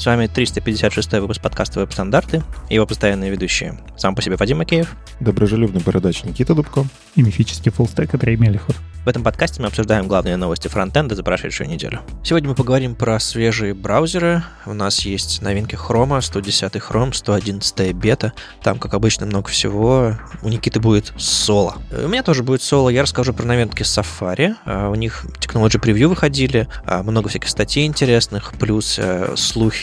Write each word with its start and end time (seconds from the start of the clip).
С 0.00 0.06
вами 0.06 0.28
356 0.28 1.12
выпуск 1.20 1.42
подкаста 1.42 1.80
«Веб-стандарты» 1.80 2.42
и 2.70 2.76
его 2.76 2.86
постоянные 2.86 3.30
ведущие. 3.30 3.78
Сам 3.98 4.14
по 4.14 4.22
себе 4.22 4.36
Вадим 4.36 4.56
Макеев. 4.56 4.96
Доброжелюбный 5.20 5.82
бородач 5.82 6.24
Никита 6.24 6.54
Дубко. 6.54 6.86
И 7.16 7.22
мифический 7.22 7.70
фуллстек 7.70 8.14
Андрей 8.14 8.36
Мелехов. 8.36 8.80
В 9.04 9.08
этом 9.08 9.22
подкасте 9.22 9.62
мы 9.62 9.68
обсуждаем 9.68 10.06
главные 10.08 10.36
новости 10.36 10.68
фронтенда 10.68 11.14
за 11.14 11.22
прошедшую 11.22 11.70
неделю. 11.70 12.00
Сегодня 12.22 12.50
мы 12.50 12.54
поговорим 12.54 12.94
про 12.94 13.18
свежие 13.18 13.72
браузеры. 13.72 14.42
У 14.66 14.74
нас 14.74 15.00
есть 15.06 15.40
новинки 15.40 15.74
Chrome, 15.74 16.20
110 16.20 16.74
Chrome, 16.74 17.14
111 17.14 17.94
бета. 17.94 18.34
Там, 18.62 18.78
как 18.78 18.92
обычно, 18.92 19.24
много 19.24 19.48
всего. 19.48 20.18
У 20.42 20.48
Никиты 20.50 20.80
будет 20.80 21.14
соло. 21.16 21.76
У 21.90 22.08
меня 22.08 22.22
тоже 22.22 22.42
будет 22.42 22.60
соло. 22.60 22.90
Я 22.90 23.00
расскажу 23.00 23.32
про 23.32 23.46
новинки 23.46 23.82
Safari. 23.82 24.54
А, 24.66 24.90
у 24.90 24.94
них 24.94 25.24
Technology 25.40 25.80
Preview 25.80 26.08
выходили. 26.08 26.68
А, 26.84 27.02
много 27.02 27.30
всяких 27.30 27.48
статей 27.48 27.86
интересных. 27.86 28.52
Плюс 28.60 28.98
э, 28.98 29.34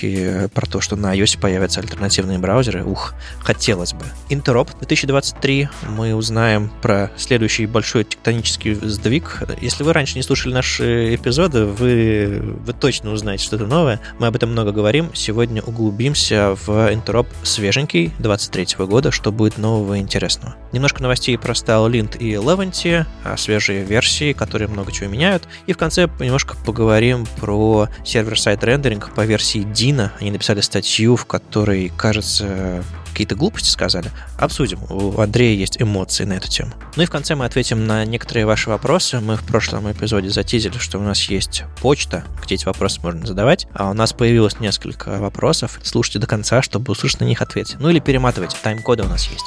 слухи 0.08 0.48
про 0.54 0.66
то, 0.66 0.82
что 0.82 0.96
на 0.96 1.16
iOS 1.16 1.40
появятся 1.40 1.82
альтернативные 1.82 2.40
браузеры. 2.40 2.84
Ух, 2.84 3.14
хотелось 3.40 3.94
бы. 3.94 4.06
Interop 4.30 4.70
2023. 4.80 5.70
Мы 5.90 6.16
узнаем 6.16 6.72
про 6.82 7.12
следующий 7.18 7.66
большой 7.66 8.04
тектонический 8.04 8.76
сдвиг. 8.76 9.44
Если 9.62 9.84
вы 9.84 9.94
раньше 9.94 10.16
не 10.16 10.24
слушали 10.24 10.54
наши 10.54 11.16
эпизоды, 11.16 11.66
вы, 11.66 12.56
вы 12.66 12.74
точно 12.74 13.12
узнаете 13.12 13.44
что-то 13.44 13.66
новое. 13.66 14.00
Мы 14.20 14.28
об 14.28 14.36
этом 14.36 14.52
много 14.52 14.72
говорим. 14.72 15.12
Сегодня 15.14 15.62
углубимся 15.62 16.56
в 16.66 16.94
Интероп 16.94 17.28
свеженький 17.44 18.14
23 18.20 18.86
года, 18.86 19.12
что 19.12 19.32
будет 19.32 19.58
нового 19.58 19.96
и 19.96 20.00
интересного. 20.00 20.56
Немножко 20.72 21.02
новостей 21.02 21.38
про 21.38 21.54
StyleLint 21.54 22.18
и 22.18 22.34
Levanty, 22.34 23.06
а 23.24 23.38
свежие 23.38 23.84
версии, 23.84 24.34
которые 24.34 24.68
много 24.68 24.92
чего 24.92 25.10
меняют. 25.10 25.48
И 25.66 25.74
в 25.74 25.78
конце 25.78 26.10
немножко 26.20 26.56
поговорим 26.66 27.26
про 27.40 27.88
сервер-сайт 28.06 28.64
рендеринг 28.64 29.14
по 29.14 29.26
версии 29.26 29.64
Dino. 29.98 30.12
Они 30.20 30.32
написали 30.32 30.62
статью, 30.62 31.16
в 31.16 31.26
которой, 31.26 31.92
кажется, 31.96 32.84
какие-то 33.12 33.36
глупости 33.36 33.70
сказали. 33.70 34.12
Обсудим. 34.38 34.80
У 34.90 35.20
Андрея 35.20 35.58
есть 35.58 35.82
эмоции 35.82 36.24
на 36.24 36.34
эту 36.34 36.48
тему. 36.48 36.74
Ну 36.96 37.04
и 37.04 37.06
в 37.06 37.10
конце 37.10 37.36
мы 37.36 37.46
ответим 37.46 37.88
на 37.88 38.06
некоторые 38.06 38.46
ваши 38.46 38.70
вопросы. 38.70 39.20
Мы 39.20 39.36
в 39.36 39.44
прошлом 39.44 39.92
эпизоде 39.92 40.30
затизили, 40.30 40.78
что 40.78 41.00
у 41.00 41.04
нас 41.04 41.24
есть 41.24 41.64
почта, 41.82 42.24
где 42.44 42.56
эти 42.56 42.66
вопросы 42.66 43.02
можно 43.02 43.26
задавать. 43.26 43.68
А 43.74 43.90
у 43.90 43.94
нас 43.94 44.14
появилось 44.14 44.60
несколько 44.60 45.20
вопросов. 45.20 45.80
Слушайте 45.84 46.20
до 46.20 46.28
конца, 46.28 46.62
чтобы 46.62 46.92
услышать 46.92 47.22
на 47.22 47.26
них 47.26 47.42
ответ. 47.42 47.76
Ну 47.80 47.90
или 47.90 48.00
перематывайте. 48.00 48.58
Тайм-коды 48.62 49.04
у 49.04 49.08
нас 49.08 49.28
есть. 49.28 49.46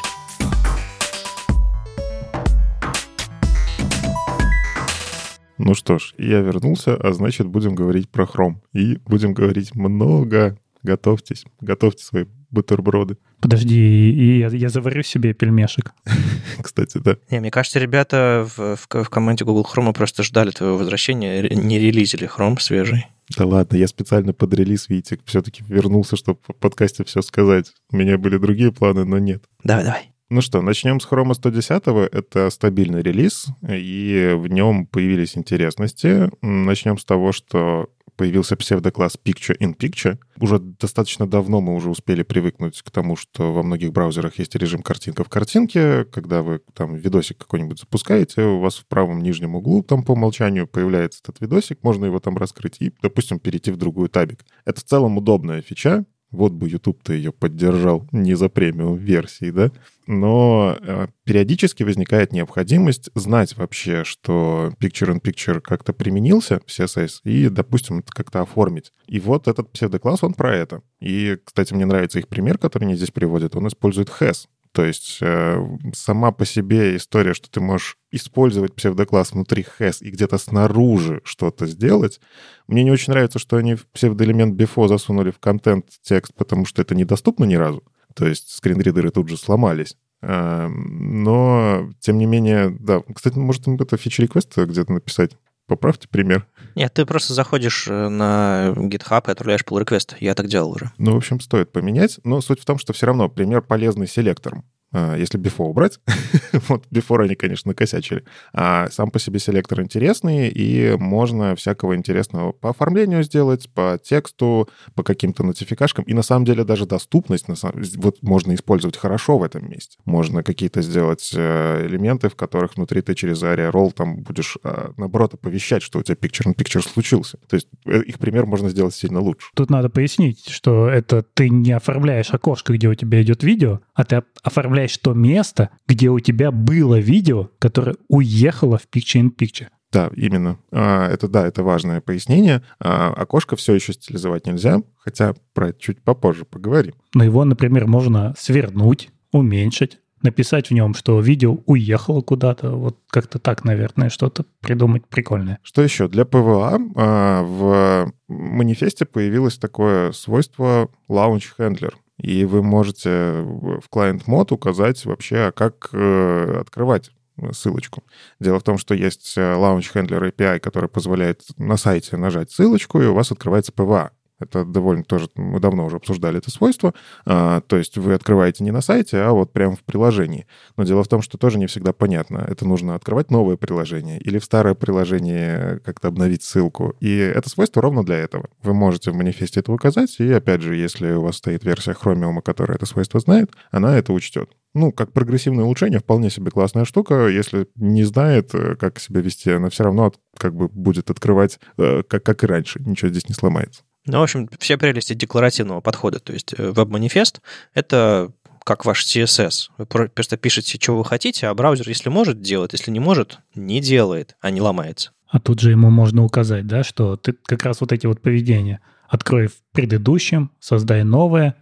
Ну 5.63 5.75
что 5.75 5.99
ж, 5.99 6.15
я 6.17 6.41
вернулся, 6.41 6.95
а 6.95 7.13
значит 7.13 7.47
будем 7.47 7.75
говорить 7.75 8.09
про 8.09 8.25
Chrome. 8.25 8.57
И 8.73 8.99
будем 9.05 9.35
говорить 9.35 9.75
много. 9.75 10.57
Готовьтесь, 10.83 11.45
готовьте 11.61 12.03
свои 12.03 12.25
бутерброды. 12.51 13.19
Подожди, 13.41 14.11
и 14.11 14.39
я, 14.39 14.49
я 14.49 14.71
заварю 14.71 15.03
себе 15.03 15.35
пельмешек. 15.35 15.93
Кстати, 16.63 16.97
да. 16.97 17.19
Не, 17.31 17.41
мне 17.41 17.51
кажется, 17.51 17.79
ребята 17.79 18.49
в, 18.57 18.77
в, 18.77 19.05
в 19.05 19.11
команде 19.11 19.45
Google 19.45 19.67
Chrome 19.71 19.93
просто 19.93 20.23
ждали 20.23 20.51
твоего 20.51 20.79
возвращения, 20.79 21.43
не 21.43 21.79
релизили 21.79 22.27
Chrome 22.27 22.59
свежий. 22.59 23.07
Да 23.37 23.45
ладно, 23.45 23.77
я 23.77 23.87
специально 23.87 24.33
под 24.33 24.55
релиз, 24.55 24.89
видите, 24.89 25.19
все-таки 25.27 25.63
вернулся, 25.69 26.17
чтобы 26.17 26.39
в 26.49 26.55
подкасте 26.55 27.05
все 27.05 27.21
сказать. 27.21 27.71
У 27.93 27.99
меня 27.99 28.17
были 28.17 28.39
другие 28.39 28.73
планы, 28.73 29.05
но 29.05 29.19
нет. 29.19 29.45
Давай, 29.63 29.85
давай. 29.85 30.10
Ну 30.33 30.43
что, 30.43 30.63
начнем 30.63 31.01
с 31.01 31.09
Chrome 31.09 31.35
110. 31.35 31.83
Это 32.13 32.51
стабильный 32.51 33.03
релиз, 33.03 33.49
и 33.69 34.37
в 34.39 34.47
нем 34.47 34.87
появились 34.87 35.37
интересности. 35.37 36.31
Начнем 36.41 36.99
с 36.99 37.05
того, 37.05 37.33
что 37.33 37.91
появился 38.15 38.55
псевдокласс 38.57 39.19
Picture 39.25 39.59
in 39.59 39.77
Picture. 39.77 40.19
Уже 40.39 40.61
достаточно 40.61 41.27
давно 41.29 41.61
мы 41.61 41.75
уже 41.75 41.91
успели 41.91 42.23
привыкнуть 42.23 42.81
к 42.81 42.93
тому, 42.93 43.17
что 43.17 43.53
во 43.53 43.65
многих 43.65 43.91
браузерах 43.91 44.39
есть 44.39 44.55
режим 44.55 44.83
картинка 44.83 45.25
в 45.25 45.29
картинке. 45.29 46.05
Когда 46.05 46.43
вы 46.43 46.61
там 46.75 46.95
видосик 46.95 47.39
какой-нибудь 47.39 47.81
запускаете, 47.81 48.43
у 48.43 48.61
вас 48.61 48.77
в 48.77 48.87
правом 48.87 49.25
нижнем 49.25 49.57
углу 49.57 49.83
там 49.83 50.05
по 50.05 50.13
умолчанию 50.13 50.69
появляется 50.69 51.23
этот 51.25 51.41
видосик, 51.41 51.83
можно 51.83 52.05
его 52.05 52.21
там 52.21 52.37
раскрыть 52.37 52.77
и, 52.79 52.93
допустим, 53.03 53.41
перейти 53.41 53.73
в 53.73 53.77
другую 53.77 54.09
табик. 54.09 54.45
Это 54.65 54.81
в 54.81 54.85
целом 54.85 55.17
удобная 55.19 55.61
фича, 55.61 56.05
вот 56.31 56.53
бы 56.53 56.69
YouTube-то 56.69 57.13
ее 57.13 57.33
поддержал 57.33 58.07
не 58.13 58.35
за 58.35 58.49
премиум 58.49 58.97
версии, 58.97 59.51
да? 59.51 59.73
Но 60.13 60.77
э, 60.81 61.07
периодически 61.23 61.85
возникает 61.85 62.33
необходимость 62.33 63.11
знать 63.15 63.57
вообще, 63.57 64.03
что 64.03 64.73
Picture-in-Picture 64.81 65.61
как-то 65.61 65.93
применился 65.93 66.61
в 66.67 66.69
CSS 66.69 67.21
и, 67.23 67.49
допустим, 67.49 68.01
это 68.01 68.11
как-то 68.13 68.41
оформить. 68.41 68.91
И 69.07 69.21
вот 69.21 69.47
этот 69.47 69.71
псевдокласс, 69.71 70.25
он 70.25 70.35
про 70.35 70.53
это. 70.57 70.83
И, 70.99 71.39
кстати, 71.45 71.75
мне 71.75 71.87
нравится 71.87 72.19
их 72.19 72.27
пример, 72.27 72.59
который 72.59 72.87
они 72.87 72.97
здесь 72.97 73.13
приводят. 73.13 73.55
Он 73.55 73.69
использует 73.69 74.09
has. 74.09 74.49
То 74.73 74.85
есть 74.85 75.19
э, 75.21 75.65
сама 75.95 76.33
по 76.33 76.45
себе 76.45 76.97
история, 76.97 77.33
что 77.33 77.49
ты 77.49 77.61
можешь 77.61 77.97
использовать 78.11 78.75
псевдокласс 78.75 79.31
внутри 79.31 79.65
has 79.79 79.99
и 80.01 80.11
где-то 80.11 80.39
снаружи 80.39 81.21
что-то 81.23 81.69
сделать. 81.69 82.21
Мне 82.67 82.83
не 82.83 82.91
очень 82.91 83.13
нравится, 83.13 83.39
что 83.39 83.59
они 83.59 83.77
псевдоэлемент 83.93 84.61
before 84.61 84.89
засунули 84.89 85.31
в 85.31 85.39
контент 85.39 85.87
текст, 86.03 86.35
потому 86.35 86.65
что 86.65 86.83
это 86.83 86.97
недоступно 86.97 87.45
ни 87.45 87.55
разу. 87.55 87.85
То 88.15 88.27
есть 88.27 88.51
скринридеры 88.55 89.11
тут 89.11 89.29
же 89.29 89.37
сломались. 89.37 89.97
Э, 90.23 90.69
но, 90.69 91.91
тем 92.01 92.19
не 92.19 92.27
менее, 92.27 92.77
да. 92.79 93.03
Кстати, 93.15 93.39
может, 93.39 93.67
это 93.69 93.97
фичи 93.97 94.23
реквест 94.23 94.57
где-то 94.57 94.93
написать? 94.93 95.33
Поправьте 95.67 96.09
пример. 96.09 96.47
Нет, 96.75 96.93
ты 96.95 97.07
просто 97.07 97.33
заходишь 97.33 97.87
э, 97.87 98.09
на 98.09 98.73
GitHub 98.77 99.23
и 99.29 99.31
отправляешь 99.31 99.63
pull 99.63 99.81
request. 99.85 100.17
Я 100.19 100.35
так 100.35 100.49
делал 100.49 100.73
уже. 100.73 100.91
Ну, 100.99 101.13
в 101.13 101.17
общем, 101.17 101.39
стоит 101.39 101.71
поменять. 101.71 102.19
Но 102.25 102.41
суть 102.41 102.61
в 102.61 102.65
том, 102.65 102.77
что 102.77 102.93
все 102.93 103.07
равно 103.07 103.29
пример 103.29 103.63
полезный 103.63 104.09
селектором. 104.09 104.65
А, 104.93 105.17
если 105.17 105.39
before 105.39 105.69
убрать, 105.69 106.01
вот 106.69 106.85
before 106.93 107.23
они, 107.23 107.35
конечно, 107.37 107.71
накосячили, 107.71 108.25
а 108.53 108.89
сам 108.91 109.11
по 109.11 109.19
себе 109.21 109.39
селектор 109.39 109.81
интересный, 109.81 110.49
и 110.49 110.97
можно 110.99 111.55
всякого 111.55 111.95
интересного 111.95 112.53
по 112.53 112.71
оформлению 112.71 113.23
сделать, 113.23 113.71
по 113.73 114.01
тексту, 114.03 114.69
по 114.95 115.03
каким-то 115.03 115.45
нотификашкам, 115.45 116.05
и 116.05 116.15
на 116.15 116.23
самом 116.23 116.45
деле 116.45 116.65
даже 116.65 116.87
доступность 116.87 117.47
на 117.47 117.55
самом... 117.55 117.83
вот 117.97 118.23
можно 118.23 118.55
использовать 118.55 118.97
хорошо 118.97 119.39
в 119.39 119.45
этом 119.45 119.71
месте. 119.71 119.99
Можно 120.05 120.43
какие-то 120.43 120.83
сделать 120.83 121.31
э, 121.35 121.87
элементы, 121.87 122.29
в 122.29 122.35
которых 122.35 122.77
внутри 122.77 123.01
ты 123.03 123.15
через 123.15 123.43
ARIA 123.43 123.71
Roll 123.71 123.93
там 123.93 124.23
будешь, 124.23 124.59
а, 124.65 124.93
наоборот, 124.97 125.35
оповещать, 125.35 125.83
что 125.83 126.01
у 126.01 126.03
тебя 126.03 126.17
picture-in-picture 126.17 126.83
случился. 126.83 127.39
То 127.49 127.55
есть 127.55 127.69
э, 127.87 128.03
их 128.03 128.19
пример 128.19 128.47
можно 128.47 128.69
сделать 128.69 128.95
сильно 128.95 129.21
лучше. 129.21 129.49
Тут 129.55 129.71
надо 129.71 129.89
пояснить, 129.89 130.49
что 130.49 130.89
это 130.89 131.23
ты 131.23 131.49
не 131.49 131.73
оформляешь 131.73 132.31
окошко, 132.33 132.73
где 132.73 132.89
у 132.89 132.95
тебя 132.95 133.23
идет 133.23 133.45
видео, 133.45 133.81
а 133.95 134.05
ты 134.05 134.23
оформляешь 134.43 134.80
оставляешь 134.81 134.99
то 134.99 135.13
место, 135.13 135.71
где 135.87 136.09
у 136.09 136.21
тебя 136.21 136.51
было 136.51 136.99
видео, 136.99 137.51
которое 137.59 137.97
уехало 138.09 138.79
в 138.79 138.87
Picture-in-Picture. 138.93 139.69
Да, 139.93 140.11
именно. 140.15 140.59
А, 140.71 141.09
это 141.09 141.29
да, 141.29 141.47
это 141.47 141.63
важное 141.63 142.01
пояснение. 142.01 142.63
А, 142.79 143.13
окошко 143.13 143.57
все 143.57 143.75
еще 143.75 143.93
стилизовать 143.93 144.47
нельзя, 144.47 144.83
хотя 144.99 145.35
про 145.53 145.71
это 145.71 145.81
чуть 145.81 146.01
попозже 146.03 146.45
поговорим. 146.45 146.95
Но 147.15 147.25
его, 147.25 147.45
например, 147.45 147.87
можно 147.87 148.35
свернуть, 148.39 149.11
уменьшить, 149.33 149.99
написать 150.23 150.71
в 150.71 150.75
нем, 150.75 150.95
что 150.95 151.21
видео 151.21 151.59
уехало 151.67 152.21
куда-то. 152.21 152.71
Вот 152.71 152.99
как-то 153.09 153.41
так, 153.41 153.65
наверное, 153.65 154.11
что-то 154.11 154.45
придумать 154.61 155.07
прикольное. 155.09 155.59
Что 155.63 155.83
еще? 155.83 156.07
Для 156.07 156.25
PWA 156.25 156.79
а, 156.95 157.43
в 157.43 158.13
манифесте 158.29 159.07
появилось 159.07 159.59
такое 159.59 160.13
свойство 160.13 160.89
Launch 161.09 161.47
Handler. 161.59 161.95
И 162.23 162.45
вы 162.45 162.63
можете 162.63 163.43
в 163.43 163.85
client 163.93 164.23
mode 164.27 164.53
указать 164.53 165.05
вообще, 165.05 165.37
а 165.47 165.53
как 165.53 165.89
э, 165.93 166.59
открывать 166.61 167.11
ссылочку. 167.53 168.05
Дело 168.39 168.61
в 168.61 168.63
том, 168.63 168.79
что 168.79 168.95
есть 168.95 169.35
э, 169.37 169.41
Launch 169.41 169.93
Handler 169.95 170.31
API, 170.31 170.61
который 170.61 170.89
позволяет 170.89 171.43
на 171.57 171.77
сайте 171.77 172.17
нажать 172.17 172.51
ссылочку, 172.51 173.01
и 173.01 173.07
у 173.07 173.15
вас 173.15 173.33
открывается 173.33 173.73
PWA. 173.73 174.11
Это 174.41 174.65
довольно 174.65 175.05
тоже, 175.05 175.29
мы 175.37 175.61
давно 175.61 175.87
уже 175.87 175.97
обсуждали 175.97 176.39
это 176.39 176.51
свойство. 176.51 176.95
А, 177.27 177.61
то 177.61 177.77
есть 177.77 177.97
вы 177.99 178.15
открываете 178.15 178.65
не 178.65 178.71
на 178.71 178.81
сайте, 178.81 179.19
а 179.19 179.31
вот 179.33 179.53
прямо 179.53 179.77
в 179.77 179.85
приложении. 179.85 180.47
Но 180.77 180.85
дело 180.85 181.05
в 181.05 181.09
том, 181.09 181.23
что 181.23 181.39
тоже 181.39 181.59
не 181.59 181.67
всегда 181.67 181.93
понятно. 181.93 182.45
Это 182.49 182.67
нужно 182.67 182.95
открывать 182.95 183.31
новое 183.31 183.57
приложение 183.57 184.19
или 184.19 184.39
в 184.39 184.45
старое 184.45 184.75
приложение 184.75 185.81
как-то 185.85 186.09
обновить 186.09 186.43
ссылку. 186.43 186.95
И 187.01 187.17
это 187.17 187.49
свойство 187.49 187.83
ровно 187.83 188.05
для 188.05 188.17
этого. 188.17 188.49
Вы 188.63 188.75
можете 188.75 189.11
в 189.11 189.15
манифесте 189.15 189.61
это 189.61 189.73
указать, 189.73 190.17
и 190.19 190.33
опять 190.33 190.63
же, 190.63 190.75
если 190.75 191.13
у 191.13 191.23
вас 191.23 191.37
стоит 191.37 191.65
версия 191.65 191.93
Chromium, 191.93 192.41
которая 192.43 192.77
это 192.77 192.87
свойство 192.87 193.21
знает, 193.21 193.51
она 193.71 193.97
это 193.99 194.13
учтет. 194.13 194.51
Ну, 194.73 194.93
как 194.93 195.13
прогрессивное 195.13 195.65
улучшение, 195.65 195.99
вполне 195.99 196.31
себе 196.31 196.51
классная 196.51 196.85
штука. 196.85 197.27
Если 197.27 197.67
не 197.75 198.05
знает, 198.05 198.55
э, 198.55 198.77
как 198.77 199.01
себя 199.01 199.21
вести, 199.21 199.51
она 199.51 199.69
все 199.69 199.85
равно 199.85 200.13
как 200.37 200.55
бы 200.55 200.69
будет 200.69 201.11
открывать, 201.11 201.59
э, 201.77 202.03
как, 202.05 202.23
как 202.23 202.45
и 202.45 202.47
раньше. 202.47 202.81
Ничего 202.81 203.11
здесь 203.11 203.29
не 203.29 203.35
сломается. 203.35 203.83
Ну, 204.07 204.19
в 204.19 204.23
общем, 204.23 204.49
все 204.59 204.79
прелести 204.79 205.15
декларативного 205.15 205.81
подхода. 205.81 206.21
То 206.21 206.33
есть 206.33 206.55
э, 206.57 206.71
веб-манифест— 206.71 207.41
это 207.75 208.33
как 208.65 208.85
ваш 208.85 209.05
CSS. 209.05 209.71
Вы 209.79 209.87
просто 209.87 210.37
пишете, 210.37 210.79
что 210.81 210.97
вы 210.97 211.05
хотите, 211.05 211.47
а 211.47 211.55
браузер, 211.55 211.89
если 211.89 212.09
может, 212.09 212.41
делает, 212.41 212.73
если 212.73 212.91
не 212.91 213.01
может, 213.01 213.39
не 213.55 213.81
делает, 213.81 214.37
а 214.41 214.51
не 214.51 214.61
ломается. 214.61 215.13
А 215.29 215.39
тут 215.39 215.61
же 215.61 215.71
ему 215.71 215.91
можно 215.91 216.25
указать, 216.25 216.67
да, 216.67 216.83
что 216.83 217.17
ты 217.17 217.33
как 217.33 217.63
раз 217.65 217.81
вот 217.81 217.93
эти 217.93 218.07
вот 218.07 218.21
поведения. 218.21 218.81
Открой 219.09 219.49
в 219.49 219.55
предыдущем, 219.73 220.51
создай 220.61 221.05
новое, 221.05 221.57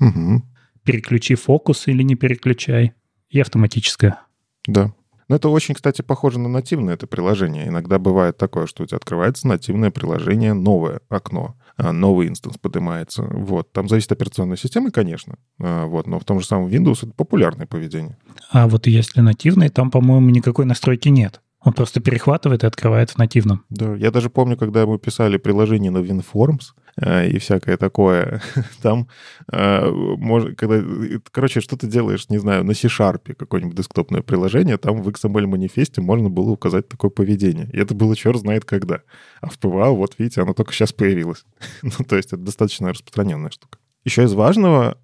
Угу. 0.00 0.42
Переключи 0.84 1.34
фокус 1.34 1.86
или 1.86 2.02
не 2.02 2.14
переключай, 2.14 2.94
и 3.28 3.40
автоматическое. 3.40 4.18
Да. 4.66 4.94
Но 5.30 5.36
это 5.36 5.48
очень, 5.48 5.76
кстати, 5.76 6.02
похоже 6.02 6.40
на 6.40 6.48
нативное 6.48 6.94
это 6.94 7.06
приложение. 7.06 7.68
Иногда 7.68 8.00
бывает 8.00 8.36
такое, 8.36 8.66
что 8.66 8.82
у 8.82 8.86
тебя 8.86 8.96
открывается 8.96 9.46
нативное 9.46 9.92
приложение, 9.92 10.54
новое 10.54 11.02
окно, 11.08 11.54
а, 11.76 11.92
новый 11.92 12.26
инстанс 12.26 12.58
поднимается. 12.58 13.22
Вот. 13.22 13.72
Там 13.72 13.88
зависит 13.88 14.10
от 14.10 14.18
операционной 14.18 14.58
системы, 14.58 14.90
конечно. 14.90 15.36
А, 15.60 15.86
Вот. 15.86 16.08
Но 16.08 16.18
в 16.18 16.24
том 16.24 16.40
же 16.40 16.46
самом 16.46 16.66
Windows 16.66 17.06
это 17.06 17.12
популярное 17.12 17.68
поведение. 17.68 18.18
А 18.50 18.66
вот 18.66 18.88
если 18.88 19.20
нативный, 19.20 19.68
там, 19.68 19.92
по-моему, 19.92 20.30
никакой 20.30 20.64
настройки 20.64 21.10
нет. 21.10 21.40
Он 21.62 21.74
просто 21.74 22.00
перехватывает 22.00 22.64
и 22.64 22.66
открывает 22.66 23.10
в 23.10 23.18
нативном. 23.18 23.64
Да, 23.68 23.94
я 23.94 24.10
даже 24.10 24.30
помню, 24.30 24.56
когда 24.56 24.84
мы 24.84 24.98
писали 24.98 25.36
приложение 25.36 25.92
на 25.92 25.98
WinForms 25.98 26.72
и 27.00 27.38
всякое 27.38 27.76
такое, 27.76 28.42
там, 28.82 29.08
э, 29.52 29.88
мож- 29.88 30.54
когда, 30.54 30.76
э, 30.76 31.18
короче, 31.30 31.60
что 31.60 31.76
ты 31.76 31.86
делаешь, 31.86 32.28
не 32.28 32.38
знаю, 32.38 32.64
на 32.64 32.74
C-Sharp 32.74 33.34
какое-нибудь 33.34 33.76
десктопное 33.76 34.22
приложение, 34.22 34.76
там 34.76 35.02
в 35.02 35.08
XML-манифесте 35.08 36.00
можно 36.00 36.28
было 36.28 36.50
указать 36.50 36.88
такое 36.88 37.10
поведение. 37.10 37.68
И 37.72 37.78
это 37.78 37.94
было 37.94 38.14
черт 38.16 38.38
знает 38.40 38.64
когда. 38.64 39.00
А 39.40 39.48
в 39.48 39.58
PWA, 39.58 39.94
вот 39.94 40.14
видите, 40.18 40.42
оно 40.42 40.54
только 40.54 40.72
сейчас 40.72 40.92
появилось. 40.92 41.44
ну, 41.82 42.04
то 42.06 42.16
есть 42.16 42.32
это 42.32 42.42
достаточно 42.42 42.90
распространенная 42.90 43.50
штука. 43.50 43.78
Еще 44.04 44.24
из 44.24 44.32
важного, 44.32 44.98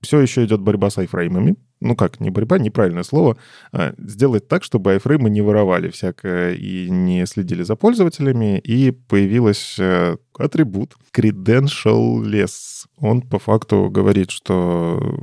все 0.00 0.20
еще 0.20 0.44
идет 0.44 0.60
борьба 0.60 0.90
с 0.90 0.98
айфреймами. 0.98 1.56
Ну 1.80 1.96
как, 1.96 2.20
не 2.20 2.30
борьба, 2.30 2.58
неправильное 2.58 3.02
слово. 3.02 3.38
А, 3.72 3.94
сделать 3.96 4.48
так, 4.48 4.64
чтобы 4.64 4.92
айфреймы 4.92 5.30
не 5.30 5.40
воровали 5.40 5.88
всякое 5.88 6.52
и 6.52 6.90
не 6.90 7.24
следили 7.26 7.62
за 7.62 7.74
пользователями. 7.74 8.58
И 8.58 8.90
появилась 8.90 9.76
э, 9.78 10.16
атрибут 10.38 10.96
credentialless. 11.14 12.86
Он 12.98 13.22
по 13.22 13.38
факту 13.38 13.88
говорит, 13.90 14.30
что 14.30 15.18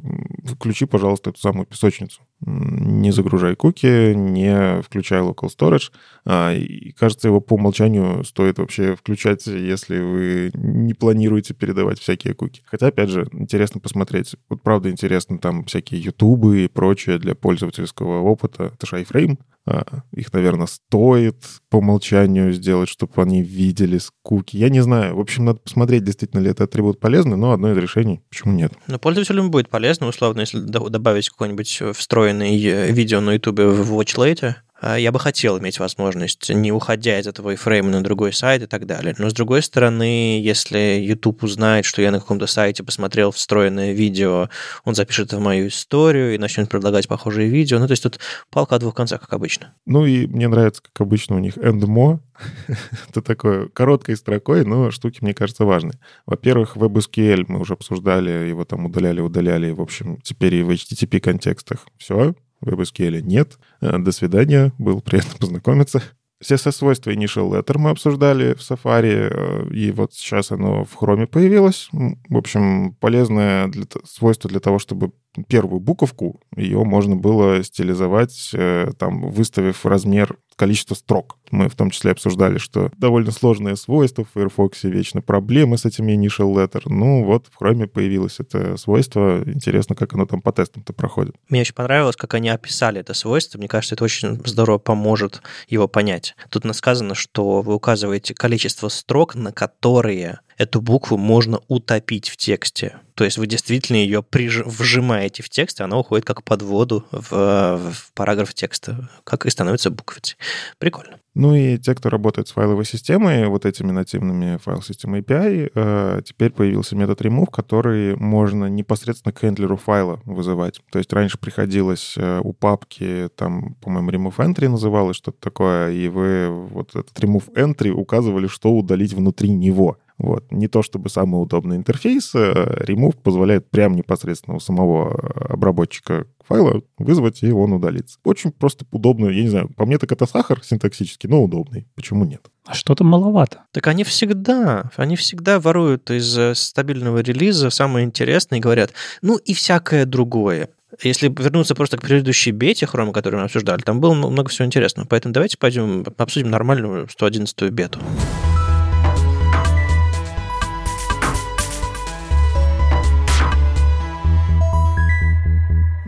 включи, 0.45 0.85
пожалуйста, 0.85 1.29
эту 1.29 1.39
самую 1.39 1.68
песочницу. 1.68 2.21
Не 2.41 3.12
загружай 3.12 3.56
куки, 3.56 4.13
не 4.13 4.81
включай 4.81 5.21
local 5.21 5.50
storage. 5.50 5.91
А, 6.25 6.53
И 6.53 6.91
кажется, 6.91 7.27
его 7.27 7.39
по 7.39 7.53
умолчанию 7.53 8.24
стоит 8.24 8.57
вообще 8.57 8.95
включать, 8.95 9.45
если 9.45 10.00
вы 10.00 10.51
не 10.56 10.94
планируете 10.94 11.53
передавать 11.53 12.00
всякие 12.00 12.33
куки. 12.33 12.62
Хотя, 12.65 12.88
опять 12.88 13.09
же, 13.09 13.27
интересно 13.31 13.79
посмотреть. 13.79 14.35
Вот 14.50 14.62
правда 14.68 14.90
интересно, 14.92 15.38
там 15.40 15.64
всякие 15.64 16.02
ютубы 16.02 16.66
и 16.66 16.68
прочее 16.68 17.19
для 17.19 17.36
пользовательского 17.36 18.19
опыта. 18.19 18.74
Это 18.75 18.86
же 18.86 19.02
iFrame. 19.02 19.38
А, 19.66 19.86
Их, 20.12 20.34
наверное, 20.34 20.68
стоит 20.68 21.38
по 21.69 21.78
умолчанию 21.78 22.52
сделать, 22.52 22.90
чтобы 22.90 23.14
они 23.16 23.42
видели 23.42 23.98
куки. 24.24 24.58
Я 24.58 24.68
не 24.69 24.81
знаю. 24.81 25.16
В 25.16 25.22
общем, 25.22 25.46
надо 25.46 25.60
посмотреть, 25.60 26.04
действительно 26.04 26.42
ли 26.42 26.50
это 26.52 26.66
атрибут 26.66 27.00
полезный, 27.00 27.38
но 27.38 27.54
одно 27.54 27.72
из 27.72 27.78
решений. 27.78 28.19
Почему 28.30 28.54
нет? 28.54 28.74
Но 28.88 29.00
пользователям 29.00 29.52
будет 29.52 29.69
полезно, 29.69 30.08
условно, 30.08 30.42
если 30.42 30.60
до- 30.60 30.90
добавить 30.90 31.30
какой-нибудь 31.30 31.84
встроенный 31.96 32.62
э, 32.62 32.92
видео 32.92 33.22
на 33.22 33.36
YouTube 33.36 33.60
в 33.60 33.98
WatchLate, 33.98 34.44
а, 34.44 34.56
я 34.81 35.12
бы 35.12 35.19
хотел 35.19 35.59
иметь 35.59 35.79
возможность 35.79 36.50
не 36.50 36.71
уходя 36.71 37.19
из 37.19 37.27
этого 37.27 37.56
фрейма 37.56 37.89
на 37.89 38.03
другой 38.03 38.33
сайт 38.33 38.63
и 38.63 38.65
так 38.68 38.85
далее. 38.85 39.15
Но 39.18 39.29
с 39.29 39.33
другой 39.33 39.62
стороны, 39.62 40.39
если 40.41 41.00
YouTube 41.01 41.44
узнает, 41.44 41.85
что 41.85 42.01
я 42.01 42.12
на 42.12 42.19
каком-то 42.19 42.47
сайте 42.47 42.83
посмотрел 42.83 43.31
встроенное 43.31 43.94
видео, 43.94 44.50
он 44.83 44.95
запишет 44.95 45.27
это 45.27 45.38
в 45.38 45.41
мою 45.41 45.68
историю 45.68 46.35
и 46.35 46.38
начнет 46.38 46.69
предлагать 46.69 47.07
похожие 47.07 47.50
видео. 47.50 47.79
Ну, 47.79 47.88
то 47.88 47.91
есть 47.91 48.03
тут 48.03 48.19
палка 48.50 48.75
о 48.75 48.79
двух 48.79 48.95
концах, 48.95 49.21
как 49.21 49.33
обычно. 49.33 49.74
Ну 49.85 50.06
и 50.06 50.27
мне 50.27 50.47
нравится, 50.47 50.81
как 50.81 51.01
обычно 51.01 51.35
у 51.35 51.39
них 51.39 51.57
endmo. 51.57 52.19
Это 53.09 53.21
такое 53.21 53.68
короткой 53.69 54.15
строкой, 54.15 54.63
но 54.63 54.91
штуки, 54.91 55.19
мне 55.21 55.33
кажется, 55.33 55.65
важные. 55.65 56.00
Во-первых, 56.25 56.77
WebSQL 56.77 57.45
мы 57.47 57.59
уже 57.59 57.74
обсуждали, 57.74 58.47
его 58.47 58.63
там 58.63 58.85
удаляли, 58.85 59.21
удаляли. 59.21 59.71
В 59.71 59.81
общем, 59.81 60.19
теперь 60.21 60.56
и 60.56 60.63
в 60.63 60.69
HTTP 60.69 61.19
контекстах 61.19 61.88
все. 61.97 62.35
WebSQL 62.63 63.21
нет. 63.21 63.57
Э, 63.81 63.98
До 63.98 64.12
свидания. 64.12 64.74
Было 64.77 65.00
приятно 65.00 65.36
познакомиться. 65.39 66.01
CSS-свойство 66.44 67.09
Initial 67.09 67.50
Letter 67.51 67.77
мы 67.80 67.89
обсуждали 67.89 68.54
в 68.54 68.59
Safari, 68.59 69.30
э, 69.31 69.74
и 69.74 69.92
вот 69.92 70.13
сейчас 70.13 70.51
оно 70.51 70.86
в 70.86 70.95
Chrome 71.01 71.25
появилось. 71.25 71.89
В 71.92 72.38
общем, 72.38 72.94
полезное 73.00 73.68
для 73.68 73.86
свойство 74.06 74.50
для 74.50 74.59
того, 74.59 74.77
чтобы 74.77 75.12
первую 75.44 75.80
буковку, 75.80 76.39
ее 76.56 76.84
можно 76.84 77.16
было 77.16 77.63
стилизовать, 77.63 78.51
э, 78.54 78.92
там, 78.98 79.30
выставив 79.30 79.86
размер 79.86 80.38
количество 80.56 80.95
строк. 80.95 81.38
Мы 81.51 81.69
в 81.69 81.75
том 81.75 81.92
числе 81.92 82.12
обсуждали, 82.12 82.57
что 82.57 82.92
довольно 82.98 83.31
сложное 83.31 83.75
свойство 83.75 84.25
в 84.25 84.31
Firefox, 84.34 84.84
вечно 84.84 85.22
проблемы 85.22 85.78
с 85.78 85.86
этими 85.86 86.13
initial 86.13 86.54
letter. 86.54 86.81
Ну 86.86 87.24
вот, 87.24 87.48
в 87.48 87.62
Chrome 87.62 87.88
появилось 87.88 88.39
это 88.39 88.75
свойство. 88.75 89.44
Интересно, 89.45 89.95
как 89.95 90.13
оно 90.13 90.25
там 90.25 90.42
по 90.42 90.51
тестам-то 90.51 90.94
проходит. 90.94 91.36
Мне 91.50 91.62
очень 91.62 91.75
понравилось, 91.75 92.16
как 92.16 92.34
они 92.34 92.50
описали 92.50 93.00
это 93.00 93.13
свойство. 93.13 93.60
Мне 93.60 93.68
кажется, 93.68 93.95
это 93.95 94.04
очень 94.04 94.42
здорово 94.45 94.80
поможет 94.80 95.42
его 95.69 95.88
понять. 95.88 96.36
Тут 96.50 96.66
сказано, 96.75 97.16
что 97.16 97.62
вы 97.62 97.75
указываете 97.75 98.34
количество 98.34 98.89
строк, 98.89 99.36
на 99.36 99.54
которые 99.54 100.39
эту 100.57 100.81
букву 100.81 101.18
можно 101.18 101.59
утопить 101.68 102.30
в 102.30 102.38
тексте. 102.38 103.00
То 103.13 103.24
есть 103.24 103.38
вы 103.38 103.48
действительно 103.48 103.98
ее 103.98 104.21
приж... 104.21 104.63
вжимаете 104.65 105.42
в 105.44 105.50
текст, 105.50 105.80
и 105.80 105.83
она 105.83 105.98
уходит 105.98 106.25
как 106.25 106.44
под 106.44 106.62
воду 106.62 107.06
в, 107.12 107.31
в 107.31 108.13
параграф 108.13 108.54
текста, 108.54 109.09
как 109.24 109.45
и 109.45 109.50
становится 109.50 109.89
буквицей. 109.89 110.38
Прикольно. 110.77 111.18
Ну 111.33 111.54
и 111.54 111.77
те, 111.77 111.94
кто 111.94 112.09
работает 112.09 112.48
с 112.48 112.51
файловой 112.51 112.86
системой, 112.86 113.48
вот 113.48 113.65
этими 113.65 113.92
нативными 113.92 114.57
файл 114.57 114.81
системы 114.81 115.19
API, 115.19 115.71
э, 115.74 116.21
теперь 116.25 116.51
появился 116.51 116.95
метод 116.95 117.21
remove, 117.21 117.51
который 117.51 118.15
можно 118.15 118.65
непосредственно 118.65 119.33
к 119.33 119.39
хендлеру 119.39 119.77
файла 119.77 120.19
вызывать. 120.25 120.81
То 120.92 120.98
есть 120.98 121.13
раньше 121.13 121.38
приходилось 121.38 122.15
э, 122.18 122.42
у 122.44 122.53
папки, 122.53 123.30
там, 123.36 123.75
по-моему, 123.75 124.10
remove 124.10 124.38
entry 124.38 124.68
называлось 124.68 125.18
что-то 125.18 125.38
такое, 125.39 125.92
и 125.92 126.07
вы 126.07 126.50
вот 126.50 126.95
этот 126.95 127.15
remove 127.19 127.53
entry 127.53 127.92
указывали, 127.92 128.48
что 128.48 128.71
удалить 128.71 129.13
внутри 129.13 129.50
него. 129.50 129.98
Вот. 130.18 130.52
Не 130.52 130.68
то 130.68 130.81
чтобы 130.81 131.10
самый 131.10 131.42
удобный 131.42 131.78
интерфейс, 131.78 132.34
э, 132.34 132.86
remove 132.88 133.18
позволяет 133.22 133.70
прямо 133.70 133.96
непосредственно 133.96 134.58
у 134.58 134.60
самого 134.60 135.13
э, 135.13 135.53
обработчика 135.53 136.25
файла 136.48 136.82
вызвать, 136.98 137.44
и 137.44 137.51
он 137.51 137.74
удалится. 137.74 138.18
Очень 138.24 138.51
просто 138.51 138.86
удобно. 138.91 139.30
Я 139.30 139.44
не 139.44 139.50
знаю, 139.50 139.70
по 139.75 139.86
мне 139.86 140.00
так 140.00 140.12
это 140.12 140.25
сахар 140.25 140.63
синтаксический, 140.63 141.30
но 141.30 141.44
удобный. 141.44 141.88
Почему 141.96 142.25
нет? 142.25 142.41
А 142.65 142.74
что-то 142.74 143.03
маловато. 143.03 143.63
Так 143.72 143.88
они 143.88 144.03
всегда, 144.03 144.89
они 144.96 145.15
всегда 145.15 145.60
воруют 145.60 146.10
из 146.10 146.36
э, 146.38 146.56
стабильного 146.56 147.20
релиза 147.20 147.70
самое 147.70 148.06
интересное 148.06 148.58
и 148.58 148.62
говорят, 148.62 148.94
ну 149.22 149.38
и 149.38 149.53
всякое 149.53 150.06
другое. 150.06 150.70
Если 151.03 151.27
вернуться 151.27 151.75
просто 151.75 151.98
к 151.98 152.01
предыдущей 152.01 152.51
бете 152.51 152.88
хрома, 152.88 153.13
которую 153.13 153.41
мы 153.41 153.46
обсуждали, 153.46 153.82
там 153.82 154.00
было 154.00 154.13
много 154.15 154.50
всего 154.50 154.65
интересного. 154.65 155.06
Поэтому 155.08 155.34
давайте 155.34 155.58
пойдем 155.58 156.06
обсудим 156.18 156.50
нормальную 156.50 157.08
111 157.08 157.70
бету. 157.72 158.00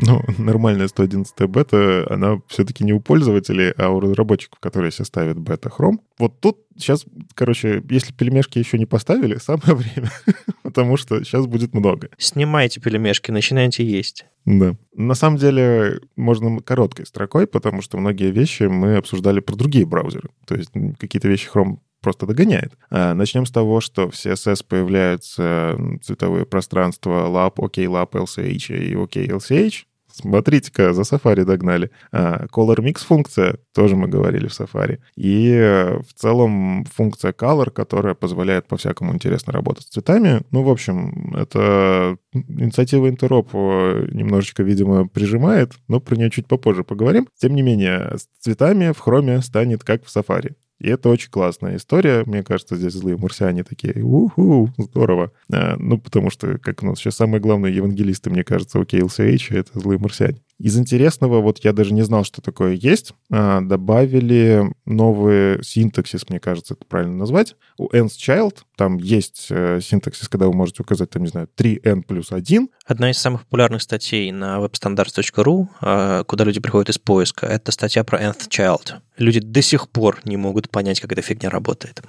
Ну, 0.10 0.24
нормальная 0.38 0.88
111 0.88 1.48
бета, 1.48 2.08
она 2.10 2.42
все-таки 2.48 2.84
не 2.84 2.94
у 2.94 3.00
пользователей, 3.00 3.72
а 3.78 3.90
у 3.90 4.00
разработчиков, 4.00 4.60
которые 4.60 4.92
себе 4.92 5.06
ставят 5.06 5.40
бета-хром. 5.40 6.02
Вот 6.18 6.40
тут 6.40 6.58
сейчас, 6.76 7.06
короче, 7.36 7.84
если 7.90 8.14
пельмешки 8.14 8.58
еще 8.58 8.78
не 8.78 8.86
поставили, 8.86 9.36
самое 9.40 9.76
время, 9.76 10.12
потому 10.64 10.98
что 10.98 11.24
сейчас 11.24 11.46
будет 11.46 11.74
много. 11.74 12.10
Снимайте 12.18 12.82
пельмешки, 12.82 13.32
начинайте 13.32 13.86
есть. 13.86 14.26
Да. 14.46 14.76
На 14.96 15.14
самом 15.14 15.38
деле, 15.38 16.00
можно 16.16 16.60
короткой 16.62 17.06
строкой, 17.06 17.46
потому 17.46 17.82
что 17.82 17.98
многие 17.98 18.32
вещи 18.32 18.64
мы 18.64 18.98
обсуждали 18.98 19.42
про 19.42 19.56
другие 19.56 19.86
браузеры. 19.86 20.30
То 20.46 20.56
есть 20.56 20.72
какие-то 20.98 21.28
вещи 21.28 21.50
Chrome 21.54 21.78
просто 22.02 22.26
догоняет. 22.26 22.74
А, 22.90 23.14
начнем 23.14 23.46
с 23.46 23.52
того, 23.52 23.82
что 23.82 24.10
в 24.10 24.14
CSS 24.14 24.66
появляются 24.68 25.78
цветовые 26.02 26.46
пространства 26.46 27.28
lab, 27.28 27.56
OKLab, 27.56 28.12
LCH 28.12 28.78
и 28.78 28.94
OKLCH. 28.94 29.86
Смотрите-ка, 30.20 30.94
за 30.94 31.02
Safari 31.04 31.46
догнали. 31.46 31.92
А, 32.12 32.46
Color 32.48 32.80
Mix 32.80 33.06
функция, 33.06 33.58
тоже 33.74 33.96
мы 33.96 34.10
говорили 34.10 34.48
в 34.48 34.52
Safari. 34.52 35.00
И 35.16 35.50
э, 35.50 36.00
в 36.00 36.14
целом 36.14 36.86
функция 36.94 37.32
Color, 37.32 37.72
которая 37.72 38.16
позволяет 38.16 38.68
по-всякому 38.68 39.14
интересно 39.14 39.54
работать 39.54 39.86
с 39.86 39.90
цветами. 39.90 40.42
Ну, 40.52 40.64
в 40.64 40.70
общем, 40.70 41.34
это 41.36 42.18
инициатива 42.34 43.08
Interop 43.10 43.48
э, 43.54 44.10
немножечко, 44.12 44.64
видимо, 44.64 45.08
прижимает, 45.08 45.72
но 45.88 46.02
про 46.02 46.18
нее 46.18 46.30
чуть 46.30 46.48
попозже 46.48 46.84
поговорим. 46.84 47.28
Тем 47.40 47.56
не 47.56 47.62
менее, 47.62 48.18
с 48.18 48.28
цветами 48.44 48.92
в 48.92 49.08
Chrome 49.08 49.42
станет 49.42 49.84
как 49.84 50.04
в 50.04 50.14
Safari. 50.14 50.56
И 50.80 50.90
это 50.90 51.10
очень 51.10 51.30
классная 51.30 51.76
история. 51.76 52.24
Мне 52.26 52.44
кажется, 52.44 52.76
здесь 52.76 52.94
злые 52.94 53.18
марсиане 53.18 53.64
такие, 53.64 54.02
уху, 54.02 54.72
здорово. 54.78 55.32
А, 55.52 55.76
ну, 55.78 55.98
потому 55.98 56.30
что, 56.30 56.58
как 56.58 56.84
у 56.84 56.86
нас 56.86 57.00
сейчас 57.00 57.16
самые 57.16 57.42
главные 57.42 57.76
евангелисты, 57.76 58.30
мне 58.30 58.44
кажется, 58.44 58.80
у 58.80 58.84
KLCH, 58.84 59.56
это 59.56 59.80
злые 59.80 60.00
марсиане. 60.00 60.42
Из 60.60 60.78
интересного, 60.78 61.40
вот 61.40 61.60
я 61.64 61.72
даже 61.72 61.94
не 61.94 62.02
знал, 62.02 62.26
что 62.26 62.42
такое 62.42 62.74
есть, 62.74 63.14
а, 63.32 63.62
добавили 63.62 64.66
новый 64.86 65.64
синтаксис, 65.64 66.28
мне 66.30 66.40
кажется, 66.40 66.74
это 66.74 66.86
правильно 66.86 67.16
назвать. 67.16 67.56
У 67.78 67.88
nth 67.88 68.18
child 68.18 68.58
там 68.76 68.98
есть 68.98 69.48
э, 69.50 69.80
синтаксис, 69.82 70.30
когда 70.30 70.48
вы 70.48 70.54
можете 70.54 70.84
указать, 70.84 71.10
там, 71.10 71.24
не 71.24 71.28
знаю, 71.28 71.50
3n 71.58 72.04
плюс 72.04 72.32
1. 72.32 72.70
Одна 72.86 73.12
из 73.12 73.18
самых 73.18 73.44
популярных 73.44 73.82
статей 73.82 74.32
на 74.32 74.58
webstandards.ru, 74.60 75.68
а, 75.82 76.24
куда 76.24 76.44
люди 76.44 76.60
приходят 76.60 76.90
из 76.90 76.98
поиска, 76.98 77.46
это 77.46 77.72
статья 77.72 78.04
про 78.04 78.22
nth 78.22 78.48
child. 78.50 78.96
Люди 79.18 79.42
до 79.42 79.62
сих 79.62 79.90
пор 79.90 80.22
не 80.24 80.38
могут 80.38 80.70
понять, 80.70 81.02
как 81.02 81.12
эта 81.12 81.22
фигня 81.22 81.50
работает. 81.50 82.02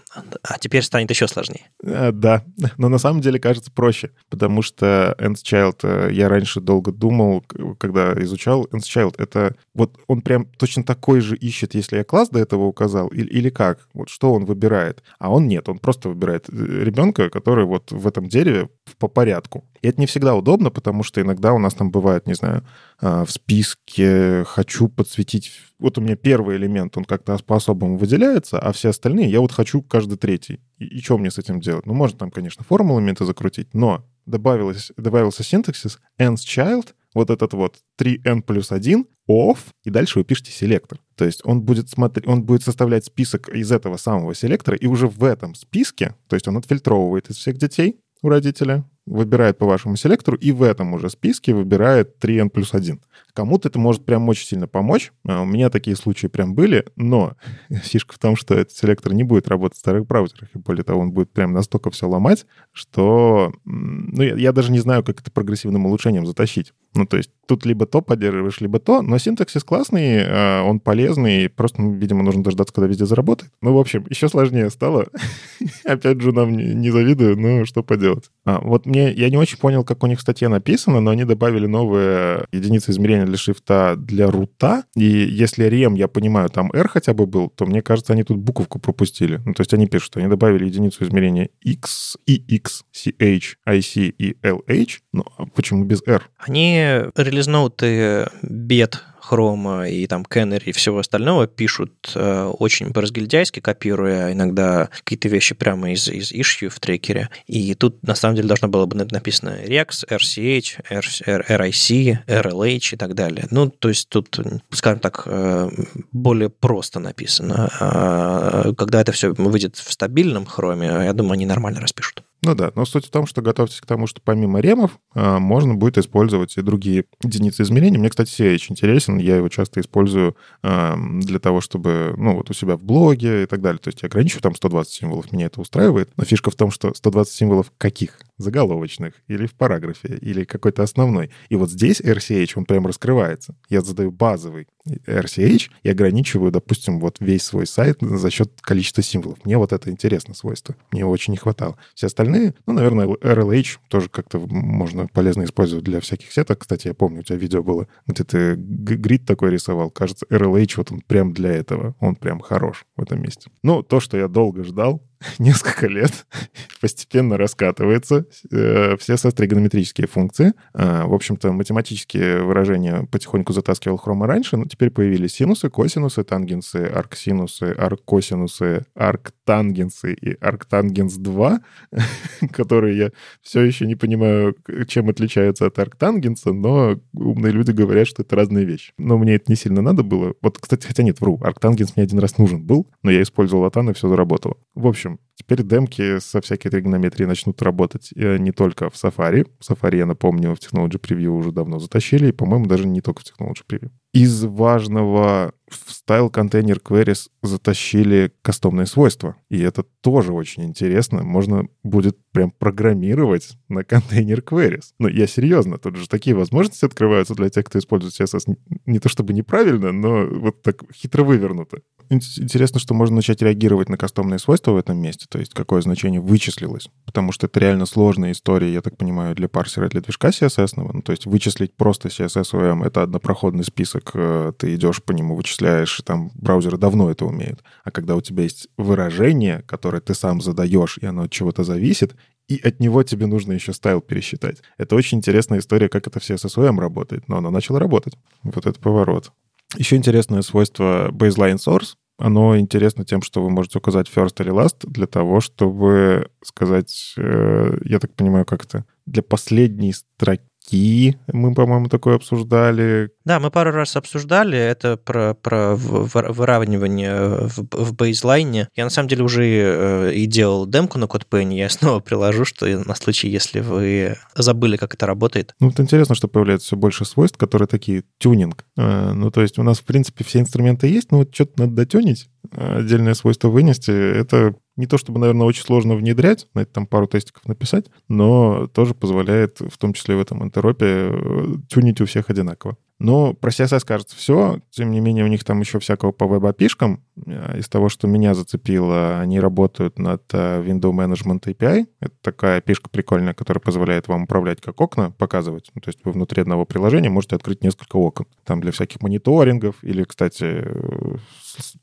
А 0.45 0.59
теперь 0.61 0.85
станет 0.85 1.11
еще 1.11 1.27
сложнее. 1.27 1.71
А, 1.85 2.13
да, 2.13 2.45
но 2.79 2.89
на 2.89 2.99
самом 2.99 3.21
деле 3.21 3.41
кажется 3.41 3.73
проще, 3.73 4.13
потому 4.29 4.63
что 4.63 5.17
nth 5.19 5.43
child, 5.43 5.79
э, 5.83 6.13
я 6.13 6.29
раньше 6.29 6.61
долго 6.61 6.93
думал, 6.93 7.45
когда 7.79 8.13
изучал, 8.23 8.40
nth 8.47 8.83
child— 8.83 9.15
это 9.19 9.55
вот 9.75 9.99
он 10.07 10.23
прям 10.23 10.47
точно 10.59 10.85
такой 10.85 11.21
же 11.21 11.37
ищет, 11.37 11.75
если 11.75 11.97
я 11.97 12.05
класс 12.05 12.29
до 12.29 12.39
этого 12.39 12.65
указал, 12.65 13.09
или, 13.09 13.29
или 13.29 13.51
как? 13.51 13.89
Вот 13.95 14.09
что 14.09 14.33
он 14.33 14.45
выбирает? 14.45 15.03
А 15.19 15.31
он 15.31 15.49
нет, 15.49 15.69
он 15.69 15.79
просто 15.79 16.09
выбирает 16.09 16.47
э, 16.49 16.53
ребенка, 16.53 17.31
который 17.31 17.65
вот 17.65 17.93
в 17.93 18.07
этом 18.07 18.29
дереве 18.29 18.69
по 18.99 19.09
порядку. 19.09 19.65
И 19.83 19.89
это 19.89 20.01
не 20.01 20.07
всегда 20.07 20.35
удобно, 20.35 20.71
потому 20.71 21.03
что 21.03 21.21
иногда 21.21 21.53
у 21.53 21.59
нас 21.59 21.75
там 21.75 21.91
бывает, 21.91 22.27
не 22.27 22.35
знаю, 22.35 22.65
а, 23.01 23.25
в 23.25 23.31
списке 23.31 24.45
хочу 24.45 24.89
подсветить... 24.89 25.53
Вот 25.79 25.97
у 25.97 26.03
меня 26.03 26.17
первый 26.17 26.57
элемент, 26.57 26.97
он 26.99 27.05
как-то 27.05 27.39
по-особому 27.39 27.97
выделяется, 27.97 28.59
а 28.59 28.73
все 28.73 28.91
остальные 28.91 29.31
я 29.31 29.41
вот 29.41 29.53
хочу 29.53 29.81
каждый 29.81 30.19
третий. 30.19 30.61
И, 30.79 30.85
и 30.85 31.01
что 31.01 31.17
мне 31.17 31.31
с 31.31 31.39
этим 31.39 31.61
делать? 31.61 31.87
Ну, 31.87 31.95
можно 31.95 32.19
там, 32.19 32.31
конечно, 32.31 32.65
формулами 32.65 33.13
это 33.13 33.25
закрутить, 33.25 33.73
но 33.73 34.05
добавилось, 34.27 34.93
добавился 34.97 35.43
синтаксис 35.43 35.99
ends 36.19 36.37
child, 36.37 36.89
вот 37.15 37.31
этот 37.31 37.53
вот 37.55 37.79
3n 38.01 38.43
плюс 38.43 38.73
1, 38.73 39.07
off, 39.29 39.59
и 39.85 39.91
дальше 39.91 40.19
вы 40.19 40.25
пишете 40.25 40.53
селектор. 40.53 40.99
То 41.17 41.25
есть 41.25 41.41
он 41.45 41.63
будет, 41.63 41.89
смотреть, 41.89 42.27
он 42.27 42.43
будет 42.43 42.63
составлять 42.63 43.05
список 43.05 43.49
из 43.49 43.73
этого 43.73 43.97
самого 43.97 44.35
селектора, 44.35 44.77
и 44.77 44.87
уже 44.87 45.07
в 45.07 45.25
этом 45.25 45.55
списке, 45.55 46.15
то 46.29 46.35
есть 46.35 46.49
он 46.49 46.57
отфильтровывает 46.57 47.31
из 47.31 47.37
всех 47.37 47.59
детей 47.59 48.01
у 48.23 48.29
родителя, 48.29 48.85
выбирает 49.07 49.59
по 49.59 49.67
вашему 49.67 49.97
селектору, 49.97 50.37
и 50.37 50.53
в 50.53 50.63
этом 50.63 50.93
уже 50.95 51.11
списке 51.11 51.55
выбирает 51.55 52.23
3n 52.23 52.51
плюс 52.51 52.75
1. 52.75 53.01
Кому-то 53.33 53.69
это 53.69 53.79
может 53.79 54.05
прям 54.05 54.29
очень 54.29 54.47
сильно 54.47 54.69
помочь. 54.69 55.13
А 55.27 55.43
у 55.43 55.45
меня 55.45 55.71
такие 55.71 55.97
случаи 55.97 56.27
прям 56.27 56.55
были, 56.55 56.87
но 56.97 57.37
фишка 57.83 58.15
в 58.15 58.19
том, 58.19 58.37
что 58.37 58.55
этот 58.55 58.77
селектор 58.77 59.13
не 59.13 59.25
будет 59.25 59.49
работать 59.49 59.79
в 59.79 59.81
старых 59.81 60.07
браузерах, 60.07 60.49
и 60.55 60.59
более 60.59 60.85
того, 60.85 61.01
он 61.01 61.13
будет 61.13 61.33
прям 61.33 61.53
настолько 61.53 61.91
все 61.91 62.09
ломать, 62.09 62.47
что 62.73 63.53
ну, 63.65 64.23
я, 64.23 64.37
я 64.37 64.53
даже 64.53 64.71
не 64.71 64.79
знаю, 64.79 65.03
как 65.03 65.21
это 65.21 65.31
прогрессивным 65.31 65.87
улучшением 65.87 66.27
затащить. 66.27 66.73
Ну, 66.95 67.07
то 67.07 67.17
есть 67.17 67.31
тут 67.47 67.67
либо 67.67 67.87
то 67.87 68.01
поддерживаешь, 68.01 68.61
либо 68.61 68.79
то, 68.79 69.03
но 69.03 69.19
синтаксис 69.19 69.65
классный, 69.65 70.23
а, 70.25 70.63
он 70.63 70.81
полезный, 70.81 71.49
просто, 71.49 71.83
ну, 71.83 71.95
видимо, 71.95 72.23
нужно 72.23 72.45
дождаться, 72.45 72.73
когда 72.73 72.89
везде 72.89 73.07
заработает. 73.07 73.53
Ну, 73.61 73.75
в 73.75 73.79
общем, 73.79 74.07
еще 74.09 74.29
сложнее 74.29 74.71
стало. 74.71 75.07
Опять 75.85 76.21
же, 76.21 76.33
нам 76.33 76.57
не, 76.57 76.91
завидую, 76.91 77.37
но 77.39 77.65
что 77.65 77.83
поделать. 77.83 78.31
А, 78.45 78.61
вот 78.61 78.87
мне, 78.87 79.13
я 79.13 79.31
не 79.31 79.37
очень 79.37 79.59
понял, 79.59 79.85
как 79.85 80.03
у 80.03 80.07
них 80.07 80.19
в 80.19 80.23
статье 80.23 80.49
написано, 80.49 81.01
но 81.01 81.11
они 81.11 81.25
добавили 81.25 81.67
новые 81.67 82.47
единицы 82.53 82.91
измерения 82.91 83.27
для 83.27 83.37
шрифта 83.37 83.95
для 83.97 84.31
рута, 84.31 84.85
и 84.97 85.05
если 85.05 85.65
рем, 85.65 85.95
я 85.95 86.09
понимаю, 86.09 86.51
там 86.51 86.71
R 86.73 86.89
хотя 86.89 87.15
бы 87.15 87.27
был, 87.27 87.51
то 87.51 87.67
мне 87.67 87.83
кажется, 87.83 88.13
они 88.13 88.25
тут 88.25 88.39
буковку 88.39 88.79
пропустили. 88.79 89.41
Ну, 89.45 89.55
то 89.55 89.61
есть 89.61 89.75
они 89.75 89.87
пишут, 89.87 90.07
что 90.07 90.21
они 90.21 90.29
добавили 90.29 90.67
единицу 90.67 91.05
измерения 91.05 91.51
X, 91.63 92.17
EX, 92.29 92.83
CH, 92.95 93.43
IC 93.69 94.15
и 94.19 94.37
LH, 94.43 94.91
но 95.13 95.25
почему 95.55 95.85
без 95.85 96.03
R? 96.07 96.29
Они 96.39 96.80
релизноуты 97.17 98.29
бед 98.43 99.03
Хрома 99.31 99.89
и 99.89 100.09
там 100.09 100.23
Canary 100.29 100.65
и 100.65 100.73
всего 100.73 100.99
остального 100.99 101.47
пишут 101.47 102.13
э, 102.17 102.53
очень 102.59 102.93
по-разгильдяйски, 102.93 103.61
копируя 103.61 104.33
иногда 104.33 104.89
какие-то 104.91 105.29
вещи 105.29 105.55
прямо 105.55 105.93
из, 105.93 106.09
из 106.09 106.33
issue 106.33 106.69
в 106.69 106.81
трекере. 106.81 107.29
И 107.47 107.75
тут 107.75 108.03
на 108.03 108.17
самом 108.17 108.35
деле 108.35 108.49
должно 108.49 108.67
было 108.67 108.87
бы 108.87 108.97
написано 108.97 109.57
Rex, 109.65 110.05
RCH, 110.09 110.81
RIC, 110.91 112.19
RLH 112.27 112.95
и 112.95 112.97
так 112.97 113.15
далее. 113.15 113.47
Ну, 113.53 113.71
то 113.71 113.89
есть 113.89 114.09
тут, 114.09 114.37
скажем 114.73 114.99
так, 114.99 115.23
э, 115.27 115.71
более 116.11 116.49
просто 116.49 116.99
написано. 116.99 117.71
А 117.79 118.73
когда 118.73 119.01
это 119.01 119.13
все 119.13 119.33
выйдет 119.33 119.77
в 119.77 119.93
стабильном 119.93 120.45
хроме, 120.45 120.87
я 120.87 121.13
думаю, 121.13 121.35
они 121.35 121.47
нормально 121.47 121.81
распишут. 121.81 122.25
Ну 122.43 122.55
да, 122.55 122.73
но 122.75 122.87
суть 122.87 123.07
в 123.07 123.11
том, 123.11 123.27
что 123.27 123.43
готовьтесь 123.43 123.81
к 123.81 123.87
тому, 123.87 124.07
что 124.07 124.21
помимо 124.25 124.61
ремов 124.61 124.99
а, 125.15 125.39
можно 125.39 125.75
будет 125.75 125.99
использовать 125.99 126.57
и 126.57 126.63
другие 126.63 127.05
единицы 127.23 127.63
измерения. 127.63 127.99
Мне, 127.99 128.09
кстати, 128.09 128.31
CH 128.31 128.67
интересен, 128.71 129.19
я 129.19 129.37
его 129.37 129.49
часто 129.49 129.81
использую 129.81 130.37
а, 130.63 130.97
для 130.97 131.39
того, 131.39 131.61
чтобы, 131.61 132.15
ну, 132.17 132.37
вот 132.37 132.49
у 132.49 132.55
себя 132.55 132.77
в 132.77 132.83
блоге 132.83 133.43
и 133.43 133.47
так 133.47 133.61
далее. 133.61 133.79
То 133.79 133.89
есть 133.89 134.03
я 134.03 134.07
ограничиваю 134.07 134.43
там 134.43 134.55
120 134.55 134.93
символов, 134.93 135.33
меня 135.33 135.47
это 135.47 135.61
устраивает. 135.61 136.11
Но 136.17 136.25
фишка 136.25 136.51
в 136.51 136.55
том, 136.55 136.71
что 136.71 136.95
120 136.95 137.33
символов 137.33 137.73
каких? 137.77 138.19
Заголовочных 138.41 139.15
или 139.29 139.47
в 139.47 139.55
параграфе, 139.55 140.19
или 140.21 140.45
какой-то 140.45 140.83
основной. 140.83 141.31
И 141.49 141.57
вот 141.57 141.71
здесь 141.71 142.01
RCH, 142.01 142.53
он 142.57 142.65
прям 142.65 142.87
раскрывается. 142.87 143.55
Я 143.69 143.81
задаю 143.83 144.11
базовый 144.11 144.69
RCH 144.87 145.71
и 145.83 145.89
ограничиваю, 145.89 146.51
допустим, 146.51 147.01
вот 147.01 147.17
весь 147.21 147.43
свой 147.43 147.67
сайт 147.67 147.99
за 148.01 148.31
счет 148.31 148.53
количества 148.61 149.03
символов. 149.03 149.45
Мне 149.45 149.59
вот 149.59 149.73
это 149.73 149.91
интересно 149.91 150.35
свойство. 150.35 150.75
Мне 150.91 151.01
его 151.01 151.11
очень 151.11 151.33
не 151.33 151.37
хватало. 151.37 151.77
Все 151.95 152.07
остальные 152.07 152.55
ну, 152.67 152.73
наверное, 152.73 153.07
RLH 153.07 153.79
тоже 153.89 154.09
как-то 154.09 154.39
можно 154.39 155.07
полезно 155.09 155.45
использовать 155.45 155.85
для 155.85 156.01
всяких 156.01 156.33
сеток. 156.33 156.61
Кстати, 156.61 156.89
я 156.89 156.95
помню, 156.95 157.21
у 157.21 157.23
тебя 157.23 157.39
видео 157.39 157.63
было, 157.63 157.89
где 158.07 158.25
ты 158.25 158.55
грид 158.57 159.27
такой 159.27 159.51
рисовал. 159.51 159.91
Кажется, 159.91 160.27
RLH 160.31 160.75
вот 160.77 160.93
он 160.93 161.01
прям 161.01 161.33
для 161.33 161.51
этого. 161.51 161.95
Он 162.01 162.17
прям 162.17 162.41
хорош 162.41 162.85
в 162.97 163.03
этом 163.03 163.23
месте. 163.23 163.51
Ну, 163.63 163.83
то, 163.83 164.01
что 164.01 164.17
я 164.17 164.29
долго 164.29 164.65
ждал, 164.65 165.03
несколько 165.39 165.87
лет 165.87 166.27
постепенно 166.81 167.37
раскатывается 167.37 168.27
э, 168.51 168.97
все 168.97 169.17
состригонометрические 169.17 170.07
функции. 170.07 170.53
Э, 170.75 171.05
в 171.05 171.15
общем-то, 171.15 171.53
математические 171.53 172.43
выражения 172.43 173.07
потихоньку 173.11 173.53
затаскивал 173.53 173.97
хрома 173.97 174.27
раньше, 174.27 174.57
но 174.57 174.65
теперь 174.65 174.91
появились 174.91 175.35
синусы, 175.35 175.69
косинусы, 175.69 176.25
тангенсы, 176.25 176.77
арксинусы, 176.77 177.75
арккосинусы, 177.77 178.87
арктангенсы 178.95 180.15
и 180.15 180.37
арктангенс 180.41 181.17
2, 181.17 181.61
которые 182.53 182.97
я 182.97 183.11
все 183.43 183.63
еще 183.63 183.87
не 183.87 183.97
понимаю, 183.97 184.57
чем 184.89 185.09
отличаются 185.09 185.67
от 185.67 185.79
арктангенса, 185.79 186.53
но 186.53 186.99
умные 187.13 187.53
люди 187.53 187.73
говорят, 187.73 188.07
что 188.07 188.23
это 188.23 188.37
разные 188.37 188.65
вещи. 188.65 188.93
Но 188.99 189.19
мне 189.19 189.35
это 189.35 189.45
не 189.49 189.57
сильно 189.57 189.83
надо 189.83 190.03
было. 190.03 190.35
Вот, 190.41 190.59
кстати, 190.59 190.87
хотя 190.87 191.03
нет, 191.03 191.21
вру, 191.21 191.39
арктангенс 191.43 191.97
мне 191.97 192.05
один 192.05 192.19
раз 192.19 192.39
нужен 192.39 192.63
был, 192.63 192.89
но 193.03 193.11
я 193.11 193.23
использовал 193.23 193.65
латан, 193.65 193.91
и 193.91 193.93
все 193.93 194.09
заработало. 194.09 194.57
В 194.75 194.87
общем, 194.87 195.10
общем, 195.15 195.30
теперь 195.41 195.63
демки 195.63 196.19
со 196.19 196.41
всякой 196.43 196.71
тригонометрией 196.71 197.27
начнут 197.27 197.61
работать 197.63 198.11
э, 198.15 198.37
не 198.37 198.53
только 198.53 198.91
в 198.91 198.95
Safari. 198.95 199.47
Safari, 199.61 199.97
я 199.97 200.07
напомню, 200.07 200.55
в 200.55 200.59
Technology 200.59 201.01
Preview 201.01 201.29
уже 201.29 201.51
давно 201.51 201.79
затащили, 201.79 202.29
и, 202.29 202.33
по-моему, 202.33 202.67
даже 202.67 202.87
не 202.87 203.01
только 203.01 203.23
в 203.23 203.25
Technology 203.25 203.63
Preview. 203.67 203.91
Из 204.13 204.45
важного 204.45 205.53
в 205.69 205.91
Style 205.91 206.31
Container 206.31 206.83
Queries 206.83 207.29
затащили 207.43 208.33
кастомные 208.43 208.87
свойства. 208.87 209.37
И 209.49 209.61
это 209.61 209.85
тоже 210.01 210.33
очень 210.33 210.65
интересно. 210.65 211.23
Можно 211.23 211.69
будет 211.85 212.19
прям 212.33 212.51
программировать 212.51 213.57
на 213.69 213.85
контейнер 213.85 214.41
queries. 214.41 214.87
Но 214.99 215.09
я 215.09 215.27
серьезно, 215.27 215.79
тут 215.79 215.97
же 215.97 216.09
такие 216.09 216.35
возможности 216.35 216.85
открываются 216.85 217.35
для 217.35 217.51
тех, 217.51 217.65
кто 217.65 217.79
использует 217.79 218.19
CSS 218.21 218.57
не 218.87 218.99
то 218.99 219.09
чтобы 219.09 219.33
неправильно, 219.33 219.93
но 219.93 220.27
вот 220.27 220.63
так 220.63 220.83
хитро 220.93 221.23
вывернуто. 221.23 221.79
Интересно, 222.09 222.81
что 222.81 222.93
можно 222.93 223.17
начать 223.17 223.41
реагировать 223.41 223.89
на 223.89 223.97
кастомные 223.97 224.41
свойства 224.41 224.73
в 224.73 224.77
этом 224.77 225.01
месте, 225.01 225.27
то 225.31 225.39
есть 225.39 225.55
какое 225.55 225.81
значение 225.81 226.21
вычислилось, 226.21 226.89
потому 227.07 227.31
что 227.33 227.47
это 227.47 227.61
реально 227.61 227.87
сложная 227.87 228.33
история, 228.33 228.73
я 228.73 228.83
так 228.83 228.97
понимаю, 228.97 229.35
для 229.37 229.49
парсера, 229.49 229.89
для 229.89 230.01
движка 230.01 230.29
CSS. 230.29 230.73
Ну, 230.77 231.03
то 231.03 231.13
есть 231.13 231.25
вычислить 231.25 231.75
просто 231.75 232.09
CSS 232.09 232.53
OM— 232.53 232.85
это 232.87 233.03
однопроходный 233.03 233.65
список, 233.65 234.11
э, 234.15 234.53
ты 234.59 234.75
идешь 234.75 235.03
по 235.03 235.13
нему, 235.13 235.37
вычисляешь, 235.37 236.03
там 236.05 236.33
браузеры 236.35 236.79
давно 236.79 237.11
это 237.11 237.25
умеют. 237.25 237.63
А 237.85 237.93
когда 237.93 238.17
у 238.17 238.21
тебя 238.21 238.43
есть 238.43 238.69
выражение, 238.77 239.63
которое 239.67 240.01
ты 240.01 240.15
сам 240.15 240.41
задаешь, 240.41 240.99
и 241.01 241.07
оно 241.07 241.23
от 241.23 241.31
чего-то 241.31 241.63
зависит, 241.63 242.17
и 242.49 242.59
от 242.59 242.81
него 242.81 243.05
тебе 243.05 243.27
нужно 243.27 243.53
еще 243.53 243.73
стайл 243.73 244.01
пересчитать. 244.01 244.59
Это 244.77 244.97
очень 244.97 245.19
интересная 245.19 245.61
история, 245.61 245.89
как 245.89 246.09
это 246.09 246.19
все 246.19 246.35
SSOM 246.35 246.81
работает, 246.81 247.29
но 247.29 247.37
оно 247.37 247.51
начало 247.51 247.79
работать. 247.79 248.15
Вот 248.43 248.67
это 248.67 248.81
поворот. 248.81 249.31
Еще 249.77 249.95
интересное 249.95 250.43
свойство 250.43 251.11
baseline 251.13 251.59
source. 251.59 251.95
Оно 252.21 252.59
интересно 252.59 253.07
тем, 253.07 253.23
что 253.23 253.43
вы 253.43 253.49
можете 253.49 253.79
указать 253.79 254.11
first 254.15 254.43
или 254.43 254.53
last 254.53 254.87
для 254.87 255.07
того, 255.07 255.41
чтобы 255.41 256.31
сказать, 256.45 257.15
э, 257.17 257.79
я 257.85 257.99
так 257.99 258.15
понимаю, 258.15 258.45
как 258.45 258.67
это, 258.67 258.85
для 259.07 259.23
последней 259.23 259.95
строки 259.95 260.43
ski 260.71 261.17
мы, 261.33 261.55
по-моему, 261.55 261.89
такое 261.89 262.17
обсуждали. 262.17 263.11
Да, 263.25 263.41
мы 263.41 263.51
пару 263.51 263.71
раз 263.71 263.97
обсуждали 263.97 264.59
это 264.59 264.97
про, 264.97 265.35
про 265.35 265.75
выравнивание 265.77 267.49
в, 267.49 267.67
в 267.73 267.95
бейзлайне. 267.95 268.69
Я 268.77 268.85
на 268.85 268.91
самом 268.91 269.09
деле 269.09 269.25
уже 269.25 269.45
э, 269.45 270.13
и 270.15 270.27
делал 270.27 270.67
демку 270.67 270.99
на 270.99 271.05
CodePen, 271.05 271.55
я 271.55 271.69
снова 271.71 272.01
приложу, 272.01 272.45
что 272.45 272.67
на 272.67 272.95
случай, 272.95 273.29
если 273.29 273.61
вы 273.61 274.17
забыли, 274.35 274.77
как 274.77 274.95
это 274.95 275.07
работает. 275.07 275.55
Ну, 275.61 275.69
вот 275.69 275.81
интересно, 275.81 276.15
что 276.15 276.29
появляется 276.29 276.69
все 276.69 276.77
больше 276.77 277.05
свойств, 277.05 277.39
которые 277.39 277.69
такие 277.69 278.05
тюнинг. 278.19 278.65
Э, 278.77 279.13
ну, 279.13 279.31
то 279.31 279.43
есть 279.43 279.59
у 279.59 279.63
нас, 279.63 279.79
в 279.79 279.85
принципе, 279.85 280.25
все 280.25 280.41
инструменты 280.41 280.87
есть, 280.89 281.11
но 281.11 281.19
вот 281.19 281.35
что-то 281.35 281.63
надо 281.63 281.73
дотюнить, 281.73 282.29
отдельное 282.51 283.15
свойство 283.15 283.49
вынести. 283.49 283.91
Это 283.91 284.55
не 284.81 284.87
то 284.87 284.99
чтобы, 284.99 285.21
наверное, 285.21 285.47
очень 285.47 285.63
сложно 285.63 285.95
внедрять, 285.95 286.49
на 286.55 286.61
это 286.61 286.73
там 286.73 286.87
пару 286.87 287.07
тестиков 287.07 287.47
написать, 287.47 287.87
но 288.09 288.67
тоже 288.67 288.95
позволяет, 288.95 289.61
в 289.61 289.79
том 289.79 289.93
числе 289.93 290.17
в 290.17 290.21
этом 290.21 290.43
интеропе, 290.43 290.87
э, 290.87 291.47
тюнить 291.69 292.01
у 292.01 292.07
всех 292.07 292.31
одинаково. 292.31 292.77
Но 293.01 293.33
про 293.33 293.49
CSS 293.49 293.87
кажется 293.87 294.15
все. 294.15 294.61
Тем 294.69 294.91
не 294.91 295.01
менее, 295.01 295.25
у 295.25 295.29
них 295.29 295.43
там 295.43 295.59
еще 295.61 295.79
всякого 295.79 296.13
по 296.13 296.27
веб-апишкам. 296.27 297.03
Э, 297.27 297.59
из 297.59 297.67
того, 297.67 297.89
что 297.89 298.07
меня 298.07 298.35
зацепило, 298.35 299.19
они 299.21 299.41
работают 299.41 299.99
над 299.99 300.23
э, 300.35 300.63
Window 300.63 300.93
Management 300.93 301.45
API. 301.45 301.87
Это 302.01 302.15
такая 302.21 302.61
пишка 302.61 302.91
прикольная, 302.91 303.33
которая 303.33 303.63
позволяет 303.63 304.07
вам 304.07 304.25
управлять 304.25 304.61
как 304.61 304.79
окна, 304.83 305.13
показывать. 305.13 305.71
Ну, 305.75 305.81
то 305.81 305.89
есть 305.89 306.01
вы 306.05 306.13
внутри 306.13 306.43
одного 306.43 306.67
приложения 306.67 307.09
можете 307.09 307.37
открыть 307.37 307.65
несколько 307.65 307.97
окон. 307.97 308.27
Там 308.45 308.61
для 308.61 308.71
всяких 308.71 309.01
мониторингов 309.01 309.83
или, 309.83 310.03
кстати, 310.03 310.63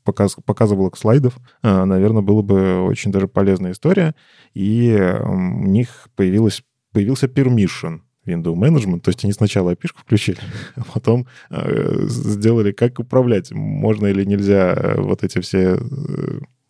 показ, 0.04 0.36
показывалок 0.44 0.96
слайдов, 0.96 1.36
э, 1.64 1.84
наверное, 1.84 2.22
было 2.22 2.42
бы 2.42 2.82
очень 2.82 3.10
даже 3.10 3.26
полезная 3.26 3.72
история. 3.72 4.14
И 4.54 4.96
у 5.24 5.66
них 5.66 6.10
появилась, 6.14 6.62
появился 6.92 7.26
permission 7.26 8.02
window 8.28 8.54
management, 8.54 9.00
то 9.00 9.08
есть 9.10 9.24
они 9.24 9.32
сначала 9.32 9.72
api 9.72 9.88
включили, 9.94 10.38
а 10.76 10.82
потом 10.92 11.26
э, 11.50 12.06
сделали, 12.06 12.72
как 12.72 12.98
управлять, 12.98 13.50
можно 13.50 14.06
или 14.06 14.24
нельзя 14.24 14.74
э, 14.74 15.00
вот 15.00 15.24
эти 15.24 15.40
все 15.40 15.78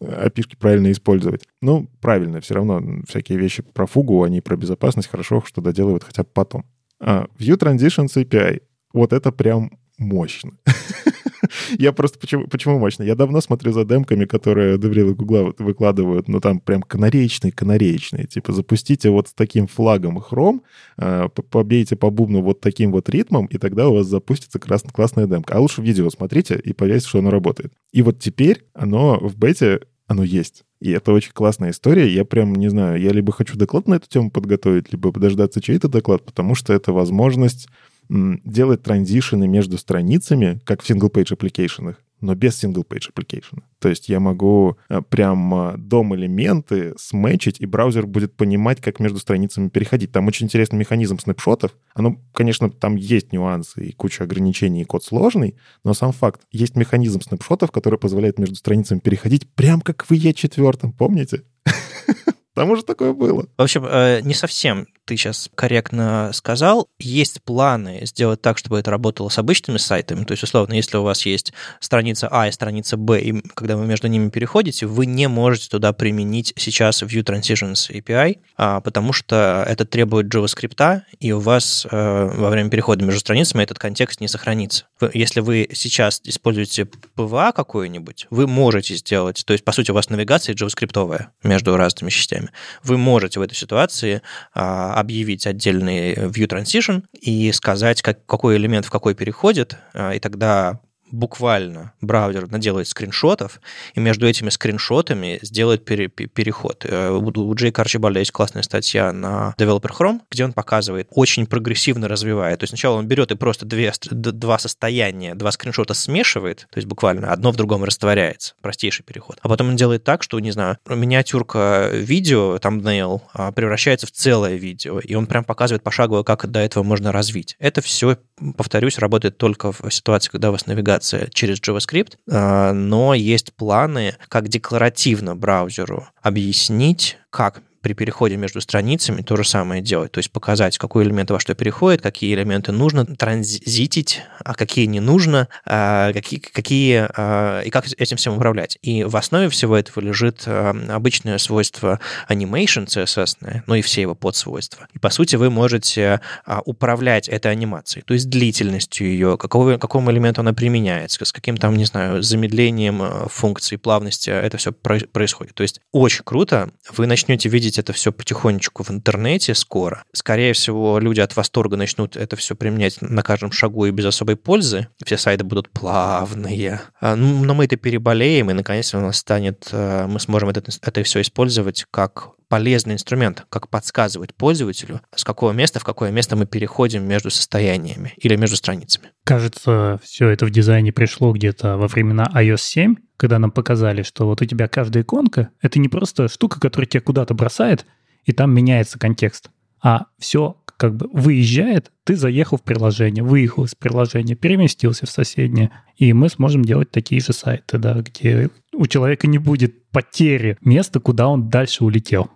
api 0.00 0.44
правильно 0.58 0.90
использовать. 0.92 1.42
Ну, 1.60 1.88
правильно, 2.00 2.40
все 2.40 2.54
равно 2.54 2.82
всякие 3.08 3.38
вещи 3.38 3.62
про 3.62 3.86
фугу, 3.86 4.22
они 4.22 4.40
про 4.40 4.56
безопасность 4.56 5.08
хорошо, 5.08 5.42
что 5.44 5.60
доделывают 5.60 6.04
хотя 6.04 6.22
бы 6.22 6.28
потом. 6.32 6.64
А, 7.00 7.26
View 7.38 7.58
Transitions 7.58 8.14
API. 8.16 8.62
Вот 8.92 9.12
это 9.12 9.32
прям 9.32 9.70
мощно. 9.98 10.52
Я 11.78 11.92
просто 11.92 12.18
почему, 12.18 12.46
почему 12.46 12.78
мощно? 12.78 13.02
Я 13.02 13.14
давно 13.14 13.40
смотрю 13.40 13.72
за 13.72 13.84
демками, 13.84 14.24
которые 14.24 14.78
Деврил 14.78 15.10
и 15.10 15.14
Гугла 15.14 15.54
выкладывают, 15.58 16.28
но 16.28 16.40
там 16.40 16.60
прям 16.60 16.82
канареечные, 16.82 17.52
канареечные. 17.52 18.26
Типа 18.26 18.52
запустите 18.52 19.10
вот 19.10 19.28
с 19.28 19.34
таким 19.34 19.66
флагом 19.66 20.18
Chrome, 20.18 20.60
а, 20.96 21.28
побейте 21.28 21.96
по 21.96 22.10
бубну 22.10 22.42
вот 22.42 22.60
таким 22.60 22.92
вот 22.92 23.08
ритмом, 23.08 23.46
и 23.46 23.58
тогда 23.58 23.88
у 23.88 23.94
вас 23.94 24.06
запустится 24.06 24.58
крас- 24.58 24.82
классная 24.92 25.26
демка. 25.26 25.54
А 25.54 25.60
лучше 25.60 25.82
видео 25.82 26.10
смотрите 26.10 26.60
и 26.62 26.72
поверьте, 26.72 27.08
что 27.08 27.18
оно 27.18 27.30
работает. 27.30 27.72
И 27.92 28.02
вот 28.02 28.18
теперь 28.18 28.64
оно 28.74 29.18
в 29.20 29.36
бете, 29.36 29.80
оно 30.06 30.24
есть. 30.24 30.64
И 30.80 30.90
это 30.92 31.12
очень 31.12 31.32
классная 31.32 31.70
история. 31.70 32.08
Я 32.08 32.24
прям, 32.24 32.54
не 32.54 32.68
знаю, 32.68 33.00
я 33.00 33.10
либо 33.10 33.32
хочу 33.32 33.56
доклад 33.56 33.88
на 33.88 33.94
эту 33.94 34.08
тему 34.08 34.30
подготовить, 34.30 34.92
либо 34.92 35.10
подождаться 35.10 35.60
чей-то 35.60 35.88
доклад, 35.88 36.24
потому 36.24 36.54
что 36.54 36.72
это 36.72 36.92
возможность 36.92 37.68
делать 38.08 38.82
транзишены 38.82 39.48
между 39.48 39.78
страницами, 39.78 40.60
как 40.64 40.82
в 40.82 40.90
single-page 40.90 41.36
application, 41.36 41.96
но 42.20 42.34
без 42.34 42.62
single-page 42.62 43.12
application. 43.14 43.62
То 43.78 43.88
есть 43.88 44.08
я 44.08 44.18
могу 44.18 44.76
э, 44.88 45.00
прям 45.02 45.54
э, 45.54 45.76
дом-элементы 45.76 46.94
сметчить, 46.98 47.60
и 47.60 47.66
браузер 47.66 48.06
будет 48.06 48.34
понимать, 48.36 48.80
как 48.80 48.98
между 48.98 49.18
страницами 49.18 49.68
переходить. 49.68 50.10
Там 50.10 50.26
очень 50.26 50.46
интересный 50.46 50.78
механизм 50.78 51.18
снапшотов. 51.18 51.72
Оно, 51.94 52.16
конечно, 52.32 52.70
там 52.70 52.96
есть 52.96 53.32
нюансы 53.32 53.84
и 53.84 53.92
куча 53.92 54.24
ограничений, 54.24 54.82
и 54.82 54.84
код 54.84 55.04
сложный, 55.04 55.56
но 55.84 55.94
сам 55.94 56.12
факт, 56.12 56.42
есть 56.50 56.76
механизм 56.76 57.20
снапшотов, 57.20 57.70
который 57.70 57.98
позволяет 57.98 58.38
между 58.38 58.56
страницами 58.56 58.98
переходить 58.98 59.48
прям 59.54 59.80
как 59.80 60.04
в 60.04 60.10
E4, 60.10 60.92
помните? 60.98 61.44
Там 62.54 62.70
уже 62.70 62.82
такое 62.82 63.12
было. 63.12 63.46
В 63.56 63.62
общем, 63.62 63.84
э, 63.84 64.20
не 64.22 64.34
совсем 64.34 64.88
ты 65.08 65.16
сейчас 65.16 65.48
корректно 65.54 66.30
сказал. 66.32 66.88
Есть 66.98 67.42
планы 67.42 68.00
сделать 68.04 68.42
так, 68.42 68.58
чтобы 68.58 68.78
это 68.78 68.90
работало 68.90 69.28
с 69.30 69.38
обычными 69.38 69.78
сайтами. 69.78 70.24
То 70.24 70.32
есть, 70.32 70.42
условно, 70.42 70.74
если 70.74 70.98
у 70.98 71.02
вас 71.02 71.24
есть 71.26 71.52
страница 71.80 72.28
А 72.30 72.48
и 72.48 72.52
страница 72.52 72.96
Б, 72.96 73.20
и 73.20 73.40
когда 73.54 73.76
вы 73.76 73.86
между 73.86 74.06
ними 74.08 74.28
переходите, 74.28 74.86
вы 74.86 75.06
не 75.06 75.26
можете 75.28 75.68
туда 75.68 75.92
применить 75.92 76.52
сейчас 76.56 77.02
View 77.02 77.24
Transitions 77.24 77.90
API, 77.90 78.38
а, 78.56 78.80
потому 78.80 79.12
что 79.12 79.64
это 79.66 79.84
требует 79.84 80.26
JavaScript, 80.26 81.00
и 81.18 81.32
у 81.32 81.40
вас 81.40 81.86
э, 81.90 82.30
во 82.34 82.50
время 82.50 82.70
перехода 82.70 83.04
между 83.04 83.20
страницами 83.20 83.62
этот 83.62 83.78
контекст 83.78 84.20
не 84.20 84.28
сохранится. 84.28 84.84
Если 85.14 85.40
вы 85.40 85.68
сейчас 85.72 86.20
используете 86.24 86.88
PVA 87.16 87.52
какой-нибудь, 87.52 88.26
вы 88.30 88.46
можете 88.46 88.94
сделать, 88.94 89.42
то 89.46 89.52
есть, 89.52 89.64
по 89.64 89.72
сути, 89.72 89.90
у 89.90 89.94
вас 89.94 90.10
навигация 90.10 90.54
JavaScript 90.54 91.26
между 91.42 91.76
разными 91.76 92.10
частями 92.10 92.50
вы 92.82 92.98
можете 92.98 93.40
в 93.40 93.42
этой 93.42 93.54
ситуации 93.54 94.22
а, 94.54 94.94
объявить 95.00 95.46
отдельный 95.46 96.14
view 96.14 96.46
transition 96.46 97.02
и 97.20 97.50
сказать, 97.52 98.02
как, 98.02 98.24
какой 98.26 98.56
элемент 98.56 98.86
в 98.86 98.90
какой 98.90 99.14
переходит, 99.14 99.76
а, 99.94 100.14
и 100.14 100.18
тогда 100.18 100.80
буквально 101.10 101.92
браузер 102.00 102.50
наделает 102.50 102.88
скриншотов, 102.88 103.60
и 103.94 104.00
между 104.00 104.26
этими 104.26 104.48
скриншотами 104.48 105.38
сделает 105.42 105.84
пере, 105.84 106.08
переход. 106.08 106.84
Э, 106.88 107.10
у 107.10 107.54
Джейка 107.54 107.82
Арчибальда 107.82 108.20
есть 108.20 108.32
классная 108.32 108.62
статья 108.62 109.12
на 109.12 109.54
Developer 109.58 109.90
Chrome, 109.96 110.20
где 110.30 110.44
он 110.44 110.52
показывает, 110.52 111.08
очень 111.10 111.46
прогрессивно 111.46 112.08
развивает. 112.08 112.60
То 112.60 112.64
есть 112.64 112.70
сначала 112.70 112.96
он 112.96 113.06
берет 113.06 113.30
и 113.30 113.36
просто 113.36 113.66
две, 113.66 113.92
два 114.10 114.58
состояния, 114.58 115.34
два 115.34 115.52
скриншота 115.52 115.94
смешивает, 115.94 116.66
то 116.70 116.78
есть 116.78 116.88
буквально 116.88 117.32
одно 117.32 117.52
в 117.52 117.56
другом 117.56 117.84
растворяется, 117.84 118.54
простейший 118.62 119.04
переход. 119.04 119.38
А 119.42 119.48
потом 119.48 119.68
он 119.68 119.76
делает 119.76 120.04
так, 120.04 120.22
что, 120.22 120.40
не 120.40 120.50
знаю, 120.50 120.78
миниатюрка 120.88 121.90
видео, 121.92 122.58
там 122.58 122.78
thumbnail, 122.78 123.22
а, 123.32 123.52
превращается 123.52 124.06
в 124.06 124.10
целое 124.10 124.56
видео, 124.56 125.00
и 125.00 125.14
он 125.14 125.26
прям 125.26 125.44
показывает 125.44 125.82
пошагово, 125.82 126.22
как 126.22 126.46
до 126.46 126.60
этого 126.60 126.82
можно 126.82 127.12
развить. 127.12 127.56
Это 127.58 127.80
все, 127.80 128.18
повторюсь, 128.56 128.98
работает 128.98 129.38
только 129.38 129.72
в 129.72 129.90
ситуации, 129.90 130.30
когда 130.30 130.50
у 130.50 130.52
вас 130.52 130.66
навигация 130.66 130.97
реализация 130.98 131.28
через 131.32 131.60
JavaScript, 131.60 132.14
а, 132.30 132.72
но 132.72 133.14
есть 133.14 133.52
планы, 133.54 134.14
как 134.28 134.48
декларативно 134.48 135.36
браузеру 135.36 136.08
объяснить, 136.22 137.18
как 137.30 137.62
при 137.88 138.08
переходе 138.08 138.36
между 138.36 138.60
страницами 138.60 139.22
то 139.22 139.36
же 139.36 139.44
самое 139.44 139.82
делать. 139.82 140.12
То 140.12 140.18
есть 140.18 140.30
показать, 140.30 140.78
какой 140.78 141.04
элемент 141.04 141.30
во 141.30 141.40
что 141.40 141.54
переходит, 141.54 142.02
какие 142.02 142.34
элементы 142.34 142.72
нужно 142.72 143.04
транзитить, 143.04 144.22
а 144.44 144.54
какие 144.54 144.86
не 144.86 145.00
нужно, 145.00 145.48
а 145.64 146.12
какие, 146.12 146.38
какие 146.40 147.06
а, 147.16 147.62
и 147.62 147.70
как 147.70 147.86
этим 147.96 148.16
всем 148.16 148.36
управлять. 148.36 148.78
И 148.82 149.04
в 149.04 149.16
основе 149.16 149.48
всего 149.48 149.76
этого 149.76 150.02
лежит 150.04 150.42
а, 150.46 150.76
обычное 150.88 151.38
свойство 151.38 151.98
animation 152.28 152.86
CSS, 152.86 153.62
ну 153.66 153.74
и 153.74 153.82
все 153.82 154.02
его 154.02 154.14
подсвойства. 154.14 154.86
И 154.94 154.98
по 154.98 155.10
сути 155.10 155.36
вы 155.36 155.50
можете 155.50 156.20
управлять 156.64 157.28
этой 157.28 157.52
анимацией, 157.52 158.04
то 158.04 158.14
есть 158.14 158.28
длительностью 158.28 159.06
ее, 159.06 159.38
какого, 159.38 159.78
какому 159.78 160.10
элементу 160.10 160.40
она 160.40 160.52
применяется, 160.52 161.24
с 161.24 161.32
каким 161.32 161.56
там, 161.56 161.76
не 161.76 161.84
знаю, 161.84 162.22
замедлением 162.22 163.28
функции 163.28 163.76
плавности 163.76 164.30
это 164.30 164.56
все 164.56 164.72
происходит. 164.72 165.54
То 165.54 165.62
есть 165.62 165.80
очень 165.92 166.22
круто, 166.24 166.70
вы 166.96 167.06
начнете 167.06 167.48
видеть 167.48 167.77
видеть 167.78 167.88
это 167.88 167.92
все 167.92 168.12
потихонечку 168.12 168.82
в 168.82 168.90
интернете 168.90 169.54
скоро. 169.54 170.04
Скорее 170.12 170.52
всего, 170.52 170.98
люди 170.98 171.20
от 171.20 171.36
восторга 171.36 171.76
начнут 171.76 172.16
это 172.16 172.36
все 172.36 172.54
применять 172.54 173.00
на 173.00 173.22
каждом 173.22 173.52
шагу 173.52 173.86
и 173.86 173.90
без 173.90 174.06
особой 174.06 174.36
пользы. 174.36 174.88
Все 175.04 175.16
сайты 175.16 175.44
будут 175.44 175.70
плавные. 175.70 176.80
А, 177.00 177.16
ну, 177.16 177.44
но 177.44 177.54
мы 177.54 177.64
это 177.64 177.76
переболеем, 177.76 178.50
и 178.50 178.54
наконец 178.54 178.94
у 178.94 179.00
нас 179.00 179.18
станет, 179.18 179.68
э, 179.72 180.06
мы 180.06 180.20
сможем 180.20 180.48
это, 180.48 180.62
это 180.82 181.02
все 181.02 181.20
использовать 181.20 181.86
как 181.90 182.37
полезный 182.48 182.94
инструмент, 182.94 183.46
как 183.50 183.68
подсказывать 183.68 184.34
пользователю, 184.34 185.00
с 185.14 185.24
какого 185.24 185.52
места 185.52 185.80
в 185.80 185.84
какое 185.84 186.10
место 186.10 186.36
мы 186.36 186.46
переходим 186.46 187.04
между 187.04 187.30
состояниями 187.30 188.14
или 188.16 188.36
между 188.36 188.56
страницами. 188.56 189.10
Кажется, 189.24 190.00
все 190.02 190.28
это 190.28 190.46
в 190.46 190.50
дизайне 190.50 190.92
пришло 190.92 191.32
где-то 191.32 191.76
во 191.76 191.86
времена 191.88 192.26
iOS 192.34 192.58
7, 192.58 192.96
когда 193.16 193.38
нам 193.38 193.50
показали, 193.50 194.02
что 194.02 194.26
вот 194.26 194.40
у 194.42 194.44
тебя 194.44 194.68
каждая 194.68 195.02
иконка— 195.02 195.50
это 195.60 195.78
не 195.78 195.88
просто 195.88 196.28
штука, 196.28 196.60
которая 196.60 196.88
тебя 196.88 197.02
куда-то 197.02 197.34
бросает, 197.34 197.84
и 198.24 198.32
там 198.32 198.52
меняется 198.52 198.98
контекст, 198.98 199.50
а 199.82 200.06
все 200.18 200.56
как 200.76 200.94
бы 200.94 201.08
выезжает, 201.12 201.90
ты 202.08 202.16
заехал 202.16 202.56
в 202.56 202.62
приложение, 202.62 203.22
выехал 203.22 203.64
из 203.64 203.74
приложения, 203.74 204.34
переместился 204.34 205.04
в 205.04 205.10
соседнее, 205.10 205.70
и 205.98 206.14
мы 206.14 206.30
сможем 206.30 206.64
делать 206.64 206.90
такие 206.90 207.20
же 207.20 207.34
сайты, 207.34 207.76
да, 207.76 208.00
где 208.00 208.48
у 208.72 208.86
человека 208.86 209.26
не 209.26 209.36
будет 209.36 209.90
потери 209.90 210.56
места, 210.62 211.00
куда 211.00 211.28
он 211.28 211.50
дальше 211.50 211.84
улетел. 211.84 212.30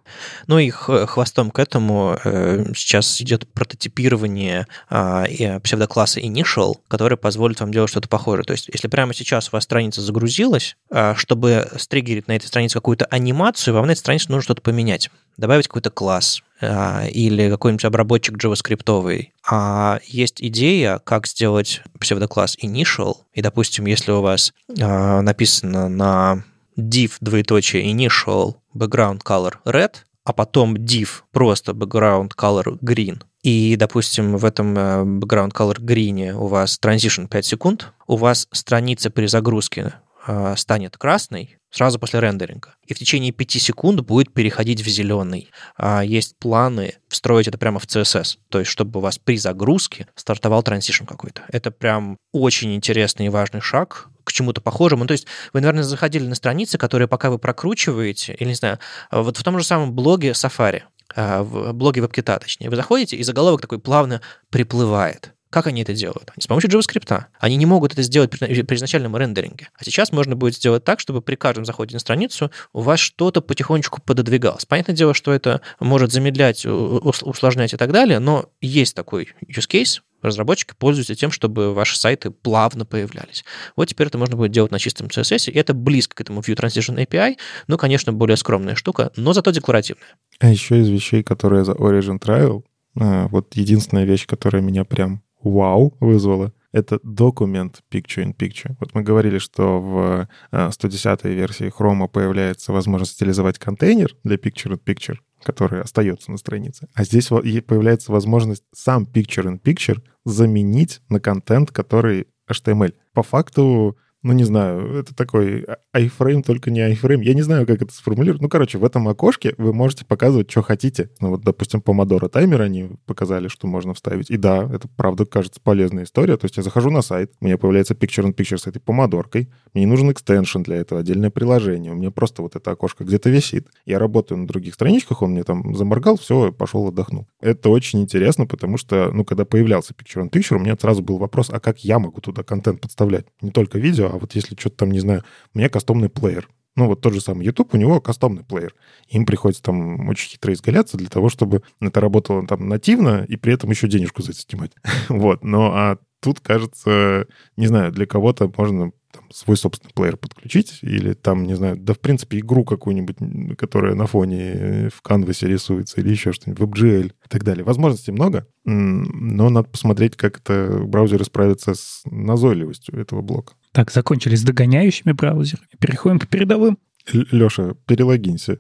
Ну 0.47 0.59
и 0.59 0.69
хвостом 0.69 1.51
к 1.51 1.59
этому 1.59 2.19
э, 2.23 2.73
сейчас 2.75 3.19
идет 3.23 3.51
прототипирование 3.51 4.67
э, 4.91 5.61
псевдокласса 5.61 6.21
Initial, 6.21 6.75
который 6.89 7.17
позволит 7.17 7.61
вам 7.61 7.73
делать 7.73 7.89
что-то 7.89 8.09
похожее. 8.09 8.45
То 8.45 8.53
есть 8.53 8.69
если 8.71 8.89
прямо 8.89 9.15
сейчас 9.15 9.49
у 9.49 9.53
вас 9.53 9.65
страница 9.65 10.03
загрузилась, 10.03 10.77
э, 10.91 11.15
чтобы 11.17 11.67
стригерить 11.79 12.29
на 12.29 12.37
этой 12.37 12.47
странице 12.47 12.75
какую-то 12.75 13.07
анимацию, 13.07 13.73
вам 13.73 13.87
на 13.87 13.93
этой 13.93 14.01
странице 14.01 14.27
нужно 14.29 14.43
что-то 14.43 14.61
поменять. 14.61 15.11
Добавить 15.39 15.67
какой-то 15.67 15.89
класс, 15.91 16.43
или 16.61 17.51
какой-нибудь 17.51 17.85
обработчик 17.85 18.37
JavaScript, 18.37 19.27
А 19.65 20.01
есть 20.05 20.43
идея, 20.43 20.99
как 20.99 21.29
сделать 21.29 21.83
псевдокласс 22.01 22.57
initial, 22.61 23.19
и, 23.33 23.43
допустим, 23.43 23.87
если 23.87 24.11
у 24.11 24.21
вас 24.21 24.53
э, 24.77 25.21
написано 25.21 25.89
на 25.89 26.43
div 26.77 27.13
двоеточие 27.21 27.93
initial 27.93 28.57
background 28.75 29.21
color 29.25 29.55
red, 29.65 29.93
а 30.25 30.33
потом 30.33 30.75
div 30.75 31.23
просто 31.31 31.73
background 31.73 32.31
color 32.37 32.77
green, 32.81 33.23
и, 33.45 33.77
допустим, 33.77 34.37
в 34.37 34.45
этом 34.45 34.77
э, 34.77 35.05
background 35.21 35.53
color 35.53 35.79
green 35.79 36.33
у 36.33 36.49
вас 36.49 36.77
transition 36.83 37.29
5 37.29 37.45
секунд, 37.45 37.93
у 38.09 38.17
вас 38.17 38.49
страница 38.51 39.11
при 39.11 39.27
загрузке 39.27 39.95
э, 40.27 40.55
станет 40.57 40.97
красной 40.97 41.59
сразу 41.71 41.99
после 41.99 42.21
рендеринга. 42.21 42.75
И 42.87 42.95
в 42.95 42.99
течение 42.99 43.33
5 43.33 43.51
секунд 43.53 44.01
будет 44.01 44.33
переходить 44.33 44.83
в 44.83 44.89
зеленый. 44.89 45.51
А 45.77 46.03
есть 46.03 46.37
планы 46.39 46.95
встроить 47.09 47.49
это 47.49 47.59
прямо 47.59 47.79
в 47.79 47.87
CSS. 47.87 48.37
То 48.51 48.59
есть, 48.61 48.71
чтобы 48.71 49.01
у 49.01 49.03
вас 49.03 49.19
при 49.19 49.39
загрузке 49.39 50.07
стартовал 50.15 50.63
транзишн 50.63 51.05
какой-то. 51.05 51.43
Это 51.49 51.71
прям 51.71 52.19
очень 52.33 52.75
интересный 52.75 53.27
и 53.27 53.31
важный 53.31 53.61
шаг 53.61 54.11
к 54.25 54.33
чему-то 54.33 54.61
похожему. 54.61 55.05
Ну, 55.05 55.09
то 55.09 55.13
есть 55.13 55.27
вы, 55.53 55.61
наверное, 55.61 55.83
заходили 55.83 56.27
на 56.27 56.35
страницы, 56.35 56.79
которые 56.79 57.09
пока 57.09 57.31
вы 57.31 57.39
прокручиваете, 57.39 58.35
или, 58.35 58.49
не 58.49 58.55
знаю, 58.55 58.79
вот 59.11 59.37
в 59.37 59.43
том 59.43 59.59
же 59.59 59.65
самом 59.65 59.93
блоге 59.93 60.31
Safari, 60.31 60.83
а, 61.15 61.43
в 61.43 61.73
блоге 61.73 62.01
WebKit, 62.03 62.39
точнее, 62.39 62.71
вы 62.71 62.77
заходите, 62.77 63.17
и 63.17 63.23
заголовок 63.23 63.61
такой 63.61 63.79
плавно 63.79 64.21
приплывает. 64.51 65.33
Как 65.53 65.67
они 65.67 65.83
это 65.83 65.93
делают? 65.93 66.33
Они 66.35 66.43
с 66.43 66.47
помощью 66.47 66.71
JavaScript. 66.71 67.25
Они 67.39 67.57
не 67.57 67.67
могут 67.67 67.93
это 67.93 68.01
сделать 68.01 68.31
при, 68.31 68.63
при 68.63 68.75
изначальном 68.77 69.15
рендеринге. 69.19 69.69
А 69.79 69.85
сейчас 69.85 70.11
можно 70.11 70.35
будет 70.35 70.55
сделать 70.55 70.83
так, 70.83 70.99
чтобы 70.99 71.21
при 71.21 71.35
каждом 71.35 71.67
заходе 71.67 71.95
на 71.95 72.01
страницу 72.01 72.51
у 72.73 72.81
вас 72.81 72.99
что-то 73.01 73.43
потихонечку 73.43 74.01
пододвигалось. 74.01 74.65
Понятное 74.65 74.97
дело, 74.97 75.13
что 75.13 75.31
это 75.31 75.61
может 75.79 76.11
замедлять, 76.11 76.65
усложнять 76.65 77.75
и 77.75 77.77
так 77.77 77.93
далее, 77.93 78.19
но 78.19 78.47
есть 78.63 78.97
такой 78.97 79.29
use 79.47 79.69
case, 79.69 80.01
разработчики 80.23 80.73
пользуются 80.79 81.15
тем, 81.15 81.31
чтобы 81.31 81.75
ваши 81.75 81.99
сайты 81.99 82.31
плавно 82.31 82.87
появлялись. 82.87 83.45
Вот 83.77 83.85
теперь 83.89 84.07
это 84.07 84.17
можно 84.17 84.37
будет 84.37 84.53
делать 84.53 84.73
на 84.73 84.79
чистом 84.79 85.09
CSS, 85.09 85.51
и 85.51 85.59
это 85.59 85.75
близко 85.75 86.15
к 86.15 86.21
этому 86.23 86.41
View 86.41 86.57
Transition 86.57 86.97
API, 87.07 87.37
но, 87.67 87.77
конечно, 87.77 88.15
более 88.15 88.39
скромная 88.39 88.75
штука, 88.75 89.13
но 89.17 89.35
зато 89.35 89.51
декларативная. 89.51 90.17
А 90.39 90.49
еще 90.49 90.81
из 90.81 90.89
вещей, 90.89 91.23
которые 91.23 91.67
за 91.67 91.73
Origin 91.73 92.19
Trial, 92.19 92.63
а, 92.99 93.29
вот 93.29 93.55
единственная 93.55 94.05
вещь, 94.05 94.27
которая 94.27 94.63
меня 94.63 94.85
прям 94.85 95.23
вау 95.43 95.97
вызвала, 96.01 96.53
это 96.73 96.99
документ 97.03 97.83
Picture 97.91 98.25
in 98.25 98.35
Picture. 98.35 98.75
Вот 98.81 98.95
мы 98.95 99.03
говорили, 99.03 99.39
что 99.39 99.81
в 99.81 100.29
110-й 100.53 101.31
а, 101.31 101.35
версии 101.35 101.73
Chrome 101.73 102.09
появляется 102.09 102.73
возможность 102.73 103.13
стилизовать 103.13 103.59
контейнер 103.59 104.17
для 104.25 104.37
Picture 104.37 104.73
in 104.73 104.81
Picture, 104.83 105.17
который 105.43 105.83
остается 105.83 106.31
на 106.31 106.39
странице. 106.39 106.89
А 106.95 107.05
здесь 107.05 107.29
появляется 107.29 108.11
возможность 108.11 108.65
сам 108.73 109.05
Picture 109.05 109.45
in 109.45 109.61
Picture 109.61 110.03
заменить 110.25 111.01
на 111.09 111.21
контент, 111.21 111.71
который 111.71 112.27
HTML. 112.51 112.95
По 113.13 113.23
факту 113.23 113.97
ну, 114.23 114.33
не 114.33 114.45
знаю, 114.45 114.99
это 114.99 115.15
такой 115.15 115.67
iFrame, 115.95 116.43
только 116.43 116.71
не 116.71 116.81
iFrame. 116.93 117.23
Я 117.23 117.35
не 117.35 117.43
знаю, 117.43 117.67
как 117.67 117.83
это 117.83 117.93
сформулировать. 117.93 118.41
Ну, 118.41 118.49
короче, 118.49 118.79
в 118.79 118.85
этом 118.85 119.09
окошке 119.09 119.55
вы 119.59 119.73
можете 119.73 120.05
показывать, 120.05 120.51
что 120.51 120.63
хотите. 120.63 121.11
Ну, 121.21 121.31
вот, 121.31 121.43
допустим, 121.43 121.81
Pomodoro 121.81 122.29
таймер 122.29 122.63
они 122.63 122.91
показали, 123.07 123.49
что 123.49 123.67
можно 123.67 123.95
вставить. 123.95 124.31
И 124.31 124.37
да, 124.37 124.69
это, 124.73 124.89
правда, 124.97 125.27
кажется 125.27 125.61
полезная 125.61 126.05
история. 126.05 126.37
То 126.37 126.45
есть 126.45 126.57
я 126.57 126.63
захожу 126.63 126.91
на 126.91 127.03
сайт, 127.03 127.33
у 127.41 127.45
меня 127.45 127.59
появляется 127.59 127.95
Picture-in-Picture 127.95 128.59
с 128.59 128.67
этой 128.69 128.79
помодоркой. 128.79 129.51
Мне 129.75 129.85
не 129.85 129.91
нужен 129.91 130.11
экстеншн 130.13 130.63
для 130.63 130.77
этого, 130.77 131.01
отдельное 131.01 131.31
приложение. 131.31 131.93
У 131.93 131.97
меня 131.97 132.13
просто 132.13 132.43
вот 132.43 132.55
это 132.55 132.71
окошко 132.71 133.03
где-то 133.05 133.29
висит. 133.29 133.69
Я 133.87 133.99
работаю 133.99 134.39
на 134.39 134.47
других 134.47 134.75
страничках, 134.75 135.23
он 135.23 135.33
мне 135.33 135.43
там 135.43 135.75
заморгал, 135.75 136.17
все, 136.17 136.53
пошел 136.53 136.87
отдохнул. 136.87 137.27
Это 137.41 137.71
очень 137.71 138.01
интересно, 138.01 138.47
потому 138.47 138.77
что, 138.77 139.11
ну, 139.13 139.25
когда 139.25 139.45
появлялся 139.45 139.95
Picture-in-Picture, 139.95 140.57
у 140.57 140.61
меня 140.61 140.77
сразу 140.81 141.03
был 141.03 141.19
вопрос, 141.19 141.51
а 141.51 141.59
как 141.59 141.81
я 141.81 141.99
могу 141.99 142.21
туда 142.21 142.45
контент 142.45 142.81
подставлять? 142.81 143.27
Не 143.41 143.51
только 143.51 143.79
видео, 143.79 144.12
а 144.13 144.19
вот 144.19 144.35
если 144.35 144.55
что-то 144.59 144.77
там, 144.77 144.91
не 144.91 145.01
знаю, 145.01 145.25
у 145.55 145.59
меня 145.59 145.71
кастомный 145.71 146.11
плеер. 146.11 146.49
Ну, 146.77 146.87
вот 146.87 147.01
тот 147.01 147.13
же 147.15 147.21
самый 147.21 147.45
YouTube, 147.45 147.75
у 147.75 147.77
него 147.77 148.01
кастомный 148.01 148.45
плеер. 148.45 148.75
Им 149.09 149.27
приходится 149.27 149.63
там 149.63 150.09
очень 150.09 150.31
хитро 150.31 150.53
изгаляться 150.53 150.97
для 150.97 151.09
того, 151.09 151.29
чтобы 151.29 151.63
это 151.81 152.01
работало 152.01 152.47
там 152.47 152.69
нативно 152.69 153.25
и 153.27 153.37
при 153.37 153.55
этом 153.55 153.71
еще 153.71 153.89
денежку 153.89 154.23
за 154.23 154.33
это 154.33 154.41
снимать. 154.41 154.73
вот. 155.09 155.45
Но 155.45 155.73
а 155.73 155.99
тут, 156.21 156.41
кажется, 156.41 157.27
не 157.57 157.67
знаю, 157.67 157.91
для 157.93 158.07
кого-то 158.07 158.53
можно 158.57 158.93
там, 159.13 159.31
свой 159.31 159.57
собственный 159.57 159.93
плеер 159.95 160.17
подключить, 160.17 160.79
или 160.83 161.13
там, 161.13 161.45
не 161.45 161.55
знаю, 161.55 161.77
да, 161.77 161.95
в 161.95 162.01
принципе, 162.01 162.39
игру 162.39 162.65
какую-нибудь, 162.65 163.57
которая 163.59 163.95
на 163.95 164.07
фоне 164.07 164.41
э, 164.41 164.89
в 164.89 165.03
канвасе 165.03 165.49
рисуется, 165.49 166.01
или 166.01 166.11
еще 166.11 166.33
что-нибудь, 166.33 166.69
WebGL 166.69 167.07
и 167.09 167.29
так 167.29 167.45
далее. 167.45 167.65
Возможностей 167.65 168.13
много, 168.13 168.47
но 168.65 169.51
надо 169.51 169.69
посмотреть, 169.69 170.17
как 170.17 170.39
это 170.39 170.83
браузеры 170.87 171.25
справятся 171.25 171.75
с 171.75 172.03
назойливостью 172.07 172.99
этого 172.99 173.21
блока. 173.21 173.55
Так, 173.73 173.91
закончили 173.91 174.35
с 174.35 174.43
догоняющими 174.43 175.13
браузерами. 175.13 175.69
Переходим 175.79 176.19
к 176.19 176.29
передовым. 176.29 176.79
Леша, 177.13 177.75
перелогинься. 177.87 178.59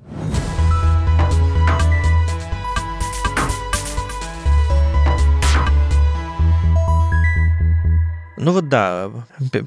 Ну 8.42 8.50
вот 8.52 8.68
да, 8.68 9.10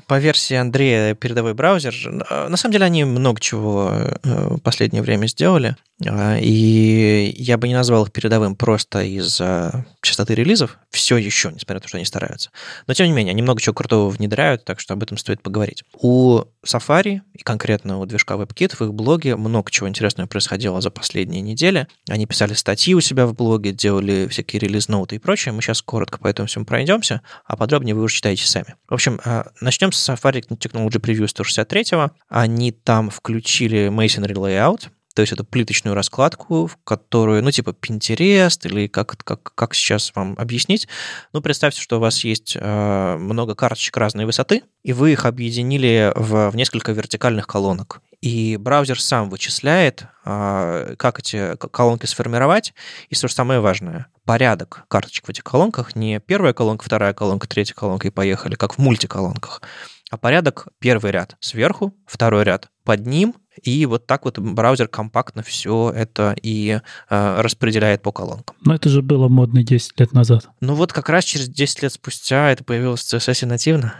по 0.08 0.20
версии 0.20 0.56
Андрея 0.56 1.16
передовой 1.16 1.54
браузер, 1.54 1.96
э, 2.30 2.48
на 2.50 2.58
самом 2.58 2.74
деле 2.74 2.86
они 2.86 3.06
много 3.06 3.40
чего 3.40 3.90
э, 3.92 4.48
в 4.56 4.60
последнее 4.60 5.02
время 5.02 5.28
сделали. 5.28 5.78
А, 6.06 6.38
и 6.38 7.34
я 7.38 7.58
бы 7.58 7.70
не 7.70 7.74
назвал 7.74 8.04
их 8.04 8.12
передовым 8.12 8.56
просто 8.56 9.04
из-за 9.04 9.86
частоты 10.02 10.36
релизов, 10.36 10.78
все 10.90 11.16
еще, 11.16 11.50
несмотря 11.54 11.76
на 11.76 11.80
то, 11.80 11.88
что 11.88 11.98
они 11.98 12.06
стараются. 12.06 12.52
Но, 12.86 12.94
тем 12.94 13.08
не 13.08 13.14
менее, 13.14 13.32
они 13.32 13.42
много 13.42 13.62
чего 13.62 13.74
крутого 13.74 14.10
внедряют, 14.10 14.66
так 14.66 14.82
что 14.82 14.94
об 14.94 15.04
этом 15.04 15.18
стоит 15.18 15.42
поговорить. 15.42 15.84
У 15.94 16.42
Safari, 16.66 17.22
и 17.34 17.44
конкретно 17.44 18.00
у 18.00 18.06
движка 18.06 18.36
WebKit, 18.36 18.76
в 18.76 18.82
их 18.82 18.94
блоге 18.94 19.38
много 19.38 19.72
чего 19.72 19.88
интересного 19.88 20.28
происходило 20.28 20.82
за 20.82 20.90
последние 20.90 21.42
недели. 21.42 21.88
Они 22.10 22.26
писали 22.26 22.54
статьи 22.54 22.94
у 22.94 23.00
себя 23.00 23.26
в 23.26 23.34
блоге, 23.34 23.72
делали 23.72 24.28
всякие 24.28 24.60
релиз-ноуты 24.60 25.16
и 25.16 25.20
прочее. 25.20 25.54
Мы 25.54 25.62
сейчас 25.62 25.82
коротко 25.82 26.18
по 26.18 26.28
этому 26.28 26.48
всему 26.48 26.66
пройдемся, 26.66 27.22
а 27.46 27.56
подробнее 27.56 27.96
вы 27.96 28.04
уже 28.04 28.16
читаете 28.16 28.46
сами. 28.46 28.65
В 28.88 28.94
общем, 28.94 29.20
а, 29.24 29.48
начнем 29.62 29.92
с 29.92 30.10
Safari 30.10 30.42
Technology 30.48 31.00
Preview 31.00 31.28
163. 31.28 32.12
Они 32.30 32.72
там 32.72 33.10
включили 33.10 33.90
Masonry 33.90 34.34
Layout, 34.34 34.90
то 35.16 35.22
есть 35.22 35.32
это 35.32 35.46
плиточную 35.46 35.96
раскладку, 35.96 36.68
в 36.68 36.78
которую, 36.84 37.42
ну, 37.42 37.50
типа 37.50 37.70
Pinterest 37.70 38.68
или 38.68 38.88
как, 38.88 39.18
как, 39.24 39.56
как 39.56 39.74
сейчас 39.74 40.12
вам 40.14 40.36
объяснить. 40.38 40.90
Ну, 41.32 41.42
представьте, 41.42 41.80
что 41.82 41.98
у 41.98 42.00
вас 42.02 42.26
есть 42.26 42.58
э, 42.60 43.18
много 43.18 43.56
карточек 43.56 43.96
разной 43.96 44.26
высоты, 44.26 44.64
и 44.84 44.92
вы 44.92 45.14
их 45.14 45.26
объединили 45.26 46.12
в, 46.16 46.52
в 46.52 46.56
несколько 46.58 46.92
вертикальных 46.92 47.48
колонок. 47.48 48.02
И 48.26 48.58
браузер 48.58 49.00
сам 49.00 49.30
вычисляет, 49.30 50.08
э, 50.26 50.96
как 50.98 51.20
эти 51.20 51.56
колонки 51.58 52.08
сформировать. 52.08 52.74
И 53.10 53.14
что 53.14 53.28
же 53.28 53.36
самое 53.36 53.60
важное, 53.60 54.08
порядок 54.26 54.86
карточек 54.88 55.28
в 55.28 55.30
этих 55.30 55.44
колонках 55.44 55.96
не 55.96 56.20
первая 56.20 56.52
колонка, 56.52 56.86
вторая 56.86 57.14
колонка, 57.14 57.48
третья 57.48 57.76
колонка 57.76 58.08
и 58.08 58.12
поехали, 58.12 58.56
как 58.56 58.74
в 58.74 58.78
мультиколонках, 58.80 59.62
а 60.10 60.18
порядок 60.18 60.70
первый 60.80 61.12
ряд 61.12 61.38
сверху, 61.40 61.96
второй 62.08 62.46
ряд 62.46 62.70
под 62.84 63.06
ним, 63.06 63.36
и 63.62 63.86
вот 63.86 64.08
так 64.08 64.26
вот 64.26 64.40
браузер 64.40 64.88
компактно 64.88 65.44
все 65.44 65.94
это 65.96 66.36
и 66.42 66.80
э, 67.10 67.42
распределяет 67.42 68.02
по 68.02 68.12
колонкам. 68.12 68.56
Но 68.62 68.74
это 68.74 68.90
же 68.90 69.04
было 69.04 69.28
модно 69.28 69.64
10 69.64 70.00
лет 70.00 70.14
назад. 70.14 70.50
Ну 70.62 70.74
вот 70.74 70.94
как 70.94 71.10
раз 71.10 71.26
через 71.26 71.48
10 71.48 71.84
лет 71.84 71.94
спустя 71.94 72.50
это 72.50 72.64
появилось 72.64 73.02
в 73.02 73.14
CSS 73.14 73.46
нативно. 73.46 73.94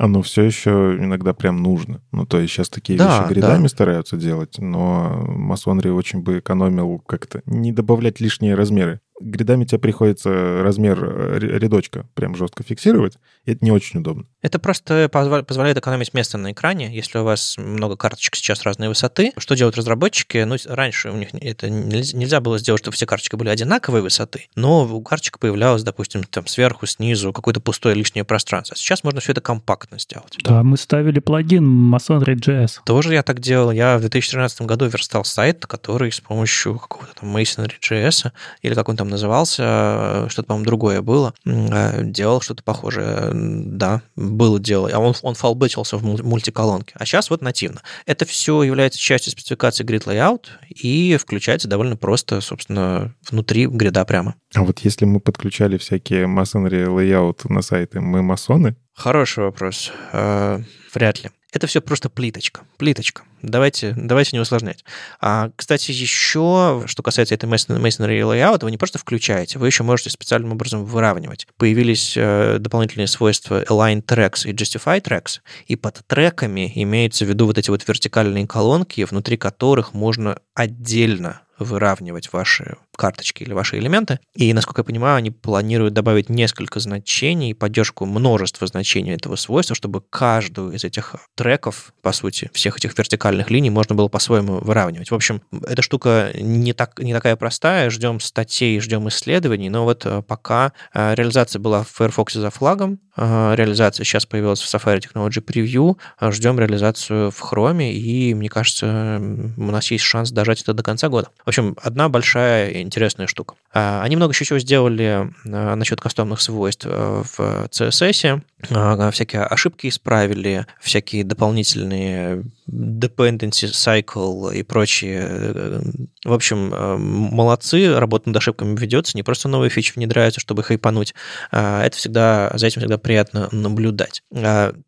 Оно 0.00 0.22
все 0.22 0.44
еще 0.44 0.96
иногда 0.98 1.34
прям 1.34 1.62
нужно. 1.62 2.00
Ну, 2.10 2.24
то 2.24 2.40
есть 2.40 2.54
сейчас 2.54 2.70
такие 2.70 2.98
да, 2.98 3.18
вещи 3.18 3.28
гридами 3.34 3.64
да. 3.64 3.68
стараются 3.68 4.16
делать, 4.16 4.56
но 4.56 5.26
Масонри 5.28 5.90
очень 5.90 6.22
бы 6.22 6.38
экономил 6.38 7.00
как-то 7.00 7.42
не 7.44 7.70
добавлять 7.70 8.18
лишние 8.18 8.54
размеры 8.54 9.02
гридами 9.20 9.64
тебе 9.64 9.78
приходится 9.78 10.62
размер 10.62 11.04
э, 11.04 11.38
рядочка 11.38 12.06
прям 12.14 12.34
жестко 12.34 12.62
фиксировать, 12.62 13.18
и 13.44 13.52
это 13.52 13.64
не 13.64 13.70
очень 13.70 14.00
удобно. 14.00 14.24
Это 14.42 14.58
просто 14.58 15.08
позволяет 15.08 15.76
экономить 15.76 16.14
место 16.14 16.38
на 16.38 16.52
экране, 16.52 16.94
если 16.94 17.18
у 17.18 17.24
вас 17.24 17.56
много 17.58 17.96
карточек 17.96 18.36
сейчас 18.36 18.62
разной 18.62 18.88
высоты. 18.88 19.32
Что 19.36 19.54
делают 19.54 19.76
разработчики? 19.76 20.38
Ну, 20.44 20.56
раньше 20.66 21.10
у 21.10 21.16
них 21.16 21.28
это 21.34 21.68
нельзя 21.68 22.40
было 22.40 22.58
сделать, 22.58 22.80
чтобы 22.80 22.94
все 22.94 23.06
карточки 23.06 23.36
были 23.36 23.50
одинаковой 23.50 24.02
высоты, 24.02 24.48
но 24.54 24.84
у 24.84 25.02
карточек 25.02 25.38
появлялось, 25.38 25.82
допустим, 25.82 26.24
там 26.24 26.46
сверху, 26.46 26.86
снизу 26.86 27.32
какое-то 27.32 27.60
пустое 27.60 27.94
лишнее 27.94 28.24
пространство. 28.24 28.76
сейчас 28.76 29.04
можно 29.04 29.20
все 29.20 29.32
это 29.32 29.40
компактно 29.40 29.98
сделать. 29.98 30.36
Да, 30.42 30.62
мы 30.62 30.76
ставили 30.76 31.20
плагин 31.20 31.94
Masonry.js. 31.94 32.80
Тоже 32.84 33.14
я 33.14 33.22
так 33.22 33.40
делал. 33.40 33.70
Я 33.70 33.98
в 33.98 34.00
2013 34.00 34.62
году 34.62 34.86
верстал 34.86 35.24
сайт, 35.24 35.66
который 35.66 36.10
с 36.10 36.20
помощью 36.20 36.78
какого-то 36.78 37.14
там 37.20 37.36
Masonry.js 37.36 38.32
или 38.62 38.74
какой-то 38.74 38.98
там 38.98 39.09
назывался, 39.10 40.26
что-то, 40.28 40.48
по-моему, 40.48 40.64
другое 40.64 41.02
было, 41.02 41.34
делал 41.44 42.40
что-то 42.40 42.62
похожее. 42.62 43.30
Да, 43.32 44.02
было 44.16 44.58
дело. 44.58 44.90
А 44.92 44.98
он, 44.98 45.14
он 45.22 45.34
фалбетился 45.34 45.96
в 45.96 46.24
мультиколонке. 46.24 46.94
А 46.94 47.04
сейчас 47.04 47.30
вот 47.30 47.42
нативно. 47.42 47.82
Это 48.06 48.24
все 48.24 48.62
является 48.62 48.98
частью 48.98 49.32
спецификации 49.32 49.84
Grid 49.84 50.04
Layout 50.04 50.46
и 50.68 51.16
включается 51.20 51.68
довольно 51.68 51.96
просто, 51.96 52.40
собственно, 52.40 53.14
внутри 53.28 53.66
грида 53.66 54.04
прямо. 54.04 54.34
А 54.54 54.62
вот 54.62 54.80
если 54.80 55.04
мы 55.04 55.20
подключали 55.20 55.76
всякие 55.76 56.26
масонри 56.26 56.84
layout 56.84 57.40
на 57.48 57.62
сайты, 57.62 58.00
мы 58.00 58.22
масоны? 58.22 58.76
Хороший 58.94 59.44
вопрос. 59.44 59.92
Вряд 60.12 61.24
ли. 61.24 61.30
Это 61.52 61.66
все 61.66 61.80
просто 61.80 62.08
плиточка. 62.08 62.62
Плиточка. 62.76 63.22
Давайте, 63.42 63.94
давайте 63.96 64.36
не 64.36 64.40
усложнять. 64.40 64.84
А, 65.20 65.50
кстати, 65.56 65.90
еще, 65.90 66.84
что 66.86 67.02
касается 67.02 67.34
этой 67.34 67.48
Masonry 67.48 68.20
Layout, 68.20 68.62
вы 68.62 68.70
не 68.70 68.76
просто 68.76 68.98
включаете, 68.98 69.58
вы 69.58 69.66
еще 69.66 69.82
можете 69.82 70.10
специальным 70.10 70.52
образом 70.52 70.84
выравнивать. 70.84 71.46
Появились 71.56 72.14
э, 72.16 72.58
дополнительные 72.60 73.06
свойства 73.06 73.62
Align 73.64 74.04
Tracks 74.04 74.48
и 74.48 74.52
Justify 74.52 75.00
Tracks, 75.00 75.40
и 75.66 75.76
под 75.76 76.00
треками 76.06 76.70
имеется 76.74 77.24
в 77.24 77.28
виду 77.28 77.46
вот 77.46 77.58
эти 77.58 77.70
вот 77.70 77.86
вертикальные 77.86 78.46
колонки, 78.46 79.04
внутри 79.04 79.36
которых 79.36 79.94
можно 79.94 80.38
отдельно 80.54 81.42
выравнивать 81.58 82.32
ваши 82.32 82.76
карточки 83.00 83.42
или 83.44 83.54
ваши 83.54 83.78
элементы. 83.78 84.20
И, 84.34 84.52
насколько 84.52 84.80
я 84.80 84.84
понимаю, 84.84 85.16
они 85.16 85.30
планируют 85.30 85.94
добавить 85.94 86.28
несколько 86.28 86.80
значений, 86.80 87.54
поддержку 87.54 88.04
множества 88.04 88.66
значений 88.66 89.14
этого 89.14 89.36
свойства, 89.36 89.74
чтобы 89.74 90.02
каждую 90.02 90.72
из 90.72 90.84
этих 90.84 91.16
треков, 91.34 91.94
по 92.02 92.12
сути, 92.12 92.50
всех 92.52 92.76
этих 92.76 92.96
вертикальных 92.98 93.50
линий 93.50 93.70
можно 93.70 93.94
было 93.94 94.08
по-своему 94.08 94.58
выравнивать. 94.58 95.10
В 95.10 95.14
общем, 95.14 95.40
эта 95.66 95.80
штука 95.80 96.30
не, 96.34 96.74
так, 96.74 96.98
не 96.98 97.14
такая 97.14 97.36
простая. 97.36 97.88
Ждем 97.88 98.20
статей, 98.20 98.78
ждем 98.80 99.08
исследований, 99.08 99.70
но 99.70 99.84
вот 99.84 100.04
э, 100.04 100.20
пока 100.20 100.72
э, 100.92 101.14
реализация 101.14 101.58
была 101.58 101.84
в 101.84 101.88
Firefox 101.88 102.34
за 102.34 102.50
флагом, 102.50 103.00
э, 103.16 103.54
реализация 103.56 104.04
сейчас 104.04 104.26
появилась 104.26 104.60
в 104.60 104.74
Safari 104.74 105.00
Technology 105.00 105.42
Preview, 105.42 105.96
ждем 106.30 106.58
реализацию 106.58 107.30
в 107.30 107.40
Chrome, 107.40 107.90
и, 107.90 108.34
мне 108.34 108.50
кажется, 108.50 109.18
у 109.56 109.70
нас 109.70 109.90
есть 109.90 110.04
шанс 110.04 110.30
дожать 110.30 110.60
это 110.60 110.74
до 110.74 110.82
конца 110.82 111.08
года. 111.08 111.28
В 111.44 111.48
общем, 111.48 111.76
одна 111.82 112.10
большая 112.10 112.82
интересная 112.90 113.26
штука. 113.26 113.54
А, 113.72 114.02
они 114.02 114.16
много 114.16 114.32
еще 114.32 114.44
чего 114.44 114.58
сделали 114.58 115.30
а, 115.46 115.74
насчет 115.76 116.00
кастомных 116.00 116.40
свойств 116.40 116.86
э, 116.88 117.22
в 117.24 117.68
CSS. 117.70 118.42
А, 118.70 119.10
всякие 119.12 119.42
ошибки 119.42 119.88
исправили, 119.88 120.66
всякие 120.80 121.22
дополнительные 121.24 122.44
dependency 122.70 123.68
cycle 123.70 124.54
и 124.54 124.62
прочие. 124.62 125.82
В 126.24 126.32
общем, 126.32 126.72
э, 126.72 126.96
молодцы, 126.96 127.98
работа 127.98 128.28
над 128.28 128.36
ошибками 128.36 128.76
ведется, 128.76 129.16
не 129.16 129.22
просто 129.22 129.48
новые 129.48 129.70
фичи 129.70 129.92
внедряются, 129.94 130.40
чтобы 130.40 130.62
хайпануть. 130.62 131.14
Это 131.50 131.92
всегда, 131.94 132.52
за 132.54 132.66
этим 132.66 132.80
всегда 132.80 132.98
приятно 132.98 133.48
наблюдать. 133.52 134.22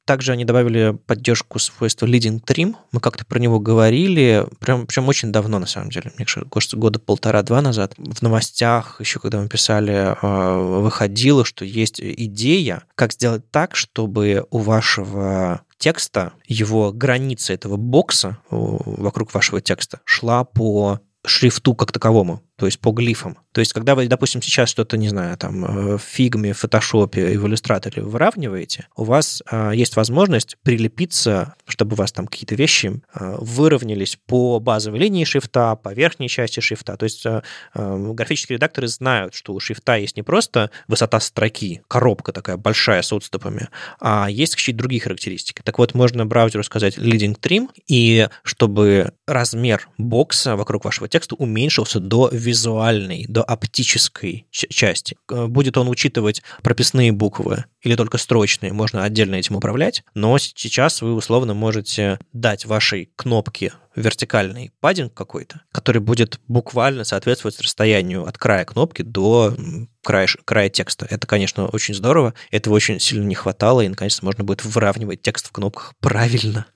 Также 0.05 0.33
они 0.33 0.45
добавили 0.45 0.97
поддержку 1.07 1.59
свойства 1.59 2.07
leading 2.07 2.41
trim. 2.45 2.75
Мы 2.93 3.01
как-то 3.01 3.25
про 3.25 3.39
него 3.39 3.59
говорили, 3.59 4.47
прям, 4.61 4.87
прям 4.87 5.09
очень 5.09 5.33
давно, 5.33 5.59
на 5.59 5.67
самом 5.67 5.91
деле. 5.91 6.13
Мне 6.17 6.27
кажется, 6.27 6.77
года 6.77 6.99
полтора-два 6.99 7.63
назад. 7.63 7.95
В 7.97 8.23
новостях, 8.23 9.01
еще 9.01 9.19
когда 9.19 9.41
мы 9.41 9.49
писали, 9.49 10.17
выходило, 10.23 11.45
что 11.45 11.65
есть 11.65 12.01
идея, 12.01 12.85
как 12.95 13.13
сделать 13.13 13.51
так, 13.51 13.75
чтобы 13.75 14.47
у 14.51 14.59
вашего 14.59 15.63
текста, 15.83 16.35
его 16.47 16.93
граница 16.93 17.53
этого 17.53 17.77
бокса 17.77 18.39
вокруг 18.51 19.35
вашего 19.35 19.61
текста 19.61 20.01
шла 20.05 20.45
по 20.45 21.01
шрифту 21.27 21.75
как 21.75 21.91
таковому, 21.91 22.41
то 22.63 22.67
есть 22.67 22.79
по 22.79 22.93
глифам. 22.93 23.39
То 23.51 23.61
есть, 23.61 23.73
когда 23.73 23.97
вы, 23.97 24.07
допустим, 24.07 24.41
сейчас 24.41 24.69
что-то, 24.69 24.97
не 24.97 25.09
знаю, 25.09 25.37
там, 25.37 25.65
э, 25.65 25.99
в 25.99 26.01
фигме, 26.01 26.53
в 26.53 26.61
фотошопе 26.61 27.33
и 27.33 27.37
в 27.37 27.49
иллюстраторе 27.49 28.01
выравниваете, 28.05 28.87
у 28.95 29.03
вас 29.03 29.43
э, 29.51 29.73
есть 29.75 29.97
возможность 29.97 30.57
прилепиться, 30.63 31.57
чтобы 31.67 31.95
у 31.95 31.97
вас 31.97 32.13
там 32.13 32.29
какие-то 32.29 32.55
вещи 32.55 33.03
э, 33.15 33.37
выровнялись 33.41 34.17
по 34.27 34.61
базовой 34.61 35.01
линии 35.01 35.25
шрифта, 35.25 35.75
по 35.75 35.93
верхней 35.93 36.29
части 36.29 36.61
шрифта. 36.61 36.97
То 36.97 37.03
есть 37.03 37.27
э, 37.27 37.43
э, 37.75 38.13
графические 38.13 38.59
редакторы 38.59 38.87
знают, 38.87 39.35
что 39.35 39.55
у 39.55 39.59
шрифта 39.59 39.97
есть 39.97 40.17
не 40.17 40.23
просто 40.23 40.71
высота 40.87 41.19
строки, 41.19 41.83
коробка 41.89 42.33
такая 42.33 42.57
большая 42.59 43.03
с 43.03 43.13
отступами, 43.13 43.71
а 43.99 44.31
есть 44.31 44.55
какие-то 44.55 44.79
другие 44.79 45.03
характеристики. 45.03 45.63
Так 45.65 45.79
вот, 45.79 45.95
можно 45.95 46.27
браузеру 46.27 46.63
сказать 46.63 46.97
leading 46.97 47.37
trim, 47.41 47.71
и 47.89 48.29
чтобы 48.45 49.15
размер 49.27 49.89
бокса 49.99 50.55
вокруг 50.55 50.85
вашего 50.85 51.09
текста 51.09 51.35
уменьшился 51.35 51.99
до 51.99 52.29
визуальной, 52.53 53.25
до 53.29 53.43
оптической 53.43 54.47
части. 54.51 55.17
Э, 55.31 55.47
будет 55.47 55.79
он 55.79 55.89
учитывать 55.89 56.43
прописные 56.63 57.11
буквы 57.11 57.65
или 57.81 57.97
только 57.97 58.19
строчные, 58.19 58.75
можно 58.75 59.05
отдельно 59.05 59.37
этим 59.37 59.57
управлять, 59.57 60.05
но 60.15 60.37
сейчас 60.37 61.01
вы 61.01 61.15
условно 61.15 61.55
можете 61.55 62.19
дать 62.35 62.67
вашей 62.67 63.11
кнопке 63.17 63.73
вертикальный 63.97 64.71
паддинг 64.81 65.15
какой-то, 65.15 65.63
который 65.73 66.01
будет 66.01 66.41
буквально 66.47 67.05
соответствовать 67.05 67.59
расстоянию 67.61 68.27
от 68.27 68.37
края 68.37 68.65
кнопки 68.67 69.03
до 69.03 69.57
края, 70.03 70.29
края 70.45 70.69
текста. 70.69 71.07
Это, 71.09 71.27
конечно, 71.27 71.67
очень 71.69 71.95
здорово. 71.95 72.35
Этого 72.51 72.75
очень 72.75 73.01
сильно 73.01 73.25
не 73.25 73.35
хватало, 73.35 73.81
и, 73.81 73.89
наконец-то, 73.89 74.25
можно 74.25 74.45
будет 74.45 74.65
выравнивать 74.65 75.23
текст 75.23 75.49
в 75.49 75.53
кнопках 75.53 75.95
правильно, 76.01 76.67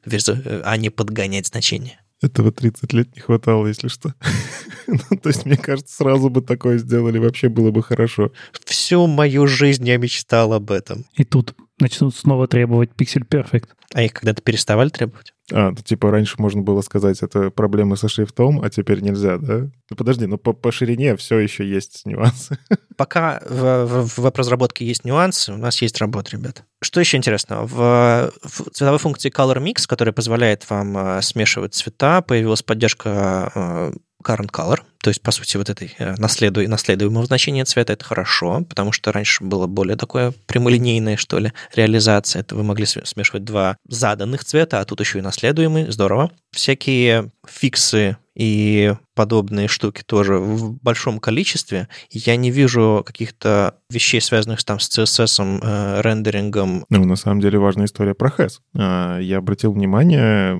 а 0.64 0.76
не 0.76 0.90
подгонять 0.90 1.46
значения. 1.46 2.00
Этого 2.22 2.50
30 2.50 2.92
лет 2.94 3.14
не 3.14 3.20
хватало, 3.20 3.66
если 3.66 3.88
что. 3.88 4.14
ну, 4.86 5.18
то 5.18 5.28
есть, 5.28 5.44
мне 5.44 5.56
кажется, 5.56 5.94
сразу 5.94 6.30
бы 6.30 6.40
такое 6.40 6.78
сделали, 6.78 7.18
вообще 7.18 7.48
было 7.48 7.70
бы 7.70 7.82
хорошо. 7.82 8.32
Всю 8.64 9.06
мою 9.06 9.46
жизнь 9.46 9.86
я 9.86 9.98
мечтал 9.98 10.54
об 10.54 10.70
этом. 10.70 11.04
И 11.14 11.24
тут 11.24 11.54
начнут 11.78 12.14
снова 12.14 12.48
требовать 12.48 12.90
Pixel 12.96 13.26
Perfect. 13.26 13.68
А 13.94 14.02
их 14.02 14.12
когда-то 14.14 14.42
переставали 14.42 14.88
требовать? 14.88 15.32
А, 15.52 15.70
ну, 15.70 15.76
типа 15.76 16.10
раньше 16.10 16.34
можно 16.38 16.60
было 16.62 16.80
сказать, 16.80 17.22
это 17.22 17.50
проблемы 17.50 17.96
со 17.96 18.08
шрифтом, 18.08 18.60
а 18.62 18.68
теперь 18.68 19.00
нельзя, 19.00 19.38
да? 19.38 19.70
Ну 19.90 19.96
подожди, 19.96 20.26
но 20.26 20.38
по, 20.38 20.52
по 20.52 20.72
ширине 20.72 21.16
все 21.16 21.38
еще 21.38 21.68
есть 21.68 22.04
нюансы. 22.04 22.58
Пока 22.96 23.40
в, 23.48 23.86
в, 23.86 24.08
в 24.08 24.18
веб-разработке 24.18 24.84
есть 24.84 25.04
нюансы, 25.04 25.52
у 25.52 25.56
нас 25.56 25.80
есть 25.82 25.98
работа, 25.98 26.32
ребят. 26.32 26.64
Что 26.82 26.98
еще 26.98 27.16
интересно? 27.16 27.62
В, 27.62 28.32
в 28.42 28.70
цветовой 28.72 28.98
функции 28.98 29.30
Color 29.30 29.62
Mix, 29.62 29.86
которая 29.86 30.12
позволяет 30.12 30.68
вам 30.68 30.98
э, 30.98 31.22
смешивать 31.22 31.74
цвета, 31.74 32.22
появилась 32.22 32.62
поддержка 32.62 33.52
э, 33.54 33.92
current 34.26 34.50
color, 34.50 34.80
то 35.06 35.10
есть, 35.10 35.22
по 35.22 35.30
сути, 35.30 35.56
вот 35.56 35.70
этой 35.70 35.94
э, 35.98 36.14
наследу... 36.18 36.68
наследуемого 36.68 37.26
значения 37.26 37.64
цвета, 37.64 37.92
это 37.92 38.04
хорошо, 38.04 38.64
потому 38.68 38.90
что 38.90 39.12
раньше 39.12 39.44
было 39.44 39.68
более 39.68 39.96
такое 39.96 40.32
прямолинейное, 40.46 41.16
что 41.16 41.38
ли, 41.38 41.52
реализация. 41.76 42.40
Это 42.40 42.56
вы 42.56 42.64
могли 42.64 42.86
смешивать 42.86 43.44
два 43.44 43.76
заданных 43.88 44.44
цвета, 44.44 44.80
а 44.80 44.84
тут 44.84 44.98
еще 44.98 45.20
и 45.20 45.22
наследуемый, 45.22 45.92
здорово. 45.92 46.32
Всякие 46.56 47.30
фиксы 47.46 48.16
и 48.34 48.94
подобные 49.14 49.68
штуки 49.68 50.02
тоже 50.04 50.38
в 50.38 50.72
большом 50.82 51.18
количестве. 51.18 51.88
Я 52.10 52.36
не 52.36 52.50
вижу 52.50 53.02
каких-то 53.06 53.76
вещей, 53.90 54.22
связанных 54.22 54.64
там 54.64 54.78
с 54.78 54.88
CSS, 54.88 55.60
э, 55.62 56.00
рендерингом. 56.00 56.86
Ну, 56.88 57.04
на 57.04 57.16
самом 57.16 57.40
деле 57.40 57.58
важная 57.58 57.84
история 57.84 58.14
про 58.14 58.30
HES. 58.30 58.60
А, 58.74 59.18
я 59.18 59.36
обратил 59.38 59.72
внимание, 59.72 60.54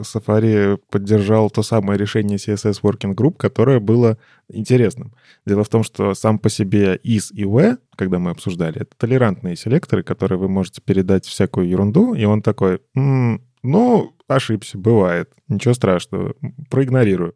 Safari 0.00 0.78
поддержал 0.90 1.50
то 1.50 1.62
самое 1.62 1.98
решение 1.98 2.38
CSS 2.38 2.80
Working 2.82 3.14
Group, 3.14 3.36
которое 3.36 3.78
было 3.78 4.16
интересным. 4.50 5.14
Дело 5.44 5.64
в 5.64 5.68
том, 5.68 5.84
что 5.84 6.14
сам 6.14 6.38
по 6.38 6.48
себе 6.48 6.98
is 7.04 7.32
и 7.34 7.44
w, 7.44 7.76
когда 7.94 8.18
мы 8.18 8.30
обсуждали, 8.30 8.82
это 8.82 8.90
толерантные 8.96 9.56
селекторы, 9.56 10.02
которые 10.02 10.38
вы 10.38 10.48
можете 10.48 10.80
передать 10.80 11.26
всякую 11.26 11.68
ерунду, 11.68 12.14
и 12.14 12.24
он 12.24 12.40
такой, 12.40 12.80
м-м, 12.94 13.42
ну, 13.62 14.15
ошибся, 14.28 14.78
бывает. 14.78 15.32
Ничего 15.48 15.74
страшного, 15.74 16.34
проигнорирую. 16.70 17.34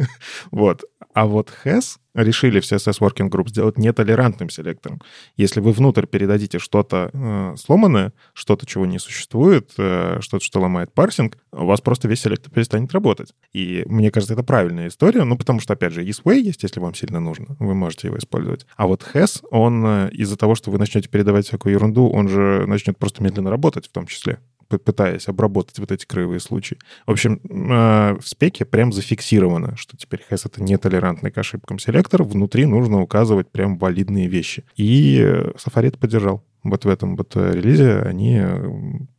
вот. 0.50 0.84
А 1.14 1.26
вот 1.26 1.52
has 1.64 1.98
решили 2.14 2.60
в 2.60 2.64
CSS 2.64 3.00
Working 3.00 3.30
Group 3.30 3.48
сделать 3.48 3.78
нетолерантным 3.78 4.50
селектором. 4.50 5.00
Если 5.36 5.60
вы 5.60 5.72
внутрь 5.72 6.06
передадите 6.06 6.58
что-то 6.58 7.10
э, 7.12 7.54
сломанное, 7.58 8.12
что-то, 8.34 8.66
чего 8.66 8.86
не 8.86 8.98
существует, 8.98 9.72
э, 9.78 10.18
что-то, 10.20 10.44
что 10.44 10.60
ломает 10.60 10.92
парсинг, 10.92 11.38
у 11.52 11.66
вас 11.66 11.80
просто 11.80 12.08
весь 12.08 12.20
селектор 12.20 12.52
перестанет 12.52 12.92
работать. 12.92 13.34
И 13.52 13.82
мне 13.86 14.10
кажется, 14.10 14.34
это 14.34 14.42
правильная 14.42 14.88
история, 14.88 15.24
ну, 15.24 15.36
потому 15.36 15.60
что, 15.60 15.74
опять 15.74 15.92
же, 15.92 16.04
EastWay 16.04 16.38
есть, 16.38 16.62
если 16.62 16.80
вам 16.80 16.94
сильно 16.94 17.20
нужно, 17.20 17.56
вы 17.58 17.74
можете 17.74 18.08
его 18.08 18.18
использовать. 18.18 18.66
А 18.76 18.86
вот 18.86 19.06
has, 19.14 19.42
он 19.50 19.84
э, 19.84 20.10
из-за 20.12 20.36
того, 20.36 20.54
что 20.54 20.70
вы 20.70 20.78
начнете 20.78 21.08
передавать 21.08 21.46
всякую 21.46 21.74
ерунду, 21.74 22.08
он 22.08 22.28
же 22.28 22.64
начнет 22.66 22.98
просто 22.98 23.22
медленно 23.22 23.50
работать 23.50 23.86
в 23.86 23.92
том 23.92 24.06
числе 24.06 24.38
пытаясь 24.68 25.28
обработать 25.28 25.78
вот 25.78 25.92
эти 25.92 26.06
краевые 26.06 26.40
случаи. 26.40 26.78
В 27.06 27.10
общем, 27.10 27.40
э, 27.44 28.18
в 28.18 28.26
спеке 28.26 28.64
прям 28.64 28.92
зафиксировано, 28.92 29.76
что 29.76 29.96
теперь 29.96 30.24
HES— 30.30 30.42
это 30.46 30.62
нетолерантный 30.62 31.30
к 31.30 31.38
ошибкам 31.38 31.78
селектор. 31.78 32.22
Внутри 32.22 32.66
нужно 32.66 33.00
указывать 33.00 33.50
прям 33.50 33.78
валидные 33.78 34.28
вещи. 34.28 34.64
И 34.76 35.20
Safari 35.56 35.88
это 35.88 35.98
поддержал. 35.98 36.44
вот 36.62 36.84
в 36.84 36.88
этом 36.88 37.16
вот 37.16 37.36
э, 37.36 37.52
релизе 37.52 37.98
они 38.00 38.38
э, 38.40 38.70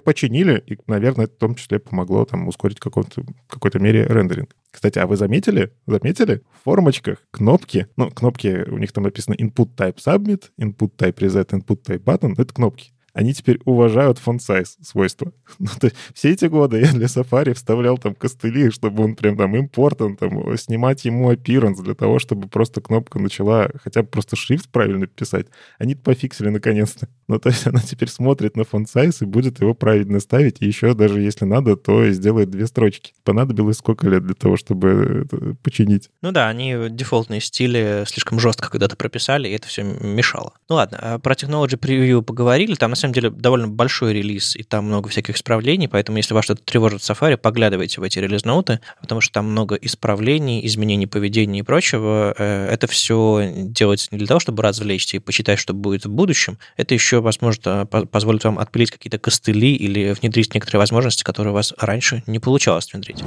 починили, 0.03 0.63
и, 0.65 0.77
наверное, 0.87 1.25
это 1.25 1.35
в 1.35 1.39
том 1.39 1.55
числе 1.55 1.79
помогло 1.79 2.25
там 2.25 2.47
ускорить 2.47 2.77
в 2.77 2.81
какой-то, 2.81 3.23
какой-то 3.47 3.79
мере 3.79 4.05
рендеринг. 4.05 4.55
Кстати, 4.71 4.99
а 4.99 5.07
вы 5.07 5.17
заметили, 5.17 5.73
заметили, 5.85 6.41
в 6.51 6.63
формочках 6.63 7.17
кнопки, 7.31 7.87
ну, 7.97 8.09
кнопки, 8.09 8.65
у 8.69 8.77
них 8.77 8.91
там 8.91 9.03
написано 9.03 9.35
input 9.35 9.75
type 9.75 9.97
submit, 9.97 10.43
input 10.59 10.95
type 10.97 11.17
reset, 11.19 11.49
input 11.49 11.83
type 11.83 12.03
button, 12.03 12.33
это 12.37 12.53
кнопки 12.53 12.93
они 13.13 13.33
теперь 13.33 13.59
уважают 13.65 14.19
size 14.23 14.65
свойства. 14.81 15.31
Ну, 15.59 15.69
то 15.79 15.87
есть 15.87 15.95
все 16.13 16.31
эти 16.31 16.45
годы 16.45 16.79
я 16.79 16.91
для 16.91 17.05
Safari 17.05 17.53
вставлял 17.53 17.97
там 17.97 18.15
костыли, 18.15 18.69
чтобы 18.71 19.03
он 19.03 19.15
прям 19.15 19.37
там 19.37 19.55
important, 19.55 20.17
там, 20.17 20.57
снимать 20.57 21.05
ему 21.05 21.31
appearance 21.31 21.81
для 21.81 21.93
того, 21.93 22.19
чтобы 22.19 22.47
просто 22.47 22.81
кнопка 22.81 23.19
начала 23.19 23.69
хотя 23.81 24.01
бы 24.01 24.09
просто 24.09 24.35
шрифт 24.35 24.69
правильно 24.69 25.07
писать. 25.07 25.47
Они 25.77 25.95
пофиксили 25.95 26.49
наконец-то. 26.49 27.07
Ну, 27.29 27.39
то 27.39 27.49
есть 27.49 27.65
она 27.65 27.79
теперь 27.79 28.09
смотрит 28.09 28.57
на 28.57 28.61
size 28.63 29.17
и 29.21 29.25
будет 29.25 29.61
его 29.61 29.73
правильно 29.73 30.19
ставить, 30.19 30.57
и 30.59 30.65
еще 30.65 30.93
даже 30.93 31.21
если 31.21 31.45
надо, 31.45 31.77
то 31.77 32.11
сделает 32.11 32.49
две 32.49 32.67
строчки. 32.67 33.13
Понадобилось 33.23 33.77
сколько 33.77 34.09
лет 34.09 34.25
для 34.25 34.35
того, 34.35 34.57
чтобы 34.57 35.25
это 35.25 35.55
починить? 35.63 36.09
Ну 36.21 36.31
да, 36.31 36.49
они 36.49 36.89
дефолтные 36.89 37.39
стили 37.39 38.03
слишком 38.07 38.39
жестко 38.39 38.69
когда-то 38.69 38.97
прописали, 38.97 39.47
и 39.47 39.53
это 39.53 39.67
все 39.67 39.83
мешало. 39.83 40.53
Ну 40.69 40.75
ладно, 40.75 40.99
а 41.01 41.19
про 41.19 41.33
Technology 41.33 41.79
Preview 41.79 42.21
поговорили, 42.21 42.75
там 42.75 42.91
на 42.91 42.95
самом 43.03 43.13
деле 43.13 43.29
довольно 43.29 43.67
большой 43.67 44.13
релиз, 44.13 44.55
и 44.55 44.63
там 44.63 44.85
много 44.85 45.09
всяких 45.09 45.35
исправлений, 45.35 45.87
поэтому 45.87 46.17
если 46.17 46.33
вас 46.33 46.45
что-то 46.45 46.63
тревожит 46.63 47.01
в 47.01 47.09
Safari, 47.09 47.37
поглядывайте 47.37 48.01
в 48.01 48.03
эти 48.03 48.19
релиз-ноуты, 48.19 48.79
потому 49.01 49.21
что 49.21 49.33
там 49.33 49.51
много 49.51 49.75
исправлений, 49.75 50.65
изменений 50.65 51.07
поведения 51.07 51.59
и 51.59 51.63
прочего. 51.63 52.33
Э, 52.37 52.67
это 52.71 52.87
все 52.87 53.51
делается 53.55 54.07
не 54.11 54.17
для 54.17 54.27
того, 54.27 54.39
чтобы 54.39 54.63
развлечься 54.63 55.17
и 55.17 55.19
почитать, 55.19 55.59
что 55.59 55.73
будет 55.73 56.05
в 56.05 56.09
будущем. 56.09 56.57
Это 56.77 56.93
еще, 56.93 57.21
возможно, 57.21 57.85
позволит 57.85 58.43
вам 58.43 58.59
отпилить 58.59 58.91
какие-то 58.91 59.19
костыли 59.19 59.75
или 59.75 60.13
внедрить 60.13 60.53
некоторые 60.53 60.79
возможности, 60.79 61.23
которые 61.23 61.51
у 61.51 61.55
вас 61.55 61.73
раньше 61.77 62.23
не 62.27 62.39
получалось 62.39 62.91
внедрить. 62.91 63.23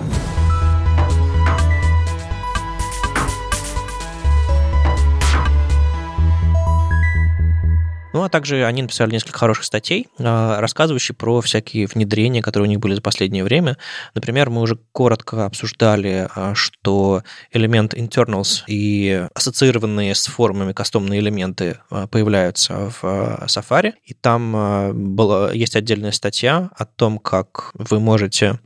Ну, 8.16 8.22
а 8.22 8.30
также 8.30 8.64
они 8.64 8.80
написали 8.80 9.10
несколько 9.10 9.38
хороших 9.38 9.64
статей, 9.64 10.08
а, 10.18 10.58
рассказывающих 10.58 11.18
про 11.18 11.42
всякие 11.42 11.86
внедрения, 11.86 12.40
которые 12.40 12.66
у 12.66 12.70
них 12.70 12.80
были 12.80 12.94
за 12.94 13.02
последнее 13.02 13.44
время. 13.44 13.76
Например, 14.14 14.48
мы 14.48 14.62
уже 14.62 14.78
коротко 14.92 15.44
обсуждали, 15.44 16.26
а, 16.34 16.54
что 16.54 17.22
элемент 17.52 17.92
internals 17.92 18.62
и 18.68 19.28
ассоциированные 19.34 20.14
с 20.14 20.28
формами 20.28 20.72
кастомные 20.72 21.20
элементы 21.20 21.76
а, 21.90 22.06
появляются 22.06 22.90
в 23.02 23.04
Safari, 23.48 23.92
и 24.06 24.14
там 24.14 25.14
была, 25.14 25.52
есть 25.52 25.76
отдельная 25.76 26.12
статья 26.12 26.70
о 26.74 26.86
том, 26.86 27.18
как 27.18 27.72
вы 27.74 28.00
можете 28.00 28.58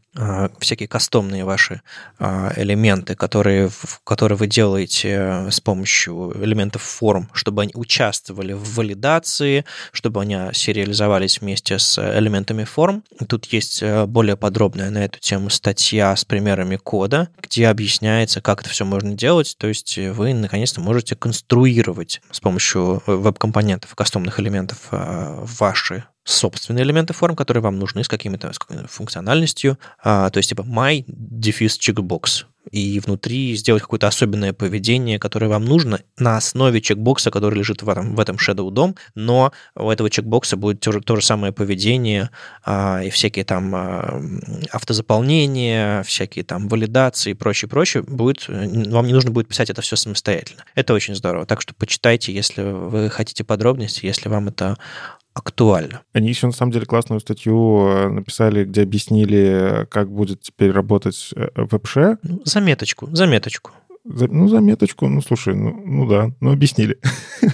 всякие 0.59 0.89
кастомные 0.89 1.45
ваши 1.45 1.83
а, 2.19 2.53
элементы, 2.57 3.15
которые, 3.15 3.71
которые 4.05 4.37
вы 4.37 4.49
делаете 4.49 5.47
с 5.51 5.61
помощью 5.61 6.33
элементов 6.43 6.83
форм, 6.83 7.31
чтобы 7.33 7.63
они 7.63 7.73
участвовали 7.75 8.53
в 8.53 8.75
валидации, 8.75 9.65
чтобы 9.93 10.23
они 10.23 10.37
сериализовались 10.53 11.41
вместе 11.41 11.79
с 11.79 11.99
элементами 12.19 12.65
форм. 12.65 13.05
Тут 13.29 13.47
есть 13.47 13.83
э, 13.83 14.07
более 14.07 14.37
подробная 14.37 14.91
на 14.91 15.05
эту 15.05 15.21
тему 15.21 15.49
статья 15.49 16.17
с 16.17 16.25
примерами 16.25 16.77
кода, 16.77 17.29
где 17.41 17.69
объясняется, 17.69 18.41
как 18.41 18.63
это 18.63 18.71
все 18.71 18.85
можно 18.85 19.15
делать. 19.15 19.55
То 19.59 19.69
есть 19.69 19.97
вы 19.97 20.35
наконец-то 20.35 20.81
можете 20.81 21.15
конструировать 21.15 22.21
с 22.31 22.41
помощью 22.41 23.03
веб-компонентов, 23.07 23.95
кастомных 23.95 24.41
элементов 24.41 24.79
а, 24.91 25.45
ваши 25.59 26.05
собственные 26.31 26.85
элементы 26.85 27.13
форм, 27.13 27.37
которые 27.37 27.63
вам 27.63 27.79
нужны 27.79 28.05
с 28.05 28.09
какими-то, 28.09 28.53
функциональностью. 28.89 29.79
А, 30.03 30.31
то 30.31 30.39
есть 30.39 30.49
типа 30.49 30.63
my 30.63 31.05
diffuse 31.07 31.79
checkbox. 31.79 32.45
И 32.71 33.01
внутри 33.01 33.57
сделать 33.57 33.83
какое-то 33.83 34.07
особенное 34.07 34.53
поведение, 34.53 35.19
которое 35.19 35.49
вам 35.49 35.65
нужно 35.65 36.01
на 36.19 36.37
основе 36.37 36.81
чекбокса, 36.81 37.31
который 37.31 37.59
лежит 37.59 37.83
в 37.83 37.89
этом, 37.89 38.15
в 38.15 38.21
этом 38.21 38.37
Shadow 38.37 38.69
DOM, 38.69 38.97
но 39.15 39.53
у 39.75 39.91
этого 39.91 40.11
чекбокса 40.11 40.57
будет 40.57 40.81
то 40.81 40.93
же, 40.93 41.01
то 41.01 41.17
же 41.17 41.23
самое 41.23 41.53
поведение 41.53 42.31
а, 42.65 43.03
и 43.03 43.11
всякие 43.11 43.45
там 43.47 43.75
а, 43.75 44.23
автозаполнения, 44.71 46.03
всякие 46.03 46.45
там 46.45 46.69
валидации 46.69 47.31
и 47.31 47.35
прочее, 47.35 47.69
прочее. 47.69 48.03
Будет, 48.03 48.47
вам 48.47 49.07
не 49.07 49.15
нужно 49.15 49.31
будет 49.31 49.49
писать 49.49 49.71
это 49.71 49.81
все 49.81 49.97
самостоятельно. 49.97 50.63
Это 50.75 50.93
очень 50.93 51.17
здорово. 51.17 51.47
Так 51.47 51.63
что 51.63 51.75
почитайте, 51.75 52.33
если 52.33 52.63
вы 52.63 53.09
хотите 53.09 53.43
подробности, 53.43 54.05
если 54.05 54.29
вам 54.29 54.49
это 54.49 54.77
актуально. 55.35 56.03
Они 56.13 56.29
еще, 56.29 56.47
на 56.47 56.53
самом 56.53 56.73
деле, 56.73 56.87
классную 56.87 57.21
статью 57.21 57.87
э, 57.87 58.09
написали, 58.09 58.65
где 58.65 58.83
объяснили, 58.83 59.87
как 59.91 60.11
будет 60.11 60.43
теперь 60.43 60.71
работать 60.73 61.33
э, 61.37 61.49
WebShare. 61.57 62.19
Ну, 62.23 62.43
заметочку, 62.45 63.09
заметочку. 63.15 63.73
Ну, 64.05 64.49
заметочку, 64.49 65.09
ну, 65.09 65.21
слушай, 65.21 65.55
ну, 65.55 65.79
ну 65.85 66.09
да, 66.09 66.33
ну, 66.41 66.53
объяснили. 66.53 66.99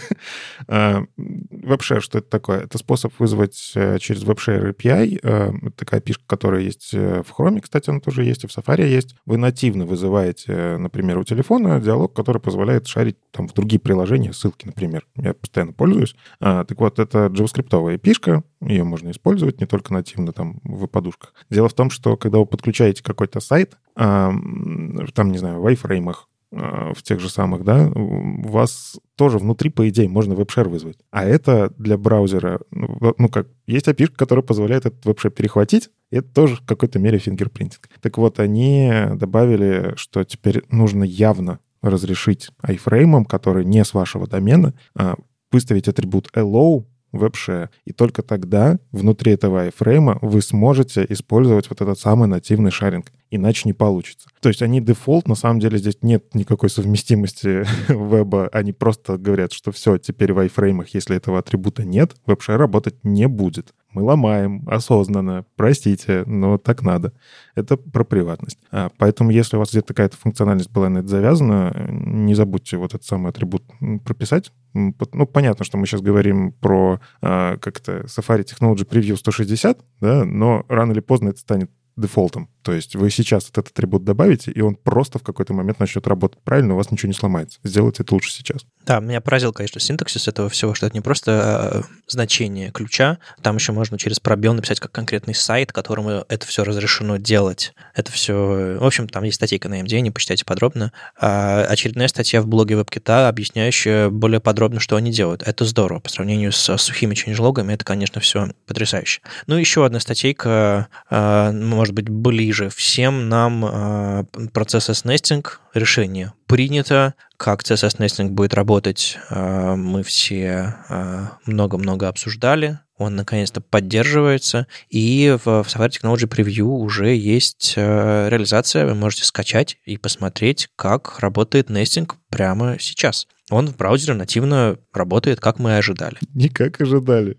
А, 0.68 1.04
WebShare, 1.16 2.00
что 2.00 2.18
это 2.18 2.28
такое? 2.28 2.60
Это 2.60 2.78
способ 2.78 3.12
вызвать 3.20 3.72
э, 3.76 3.98
через 3.98 4.24
WebShare 4.24 4.74
API, 4.74 5.20
э, 5.22 5.70
такая 5.76 6.00
пишка, 6.00 6.24
которая 6.26 6.62
есть 6.62 6.92
э, 6.92 7.22
в 7.22 7.38
Chrome, 7.38 7.60
кстати, 7.60 7.90
она 7.90 8.00
тоже 8.00 8.24
есть, 8.24 8.42
и 8.42 8.46
в 8.46 8.50
Safari 8.56 8.88
есть. 8.88 9.14
Вы 9.26 9.36
нативно 9.36 9.84
вызываете, 9.84 10.76
например, 10.78 11.18
у 11.18 11.24
телефона 11.24 11.80
диалог, 11.80 12.14
который 12.14 12.40
позволяет 12.40 12.86
шарить 12.86 13.18
там 13.30 13.46
в 13.46 13.52
другие 13.52 13.78
приложения, 13.78 14.32
ссылки, 14.32 14.66
например. 14.66 15.06
Я 15.16 15.34
постоянно 15.34 15.72
пользуюсь. 15.72 16.16
А, 16.40 16.64
так 16.64 16.80
вот, 16.80 16.98
это 16.98 17.26
JavaScript 17.26 17.98
пишка, 17.98 18.42
ее 18.60 18.82
можно 18.82 19.10
использовать 19.10 19.60
не 19.60 19.66
только 19.66 19.92
нативно 19.92 20.32
там 20.32 20.60
в 20.64 20.86
подушках. 20.86 21.34
Дело 21.50 21.68
в 21.68 21.74
том, 21.74 21.90
что 21.90 22.16
когда 22.16 22.38
вы 22.38 22.46
подключаете 22.46 23.04
какой-то 23.04 23.40
сайт, 23.40 23.76
там, 23.94 25.32
не 25.32 25.38
знаю, 25.38 25.60
в 25.60 25.66
iFrame, 25.66 26.12
в 26.56 27.02
тех 27.02 27.20
же 27.20 27.28
самых, 27.28 27.64
да, 27.64 27.88
у 27.88 28.48
вас 28.48 28.98
тоже 29.16 29.38
внутри, 29.38 29.70
по 29.70 29.88
идее, 29.88 30.08
можно 30.08 30.34
Web 30.34 30.47
Share 30.47 30.68
вызвать. 30.68 30.98
А 31.10 31.24
это 31.24 31.72
для 31.76 31.98
браузера, 31.98 32.60
ну, 32.70 33.14
ну 33.18 33.28
как, 33.28 33.48
есть 33.66 33.88
API, 33.88 34.08
которая 34.08 34.42
позволяет 34.42 34.86
этот 34.86 35.04
Web 35.04 35.14
Share 35.14 35.30
перехватить, 35.30 35.90
и 36.10 36.16
это 36.16 36.28
тоже 36.28 36.56
в 36.56 36.62
какой-то 36.64 36.98
мере 36.98 37.18
fingerprinting. 37.18 37.88
Так 38.00 38.18
вот, 38.18 38.40
они 38.40 38.90
добавили, 39.14 39.92
что 39.96 40.24
теперь 40.24 40.62
нужно 40.70 41.04
явно 41.04 41.58
разрешить 41.82 42.50
iframe 42.62 42.99
-ам, 42.99 43.24
который 43.24 43.64
не 43.64 43.84
с 43.84 43.92
вашего 43.92 44.26
домена, 44.26 44.74
а 44.94 45.16
выставить 45.52 45.88
атрибут 45.88 46.30
allow 46.34 46.84
WebShare. 47.12 47.68
И 47.84 47.92
только 47.92 48.22
тогда 48.22 48.78
внутри 48.92 49.32
этого 49.32 49.68
iframe 49.68 50.18
вы 50.22 50.42
сможете 50.42 51.06
использовать 51.08 51.68
вот 51.68 51.80
этот 51.80 51.98
самый 51.98 52.28
нативный 52.28 52.70
шаринг. 52.70 53.12
Иначе 53.30 53.62
не 53.64 53.72
получится. 53.72 54.28
То 54.40 54.48
есть 54.48 54.62
они 54.62 54.80
дефолт, 54.80 55.26
на 55.26 55.34
самом 55.34 55.60
деле 55.60 55.78
здесь 55.78 55.98
нет 56.02 56.34
никакой 56.34 56.70
совместимости 56.70 57.64
веба. 57.88 58.48
Они 58.52 58.72
просто 58.72 59.18
говорят, 59.18 59.52
что 59.52 59.72
все, 59.72 59.98
теперь 59.98 60.32
в 60.32 60.38
iframe, 60.38 60.86
если 60.92 61.16
этого 61.16 61.38
атрибута 61.38 61.84
нет, 61.84 62.14
WebShare 62.26 62.56
работать 62.56 62.96
не 63.02 63.26
будет 63.26 63.72
мы 63.96 64.02
ломаем 64.02 64.62
осознанно, 64.66 65.46
простите, 65.56 66.22
но 66.26 66.58
так 66.58 66.82
надо. 66.82 67.14
Это 67.54 67.78
про 67.78 68.04
приватность. 68.04 68.58
А, 68.70 68.90
поэтому 68.98 69.30
если 69.30 69.56
у 69.56 69.58
вас 69.58 69.70
где-то 69.70 69.88
какая-то 69.94 70.18
функциональность 70.18 70.70
была 70.70 70.90
на 70.90 70.98
это 70.98 71.08
завязана, 71.08 71.88
не 71.88 72.34
забудьте 72.34 72.76
вот 72.76 72.94
этот 72.94 73.06
самый 73.06 73.30
атрибут 73.30 73.64
прописать. 74.04 74.52
Ну, 74.74 75.26
понятно, 75.26 75.64
что 75.64 75.78
мы 75.78 75.86
сейчас 75.86 76.02
говорим 76.02 76.52
про 76.52 77.00
а, 77.22 77.56
как-то 77.56 78.00
Safari 78.02 78.44
Technology 78.44 78.86
Preview 78.86 79.16
160, 79.16 79.78
да, 80.02 80.26
но 80.26 80.66
рано 80.68 80.92
или 80.92 81.00
поздно 81.00 81.30
это 81.30 81.38
станет 81.38 81.70
дефолтом. 81.96 82.48
То 82.62 82.72
есть 82.72 82.96
вы 82.96 83.10
сейчас 83.10 83.48
этот 83.48 83.68
атрибут 83.68 84.04
добавите, 84.04 84.50
и 84.50 84.60
он 84.60 84.74
просто 84.74 85.18
в 85.18 85.22
какой-то 85.22 85.54
момент 85.54 85.78
начнет 85.78 86.06
работать 86.06 86.40
правильно, 86.42 86.74
у 86.74 86.76
вас 86.76 86.90
ничего 86.90 87.08
не 87.08 87.14
сломается. 87.14 87.58
Сделайте 87.62 88.02
это 88.02 88.12
лучше 88.12 88.32
сейчас. 88.32 88.66
Да, 88.84 89.00
меня 89.00 89.20
поразил, 89.20 89.52
конечно, 89.52 89.80
синтаксис 89.80 90.28
этого 90.28 90.48
всего, 90.48 90.74
что 90.74 90.86
это 90.86 90.96
не 90.96 91.00
просто 91.00 91.84
э, 91.86 91.94
значение 92.08 92.70
ключа, 92.72 93.18
там 93.42 93.56
еще 93.56 93.72
можно 93.72 93.98
через 93.98 94.20
пробел 94.20 94.52
написать 94.52 94.80
как 94.80 94.92
конкретный 94.92 95.34
сайт, 95.34 95.72
которому 95.72 96.24
это 96.28 96.46
все 96.46 96.64
разрешено 96.64 97.16
делать. 97.16 97.72
Это 97.94 98.10
все... 98.12 98.76
В 98.80 98.84
общем, 98.84 99.08
там 99.08 99.22
есть 99.24 99.36
статейка 99.36 99.68
на 99.68 99.80
MD, 99.80 100.00
не 100.00 100.10
почитайте 100.10 100.44
подробно. 100.44 100.92
А 101.20 101.64
очередная 101.68 102.08
статья 102.08 102.42
в 102.42 102.46
блоге 102.46 102.74
WebKit, 102.74 103.28
объясняющая 103.28 104.10
более 104.10 104.40
подробно, 104.40 104.80
что 104.80 104.96
они 104.96 105.12
делают. 105.12 105.42
Это 105.42 105.64
здорово. 105.64 106.00
По 106.00 106.08
сравнению 106.08 106.52
с 106.52 106.76
сухими 106.78 107.14
ченджлогами, 107.14 107.72
это, 107.72 107.84
конечно, 107.84 108.20
все 108.20 108.50
потрясающе. 108.66 109.20
Ну, 109.46 109.56
еще 109.56 109.86
одна 109.86 110.00
статейка, 110.00 110.88
э, 111.10 111.50
может 111.86 111.94
быть, 111.94 112.08
ближе 112.08 112.68
всем 112.68 113.28
нам 113.28 113.64
э, 113.64 114.24
процесс 114.52 114.90
S-nesting, 114.90 115.46
решение 115.72 116.32
принято, 116.48 117.14
как 117.36 117.62
CSS 117.62 117.98
Nesting 117.98 118.30
будет 118.30 118.54
работать, 118.54 119.18
э, 119.30 119.74
мы 119.76 120.02
все 120.02 120.74
э, 120.88 121.26
много-много 121.44 122.08
обсуждали. 122.08 122.80
Он 122.98 123.14
наконец-то 123.14 123.60
поддерживается. 123.60 124.66
И 124.88 125.36
в 125.44 125.46
Safari 125.46 125.90
Technology 125.90 126.26
Preview 126.26 126.64
уже 126.64 127.14
есть 127.14 127.74
реализация. 127.76 128.86
Вы 128.86 128.94
можете 128.94 129.24
скачать 129.24 129.76
и 129.84 129.98
посмотреть, 129.98 130.70
как 130.76 131.18
работает 131.20 131.68
нестинг 131.68 132.16
прямо 132.30 132.78
сейчас. 132.80 133.28
он 133.50 133.68
в 133.68 133.76
браузере 133.76 134.14
нативно 134.14 134.78
работает, 134.94 135.40
как 135.40 135.58
мы 135.58 135.72
и 135.72 135.74
ожидали. 135.74 136.16
Не 136.32 136.48
как 136.48 136.80
ожидали. 136.80 137.36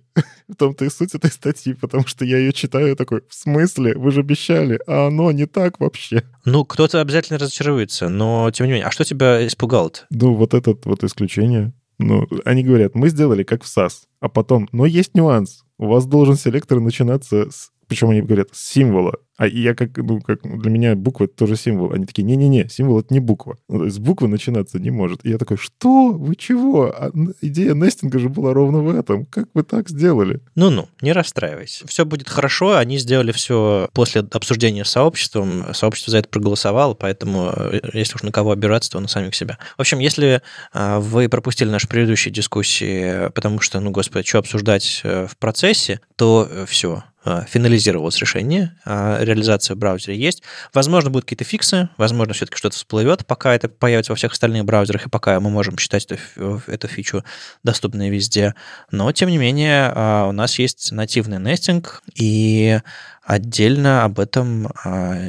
В 0.47 0.55
том-то 0.55 0.85
и 0.85 0.89
суть 0.89 1.13
этой 1.13 1.31
статьи, 1.31 1.73
потому 1.73 2.07
что 2.07 2.23
я 2.23 2.37
ее 2.37 2.53
читаю 2.53 2.95
такой, 2.95 3.21
в 3.27 3.33
смысле? 3.33 3.97
Вы 3.97 4.11
же 4.11 4.21
обещали, 4.21 4.79
а 4.87 5.07
оно 5.07 5.31
не 5.31 5.45
так 5.45 5.79
вообще. 5.79 6.23
Ну, 6.45 6.63
кто-то 6.63 7.01
обязательно 7.01 7.37
разочаруется, 7.37 8.07
но 8.07 8.49
тем 8.51 8.67
не 8.67 8.73
менее. 8.73 8.87
А 8.87 8.91
что 8.91 9.03
тебя 9.03 9.45
испугало-то? 9.45 10.01
Ну, 10.09 10.33
вот 10.35 10.53
это 10.53 10.77
вот 10.85 11.03
исключение. 11.03 11.73
Ну, 11.99 12.27
они 12.45 12.63
говорят, 12.63 12.95
мы 12.95 13.09
сделали 13.09 13.43
как 13.43 13.63
в 13.63 13.67
SAS, 13.67 14.03
а 14.21 14.29
потом, 14.29 14.69
но 14.71 14.85
есть 14.85 15.15
нюанс. 15.15 15.65
У 15.77 15.87
вас 15.87 16.05
должен 16.05 16.35
селектор 16.35 16.79
начинаться 16.79 17.49
с 17.49 17.71
причем 17.87 18.09
они 18.09 18.21
говорят 18.21 18.49
с 18.51 18.59
символа. 18.59 19.15
А 19.37 19.47
я 19.47 19.75
как, 19.75 19.95
ну, 19.97 20.19
как 20.19 20.41
для 20.41 20.71
меня 20.71 20.95
буква 20.95 21.25
это 21.25 21.35
тоже 21.35 21.55
символ. 21.55 21.93
Они 21.93 22.05
такие, 22.05 22.23
не-не-не, 22.23 22.67
символ 22.69 22.99
это 22.99 23.13
не 23.13 23.19
буква. 23.19 23.57
Ну, 23.69 23.87
с 23.87 23.99
буквы 23.99 24.27
начинаться 24.27 24.79
не 24.79 24.89
может. 24.89 25.23
И 25.25 25.29
я 25.29 25.37
такой, 25.37 25.57
что? 25.57 26.11
Вы 26.11 26.35
чего? 26.35 26.85
А 26.85 27.11
идея 27.41 27.73
нестинга 27.75 28.17
же 28.17 28.29
была 28.29 28.53
ровно 28.53 28.79
в 28.79 28.89
этом. 28.89 29.25
Как 29.25 29.47
вы 29.53 29.63
так 29.63 29.89
сделали? 29.89 30.41
Ну-ну, 30.55 30.89
не 31.01 31.13
расстраивайся. 31.13 31.87
Все 31.87 32.03
будет 32.03 32.29
хорошо. 32.29 32.77
Они 32.77 32.97
сделали 32.97 33.31
все 33.31 33.89
после 33.93 34.21
обсуждения 34.21 34.83
с 34.83 34.89
сообществом. 34.89 35.65
Сообщество 35.73 36.11
за 36.11 36.17
это 36.17 36.29
проголосовало, 36.29 36.95
поэтому 36.95 37.53
э, 37.55 37.79
если 37.93 38.15
уж 38.15 38.23
на 38.23 38.31
кого 38.31 38.51
обираться, 38.51 38.91
то 38.91 38.99
на 38.99 39.07
самих 39.07 39.35
себя. 39.35 39.59
В 39.77 39.81
общем, 39.81 39.99
если 39.99 40.41
а, 40.73 40.99
вы 40.99 41.29
пропустили 41.29 41.69
наши 41.69 41.87
предыдущие 41.87 42.33
дискуссии, 42.33 43.29
потому 43.29 43.59
что, 43.59 43.79
ну, 43.79 43.91
господи, 43.91 44.27
что 44.27 44.39
обсуждать 44.39 45.01
э, 45.03 45.27
в 45.27 45.37
процессе, 45.37 45.99
то 46.15 46.47
э, 46.49 46.65
все, 46.67 47.03
финализировалось 47.47 48.17
решение, 48.19 48.75
реализация 48.85 49.75
в 49.75 49.77
браузере 49.77 50.17
есть. 50.17 50.43
Возможно, 50.73 51.09
будут 51.09 51.25
какие-то 51.25 51.43
фиксы, 51.43 51.89
возможно, 51.97 52.33
все-таки 52.33 52.57
что-то 52.57 52.75
всплывет, 52.75 53.25
пока 53.25 53.53
это 53.53 53.69
появится 53.69 54.11
во 54.11 54.15
всех 54.15 54.31
остальных 54.31 54.65
браузерах, 54.65 55.05
и 55.05 55.09
пока 55.09 55.39
мы 55.39 55.49
можем 55.49 55.77
считать 55.77 56.05
эту, 56.05 56.61
эту 56.67 56.87
фичу 56.87 57.23
доступной 57.63 58.09
везде. 58.09 58.55
Но, 58.91 59.11
тем 59.11 59.29
не 59.29 59.37
менее, 59.37 59.89
у 60.27 60.31
нас 60.31 60.59
есть 60.59 60.91
нативный 60.91 61.39
нестинг, 61.39 62.01
и 62.15 62.79
отдельно 63.23 64.03
об 64.03 64.19
этом 64.19 64.71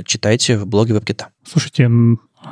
читайте 0.04 0.56
в 0.58 0.66
блоге 0.66 0.94
WebKit. 0.94 1.24
Слушайте, 1.44 1.88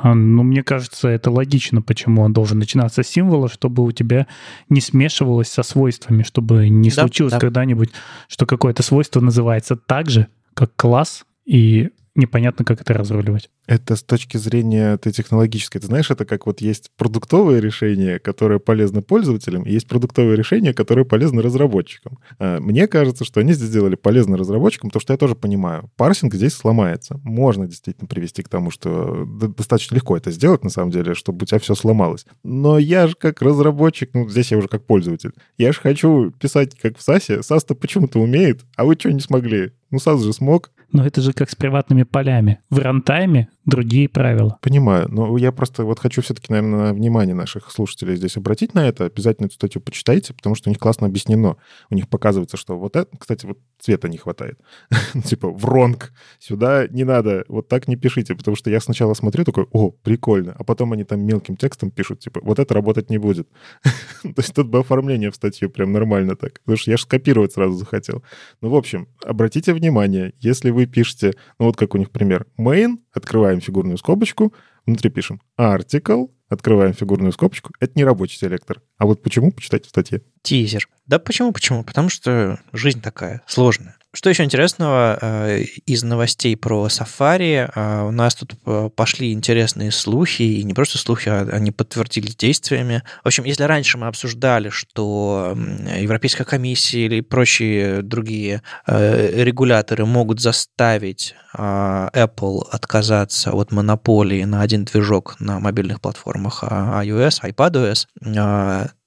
ну, 0.03 0.43
мне 0.43 0.63
кажется, 0.63 1.07
это 1.07 1.31
логично, 1.31 1.81
почему 1.81 2.21
он 2.21 2.33
должен 2.33 2.59
начинаться 2.59 3.03
с 3.03 3.07
символа, 3.07 3.49
чтобы 3.49 3.83
у 3.83 3.91
тебя 3.91 4.27
не 4.69 4.81
смешивалось 4.81 5.49
со 5.49 5.63
свойствами, 5.63 6.23
чтобы 6.23 6.69
не 6.69 6.89
да, 6.89 7.01
случилось 7.01 7.33
да. 7.33 7.39
когда-нибудь, 7.39 7.91
что 8.27 8.45
какое-то 8.45 8.83
свойство 8.83 9.19
называется 9.21 9.75
так 9.75 10.09
же, 10.09 10.27
как 10.53 10.75
класс, 10.75 11.25
и 11.45 11.89
непонятно, 12.17 12.65
как 12.65 12.81
это 12.81 12.93
разруливать. 12.93 13.49
Это 13.67 13.95
с 13.95 14.03
точки 14.03 14.37
зрения 14.37 14.93
этой 14.93 15.11
технологической. 15.11 15.79
Ты 15.79 15.87
знаешь, 15.87 16.11
это 16.11 16.25
как 16.25 16.45
вот 16.45 16.61
есть 16.61 16.91
продуктовые 16.97 17.61
решения, 17.61 18.19
которые 18.19 18.59
полезны 18.59 19.01
пользователям, 19.01 19.63
и 19.63 19.71
есть 19.71 19.87
продуктовые 19.87 20.35
решения, 20.35 20.73
которые 20.73 21.05
полезны 21.05 21.41
разработчикам. 21.41 22.19
А, 22.39 22.59
мне 22.59 22.87
кажется, 22.87 23.23
что 23.23 23.39
они 23.39 23.53
здесь 23.53 23.69
сделали 23.69 23.95
полезно 23.95 24.37
разработчикам, 24.37 24.89
потому 24.89 25.01
что 25.01 25.13
я 25.13 25.17
тоже 25.17 25.35
понимаю, 25.35 25.91
парсинг 25.95 26.33
здесь 26.33 26.53
сломается. 26.53 27.19
Можно 27.23 27.67
действительно 27.67 28.07
привести 28.07 28.43
к 28.43 28.49
тому, 28.49 28.71
что 28.71 29.25
достаточно 29.25 29.95
легко 29.95 30.17
это 30.17 30.31
сделать, 30.31 30.63
на 30.63 30.69
самом 30.69 30.91
деле, 30.91 31.13
чтобы 31.13 31.43
у 31.43 31.45
тебя 31.45 31.59
все 31.59 31.75
сломалось. 31.75 32.25
Но 32.43 32.77
я 32.77 33.07
же 33.07 33.15
как 33.15 33.41
разработчик, 33.41 34.09
ну, 34.13 34.27
здесь 34.27 34.51
я 34.51 34.57
уже 34.57 34.67
как 34.67 34.85
пользователь, 34.85 35.31
я 35.57 35.71
же 35.71 35.79
хочу 35.79 36.31
писать 36.31 36.77
как 36.79 36.97
в 36.97 37.07
SAS. 37.07 37.41
SAS-то 37.41 37.75
почему-то 37.75 38.19
умеет, 38.19 38.65
а 38.75 38.85
вы 38.85 38.95
что 38.95 39.11
не 39.11 39.19
смогли? 39.19 39.71
Ну, 39.91 39.97
SAS 39.99 40.17
же 40.19 40.33
смог. 40.33 40.71
Но 40.91 41.05
это 41.05 41.21
же 41.21 41.33
как 41.33 41.49
с 41.49 41.55
приватными 41.55 42.03
полями. 42.03 42.59
В 42.69 42.79
рантайме 42.79 43.49
другие 43.65 44.07
правила. 44.07 44.57
Понимаю, 44.61 45.07
но 45.09 45.37
я 45.37 45.51
просто 45.51 45.83
вот 45.83 45.99
хочу 45.99 46.21
все-таки, 46.21 46.51
наверное, 46.51 46.93
внимание 46.93 47.35
наших 47.35 47.69
слушателей 47.69 48.15
здесь 48.15 48.37
обратить 48.37 48.73
на 48.73 48.87
это. 48.87 49.05
Обязательно 49.05 49.47
эту 49.47 49.55
статью 49.55 49.81
почитайте, 49.81 50.33
потому 50.33 50.55
что 50.55 50.69
у 50.69 50.71
них 50.71 50.79
классно 50.79 51.05
объяснено. 51.05 51.57
У 51.89 51.95
них 51.95 52.07
показывается, 52.07 52.55
что 52.55 52.79
вот 52.79 52.95
это, 52.95 53.15
кстати, 53.17 53.45
вот 53.45 53.59
цвета 53.79 54.07
не 54.07 54.17
хватает. 54.17 54.57
типа, 55.25 55.49
вронг, 55.49 56.13
сюда 56.39 56.87
не 56.87 57.03
надо, 57.03 57.43
вот 57.49 57.67
так 57.67 57.89
не 57.89 57.97
пишите, 57.97 58.35
потому 58.35 58.55
что 58.55 58.69
я 58.69 58.79
сначала 58.79 59.13
смотрю 59.13 59.43
такой, 59.43 59.67
о, 59.73 59.91
прикольно, 59.91 60.55
а 60.57 60.63
потом 60.63 60.93
они 60.93 61.03
там 61.03 61.19
мелким 61.21 61.57
текстом 61.57 61.91
пишут, 61.91 62.19
типа, 62.19 62.39
вот 62.43 62.59
это 62.59 62.73
работать 62.73 63.09
не 63.09 63.17
будет. 63.17 63.49
То 64.23 64.33
есть 64.37 64.53
тут 64.53 64.69
бы 64.69 64.79
оформление 64.79 65.29
в 65.29 65.35
статью 65.35 65.69
прям 65.69 65.91
нормально 65.91 66.37
так, 66.37 66.61
потому 66.61 66.77
что 66.77 66.91
я 66.91 66.97
же 66.97 67.03
скопировать 67.03 67.51
сразу 67.51 67.73
захотел. 67.73 68.23
Ну, 68.61 68.69
в 68.69 68.75
общем, 68.75 69.09
обратите 69.25 69.73
внимание, 69.77 70.33
если 70.39 70.69
вы 70.69 70.85
пишете, 70.85 71.33
ну 71.59 71.65
вот 71.65 71.77
как 71.77 71.95
у 71.95 71.97
них 71.97 72.11
пример, 72.11 72.45
main, 72.59 72.97
открываем 73.13 73.61
фигурную 73.61 73.97
скобочку, 73.97 74.53
внутри 74.85 75.09
пишем 75.09 75.41
article, 75.59 76.29
открываем 76.49 76.93
фигурную 76.93 77.31
скобочку. 77.31 77.73
Это 77.79 77.93
не 77.95 78.05
рабочий 78.05 78.37
селектор. 78.37 78.81
А 78.97 79.05
вот 79.05 79.21
почему, 79.21 79.51
почитайте 79.51 79.87
в 79.87 79.89
статье. 79.89 80.21
Тизер. 80.41 80.87
Да 81.05 81.19
почему, 81.19 81.51
почему? 81.51 81.83
Потому 81.83 82.09
что 82.09 82.59
жизнь 82.73 83.01
такая 83.01 83.41
сложная. 83.47 83.96
Что 84.13 84.29
еще 84.29 84.45
интересного 84.45 85.19
э, 85.21 85.61
из 85.85 86.01
новостей 86.01 86.55
про 86.55 86.87
Safari? 86.87 87.69
Э, 87.75 88.07
у 88.07 88.11
нас 88.11 88.35
тут 88.35 88.53
э, 88.65 88.89
пошли 88.95 89.33
интересные 89.33 89.91
слухи, 89.91 90.43
и 90.43 90.63
не 90.63 90.73
просто 90.73 90.97
слухи, 90.97 91.27
а 91.27 91.41
они 91.51 91.71
подтвердились 91.71 92.37
действиями. 92.37 93.03
В 93.23 93.27
общем, 93.27 93.43
если 93.43 93.63
раньше 93.63 93.97
мы 93.97 94.07
обсуждали, 94.07 94.69
что 94.69 95.57
Европейская 95.99 96.45
комиссия 96.45 97.05
или 97.05 97.19
прочие 97.19 98.01
другие 98.01 98.61
регуляторы 98.87 100.05
могут 100.05 100.39
заставить 100.39 101.35
Apple 101.53 102.67
отказаться 102.71 103.51
от 103.51 103.71
монополии 103.71 104.43
на 104.43 104.61
один 104.61 104.85
движок 104.85 105.35
на 105.39 105.59
мобильных 105.59 106.01
платформах 106.01 106.63
а, 106.63 107.03
iOS, 107.03 107.41
iPadOS, 107.43 108.07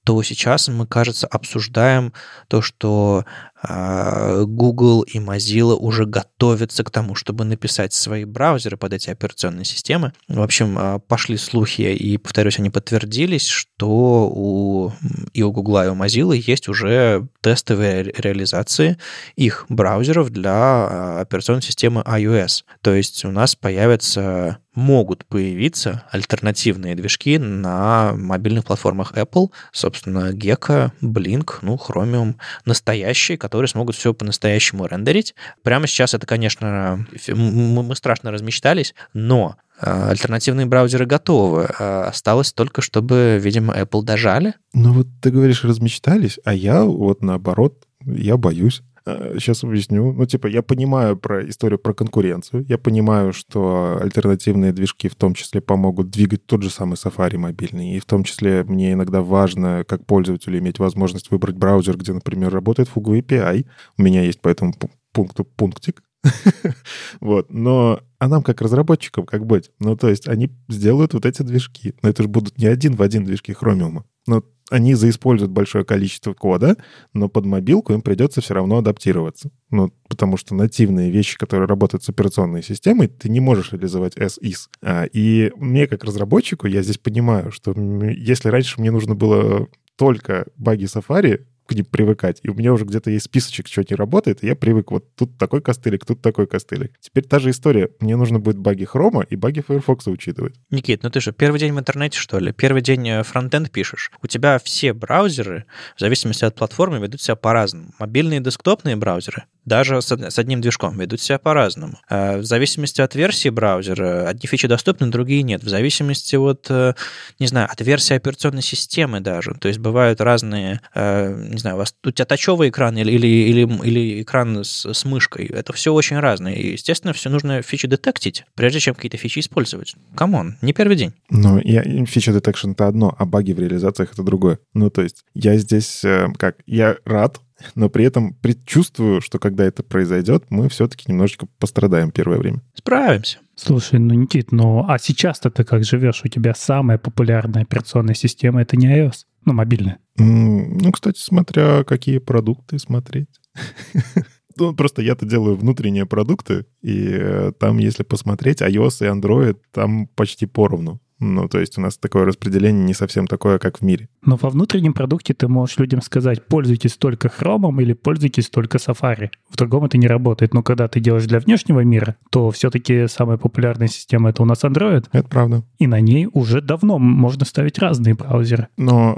то 0.03 0.23
сейчас 0.23 0.67
мы, 0.67 0.87
кажется, 0.87 1.27
обсуждаем 1.27 2.13
то, 2.47 2.61
что 2.61 3.23
а, 3.23 3.50
Google 3.63 5.01
и 5.03 5.19
Mozilla 5.19 5.75
уже 5.75 6.05
готовятся 6.05 6.83
к 6.83 6.89
тому, 6.89 7.15
чтобы 7.15 7.45
написать 7.45 7.93
свои 7.93 8.25
браузеры 8.25 8.77
под 8.77 8.93
эти 8.93 9.09
операционные 9.09 9.65
системы. 9.65 10.13
В 10.27 10.41
общем, 10.41 10.75
а, 10.77 10.99
пошли 10.99 11.37
слухи, 11.37 11.81
и, 11.81 12.17
повторюсь, 12.17 12.59
они 12.59 12.69
подтвердились, 12.69 13.47
что 13.47 14.31
у, 14.33 14.91
и 15.33 15.43
у 15.43 15.51
Google, 15.51 15.83
и 15.83 15.87
у 15.89 15.95
Mozilla 15.95 16.35
есть 16.35 16.67
уже 16.67 17.27
тестовые 17.41 18.03
реализации 18.03 18.97
их 19.35 19.65
браузеров 19.69 20.29
для 20.31 20.51
а, 20.53 21.21
операционной 21.21 21.61
системы 21.61 22.01
iOS. 22.01 22.63
То 22.81 22.93
есть 22.93 23.23
у 23.25 23.31
нас 23.31 23.55
появятся 23.55 24.57
могут 24.73 25.25
появиться 25.25 26.03
альтернативные 26.11 26.95
движки 26.95 27.37
на 27.37 28.13
мобильных 28.15 28.65
платформах 28.65 29.13
Apple, 29.13 29.51
собственно, 29.71 30.31
Gecko, 30.31 30.91
Blink, 31.01 31.55
ну, 31.61 31.75
Chromium, 31.75 32.35
настоящие, 32.65 33.37
которые 33.37 33.50
смогут 33.67 33.95
все 33.95 34.13
по-настоящему 34.13 34.85
рендерить. 34.85 35.35
Прямо 35.63 35.87
сейчас 35.87 36.13
это, 36.13 36.25
конечно, 36.25 37.05
мы 37.27 37.95
страшно 37.95 38.31
размечтались, 38.31 38.95
но 39.13 39.57
а, 39.79 40.09
альтернативные 40.09 40.65
браузеры 40.65 41.05
готовы. 41.05 41.69
А, 41.79 42.05
осталось 42.09 42.53
только, 42.53 42.81
чтобы, 42.81 43.39
видимо, 43.41 43.73
Apple 43.73 44.03
дожали. 44.03 44.53
Ну 44.73 44.93
вот 44.93 45.07
ты 45.21 45.31
говоришь, 45.31 45.63
размечтались, 45.63 46.39
а 46.43 46.53
я 46.53 46.83
вот 46.83 47.21
наоборот, 47.21 47.85
я 48.05 48.37
боюсь. 48.37 48.81
Сейчас 49.05 49.63
э, 49.63 49.67
объясню. 49.67 50.13
Ну, 50.13 50.25
типа, 50.25 50.47
я 50.47 50.61
понимаю 50.61 51.17
про 51.17 51.47
историю 51.47 51.79
про 51.79 51.93
конкуренцию. 51.93 52.65
Я 52.67 52.77
понимаю, 52.77 53.33
что 53.33 53.97
альтернативные 54.01 54.73
движки 54.73 55.09
в 55.09 55.15
том 55.15 55.33
числе 55.33 55.61
помогут 55.61 56.09
двигать 56.09 56.45
тот 56.45 56.61
же 56.61 56.69
самый 56.69 56.93
Safari 56.93 57.37
мобильный. 57.37 57.95
И 57.95 57.99
в 57.99 58.05
том 58.05 58.23
числе 58.23 58.63
мне 58.63 58.93
иногда 58.93 59.21
важно, 59.21 59.83
как 59.87 60.05
пользователю, 60.05 60.59
иметь 60.59 60.79
возможность 60.79 61.31
выбрать 61.31 61.55
браузер, 61.55 61.97
где, 61.97 62.13
например, 62.13 62.53
работает 62.53 62.89
Fugu 62.93 63.19
API. 63.19 63.65
У 63.97 64.01
меня 64.01 64.21
есть 64.23 64.41
по 64.41 64.49
этому 64.49 64.73
пункту 65.11 65.43
пунктик. 65.43 66.03
вот. 67.21 67.51
Но 67.51 68.01
а 68.21 68.27
нам, 68.27 68.43
как 68.43 68.61
разработчикам, 68.61 69.25
как 69.25 69.47
быть? 69.47 69.71
Ну, 69.79 69.97
то 69.97 70.07
есть 70.07 70.27
они 70.27 70.51
сделают 70.69 71.15
вот 71.15 71.25
эти 71.25 71.41
движки. 71.41 71.95
Но 72.03 72.09
это 72.09 72.21
же 72.21 72.29
будут 72.29 72.55
не 72.59 72.67
один 72.67 72.95
в 72.95 73.01
один 73.01 73.25
движки 73.25 73.51
Chromium. 73.51 74.03
Ну, 74.27 74.45
они 74.69 74.93
заиспользуют 74.93 75.51
большое 75.51 75.85
количество 75.85 76.35
кода, 76.35 76.77
но 77.13 77.29
под 77.29 77.45
мобилку 77.45 77.93
им 77.93 78.03
придется 78.03 78.39
все 78.39 78.53
равно 78.53 78.77
адаптироваться. 78.77 79.49
Ну, 79.71 79.91
потому 80.07 80.37
что 80.37 80.53
нативные 80.53 81.09
вещи, 81.09 81.35
которые 81.35 81.65
работают 81.65 82.03
с 82.03 82.09
операционной 82.09 82.61
системой, 82.61 83.07
ты 83.07 83.27
не 83.27 83.39
можешь 83.39 83.71
реализовать 83.71 84.15
as 84.17 84.39
is. 84.39 84.67
А, 84.83 85.05
и 85.05 85.51
мне, 85.55 85.87
как 85.87 86.03
разработчику, 86.03 86.67
я 86.67 86.83
здесь 86.83 86.99
понимаю, 86.99 87.51
что 87.51 87.73
если 87.73 88.49
раньше 88.49 88.79
мне 88.79 88.91
нужно 88.91 89.15
было 89.15 89.67
только 89.95 90.45
баги 90.57 90.83
Safari 90.83 91.47
к 91.65 91.73
ним 91.73 91.85
привыкать. 91.85 92.39
И 92.43 92.49
у 92.49 92.53
меня 92.53 92.73
уже 92.73 92.85
где-то 92.85 93.09
есть 93.11 93.25
списочек, 93.25 93.67
что 93.67 93.83
не 93.89 93.95
работает, 93.95 94.43
и 94.43 94.47
я 94.47 94.55
привык. 94.55 94.91
Вот 94.91 95.15
тут 95.15 95.37
такой 95.37 95.61
костылик, 95.61 96.05
тут 96.05 96.21
такой 96.21 96.47
костылик. 96.47 96.93
Теперь 96.99 97.23
та 97.23 97.39
же 97.39 97.49
история. 97.49 97.89
Мне 97.99 98.15
нужно 98.15 98.39
будет 98.39 98.57
баги 98.57 98.83
хрома 98.83 99.21
и 99.21 99.35
баги 99.35 99.63
Firefox 99.65 100.07
учитывать. 100.07 100.55
Никит, 100.69 101.03
ну 101.03 101.09
ты 101.09 101.21
же 101.21 101.31
первый 101.31 101.59
день 101.59 101.73
в 101.73 101.79
интернете, 101.79 102.19
что 102.19 102.39
ли? 102.39 102.51
Первый 102.51 102.81
день 102.81 103.07
э, 103.07 103.23
фронтенд 103.23 103.71
пишешь. 103.71 104.11
У 104.21 104.27
тебя 104.27 104.59
все 104.59 104.93
браузеры, 104.93 105.65
в 105.95 105.99
зависимости 105.99 106.43
от 106.43 106.55
платформы, 106.55 106.99
ведут 106.99 107.21
себя 107.21 107.35
по-разному. 107.35 107.93
Мобильные 107.99 108.39
и 108.39 108.43
десктопные 108.43 108.95
браузеры 108.95 109.43
даже 109.63 110.01
с 110.01 110.39
одним 110.39 110.59
движком 110.59 110.97
ведут 110.97 111.21
себя 111.21 111.37
по-разному. 111.37 111.99
Э, 112.09 112.37
в 112.39 112.43
зависимости 112.43 113.01
от 113.01 113.15
версии 113.15 113.49
браузера, 113.49 114.27
одни 114.27 114.47
фичи 114.47 114.67
доступны, 114.67 115.07
другие 115.07 115.43
нет. 115.43 115.63
В 115.63 115.69
зависимости 115.69 116.35
от, 116.35 116.65
э, 116.69 116.95
не 117.39 117.47
знаю, 117.47 117.69
от 117.71 117.79
версии 117.81 118.15
операционной 118.15 118.63
системы 118.63 119.19
даже. 119.19 119.53
То 119.59 119.67
есть 119.67 119.79
бывают 119.79 120.19
разные, 120.19 120.81
не 120.95 121.57
знаю, 121.61 121.77
у, 121.77 121.79
вас, 121.79 121.95
у 122.03 122.11
тебя 122.11 122.25
тачевый 122.25 122.69
экран 122.69 122.97
или, 122.97 123.11
или, 123.11 123.27
или, 123.27 123.79
или 123.83 124.21
экран 124.21 124.63
с, 124.63 124.85
с 124.85 125.05
мышкой. 125.05 125.45
Это 125.45 125.73
все 125.73 125.93
очень 125.93 126.19
разное. 126.19 126.53
И, 126.53 126.73
естественно, 126.73 127.13
все 127.13 127.29
нужно 127.29 127.61
фичи 127.61 127.87
детектить, 127.87 128.45
прежде 128.55 128.79
чем 128.79 128.95
какие-то 128.95 129.17
фичи 129.17 129.39
использовать. 129.39 129.95
Come 130.15 130.39
on, 130.39 130.57
не 130.61 130.73
первый 130.73 130.95
день. 130.97 131.13
Ну, 131.29 131.59
я, 131.63 131.83
фича 132.05 132.33
детекшн 132.33 132.71
это 132.71 132.87
одно, 132.87 133.15
а 133.17 133.25
баги 133.25 133.53
в 133.53 133.59
реализациях 133.59 134.13
это 134.13 134.23
другое. 134.23 134.59
Ну, 134.73 134.89
то 134.89 135.01
есть 135.01 135.23
я 135.33 135.57
здесь, 135.57 136.03
э, 136.03 136.27
как, 136.37 136.57
я 136.65 136.97
рад, 137.05 137.39
но 137.75 137.89
при 137.89 138.05
этом 138.05 138.33
предчувствую, 138.33 139.21
что 139.21 139.39
когда 139.39 139.63
это 139.63 139.83
произойдет, 139.83 140.45
мы 140.49 140.69
все-таки 140.69 141.05
немножечко 141.07 141.47
пострадаем 141.59 142.11
первое 142.11 142.37
время. 142.37 142.61
Справимся. 142.73 143.39
Слушай, 143.55 143.99
ну, 143.99 144.15
Никит, 144.15 144.51
ну 144.51 144.85
а 144.87 144.97
сейчас-то 144.97 145.51
ты 145.51 145.63
как 145.63 145.83
живешь? 145.83 146.21
У 146.23 146.27
тебя 146.27 146.55
самая 146.55 146.97
популярная 146.97 147.61
операционная 147.61 148.15
система— 148.15 148.61
это 148.63 148.75
не 148.75 148.87
iOS, 148.87 149.25
ну, 149.45 149.53
мобильная. 149.53 149.99
Ну, 150.17 150.91
кстати, 150.91 151.19
смотря 151.19 151.83
какие 151.83 152.19
продукты 152.19 152.79
смотреть. 152.79 153.29
Ну, 154.57 154.75
просто 154.75 155.01
я-то 155.01 155.25
делаю 155.25 155.55
внутренние 155.55 156.05
продукты, 156.05 156.65
и 156.81 157.07
э, 157.09 157.53
там, 157.57 157.77
если 157.77 158.03
посмотреть, 158.03 158.61
iOS 158.61 158.97
и 158.99 159.09
Android 159.09 159.57
там 159.71 160.07
почти 160.07 160.45
поровну. 160.45 160.99
Ну, 161.21 161.47
то 161.47 161.59
есть 161.59 161.77
у 161.77 161.81
нас 161.81 161.97
такое 161.97 162.25
распределение 162.25 162.83
не 162.83 162.93
совсем 162.93 163.27
такое, 163.27 163.59
как 163.59 163.77
в 163.77 163.81
мире. 163.83 164.09
Но 164.25 164.37
во 164.41 164.49
внутреннем 164.49 164.93
продукте 164.93 165.33
ты 165.33 165.47
можешь 165.47 165.77
людям 165.77 166.01
сказать, 166.01 166.45
пользуйтесь 166.45 166.97
только 166.97 167.29
хромом 167.29 167.79
или 167.79 167.93
пользуйтесь 167.93 168.49
только 168.49 168.79
Safari. 168.79 169.29
В 169.49 169.55
другом 169.55 169.85
это 169.85 169.97
не 169.97 170.07
работает. 170.07 170.53
Но 170.53 170.63
когда 170.63 170.87
ты 170.87 170.99
делаешь 170.99 171.25
для 171.25 171.39
внешнего 171.39 171.81
мира, 171.81 172.15
то 172.31 172.49
все-таки 172.49 173.07
самая 173.07 173.37
популярная 173.37 173.87
система 173.87 174.31
это 174.31 174.41
у 174.41 174.45
нас 174.45 174.63
Android. 174.63 175.05
Это 175.11 175.27
правда. 175.27 175.63
И 175.77 175.85
на 175.85 176.01
ней 176.01 176.27
уже 176.33 176.59
давно 176.61 176.97
можно 176.97 177.45
ставить 177.45 177.77
разные 177.77 178.15
браузеры. 178.15 178.67
Но, 178.77 179.13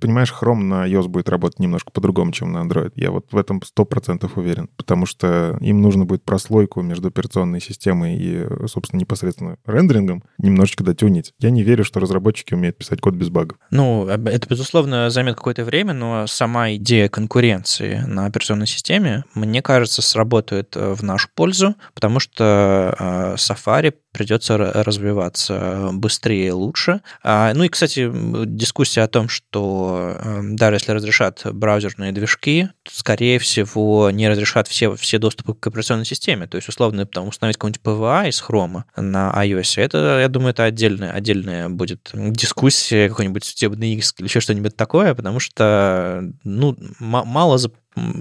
понимаешь, 0.00 0.34
Chrome 0.38 0.62
на 0.62 0.86
iOS 0.86 1.08
будет 1.08 1.30
работать 1.30 1.58
немножко 1.60 1.90
по-другому, 1.90 2.32
чем 2.32 2.52
на 2.52 2.58
Android. 2.58 2.92
Я 2.94 3.10
вот 3.10 3.32
в 3.32 3.36
этом 3.36 3.60
100% 3.60 4.30
уверен. 4.36 4.68
Потому 4.76 5.06
что 5.06 5.56
им 5.60 5.80
нужно 5.80 6.04
будет 6.04 6.24
прослойку 6.24 6.82
между 6.82 7.08
операционной 7.08 7.60
системой 7.60 8.18
и, 8.18 8.46
собственно, 8.66 9.00
непосредственно 9.00 9.56
рендерингом 9.64 10.22
немножечко 10.36 10.84
дотюнить. 10.84 11.32
Я 11.40 11.50
не 11.50 11.62
верю, 11.62 11.84
что 11.84 12.00
разработчики 12.00 12.54
умеют 12.54 12.78
писать 12.78 13.00
код 13.00 13.14
без 13.14 13.28
багов. 13.28 13.58
Ну, 13.70 14.08
это, 14.08 14.48
безусловно, 14.48 15.08
займет 15.08 15.36
какое-то 15.36 15.64
время, 15.64 15.92
но 15.92 16.26
сама 16.26 16.74
идея 16.74 17.08
конкуренции 17.08 18.02
на 18.06 18.26
операционной 18.26 18.66
системе, 18.66 19.24
мне 19.34 19.62
кажется, 19.62 20.02
сработает 20.02 20.76
э, 20.76 20.94
в 20.94 21.02
нашу 21.02 21.28
пользу, 21.34 21.76
потому 21.94 22.18
что 22.18 22.94
э, 22.98 23.34
Safari 23.36 23.94
придется 24.12 24.56
развиваться 24.56 25.90
быстрее 25.92 26.48
и 26.48 26.50
лучше. 26.50 27.02
А, 27.22 27.52
ну 27.54 27.62
и, 27.62 27.68
кстати, 27.68 28.10
дискуссия 28.46 29.02
о 29.02 29.08
том, 29.08 29.28
что 29.28 30.16
эм, 30.20 30.56
даже 30.56 30.76
если 30.76 30.92
разрешат 30.92 31.42
браузерные 31.52 32.10
движки, 32.10 32.68
скорее 32.90 33.38
всего, 33.38 34.10
не 34.10 34.28
разрешат 34.28 34.66
все, 34.66 34.96
все 34.96 35.18
доступы 35.18 35.54
к 35.54 35.66
операционной 35.66 36.04
системе. 36.04 36.48
То 36.48 36.56
есть, 36.56 36.68
условно, 36.68 37.06
там, 37.06 37.28
установить 37.28 37.58
какой-нибудь 37.58 37.82
PVA 37.82 38.28
из 38.28 38.42
Chrome 38.42 38.82
на 38.96 39.32
iOS, 39.36 39.80
это, 39.80 40.18
я 40.20 40.28
думаю, 40.28 40.50
это 40.50 40.64
отдельная, 40.64 41.12
отдельная 41.28 41.68
будет 41.68 42.10
дискуссия, 42.12 43.08
какой-нибудь 43.08 43.44
судебный 43.44 43.94
X 43.94 44.14
или 44.18 44.26
еще 44.26 44.40
что-нибудь 44.40 44.76
такое, 44.76 45.14
потому 45.14 45.40
что, 45.40 46.32
ну, 46.44 46.76
мало 46.98 47.58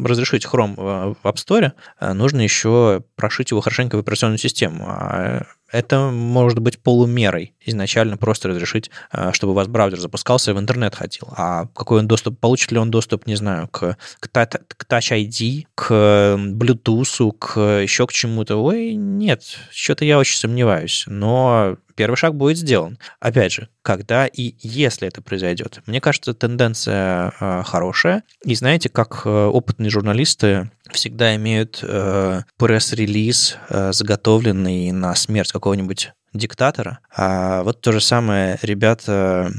разрешить 0.04 0.46
Chrome 0.46 0.76
в 0.76 1.28
App 1.28 1.36
Store, 1.36 1.72
э, 2.00 2.14
нужно 2.14 2.42
еще 2.42 3.04
прошить 3.16 3.52
его 3.52 3.62
хорошенько 3.62 3.96
в 3.96 4.00
операционную 4.00 4.40
систему. 4.40 4.86
А 4.88 5.44
это 5.72 6.10
может 6.10 6.58
быть 6.60 6.80
полумерой. 6.80 7.54
Изначально 7.64 8.18
просто 8.18 8.48
разрешить, 8.48 8.90
э, 9.12 9.32
чтобы 9.34 9.52
у 9.52 9.56
вас 9.56 9.68
браузер 9.68 10.00
запускался 10.00 10.50
и 10.50 10.54
в 10.56 10.60
интернет 10.60 10.96
ходил. 10.96 11.28
А 11.38 11.68
какой 11.76 12.00
он 12.00 12.08
доступ, 12.08 12.40
получит 12.40 12.72
ли 12.72 12.80
он 12.80 12.90
доступ, 12.90 13.28
не 13.28 13.36
знаю, 13.36 13.68
к, 13.68 13.98
к, 14.20 14.30
к 14.32 14.86
Touch 14.90 15.12
ID, 15.12 15.68
к 15.76 15.92
Bluetooth, 16.40 17.32
к 17.38 17.60
еще 17.82 18.08
к 18.08 18.14
чему-то? 18.14 18.56
Ой, 18.56 18.96
нет, 18.96 19.44
что-то 19.72 20.06
я 20.06 20.18
очень 20.18 20.38
сомневаюсь. 20.38 21.04
Но 21.06 21.78
первый 21.98 22.16
шаг 22.16 22.36
будет 22.36 22.58
сделан. 22.58 22.98
Опять 23.20 23.52
же, 23.52 23.68
когда 23.82 24.28
и 24.28 24.54
если 24.60 25.08
это 25.08 25.22
произойдет. 25.22 25.82
Мне 25.88 26.00
кажется, 26.00 26.34
тенденция 26.34 27.34
э, 27.40 27.64
хорошая. 27.66 28.24
И 28.46 28.56
знаете, 28.56 28.88
как 28.88 29.24
э, 29.26 29.30
опытные 29.30 29.90
журналисты 29.90 30.72
всегда 30.92 31.36
имеют 31.36 31.80
э, 31.82 32.44
пресс-релиз, 32.58 33.58
заготовленный 33.70 34.92
на 34.92 35.14
смерть 35.16 35.52
какого-нибудь 35.52 36.12
диктатора. 36.34 37.00
А 37.14 37.64
вот 37.64 37.82
то 37.82 37.92
же 37.92 38.00
самое 38.00 38.60
ребята 38.62 39.52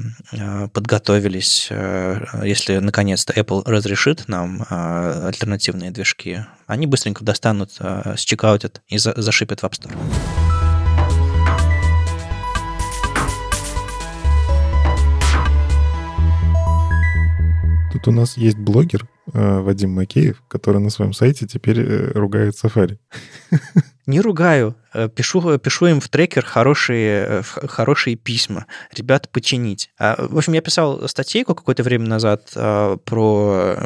подготовились, 0.72 1.70
если 2.42 2.76
наконец-то 2.78 3.32
Apple 3.32 3.62
разрешит 3.64 4.28
нам 4.28 4.64
альтернативные 4.68 5.90
движки, 5.90 6.44
они 6.66 6.86
быстренько 6.86 7.24
достанут, 7.24 7.78
счекаутят 8.16 8.82
и 8.86 8.98
зашипят 8.98 9.60
в 9.60 9.64
App 9.64 9.72
Store. 9.72 10.47
Тут 17.98 18.14
у 18.14 18.16
нас 18.16 18.36
есть 18.36 18.58
блогер 18.58 19.08
э, 19.32 19.58
Вадим 19.58 19.90
Макеев, 19.90 20.40
который 20.46 20.80
на 20.80 20.88
своем 20.88 21.12
сайте 21.12 21.48
теперь 21.48 21.80
э, 21.80 22.12
ругает 22.12 22.54
Safari. 22.54 22.96
Не 24.06 24.20
ругаю. 24.20 24.76
Э, 24.98 25.08
пишу, 25.08 25.58
пишу 25.58 25.86
им 25.86 26.00
в 26.00 26.08
трекер 26.08 26.44
хорошие, 26.44 27.26
э, 27.28 27.42
хорошие 27.68 28.16
письма. 28.16 28.66
Ребят, 28.92 29.28
починить. 29.30 29.90
А, 29.98 30.16
в 30.18 30.36
общем, 30.36 30.54
я 30.54 30.60
писал 30.60 31.08
статейку 31.08 31.54
какое-то 31.54 31.84
время 31.84 32.06
назад 32.06 32.50
а, 32.56 32.96
про, 32.96 33.76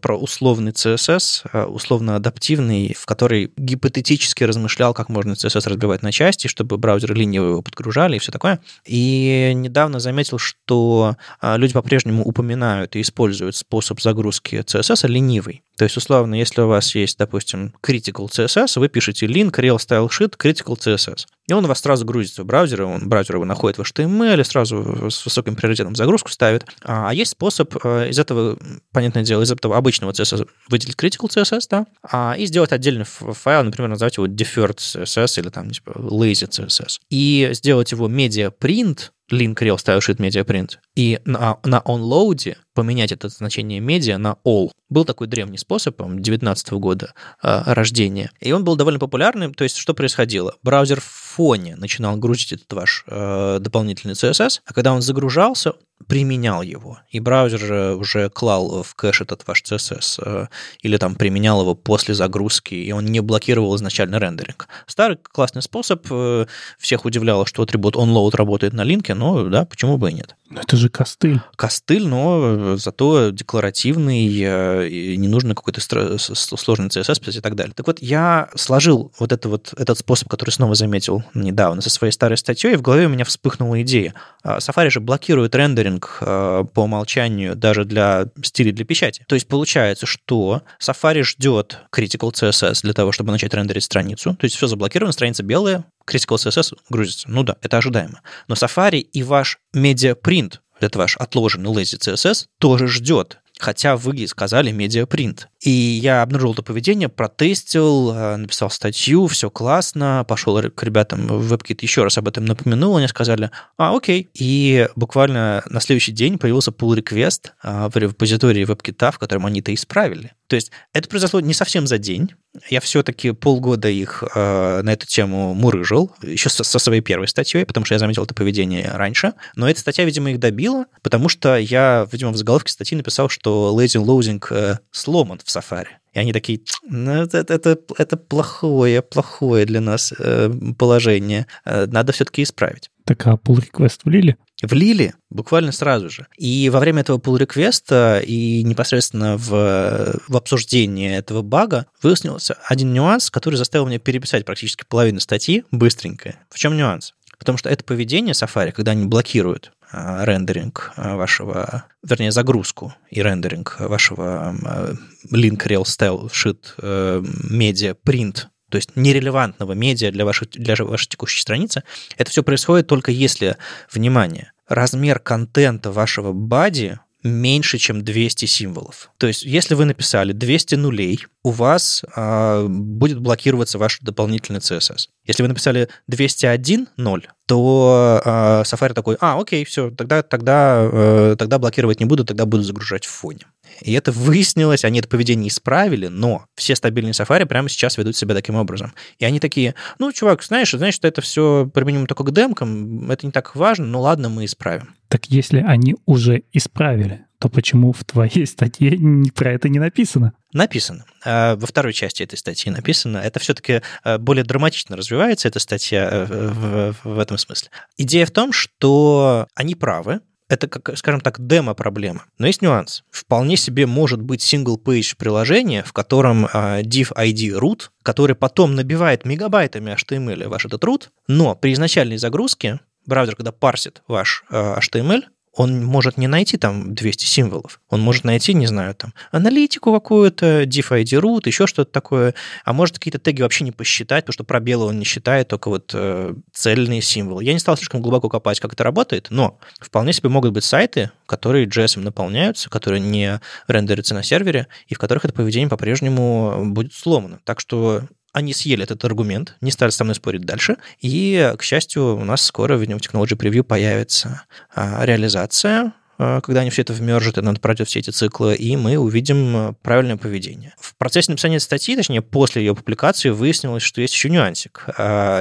про 0.00 0.16
условный 0.16 0.72
CSS, 0.72 1.42
а, 1.52 1.66
условно-адаптивный, 1.66 2.96
в 2.98 3.04
которой 3.04 3.52
гипотетически 3.58 4.44
размышлял, 4.44 4.94
как 4.94 5.10
можно 5.10 5.32
CSS 5.32 5.68
разбивать 5.68 6.02
на 6.02 6.10
части, 6.10 6.46
чтобы 6.46 6.78
браузеры 6.78 7.14
линии 7.14 7.36
его 7.36 7.60
подгружали 7.60 8.16
и 8.16 8.18
все 8.18 8.32
такое. 8.32 8.60
И 8.86 9.52
недавно 9.54 10.00
заметил, 10.00 10.38
что 10.38 11.16
люди 11.42 11.74
по-прежнему 11.74 12.24
упоминают 12.24 12.96
и 12.96 13.02
используют 13.02 13.56
способ 13.56 14.00
загрузки 14.00 14.56
CSS 14.56 15.06
ленивый. 15.06 15.62
То 15.76 15.84
есть, 15.84 15.96
условно, 15.96 16.34
если 16.34 16.62
у 16.62 16.68
вас 16.68 16.94
есть, 16.94 17.18
допустим, 17.18 17.74
critical 17.82 18.28
CSS, 18.28 18.80
вы 18.80 18.88
пишете 18.88 19.26
link 19.26 19.52
real 19.52 19.76
style 19.76 20.08
sheet 20.08 20.34
critical 20.46 20.76
CSS. 20.76 21.26
И 21.48 21.52
он 21.52 21.64
у 21.64 21.68
вас 21.68 21.80
сразу 21.80 22.04
грузится 22.04 22.42
в 22.42 22.46
браузер, 22.46 22.82
он 22.82 23.08
браузер 23.08 23.36
его 23.36 23.44
находит 23.44 23.78
в 23.78 23.82
HTML, 23.82 24.42
сразу 24.44 25.10
с 25.10 25.24
высоким 25.24 25.56
приоритетом 25.56 25.94
загрузку 25.94 26.30
ставит. 26.30 26.64
А, 26.82 27.10
а 27.10 27.14
есть 27.14 27.32
способ 27.32 27.74
э, 27.84 28.10
из 28.10 28.18
этого, 28.18 28.58
понятное 28.92 29.22
дело, 29.22 29.42
из 29.42 29.50
этого 29.50 29.76
обычного 29.76 30.12
CSS 30.12 30.48
выделить 30.68 30.96
critical 30.96 31.28
CSS, 31.28 31.66
да, 31.70 31.86
а, 32.02 32.34
и 32.36 32.46
сделать 32.46 32.72
отдельный 32.72 33.04
файл, 33.04 33.64
например, 33.64 33.90
назвать 33.90 34.16
его 34.16 34.26
deferred 34.26 34.76
CSS 34.76 35.40
или 35.40 35.48
там 35.50 35.70
типа 35.70 35.90
lazy 35.90 36.48
CSS. 36.48 36.98
И 37.10 37.50
сделать 37.52 37.92
его 37.92 38.08
media 38.08 38.52
print, 38.56 39.10
link 39.30 39.54
rel 39.54 39.76
style 39.76 39.98
sheet 39.98 40.18
media 40.18 40.44
print, 40.44 40.78
и 40.94 41.20
на, 41.24 41.58
на 41.64 41.82
onload 41.84 42.56
поменять 42.74 43.12
это 43.12 43.28
значение 43.28 43.80
медиа 43.80 44.18
на 44.18 44.36
all. 44.44 44.70
Был 44.88 45.04
такой 45.04 45.26
древний 45.26 45.58
способ, 45.58 45.96
по 45.96 46.08
19 46.08 46.72
года 46.72 47.14
э, 47.42 47.62
рождения, 47.66 48.30
и 48.40 48.52
он 48.52 48.64
был 48.64 48.76
довольно 48.76 48.98
популярным. 48.98 49.54
То 49.54 49.64
есть 49.64 49.76
что 49.76 49.94
происходило? 49.94 50.54
Браузер 50.62 51.00
в 51.00 51.04
фоне 51.04 51.76
начинал 51.76 52.16
грузить 52.16 52.52
этот 52.52 52.72
ваш 52.72 53.04
э, 53.06 53.58
дополнительный 53.60 54.14
CSS, 54.14 54.60
а 54.64 54.72
когда 54.72 54.92
он 54.92 55.02
загружался, 55.02 55.74
применял 56.06 56.62
его, 56.62 56.98
и 57.10 57.20
браузер 57.20 57.96
уже 57.96 58.28
клал 58.30 58.82
в 58.82 58.94
кэш 58.94 59.22
этот 59.22 59.46
ваш 59.46 59.62
CSS, 59.62 60.22
э, 60.24 60.46
или 60.82 60.96
там 60.98 61.14
применял 61.16 61.60
его 61.62 61.74
после 61.74 62.14
загрузки, 62.14 62.74
и 62.74 62.92
он 62.92 63.06
не 63.06 63.20
блокировал 63.20 63.74
изначально 63.76 64.18
рендеринг. 64.18 64.68
Старый 64.86 65.16
классный 65.16 65.62
способ, 65.62 66.06
э, 66.10 66.46
всех 66.78 67.06
удивляло, 67.06 67.46
что 67.46 67.62
атрибут 67.62 67.96
onload 67.96 68.36
работает 68.36 68.72
на 68.72 68.84
линке, 68.84 69.14
но 69.14 69.44
да, 69.44 69.64
почему 69.64 69.96
бы 69.96 70.10
и 70.10 70.14
нет. 70.14 70.36
Но 70.48 70.60
это 70.60 70.76
же 70.76 70.88
костыль. 70.88 71.40
Костыль, 71.56 72.06
но 72.06 72.76
зато 72.76 73.30
декларативный, 73.30 74.28
э, 74.40 74.75
не 74.84 75.28
нужно 75.28 75.54
какой-то 75.54 75.80
сложный 75.80 76.88
CSS 76.88 77.20
писать 77.20 77.36
и 77.36 77.40
так 77.40 77.54
далее. 77.54 77.74
Так 77.74 77.86
вот, 77.86 78.00
я 78.00 78.48
сложил 78.54 79.12
вот, 79.18 79.32
это 79.32 79.48
вот 79.48 79.74
этот 79.76 79.98
способ, 79.98 80.28
который 80.28 80.50
снова 80.50 80.74
заметил 80.74 81.24
недавно 81.34 81.82
со 81.82 81.90
своей 81.90 82.12
старой 82.12 82.36
статьей, 82.36 82.74
и 82.74 82.76
в 82.76 82.82
голове 82.82 83.06
у 83.06 83.08
меня 83.08 83.24
вспыхнула 83.24 83.80
идея. 83.82 84.14
А, 84.42 84.58
Safari 84.58 84.90
же 84.90 85.00
блокирует 85.00 85.54
рендеринг 85.54 86.18
э, 86.20 86.64
по 86.72 86.80
умолчанию 86.80 87.56
даже 87.56 87.84
для 87.84 88.26
стилей 88.42 88.72
для 88.72 88.84
печати. 88.84 89.24
То 89.28 89.34
есть 89.34 89.48
получается, 89.48 90.06
что 90.06 90.62
Safari 90.80 91.22
ждет 91.22 91.78
Critical 91.94 92.32
CSS 92.32 92.82
для 92.82 92.92
того, 92.92 93.12
чтобы 93.12 93.32
начать 93.32 93.54
рендерить 93.54 93.84
страницу. 93.84 94.36
То 94.38 94.44
есть 94.44 94.56
все 94.56 94.66
заблокировано, 94.66 95.12
страница 95.12 95.42
белая, 95.42 95.84
Critical 96.08 96.36
CSS 96.36 96.76
грузится. 96.88 97.28
Ну 97.30 97.42
да, 97.42 97.56
это 97.62 97.78
ожидаемо. 97.78 98.20
Но 98.48 98.54
Safari 98.54 99.00
и 99.00 99.22
ваш 99.22 99.58
медиапринт, 99.72 100.62
это 100.80 100.98
ваш 100.98 101.16
отложенный 101.16 101.70
lazy 101.70 101.98
CSS, 101.98 102.46
тоже 102.58 102.86
ждет 102.86 103.38
хотя 103.58 103.96
вы 103.96 104.26
сказали 104.26 104.70
медиапринт. 104.70 105.48
И 105.66 105.98
я 106.00 106.22
обнаружил 106.22 106.52
это 106.52 106.62
поведение, 106.62 107.08
протестил, 107.08 108.12
э, 108.12 108.36
написал 108.36 108.70
статью, 108.70 109.26
все 109.26 109.50
классно, 109.50 110.24
пошел 110.28 110.62
к 110.62 110.82
ребятам 110.84 111.26
в 111.26 111.52
WebKit 111.52 111.78
еще 111.80 112.04
раз 112.04 112.16
об 112.18 112.28
этом 112.28 112.44
напомянул, 112.44 112.96
они 112.96 113.08
сказали, 113.08 113.50
а, 113.76 113.96
окей. 113.96 114.28
И 114.34 114.88
буквально 114.94 115.64
на 115.68 115.80
следующий 115.80 116.12
день 116.12 116.38
появился 116.38 116.70
pull 116.70 116.96
request 116.96 117.50
э, 117.64 117.88
в 117.92 117.96
репозитории 117.96 118.64
WebKit, 118.64 119.10
в 119.10 119.18
котором 119.18 119.44
они 119.44 119.58
это 119.58 119.74
исправили. 119.74 120.34
То 120.46 120.54
есть 120.54 120.70
это 120.92 121.08
произошло 121.08 121.40
не 121.40 121.54
совсем 121.54 121.86
за 121.86 121.98
день. 121.98 122.32
Я 122.70 122.80
все-таки 122.80 123.32
полгода 123.32 123.88
их 123.88 124.22
э, 124.34 124.82
на 124.82 124.92
эту 124.92 125.06
тему 125.06 125.52
мурыжил, 125.52 126.14
еще 126.22 126.48
со, 126.48 126.64
со 126.64 126.78
своей 126.78 127.00
первой 127.00 127.28
статьей, 127.28 127.66
потому 127.66 127.84
что 127.84 127.94
я 127.94 127.98
заметил 127.98 128.24
это 128.24 128.34
поведение 128.34 128.90
раньше. 128.92 129.34
Но 129.56 129.68
эта 129.68 129.80
статья, 129.80 130.04
видимо, 130.04 130.30
их 130.30 130.38
добила, 130.38 130.86
потому 131.02 131.28
что 131.28 131.56
я, 131.56 132.06
видимо, 132.10 132.30
в 132.30 132.36
заголовке 132.36 132.72
статьи 132.72 132.96
написал, 132.96 133.28
что 133.28 133.76
loading 133.76 134.42
э, 134.50 134.76
сломан 134.90 135.40
в 135.44 135.50
Safari. 135.56 135.88
И 136.12 136.18
они 136.18 136.32
такие, 136.32 136.60
ну, 136.88 137.12
это, 137.12 137.38
это, 137.38 137.78
это 137.98 138.16
плохое, 138.16 139.02
плохое 139.02 139.66
для 139.66 139.80
нас 139.80 140.14
э, 140.18 140.50
положение. 140.78 141.46
Э, 141.64 141.86
надо 141.86 142.12
все-таки 142.12 142.42
исправить. 142.42 142.90
Так, 143.04 143.26
а 143.26 143.34
pull 143.34 143.62
request 143.62 144.00
влили? 144.04 144.36
Влили 144.62 145.14
буквально 145.30 145.72
сразу 145.72 146.08
же. 146.08 146.26
И 146.38 146.70
во 146.70 146.80
время 146.80 147.02
этого 147.02 147.18
pull 147.18 147.38
реквеста 147.38 148.22
и 148.24 148.62
непосредственно 148.62 149.36
в, 149.36 150.20
в 150.26 150.36
обсуждении 150.36 151.14
этого 151.14 151.42
бага 151.42 151.86
выяснился 152.02 152.56
один 152.66 152.92
нюанс, 152.92 153.30
который 153.30 153.56
заставил 153.56 153.86
меня 153.86 153.98
переписать 153.98 154.44
практически 154.44 154.84
половину 154.88 155.20
статьи 155.20 155.64
быстренько. 155.70 156.36
В 156.50 156.58
чем 156.58 156.76
нюанс? 156.76 157.12
Потому 157.38 157.58
что 157.58 157.68
это 157.68 157.84
поведение 157.84 158.32
Safari, 158.32 158.72
когда 158.72 158.92
они 158.92 159.06
блокируют 159.06 159.72
рендеринг 159.92 160.92
а, 160.96 161.16
вашего, 161.16 161.84
вернее, 162.02 162.32
загрузку 162.32 162.94
и 163.10 163.22
рендеринг 163.22 163.76
вашего 163.80 164.56
а, 164.64 164.92
link 165.32 165.66
real 165.66 165.84
style 165.84 166.30
sheet 166.30 166.76
media 166.78 167.96
print 168.04 168.46
то 168.68 168.76
есть 168.76 168.96
нерелевантного 168.96 169.72
медиа 169.72 170.10
для 170.10 170.24
вашей, 170.24 170.48
для 170.48 170.74
вашей 170.84 171.08
текущей 171.08 171.40
страницы, 171.40 171.84
это 172.16 172.30
все 172.30 172.42
происходит 172.42 172.88
только 172.88 173.12
если, 173.12 173.56
внимание, 173.92 174.52
размер 174.68 175.20
контента 175.20 175.92
вашего 175.92 176.32
бади 176.32 176.98
меньше, 177.28 177.78
чем 177.78 178.02
200 178.02 178.46
символов. 178.46 179.10
То 179.18 179.26
есть, 179.26 179.42
если 179.42 179.74
вы 179.74 179.84
написали 179.84 180.32
200 180.32 180.74
нулей, 180.76 181.26
у 181.42 181.50
вас 181.50 182.04
э, 182.16 182.66
будет 182.68 183.20
блокироваться 183.20 183.78
ваш 183.78 184.00
дополнительный 184.00 184.60
CSS. 184.60 185.08
Если 185.24 185.42
вы 185.42 185.48
написали 185.48 185.88
201 186.08 186.88
0, 186.96 187.28
то 187.46 188.20
э, 188.24 188.62
Safari 188.62 188.94
такой, 188.94 189.16
а, 189.20 189.40
окей, 189.40 189.64
все, 189.64 189.90
тогда, 189.90 190.22
тогда, 190.22 190.88
э, 190.92 191.36
тогда 191.38 191.58
блокировать 191.58 192.00
не 192.00 192.06
буду, 192.06 192.24
тогда 192.24 192.46
буду 192.46 192.62
загружать 192.62 193.04
в 193.04 193.10
фоне. 193.10 193.46
И 193.80 193.92
это 193.92 194.12
выяснилось, 194.12 194.84
они 194.84 194.98
это 194.98 195.08
поведение 195.08 195.48
исправили, 195.48 196.06
но 196.08 196.46
все 196.54 196.76
стабильные 196.76 197.12
Safari 197.12 197.46
прямо 197.46 197.68
сейчас 197.68 197.98
ведут 197.98 198.16
себя 198.16 198.34
таким 198.34 198.54
образом. 198.54 198.92
И 199.18 199.24
они 199.24 199.40
такие, 199.40 199.74
ну, 199.98 200.12
чувак, 200.12 200.42
знаешь, 200.42 200.68
что 200.68 201.08
это 201.08 201.20
все 201.20 201.70
применимо 201.72 202.06
только 202.06 202.24
к 202.24 202.32
демкам, 202.32 203.10
это 203.10 203.26
не 203.26 203.32
так 203.32 203.54
важно, 203.56 203.86
ну 203.86 204.00
ладно, 204.00 204.28
мы 204.28 204.44
исправим. 204.44 204.94
Так 205.08 205.26
если 205.26 205.60
они 205.60 205.96
уже 206.04 206.42
исправили, 206.52 207.26
то 207.38 207.48
почему 207.48 207.92
в 207.92 208.04
твоей 208.04 208.46
статье 208.46 208.98
про 209.34 209.52
это 209.52 209.68
не 209.68 209.78
написано? 209.78 210.32
Написано. 210.52 211.04
А, 211.24 211.56
во 211.56 211.66
второй 211.66 211.92
части 211.92 212.22
этой 212.22 212.36
статьи 212.36 212.72
написано. 212.72 213.18
Это 213.18 213.38
все-таки 213.40 213.82
а, 214.02 214.18
более 214.18 214.44
драматично 214.44 214.96
развивается, 214.96 215.48
эта 215.48 215.58
статья 215.58 216.08
э, 216.10 216.24
в, 216.24 216.94
в 217.04 217.18
этом 217.18 217.36
смысле. 217.36 217.70
Идея 217.98 218.26
в 218.26 218.30
том, 218.30 218.52
что 218.52 219.46
они 219.54 219.74
правы, 219.74 220.20
это, 220.48 220.68
как, 220.68 220.96
скажем 220.96 221.20
так, 221.20 221.44
демо-проблема. 221.44 222.24
Но 222.38 222.46
есть 222.46 222.62
нюанс. 222.62 223.04
Вполне 223.10 223.56
себе 223.56 223.86
может 223.86 224.22
быть 224.22 224.42
single-page 224.42 225.16
приложение, 225.16 225.82
в 225.82 225.92
котором 225.92 226.46
uh, 226.46 226.82
div 226.82 227.12
ID 227.12 227.58
root, 227.58 227.88
который 228.02 228.36
потом 228.36 228.74
набивает 228.74 229.24
мегабайтами 229.24 229.92
HTML 229.92 230.48
ваш 230.48 230.66
этот 230.66 230.82
root, 230.84 231.08
но 231.26 231.54
при 231.54 231.72
изначальной 231.72 232.18
загрузке 232.18 232.80
браузер, 233.06 233.36
когда 233.36 233.52
парсит 233.52 234.02
ваш 234.08 234.44
uh, 234.50 234.78
HTML, 234.78 235.22
он 235.56 235.82
может 235.82 236.18
не 236.18 236.28
найти 236.28 236.58
там 236.58 236.94
200 236.94 237.24
символов. 237.24 237.80
Он 237.88 238.00
может 238.00 238.24
найти, 238.24 238.52
не 238.52 238.66
знаю, 238.66 238.94
там, 238.94 239.14
аналитику 239.32 239.92
какую-то, 239.92 240.64
diff 240.64 240.90
ID 240.90 241.18
root, 241.20 241.42
еще 241.46 241.66
что-то 241.66 241.90
такое. 241.90 242.34
А 242.64 242.74
может 242.74 242.98
какие-то 242.98 243.18
теги 243.18 243.40
вообще 243.40 243.64
не 243.64 243.72
посчитать, 243.72 244.24
потому 244.24 244.34
что 244.34 244.44
пробелы 244.44 244.84
он 244.84 244.98
не 244.98 245.06
считает, 245.06 245.48
только 245.48 245.70
вот 245.70 245.92
э, 245.94 246.34
цельные 246.52 247.00
символы. 247.00 247.42
Я 247.42 247.54
не 247.54 247.58
стал 247.58 247.76
слишком 247.78 248.02
глубоко 248.02 248.28
копать, 248.28 248.60
как 248.60 248.74
это 248.74 248.84
работает, 248.84 249.28
но 249.30 249.58
вполне 249.80 250.12
себе 250.12 250.28
могут 250.28 250.52
быть 250.52 250.64
сайты, 250.64 251.10
которые 251.24 251.66
JS 251.66 252.00
наполняются, 252.00 252.68
которые 252.68 253.00
не 253.00 253.40
рендерятся 253.66 254.14
на 254.14 254.22
сервере, 254.22 254.66
и 254.88 254.94
в 254.94 254.98
которых 254.98 255.24
это 255.24 255.32
поведение 255.32 255.70
по-прежнему 255.70 256.66
будет 256.66 256.92
сломано. 256.92 257.40
Так 257.44 257.60
что 257.60 258.02
они 258.36 258.52
съели 258.52 258.82
этот 258.82 259.02
аргумент, 259.06 259.56
не 259.62 259.70
стали 259.70 259.88
со 259.88 260.04
мной 260.04 260.14
спорить 260.14 260.42
дальше, 260.42 260.76
и, 261.00 261.54
к 261.58 261.62
счастью, 261.62 262.16
у 262.16 262.24
нас 262.24 262.42
скоро 262.42 262.76
в 262.76 262.82
Technology 262.82 263.34
Preview 263.34 263.62
появится 263.62 264.42
а, 264.74 265.06
реализация 265.06 265.94
а, 266.18 266.42
когда 266.42 266.60
они 266.60 266.68
все 266.68 266.82
это 266.82 266.92
вмержат, 266.92 267.38
и 267.38 267.40
надо 267.40 267.60
пройдет 267.60 267.88
все 267.88 268.00
эти 268.00 268.10
циклы, 268.10 268.54
и 268.54 268.76
мы 268.76 268.98
увидим 268.98 269.56
а, 269.56 269.72
правильное 269.82 270.18
поведение. 270.18 270.74
В 270.78 270.96
процессе 270.96 271.30
написания 271.30 271.60
статьи, 271.60 271.96
точнее, 271.96 272.20
после 272.20 272.62
ее 272.62 272.74
публикации, 272.74 273.30
выяснилось, 273.30 273.82
что 273.82 274.02
есть 274.02 274.12
еще 274.12 274.28
нюансик. 274.28 274.86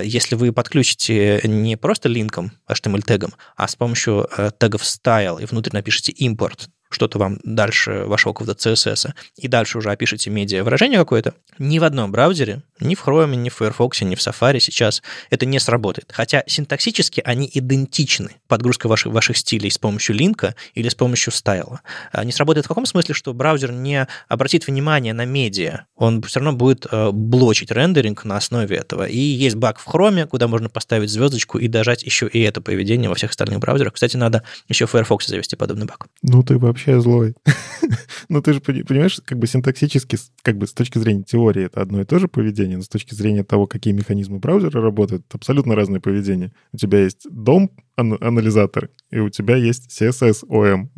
Если 0.04 0.36
вы 0.36 0.54
подключите 0.54 1.41
не 1.43 1.76
просто 1.76 2.08
линком, 2.08 2.54
HTML-тегом, 2.70 3.34
а 3.58 3.68
с 3.68 3.76
помощью 3.76 4.30
тегов 4.58 4.84
style 4.84 5.41
и 5.41 5.46
внутрь 5.46 5.72
напишите 5.74 6.14
import 6.14 6.68
что-то 6.96 7.20
вам 7.20 7.39
дальше 7.43 8.06
вашего 8.06 8.34
какого-то 8.34 8.58
CSS, 8.58 9.14
и 9.38 9.48
дальше 9.48 9.78
уже 9.78 9.91
опишите 9.91 10.30
медиа 10.30 10.64
выражение 10.64 10.98
какое-то, 10.98 11.34
ни 11.60 11.78
в 11.78 11.84
одном 11.84 12.12
браузере, 12.12 12.62
ни 12.80 12.96
в 12.96 13.06
Chrome, 13.06 13.36
ни 13.36 13.50
в 13.50 13.56
Firefox, 13.56 14.02
ни 14.02 14.16
в 14.16 14.20
Safari 14.20 14.60
сейчас 14.60 15.02
это 15.30 15.46
не 15.46 15.60
сработает. 15.60 16.12
Хотя 16.12 16.43
синтаксически 16.48 17.22
они 17.24 17.50
идентичны. 17.54 18.32
Подгрузка 18.48 18.88
ваших, 18.88 19.14
ваших 19.14 19.38
стилей 19.38 19.72
с 19.72 19.78
помощью 19.78 20.16
линка 20.16 20.56
или 20.74 20.89
с 20.89 20.96
помощью 20.96 21.32
стайла. 21.32 21.82
Не 22.24 22.32
сработает 22.32 22.66
в 22.66 22.68
каком 22.68 22.86
смысле, 22.86 23.14
что 23.14 23.34
браузер 23.34 23.72
не 23.72 24.08
обратит 24.28 24.68
внимание 24.68 25.14
на 25.14 25.26
медиа. 25.26 25.86
Он 25.96 26.22
все 26.24 26.39
равно 26.39 26.54
будет 26.54 26.86
э, 26.91 27.12
блочить 27.12 27.72
рендеринг 27.72 28.26
на 28.26 28.38
основе 28.38 28.76
этого. 28.76 29.06
И 29.06 29.18
есть 29.18 29.56
баг 29.56 29.80
в 29.80 29.88
Chrome, 29.88 30.28
куда 30.28 30.48
можно 30.48 30.70
поставить 30.70 31.10
звездочку 31.10 31.58
и 31.58 31.68
дожать 31.68 32.04
еще 32.04 32.28
и 32.28 32.41
это 32.41 32.62
поведение 32.62 33.10
во 33.10 33.16
всех 33.16 33.32
остальных 33.32 33.60
браузерах. 33.60 33.93
Кстати, 33.93 34.18
надо 34.18 34.43
еще 34.68 34.86
в 34.86 34.91
Firefox 34.91 35.28
завести 35.28 35.56
подобный 35.56 35.86
баг. 35.86 36.08
Ну, 36.22 36.43
ты 36.43 36.58
вообще 36.58 36.85
вообще 36.86 37.02
злой. 37.02 37.36
ну, 38.30 38.42
ты 38.42 38.54
же 38.54 38.62
понимаешь, 38.62 39.20
как 39.26 39.38
бы 39.38 39.48
синтаксически, 39.48 40.18
как 40.42 40.58
бы 40.58 40.68
с 40.68 40.74
точки 40.74 40.98
зрения 40.98 41.24
теории 41.24 41.66
это 41.66 41.82
одно 41.82 42.02
и 42.02 42.06
то 42.06 42.20
же 42.20 42.28
поведение, 42.28 42.78
но 42.78 42.84
с 42.84 42.90
точки 42.90 43.14
зрения 43.14 43.44
того, 43.44 43.68
какие 43.68 43.94
механизмы 43.94 44.40
браузера 44.40 44.82
работают, 44.82 45.26
абсолютно 45.34 45.76
разное 45.76 46.00
поведение. 46.00 46.54
У 46.74 46.78
тебя 46.78 47.04
есть 47.04 47.28
дом, 47.30 47.72
анализатор, 47.96 48.89
и 49.12 49.20
у 49.20 49.30
тебя 49.30 49.56
есть 49.56 49.89
CSS 49.89 50.46
OM 50.48 50.89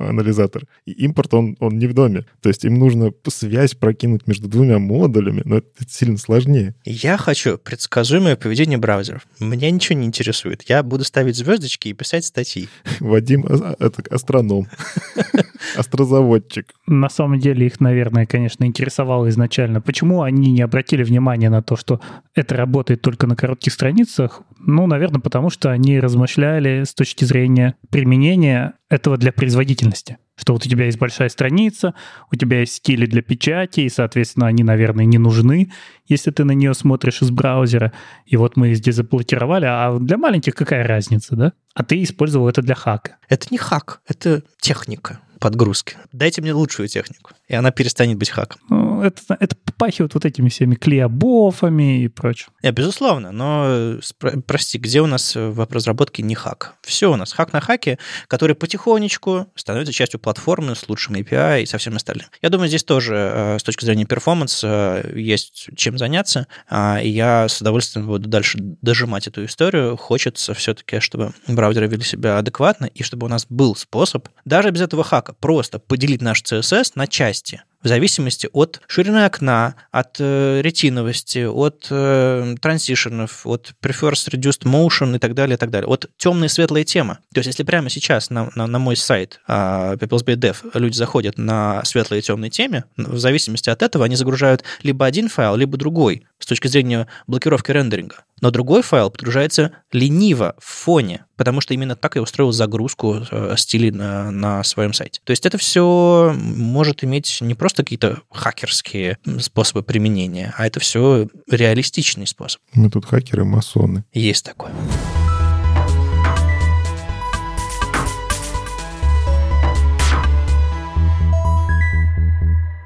анализатор. 0.00 0.64
И 0.84 0.92
импорт, 0.92 1.34
он, 1.34 1.56
он 1.60 1.78
не 1.78 1.86
в 1.86 1.94
доме. 1.94 2.24
То 2.40 2.48
есть 2.48 2.64
им 2.64 2.78
нужно 2.78 3.12
связь 3.28 3.74
прокинуть 3.74 4.26
между 4.26 4.48
двумя 4.48 4.78
модулями, 4.78 5.42
но 5.44 5.58
это 5.58 5.68
сильно 5.88 6.16
сложнее. 6.16 6.74
Я 6.84 7.16
хочу 7.16 7.58
предсказуемое 7.58 8.36
поведение 8.36 8.78
браузеров. 8.78 9.26
Меня 9.40 9.70
ничего 9.70 9.98
не 9.98 10.06
интересует. 10.06 10.62
Я 10.68 10.82
буду 10.82 11.04
ставить 11.04 11.36
звездочки 11.36 11.88
и 11.88 11.92
писать 11.92 12.24
статьи. 12.24 12.68
Вадим 13.00 13.44
а, 13.48 13.76
это 13.78 14.02
астроном, 14.10 14.68
астрозаводчик. 15.76 16.72
На 16.86 17.08
самом 17.08 17.38
деле 17.38 17.66
их, 17.66 17.80
наверное, 17.80 18.26
конечно, 18.26 18.64
интересовало 18.64 19.28
изначально. 19.28 19.80
Почему 19.80 20.22
они 20.22 20.52
не 20.52 20.62
обратили 20.62 21.02
внимания 21.02 21.50
на 21.50 21.62
то, 21.62 21.76
что 21.76 22.00
это 22.34 22.56
работает 22.56 23.02
только 23.02 23.26
на 23.26 23.36
коротких 23.36 23.72
страницах? 23.72 24.42
Ну, 24.58 24.86
наверное, 24.86 25.20
потому 25.20 25.50
что 25.50 25.70
они 25.70 26.00
размышляли 26.00 26.84
с 26.84 26.94
точки 26.94 27.24
зрения 27.24 27.76
применения 27.90 28.74
этого 28.88 29.16
для 29.16 29.32
производительности. 29.32 30.18
Что 30.36 30.52
вот 30.52 30.66
у 30.66 30.68
тебя 30.68 30.84
есть 30.84 30.98
большая 30.98 31.30
страница, 31.30 31.94
у 32.30 32.36
тебя 32.36 32.60
есть 32.60 32.74
стили 32.74 33.06
для 33.06 33.22
печати, 33.22 33.80
и, 33.80 33.88
соответственно, 33.88 34.46
они, 34.46 34.62
наверное, 34.62 35.06
не 35.06 35.16
нужны, 35.16 35.72
если 36.06 36.30
ты 36.30 36.44
на 36.44 36.52
нее 36.52 36.74
смотришь 36.74 37.22
из 37.22 37.30
браузера. 37.30 37.92
И 38.26 38.36
вот 38.36 38.56
мы 38.56 38.74
здесь 38.74 38.96
заблокировали, 38.96 39.64
а 39.64 39.98
для 39.98 40.18
маленьких 40.18 40.54
какая 40.54 40.86
разница, 40.86 41.36
да? 41.36 41.52
А 41.74 41.84
ты 41.84 42.02
использовал 42.02 42.48
это 42.48 42.60
для 42.60 42.74
хака. 42.74 43.16
Это 43.28 43.46
не 43.50 43.56
хак, 43.58 44.02
это 44.06 44.42
техника. 44.60 45.20
Подгрузки. 45.38 45.96
Дайте 46.12 46.42
мне 46.42 46.52
лучшую 46.52 46.88
технику, 46.88 47.32
и 47.48 47.54
она 47.54 47.70
перестанет 47.70 48.18
быть 48.18 48.30
хаком. 48.30 48.60
Ну, 48.68 49.02
это, 49.02 49.36
это 49.38 49.56
попахивает 49.56 50.14
вот 50.14 50.24
этими 50.24 50.48
всеми 50.48 50.74
клеобофами 50.74 52.04
и 52.04 52.08
прочим. 52.08 52.48
Не, 52.62 52.72
безусловно, 52.72 53.32
но 53.32 53.98
прости, 54.46 54.78
где 54.78 55.00
у 55.00 55.06
нас 55.06 55.34
в 55.34 55.66
разработке 55.70 56.22
не 56.22 56.34
хак? 56.34 56.74
Все 56.82 57.12
у 57.12 57.16
нас 57.16 57.32
хак 57.32 57.52
на 57.52 57.60
хаке, 57.60 57.98
который 58.28 58.56
потихонечку 58.56 59.46
становится 59.54 59.92
частью 59.92 60.20
платформы 60.20 60.74
с 60.74 60.88
лучшим 60.88 61.14
API 61.16 61.62
и 61.62 61.66
со 61.66 61.78
всем 61.78 61.96
остальным. 61.96 62.26
Я 62.42 62.50
думаю, 62.50 62.68
здесь 62.68 62.84
тоже 62.84 63.14
э, 63.14 63.58
с 63.58 63.62
точки 63.62 63.84
зрения 63.84 64.06
перформанса 64.06 65.04
есть 65.14 65.68
чем 65.76 65.98
заняться, 65.98 66.46
а, 66.68 67.00
и 67.02 67.08
я 67.08 67.48
с 67.48 67.60
удовольствием 67.60 68.06
буду 68.06 68.28
дальше 68.28 68.58
дожимать 68.60 69.26
эту 69.26 69.44
историю. 69.44 69.96
Хочется 69.96 70.54
все-таки, 70.54 71.00
чтобы 71.00 71.32
браузеры 71.46 71.86
вели 71.86 72.02
себя 72.02 72.38
адекватно, 72.38 72.86
и 72.86 73.02
чтобы 73.02 73.26
у 73.26 73.28
нас 73.28 73.46
был 73.48 73.76
способ, 73.76 74.28
даже 74.44 74.70
без 74.70 74.82
этого 74.82 75.04
хака, 75.04 75.25
просто 75.32 75.78
поделить 75.78 76.22
наш 76.22 76.42
CSS 76.42 76.92
на 76.94 77.06
части 77.06 77.62
в 77.86 77.88
зависимости 77.88 78.48
от 78.52 78.80
ширины 78.88 79.26
окна, 79.26 79.76
от 79.92 80.16
э, 80.18 80.60
ретиновости, 80.60 81.46
от 81.46 81.86
э, 81.88 82.56
транзишенов, 82.60 83.46
от 83.46 83.74
prefers 83.80 84.28
reduced 84.28 84.64
motion 84.64 85.14
и 85.14 85.18
так 85.20 85.34
далее, 85.34 85.54
и 85.54 85.56
так 85.56 85.70
далее, 85.70 85.88
от 85.88 86.06
темной 86.16 86.46
и 86.46 86.48
светлой 86.48 86.82
темы. 86.82 87.18
То 87.32 87.38
есть, 87.38 87.46
если 87.46 87.62
прямо 87.62 87.88
сейчас 87.88 88.30
на, 88.30 88.50
на, 88.56 88.66
на 88.66 88.78
мой 88.80 88.96
сайт 88.96 89.40
э, 89.46 89.94
Dev 90.00 90.56
люди 90.74 90.96
заходят 90.96 91.38
на 91.38 91.84
светлой 91.84 92.18
и 92.18 92.22
темной 92.22 92.50
теме, 92.50 92.84
в 92.96 93.18
зависимости 93.18 93.70
от 93.70 93.82
этого 93.82 94.04
они 94.04 94.16
загружают 94.16 94.64
либо 94.82 95.06
один 95.06 95.28
файл, 95.28 95.54
либо 95.54 95.76
другой 95.76 96.26
с 96.40 96.46
точки 96.46 96.66
зрения 96.66 97.06
блокировки 97.28 97.70
рендеринга. 97.70 98.24
Но 98.42 98.50
другой 98.50 98.82
файл 98.82 99.10
подгружается 99.10 99.72
лениво 99.92 100.54
в 100.58 100.64
фоне, 100.64 101.24
потому 101.36 101.62
что 101.62 101.72
именно 101.72 101.96
так 101.96 102.16
я 102.16 102.22
устроил 102.22 102.52
загрузку 102.52 103.22
э, 103.30 103.54
стилей 103.56 103.90
на, 103.90 104.30
на 104.30 104.62
своем 104.62 104.92
сайте. 104.92 105.22
То 105.24 105.30
есть 105.30 105.46
это 105.46 105.56
все 105.56 106.34
может 106.36 107.02
иметь 107.02 107.38
не 107.40 107.54
просто 107.54 107.82
какие-то 107.82 108.20
хакерские 108.30 109.16
способы 109.38 109.82
применения, 109.82 110.52
а 110.58 110.66
это 110.66 110.80
все 110.80 111.28
реалистичный 111.50 112.26
способ. 112.26 112.60
Мы 112.74 112.90
тут 112.90 113.06
хакеры-масоны. 113.06 114.04
Есть 114.12 114.44
такое. 114.44 114.72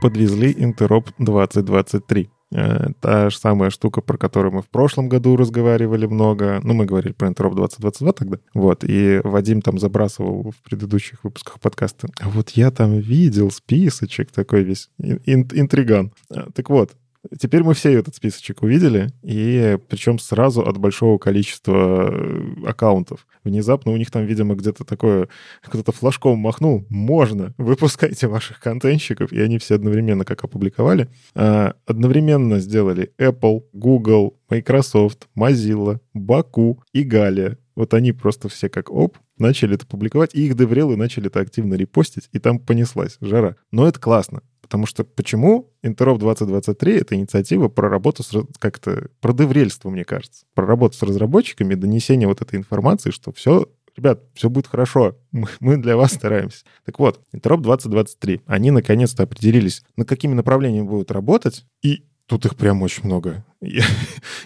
Подвезли 0.01 0.55
Интероп 0.57 1.11
2023. 1.19 2.31
Э, 2.53 2.89
та 3.01 3.31
же 3.31 3.39
самая 3.39 3.71
штука, 3.71 4.01
про 4.01 4.19
которую 4.19 4.53
мы 4.53 4.63
в 4.63 4.69
прошлом 4.69 5.09
году 5.09 5.37
разговаривали 5.37 6.07
много. 6.07 6.61
Ну, 6.65 6.75
мы 6.75 6.85
говорили 6.85 7.13
про 7.13 7.29
Интероп 7.29 7.55
2022 7.55 8.13
тогда. 8.13 8.39
Вот. 8.55 8.85
И 8.85 9.21
Вадим 9.23 9.63
там 9.63 9.79
забрасывал 9.79 10.51
в 10.51 10.69
предыдущих 10.69 11.23
выпусках 11.25 11.61
подкаста. 11.61 12.09
А 12.21 12.29
вот 12.29 12.51
я 12.51 12.71
там 12.71 12.99
видел 12.99 13.51
списочек 13.51 14.31
такой 14.33 14.65
весь. 14.65 14.91
Ин- 14.99 15.49
интриган. 15.53 16.13
Э, 16.31 16.47
так 16.53 16.71
вот, 16.71 16.93
Теперь 17.39 17.63
мы 17.63 17.75
все 17.75 17.93
этот 17.93 18.17
списочек 18.17 18.63
увидели, 18.63 19.11
и 19.23 19.79
причем 19.89 20.19
сразу 20.19 20.63
от 20.63 20.79
большого 20.79 21.19
количества 21.19 22.09
э, 22.11 22.67
аккаунтов. 22.67 23.27
Внезапно 23.45 23.93
у 23.93 23.97
них 23.99 24.11
там, 24.11 24.25
видимо, 24.25 24.55
где-то 24.55 24.85
такое, 24.85 25.29
кто-то 25.63 25.93
флажком 25.93 26.39
махнул, 26.39 26.87
можно, 26.89 27.53
выпускайте 27.59 28.27
ваших 28.27 28.61
контентщиков, 28.61 29.33
и 29.33 29.41
они 29.41 29.59
все 29.59 29.75
одновременно 29.75 30.25
как 30.25 30.45
опубликовали. 30.45 31.09
А, 31.35 31.75
одновременно 31.87 32.59
сделали 32.59 33.13
Apple, 33.19 33.65
Google, 33.75 34.39
Microsoft, 34.49 35.29
Mozilla, 35.37 36.01
Baku 36.17 36.79
и 36.95 37.03
Галия. 37.03 37.59
Вот 37.77 37.93
они 37.95 38.13
просто 38.13 38.49
все 38.49 38.69
как 38.69 38.91
оп, 38.91 39.19
начали 39.39 39.75
это 39.75 39.87
публиковать, 39.87 40.35
и 40.35 40.47
их 40.47 40.55
деврелы 40.55 40.97
начали 40.97 41.27
это 41.27 41.41
активно 41.41 41.75
репостить, 41.75 42.29
и 42.33 42.39
там 42.39 42.59
понеслась 42.59 43.19
жара. 43.21 43.57
Но 43.71 43.87
это 43.87 44.01
классно. 44.01 44.43
Потому 44.71 44.87
что 44.87 45.03
почему 45.03 45.73
Интероп 45.83 46.21
2023— 46.21 46.93
это 47.01 47.17
инициатива 47.17 47.67
про 47.67 47.89
работу 47.89 48.23
с... 48.23 48.33
как-то... 48.61 49.09
про 49.21 49.33
деврельство, 49.33 49.91
мне 49.91 50.05
кажется. 50.05 50.47
Про 50.55 50.65
работу 50.65 50.97
с 50.97 51.03
разработчиками, 51.03 51.75
донесение 51.75 52.29
вот 52.29 52.41
этой 52.41 52.57
информации, 52.57 53.11
что 53.11 53.33
все 53.33 53.67
ребят, 53.97 54.23
все 54.35 54.49
будет 54.49 54.69
хорошо, 54.69 55.17
мы, 55.33 55.49
мы 55.59 55.77
для 55.77 55.97
вас 55.97 56.13
стараемся. 56.13 56.65
Так 56.85 57.01
вот, 57.01 57.21
Интероп 57.33 57.63
2023, 57.63 58.43
они 58.47 58.71
наконец-то 58.71 59.25
определились, 59.25 59.83
на 59.97 60.05
какими 60.05 60.35
направлениями 60.35 60.87
будут 60.87 61.11
работать, 61.11 61.65
и 61.83 62.05
Тут 62.31 62.47
их 62.47 62.55
прям 62.55 62.81
очень 62.83 63.07
много. 63.07 63.45
Я, 63.61 63.85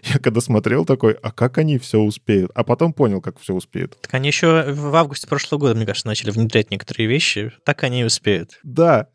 я 0.05 0.19
когда 0.19 0.41
смотрел 0.41 0.87
такой, 0.87 1.13
а 1.13 1.31
как 1.31 1.59
они 1.59 1.79
все 1.79 2.01
успеют? 2.01 2.51
А 2.55 2.65
потом 2.65 2.95
понял, 2.95 3.21
как 3.21 3.39
все 3.39 3.53
успеют. 3.53 3.97
Так 4.01 4.15
они 4.15 4.29
еще 4.29 4.73
в 4.73 4.97
августе 4.97 5.29
прошлого 5.29 5.61
года, 5.61 5.75
мне 5.75 5.85
кажется, 5.85 6.09
начали 6.09 6.31
внедрять 6.31 6.71
некоторые 6.71 7.07
вещи. 7.07 7.53
Так 7.63 7.85
они 7.85 8.01
и 8.01 8.05
успеют. 8.05 8.59
Да. 8.63 9.09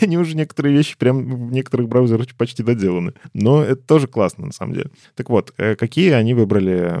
Они 0.00 0.16
уже 0.16 0.36
некоторые 0.36 0.76
вещи 0.76 0.96
прям 0.96 1.48
в 1.48 1.52
некоторых 1.52 1.88
браузерах 1.88 2.28
почти 2.36 2.62
доделаны. 2.62 3.12
Но 3.32 3.62
это 3.62 3.82
тоже 3.82 4.06
классно, 4.06 4.46
на 4.46 4.52
самом 4.52 4.74
деле. 4.74 4.90
Так 5.16 5.30
вот, 5.30 5.52
э, 5.56 5.74
какие 5.74 6.10
они 6.12 6.32
выбрали 6.32 6.96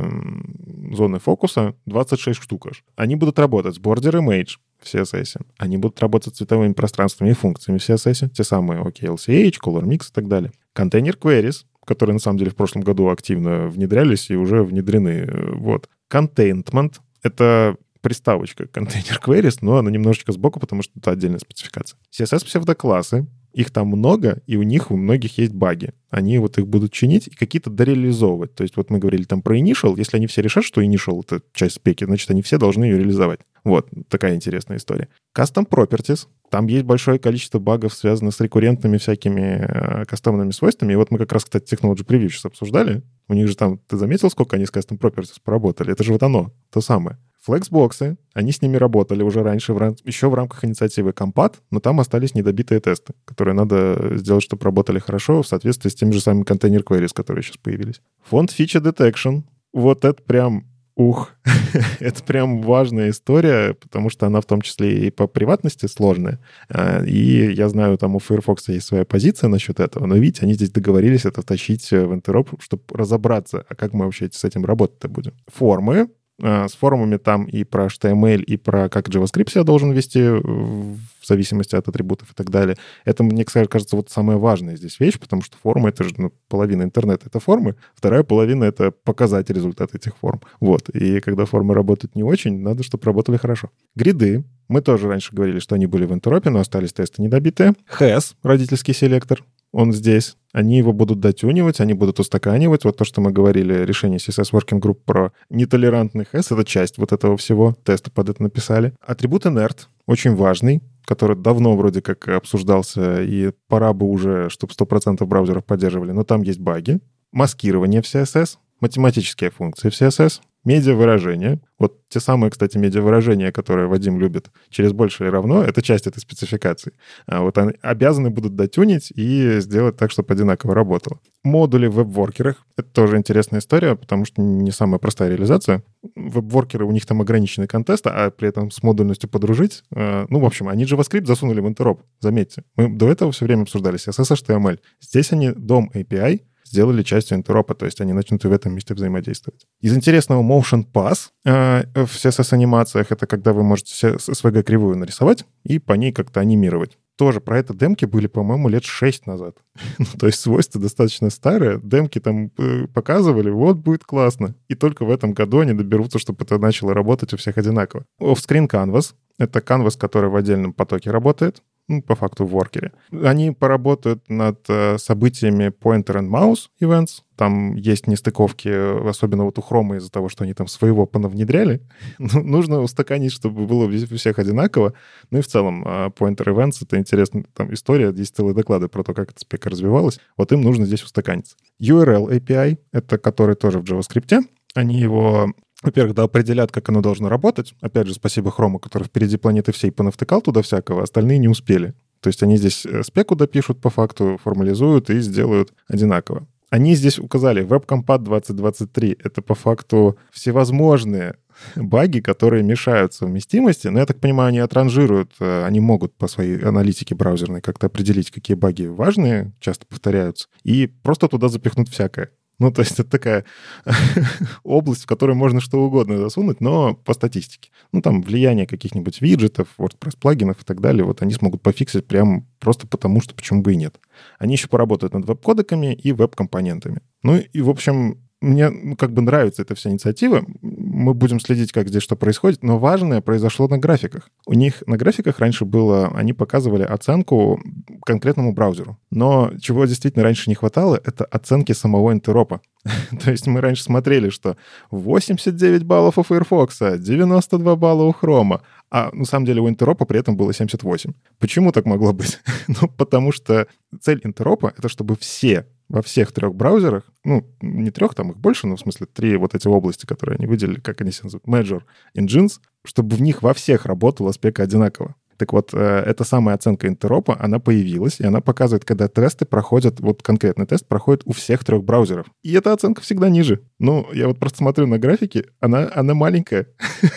зоны 0.92 1.20
фокуса? 1.20 1.76
26 1.86 2.42
штук 2.42 2.66
аж. 2.66 2.82
Они 2.96 3.14
будут 3.14 3.38
работать 3.38 3.76
с 3.76 3.78
Border 3.78 4.20
Image, 4.20 4.56
в 4.84 4.94
CSS. 4.94 5.40
Они 5.58 5.76
будут 5.76 6.00
работать 6.00 6.34
с 6.34 6.38
цветовыми 6.38 6.72
пространствами 6.72 7.30
и 7.30 7.34
функциями 7.34 7.78
в 7.78 7.88
CSS, 7.88 8.30
те 8.30 8.44
самые 8.44 8.82
OKLCH, 8.82 9.54
Color 9.62 9.84
Mix 9.84 10.10
и 10.10 10.12
так 10.12 10.28
далее. 10.28 10.52
Container 10.74 11.18
Queries, 11.18 11.64
которые 11.86 12.14
на 12.14 12.20
самом 12.20 12.38
деле 12.38 12.50
в 12.50 12.56
прошлом 12.56 12.82
году 12.82 13.08
активно 13.08 13.68
внедрялись 13.68 14.30
и 14.30 14.36
уже 14.36 14.62
внедрены. 14.62 15.28
Вот. 15.54 15.88
Containment— 16.10 16.94
это 17.22 17.76
приставочка 18.00 18.64
Container 18.64 19.20
Queries, 19.22 19.58
но 19.62 19.78
она 19.78 19.90
немножечко 19.90 20.32
сбоку, 20.32 20.60
потому 20.60 20.82
что 20.82 20.92
это 20.98 21.10
отдельная 21.10 21.38
спецификация. 21.38 21.98
CSS-псевдоклассы 22.10 23.26
их 23.54 23.70
там 23.70 23.86
много, 23.86 24.42
и 24.46 24.56
у 24.56 24.62
них 24.62 24.90
у 24.90 24.96
многих 24.96 25.38
есть 25.38 25.52
баги. 25.52 25.92
Они 26.10 26.38
вот 26.38 26.58
их 26.58 26.66
будут 26.66 26.92
чинить 26.92 27.28
и 27.28 27.34
какие-то 27.34 27.70
дореализовывать. 27.70 28.54
То 28.54 28.62
есть 28.62 28.76
вот 28.76 28.90
мы 28.90 28.98
говорили 28.98 29.24
там 29.24 29.42
про 29.42 29.56
initial. 29.56 29.94
Если 29.96 30.16
они 30.16 30.26
все 30.26 30.42
решат, 30.42 30.64
что 30.64 30.82
initial— 30.82 31.22
это 31.24 31.40
часть 31.52 31.76
спеки, 31.76 32.04
значит, 32.04 32.30
они 32.30 32.42
все 32.42 32.58
должны 32.58 32.84
ее 32.84 32.98
реализовать. 32.98 33.40
Вот, 33.62 33.88
такая 34.08 34.34
интересная 34.34 34.76
история. 34.76 35.08
Custom 35.36 35.68
Properties. 35.68 36.26
Там 36.50 36.66
есть 36.66 36.84
большое 36.84 37.18
количество 37.18 37.58
багов, 37.58 37.94
связанных 37.94 38.34
с 38.34 38.40
рекуррентными 38.40 38.98
всякими 38.98 39.66
э, 39.66 40.04
кастомными 40.04 40.50
свойствами. 40.50 40.92
И 40.92 40.96
вот 40.96 41.10
мы 41.10 41.18
как 41.18 41.32
раз, 41.32 41.44
кстати, 41.44 41.74
Technology 41.74 42.04
Preview 42.04 42.28
сейчас 42.28 42.44
обсуждали. 42.46 43.02
У 43.28 43.34
них 43.34 43.48
же 43.48 43.56
там, 43.56 43.78
ты 43.78 43.96
заметил, 43.96 44.30
сколько 44.30 44.56
они 44.56 44.66
с 44.66 44.70
Custom 44.70 44.98
Properties 44.98 45.36
поработали? 45.42 45.92
Это 45.92 46.02
же 46.02 46.12
вот 46.12 46.22
оно, 46.22 46.52
то 46.70 46.80
самое. 46.80 47.18
Флексбоксы, 47.44 48.16
они 48.32 48.52
с 48.52 48.62
ними 48.62 48.76
работали 48.76 49.22
уже 49.22 49.42
раньше, 49.42 49.74
в 49.74 49.96
еще 50.04 50.30
в 50.30 50.34
рамках 50.34 50.64
инициативы 50.64 51.12
Компат, 51.12 51.60
но 51.70 51.78
там 51.78 52.00
остались 52.00 52.34
недобитые 52.34 52.80
тесты, 52.80 53.12
которые 53.26 53.54
надо 53.54 54.16
сделать, 54.16 54.42
чтобы 54.42 54.64
работали 54.64 54.98
хорошо 54.98 55.42
в 55.42 55.46
соответствии 55.46 55.90
с 55.90 55.94
теми 55.94 56.12
же 56.12 56.20
самыми 56.20 56.44
контейнер 56.44 56.80
queries, 56.80 57.12
которые 57.12 57.42
сейчас 57.42 57.58
появились. 57.58 58.00
Фонд 58.24 58.50
Feature 58.50 58.82
Detection. 58.82 59.42
Вот 59.72 60.04
это 60.04 60.22
прям 60.22 60.64
Ух, 60.96 61.32
это 61.98 62.22
прям 62.22 62.62
важная 62.62 63.10
история, 63.10 63.74
потому 63.74 64.10
что 64.10 64.26
она 64.26 64.40
в 64.40 64.46
том 64.46 64.62
числе 64.62 65.08
и 65.08 65.10
по 65.10 65.26
приватности 65.26 65.86
сложная. 65.86 66.38
А, 66.68 67.04
и 67.04 67.52
я 67.52 67.68
знаю, 67.68 67.98
там 67.98 68.14
у 68.14 68.20
Firefox 68.20 68.68
есть 68.68 68.86
своя 68.86 69.04
позиция 69.04 69.48
насчет 69.48 69.80
этого, 69.80 70.06
но 70.06 70.14
видите, 70.14 70.42
они 70.42 70.54
здесь 70.54 70.70
договорились 70.70 71.24
это 71.24 71.42
втащить 71.42 71.90
в 71.90 72.14
интероп, 72.14 72.50
чтобы 72.60 72.84
разобраться, 72.90 73.66
а 73.68 73.74
как 73.74 73.92
мы 73.92 74.04
вообще 74.04 74.30
с 74.32 74.44
этим 74.44 74.64
работать-то 74.64 75.08
будем. 75.08 75.32
Формы, 75.48 75.96
Э, 75.96 76.06
с 76.40 76.72
форумами 76.72 77.16
там 77.16 77.44
и 77.44 77.64
про 77.64 77.86
HTML, 77.86 78.42
и 78.42 78.56
про 78.56 78.88
как 78.88 79.08
JavaScript 79.08 79.50
себя 79.50 79.64
должен 79.64 79.92
вести 79.92 80.20
в 80.20 80.98
зависимости 81.26 81.76
от 81.76 81.88
атрибутов 81.88 82.30
и 82.32 82.34
так 82.34 82.50
далее. 82.50 82.76
Это, 83.04 83.22
мне 83.22 83.44
кажется, 83.44 83.96
вот 83.96 84.10
самая 84.10 84.36
важная 84.36 84.76
здесь 84.76 85.00
вещь, 85.00 85.18
потому 85.18 85.42
что 85.42 85.56
форумы— 85.62 85.88
это 85.90 86.04
же 86.04 86.14
ну, 86.18 86.32
половина 86.48 86.82
интернета— 86.82 87.26
это 87.26 87.40
формы, 87.40 87.76
вторая 87.94 88.22
половина— 88.22 88.64
это 88.64 88.90
показать 88.90 89.50
результат 89.50 89.94
этих 89.94 90.16
форм. 90.16 90.40
Вот. 90.60 90.88
И 90.90 91.20
когда 91.20 91.44
формы 91.44 91.74
работают 91.74 92.14
не 92.14 92.22
очень, 92.22 92.60
надо, 92.60 92.82
чтобы 92.82 93.04
работали 93.04 93.36
хорошо. 93.36 93.70
Гриды. 93.94 94.44
Мы 94.66 94.80
тоже 94.80 95.08
раньше 95.08 95.34
говорили, 95.34 95.58
что 95.58 95.74
они 95.74 95.86
были 95.86 96.06
в 96.06 96.12
интеропе, 96.14 96.48
но 96.48 96.58
остались 96.58 96.94
тесты 96.94 97.20
недобитые. 97.20 97.74
Has, 97.98 98.34
родительский 98.42 98.94
селектор 98.94 99.44
он 99.74 99.92
здесь. 99.92 100.36
Они 100.52 100.78
его 100.78 100.92
будут 100.92 101.18
дотюнивать, 101.18 101.80
они 101.80 101.94
будут 101.94 102.20
устаканивать. 102.20 102.84
Вот 102.84 102.96
то, 102.96 103.04
что 103.04 103.20
мы 103.20 103.32
говорили, 103.32 103.84
решение 103.84 104.18
CSS 104.18 104.52
Working 104.52 104.80
Group 104.80 104.98
про 105.04 105.32
нетолерантный 105.50 106.24
хэс, 106.24 106.52
это 106.52 106.64
часть 106.64 106.96
вот 106.96 107.12
этого 107.12 107.36
всего. 107.36 107.76
Тесты 107.84 108.12
под 108.12 108.28
это 108.28 108.42
написали. 108.42 108.94
Атрибут 109.04 109.46
inert 109.46 109.88
очень 110.06 110.36
важный, 110.36 110.80
который 111.04 111.36
давно 111.36 111.76
вроде 111.76 112.02
как 112.02 112.28
обсуждался, 112.28 113.22
и 113.22 113.50
пора 113.68 113.92
бы 113.92 114.06
уже, 114.06 114.48
чтобы 114.48 114.72
100% 114.72 115.24
браузеров 115.26 115.64
поддерживали, 115.64 116.12
но 116.12 116.22
там 116.22 116.42
есть 116.42 116.60
баги. 116.60 117.00
Маскирование 117.32 118.00
в 118.00 118.04
CSS, 118.04 118.58
математические 118.80 119.50
функции 119.50 119.90
в 119.90 119.92
CSS, 119.92 120.40
медиавыражения. 120.64 121.60
Вот 121.78 122.08
те 122.08 122.20
самые, 122.20 122.50
кстати, 122.50 122.78
медиавыражения, 122.78 123.52
которые 123.52 123.86
Вадим 123.88 124.18
любит, 124.18 124.50
через 124.70 124.92
больше 124.92 125.24
или 125.24 125.30
равно, 125.30 125.62
это 125.62 125.82
часть 125.82 126.06
этой 126.06 126.20
спецификации. 126.20 126.92
А 127.26 127.42
вот 127.42 127.58
они 127.58 127.72
обязаны 127.82 128.30
будут 128.30 128.54
дотюнить 128.54 129.12
и 129.14 129.60
сделать 129.60 129.96
так, 129.96 130.10
чтобы 130.10 130.32
одинаково 130.32 130.74
работало. 130.74 131.18
Модули 131.42 131.86
в 131.86 131.94
веб-воркерах— 131.94 132.64
это 132.76 132.88
тоже 132.88 133.16
интересная 133.18 133.60
история, 133.60 133.96
потому 133.96 134.24
что 134.24 134.40
не 134.40 134.70
самая 134.70 134.98
простая 134.98 135.30
реализация. 135.30 135.82
Веб-воркеры, 136.14 136.86
у 136.86 136.92
них 136.92 137.04
там 137.04 137.20
ограниченный 137.20 137.66
контест, 137.66 138.06
а 138.06 138.30
при 138.30 138.48
этом 138.48 138.70
с 138.70 138.82
модульностью 138.82 139.28
подружить. 139.28 139.82
Э, 139.94 140.26
ну, 140.30 140.38
в 140.38 140.44
общем, 140.44 140.68
они 140.68 140.84
JavaScript 140.84 141.26
засунули 141.26 141.60
в 141.60 141.68
интероп, 141.68 142.02
заметьте. 142.20 142.64
Мы 142.76 142.88
до 142.88 143.10
этого 143.10 143.32
все 143.32 143.44
время 143.44 143.62
обсуждали 143.62 143.98
CSS, 143.98 144.36
HTML. 144.36 144.78
Здесь 145.00 145.32
они 145.32 145.48
DOM 145.48 145.92
API— 145.92 146.40
сделали 146.74 147.04
частью 147.04 147.38
интеропа, 147.38 147.74
то 147.74 147.86
есть 147.86 148.00
они 148.00 148.12
начнут 148.12 148.44
в 148.44 148.52
этом 148.52 148.74
месте 148.74 148.94
взаимодействовать. 148.94 149.64
Из 149.80 149.96
интересного 149.96 150.42
Motion 150.42 150.84
Pass 150.92 151.28
э, 151.44 151.84
в 151.94 152.10
CSS-анимациях 152.16 153.12
это 153.12 153.26
когда 153.26 153.52
вы 153.52 153.62
можете 153.62 154.08
SVG-кривую 154.08 154.96
нарисовать 154.96 155.44
и 155.62 155.78
по 155.78 155.92
ней 155.92 156.12
как-то 156.12 156.40
анимировать. 156.40 156.98
Тоже 157.16 157.40
про 157.40 157.58
это 157.60 157.74
демки 157.74 158.06
были, 158.06 158.26
по-моему, 158.26 158.68
лет 158.68 158.84
6 158.84 159.26
назад. 159.26 159.58
ну, 159.98 160.06
то 160.18 160.26
есть 160.26 160.40
свойства 160.40 160.80
достаточно 160.80 161.30
старые. 161.30 161.80
Демки 161.80 162.18
там 162.18 162.50
э, 162.58 162.88
показывали, 162.92 163.50
вот 163.50 163.76
будет 163.76 164.04
классно. 164.04 164.56
И 164.66 164.74
только 164.74 165.04
в 165.04 165.10
этом 165.10 165.32
году 165.32 165.60
они 165.60 165.74
доберутся, 165.74 166.18
чтобы 166.18 166.44
это 166.44 166.58
начало 166.58 166.92
работать 166.92 167.32
у 167.32 167.36
всех 167.36 167.56
одинаково. 167.56 168.04
Offscreen 168.20 168.68
Canvas— 168.68 169.14
это 169.38 169.60
canvas, 169.60 169.96
который 169.96 170.28
в 170.28 170.34
отдельном 170.34 170.72
потоке 170.72 171.12
работает 171.12 171.62
ну, 171.88 172.02
по 172.02 172.14
факту 172.14 172.44
в 172.44 172.50
воркере. 172.50 172.92
Они 173.12 173.50
поработают 173.50 174.28
над 174.28 174.64
э, 174.68 174.96
событиями 174.98 175.68
Pointer 175.68 176.16
and 176.16 176.30
Mouse 176.30 176.68
Events. 176.80 177.22
Там 177.36 177.74
есть 177.74 178.06
нестыковки, 178.06 179.08
особенно 179.08 179.44
вот 179.44 179.58
у 179.58 179.62
Хрома 179.62 179.96
из-за 179.96 180.10
того, 180.10 180.28
что 180.28 180.44
они 180.44 180.54
там 180.54 180.66
своего 180.66 181.06
понавнедряли. 181.06 181.82
Ну, 182.18 182.42
нужно 182.42 182.80
устаканить, 182.80 183.32
чтобы 183.32 183.66
было 183.66 183.86
у 183.86 184.16
всех 184.16 184.38
одинаково. 184.38 184.94
Ну 185.30 185.38
и 185.38 185.42
в 185.42 185.46
целом 185.46 185.84
э, 185.86 186.06
Pointer 186.08 186.46
Events— 186.46 186.78
это 186.82 186.96
интересная 186.96 187.44
там 187.52 187.72
история, 187.74 188.12
есть 188.16 188.34
целые 188.34 188.54
доклады 188.54 188.88
про 188.88 189.02
то, 189.02 189.12
как 189.12 189.30
эта 189.30 189.40
спека 189.40 189.68
развивалась. 189.68 190.18
Вот 190.36 190.52
им 190.52 190.62
нужно 190.62 190.86
здесь 190.86 191.02
устаканиться. 191.02 191.56
URL 191.80 192.30
API— 192.30 192.78
это 192.92 193.18
который 193.18 193.56
тоже 193.56 193.80
в 193.80 193.84
JavaScript. 193.84 194.44
Они 194.74 194.98
его 194.98 195.52
во-первых, 195.84 196.14
да, 196.14 196.24
определят, 196.24 196.72
как 196.72 196.88
оно 196.88 197.00
должно 197.00 197.28
работать. 197.28 197.74
Опять 197.80 198.06
же, 198.06 198.14
спасибо 198.14 198.50
Хрому, 198.50 198.78
который 198.78 199.04
впереди 199.04 199.36
планеты 199.36 199.72
всей 199.72 199.92
понавтыкал 199.92 200.40
туда 200.40 200.62
всякого, 200.62 201.02
остальные 201.02 201.38
не 201.38 201.48
успели. 201.48 201.94
То 202.20 202.28
есть 202.28 202.42
они 202.42 202.56
здесь 202.56 202.86
э, 202.86 203.02
спеку 203.02 203.36
допишут 203.36 203.80
по 203.80 203.90
факту, 203.90 204.38
формализуют 204.42 205.10
и 205.10 205.20
сделают 205.20 205.74
одинаково. 205.88 206.46
Они 206.70 206.94
здесь 206.94 207.18
указали 207.18 207.64
WebCompat 207.64 208.18
2023. 208.20 209.18
Это 209.22 209.42
по 209.42 209.54
факту 209.54 210.18
всевозможные 210.32 211.36
баги, 211.76 212.20
которые 212.20 212.62
мешают 212.62 213.14
совместимости. 213.14 213.88
Но 213.88 214.00
я 214.00 214.06
так 214.06 214.20
понимаю, 214.20 214.48
они 214.48 214.58
отранжируют, 214.58 215.32
э, 215.38 215.64
они 215.64 215.80
могут 215.80 216.16
по 216.16 216.26
своей 216.26 216.58
аналитике 216.60 217.14
браузерной 217.14 217.60
как-то 217.60 217.86
определить, 217.86 218.30
какие 218.30 218.56
баги 218.56 218.86
важные, 218.86 219.52
часто 219.60 219.86
повторяются, 219.86 220.48
и 220.62 220.86
просто 220.86 221.28
туда 221.28 221.48
запихнуть 221.48 221.90
всякое. 221.90 222.30
Ну, 222.58 222.70
то 222.70 222.82
есть 222.82 222.92
это 222.92 223.04
такая 223.04 223.44
область, 224.62 225.02
в 225.02 225.06
которой 225.06 225.34
можно 225.34 225.60
что 225.60 225.82
угодно 225.84 226.18
засунуть, 226.18 226.60
но 226.60 226.94
по 226.94 227.12
статистике. 227.14 227.70
Ну, 227.92 228.00
там 228.00 228.22
влияние 228.22 228.66
каких-нибудь 228.66 229.20
виджетов, 229.20 229.68
WordPress-плагинов 229.78 230.62
и 230.62 230.64
так 230.64 230.80
далее, 230.80 231.04
вот 231.04 231.22
они 231.22 231.32
смогут 231.34 231.62
пофиксить 231.62 232.06
прям 232.06 232.46
просто 232.60 232.86
потому, 232.86 233.20
что 233.20 233.34
почему 233.34 233.62
бы 233.62 233.72
и 233.72 233.76
нет. 233.76 234.00
Они 234.38 234.54
еще 234.54 234.68
поработают 234.68 235.14
над 235.14 235.26
веб-кодеками 235.26 235.94
и 235.94 236.12
веб-компонентами. 236.12 237.02
Ну 237.22 237.36
и, 237.36 237.60
в 237.60 237.70
общем, 237.70 238.23
мне 238.44 238.70
ну, 238.70 238.96
как 238.96 239.12
бы 239.12 239.22
нравится 239.22 239.62
эта 239.62 239.74
вся 239.74 239.90
инициатива. 239.90 240.44
Мы 240.60 241.14
будем 241.14 241.40
следить, 241.40 241.72
как 241.72 241.88
здесь 241.88 242.02
что 242.02 242.14
происходит, 242.16 242.62
но 242.62 242.78
важное 242.78 243.20
произошло 243.20 243.66
на 243.68 243.78
графиках. 243.78 244.28
У 244.46 244.52
них 244.54 244.82
на 244.86 244.96
графиках 244.96 245.38
раньше 245.38 245.64
было, 245.64 246.08
они 246.08 246.32
показывали 246.32 246.82
оценку 246.82 247.60
конкретному 248.04 248.52
браузеру. 248.52 248.98
Но 249.10 249.50
чего 249.60 249.86
действительно 249.86 250.24
раньше 250.24 250.50
не 250.50 250.54
хватало, 250.54 251.00
это 251.02 251.24
оценки 251.24 251.72
самого 251.72 252.12
интеропа. 252.12 252.60
То 253.24 253.30
есть 253.30 253.46
мы 253.46 253.60
раньше 253.60 253.82
смотрели, 253.82 254.28
что 254.28 254.56
89 254.90 255.84
баллов 255.84 256.18
у 256.18 256.22
Firefox, 256.22 256.78
92 256.98 257.76
балла 257.76 258.04
у 258.04 258.12
Chrome, 258.12 258.60
а 258.90 259.10
на 259.12 259.24
самом 259.24 259.46
деле 259.46 259.60
у 259.60 259.68
интеропа 259.68 260.04
при 260.04 260.20
этом 260.20 260.36
было 260.36 260.52
78. 260.52 261.12
Почему 261.38 261.72
так 261.72 261.86
могло 261.86 262.12
быть? 262.12 262.40
ну, 262.68 262.88
потому 262.88 263.32
что 263.32 263.66
цель 264.00 264.20
интеропа— 264.22 264.72
это 264.78 264.88
чтобы 264.88 265.16
все 265.16 265.66
во 265.94 266.02
всех 266.02 266.32
трех 266.32 266.56
браузерах, 266.56 267.04
ну, 267.22 267.46
не 267.60 267.92
трех, 267.92 268.16
там 268.16 268.32
их 268.32 268.36
больше, 268.36 268.66
но 268.66 268.74
в 268.74 268.80
смысле 268.80 269.06
три 269.06 269.36
вот 269.36 269.54
эти 269.54 269.68
области, 269.68 270.06
которые 270.06 270.36
они 270.38 270.46
выделили, 270.48 270.80
как 270.80 271.00
они 271.00 271.12
себя 271.12 271.30
называют, 271.30 271.46
Major 271.46 271.82
Engines, 272.18 272.58
чтобы 272.84 273.14
в 273.14 273.22
них 273.22 273.42
во 273.42 273.54
всех 273.54 273.86
работала 273.86 274.32
спека 274.32 274.64
одинаково. 274.64 275.14
Так 275.36 275.52
вот, 275.52 275.70
э, 275.72 276.02
эта 276.06 276.24
самая 276.24 276.54
оценка 276.54 276.88
интеропа, 276.88 277.36
она 277.38 277.58
появилась, 277.58 278.20
и 278.20 278.24
она 278.24 278.40
показывает, 278.40 278.84
когда 278.84 279.08
тесты 279.08 279.44
проходят, 279.44 280.00
вот 280.00 280.22
конкретный 280.22 280.66
тест 280.66 280.86
проходит 280.86 281.22
у 281.24 281.32
всех 281.32 281.64
трех 281.64 281.84
браузеров. 281.84 282.26
И 282.42 282.52
эта 282.52 282.72
оценка 282.72 283.02
всегда 283.02 283.28
ниже. 283.28 283.62
Ну, 283.78 284.06
я 284.12 284.28
вот 284.28 284.38
просто 284.38 284.58
смотрю 284.58 284.86
на 284.86 284.98
графики, 284.98 285.46
она, 285.60 285.90
она 285.94 286.14
маленькая. 286.14 286.68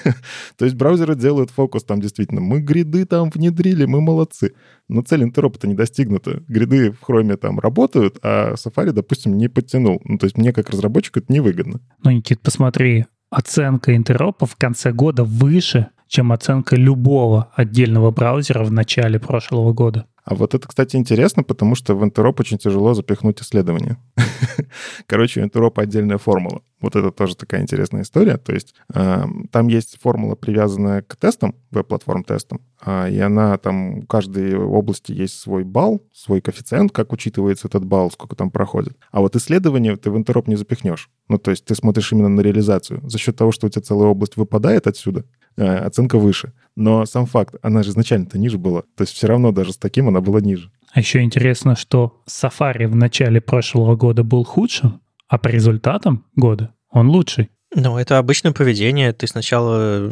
То 0.58 0.66
есть 0.66 0.76
браузеры 0.76 1.16
делают 1.16 1.52
фокус 1.52 1.84
там 1.84 2.02
действительно. 2.02 2.42
Мы 2.42 2.60
гриды 2.60 3.06
там 3.06 3.30
внедрили, 3.30 3.86
мы 3.86 4.02
молодцы. 4.02 4.54
Но 4.88 5.02
цель 5.02 5.24
интеропа-то 5.24 5.68
не 5.68 5.74
достигнута. 5.74 6.44
Гриды 6.48 6.92
в 6.92 7.02
хроме 7.02 7.38
там 7.38 7.60
работают, 7.60 8.20
а 8.24 8.54
Safari, 8.54 8.92
допустим, 8.92 9.38
не 9.38 9.48
подтянул. 9.48 10.02
Ну, 10.06 10.18
то 10.18 10.26
есть 10.26 10.38
мне 10.38 10.54
как 10.54 10.70
разработчику 10.70 11.20
это 11.20 11.32
невыгодно. 11.32 11.82
Ну, 12.04 12.12
Никит, 12.12 12.42
посмотри, 12.42 13.06
оценка 13.30 13.96
интеропа 13.96 14.46
в 14.46 14.56
конце 14.56 14.92
года 14.92 15.24
выше, 15.24 15.88
чем 16.08 16.32
оценка 16.32 16.76
любого 16.76 17.52
отдельного 17.56 18.12
браузера 18.12 18.64
в 18.64 18.72
начале 18.72 19.20
прошлого 19.20 19.74
года. 19.74 20.06
А 20.28 20.36
вот 20.36 20.54
это, 20.54 20.68
кстати, 20.68 20.98
интересно, 20.98 21.44
потому 21.44 21.74
что 21.74 21.96
в 21.96 22.04
Интероп 22.04 22.42
очень 22.42 22.58
тяжело 22.58 22.94
запихнуть 22.94 23.42
исследования. 23.42 23.98
Короче, 25.08 25.40
у 25.40 25.46
Интеропа 25.46 25.84
отдельная 25.84 26.18
формула. 26.18 26.64
Вот 26.82 26.98
это 26.98 27.12
тоже 27.12 27.38
такая 27.38 27.62
интересная 27.62 28.02
история. 28.02 28.36
То 28.36 28.54
есть 28.54 28.76
э, 28.94 29.24
там 29.52 29.68
есть 29.70 29.98
формула, 30.02 30.36
привязанная 30.36 31.02
к 31.02 31.16
тестам, 31.16 31.56
веб-платформ 31.72 32.26
тестам, 32.26 32.60
э, 32.86 33.12
и 33.12 33.20
она 33.20 33.58
там, 33.58 34.00
у 34.00 34.06
каждой 34.06 34.58
области 34.58 35.14
есть 35.14 35.40
свой 35.40 35.64
балл, 35.64 36.06
свой 36.14 36.42
коэффициент, 36.42 36.92
как 36.92 37.14
учитывается 37.14 37.70
этот 37.70 37.86
балл, 37.86 38.12
сколько 38.12 38.36
там 38.36 38.52
проходит. 38.52 38.98
А 39.12 39.22
вот 39.22 39.38
исследование 39.38 39.96
ты 39.96 40.12
в 40.12 40.18
Интероп 40.18 40.50
не 40.50 40.58
запихнешь. 40.58 41.10
Ну, 41.30 41.38
то 41.38 41.52
есть 41.52 41.64
ты 41.64 41.74
смотришь 41.74 42.12
именно 42.12 42.30
на 42.30 42.42
реализацию. 42.42 43.02
За 43.10 43.18
счет 43.18 43.38
того, 43.38 43.54
что 43.54 43.68
у 43.68 43.70
тебя 43.70 43.82
целая 43.82 44.10
область 44.10 44.36
выпадает 44.36 44.88
отсюда, 44.88 45.24
оценка 45.58 46.18
выше. 46.18 46.54
Но 46.76 47.06
сам 47.06 47.26
факт, 47.26 47.56
она 47.62 47.84
же 47.84 47.90
изначально-то 47.90 48.38
ниже 48.38 48.58
была. 48.58 48.84
То 48.96 49.02
есть 49.02 49.14
все 49.14 49.28
равно 49.28 49.52
даже 49.52 49.74
с 49.74 49.78
таким 49.78 50.08
она 50.08 50.22
была 50.22 50.40
ниже. 50.40 50.72
А 50.94 51.00
еще 51.00 51.22
интересно, 51.22 51.76
что 51.76 52.22
Safari 52.28 52.88
в 52.88 52.96
начале 52.96 53.42
прошлого 53.42 53.96
года 53.96 54.24
был 54.24 54.44
худшим, 54.44 55.02
а 55.28 55.38
по 55.38 55.48
результатам 55.48 56.26
года 56.36 56.74
он 56.90 57.10
лучший. 57.10 57.50
Ну, 57.76 57.98
это 57.98 58.18
обычное 58.18 58.54
поведение. 58.54 59.12
Ты 59.12 59.28
сначала 59.28 60.12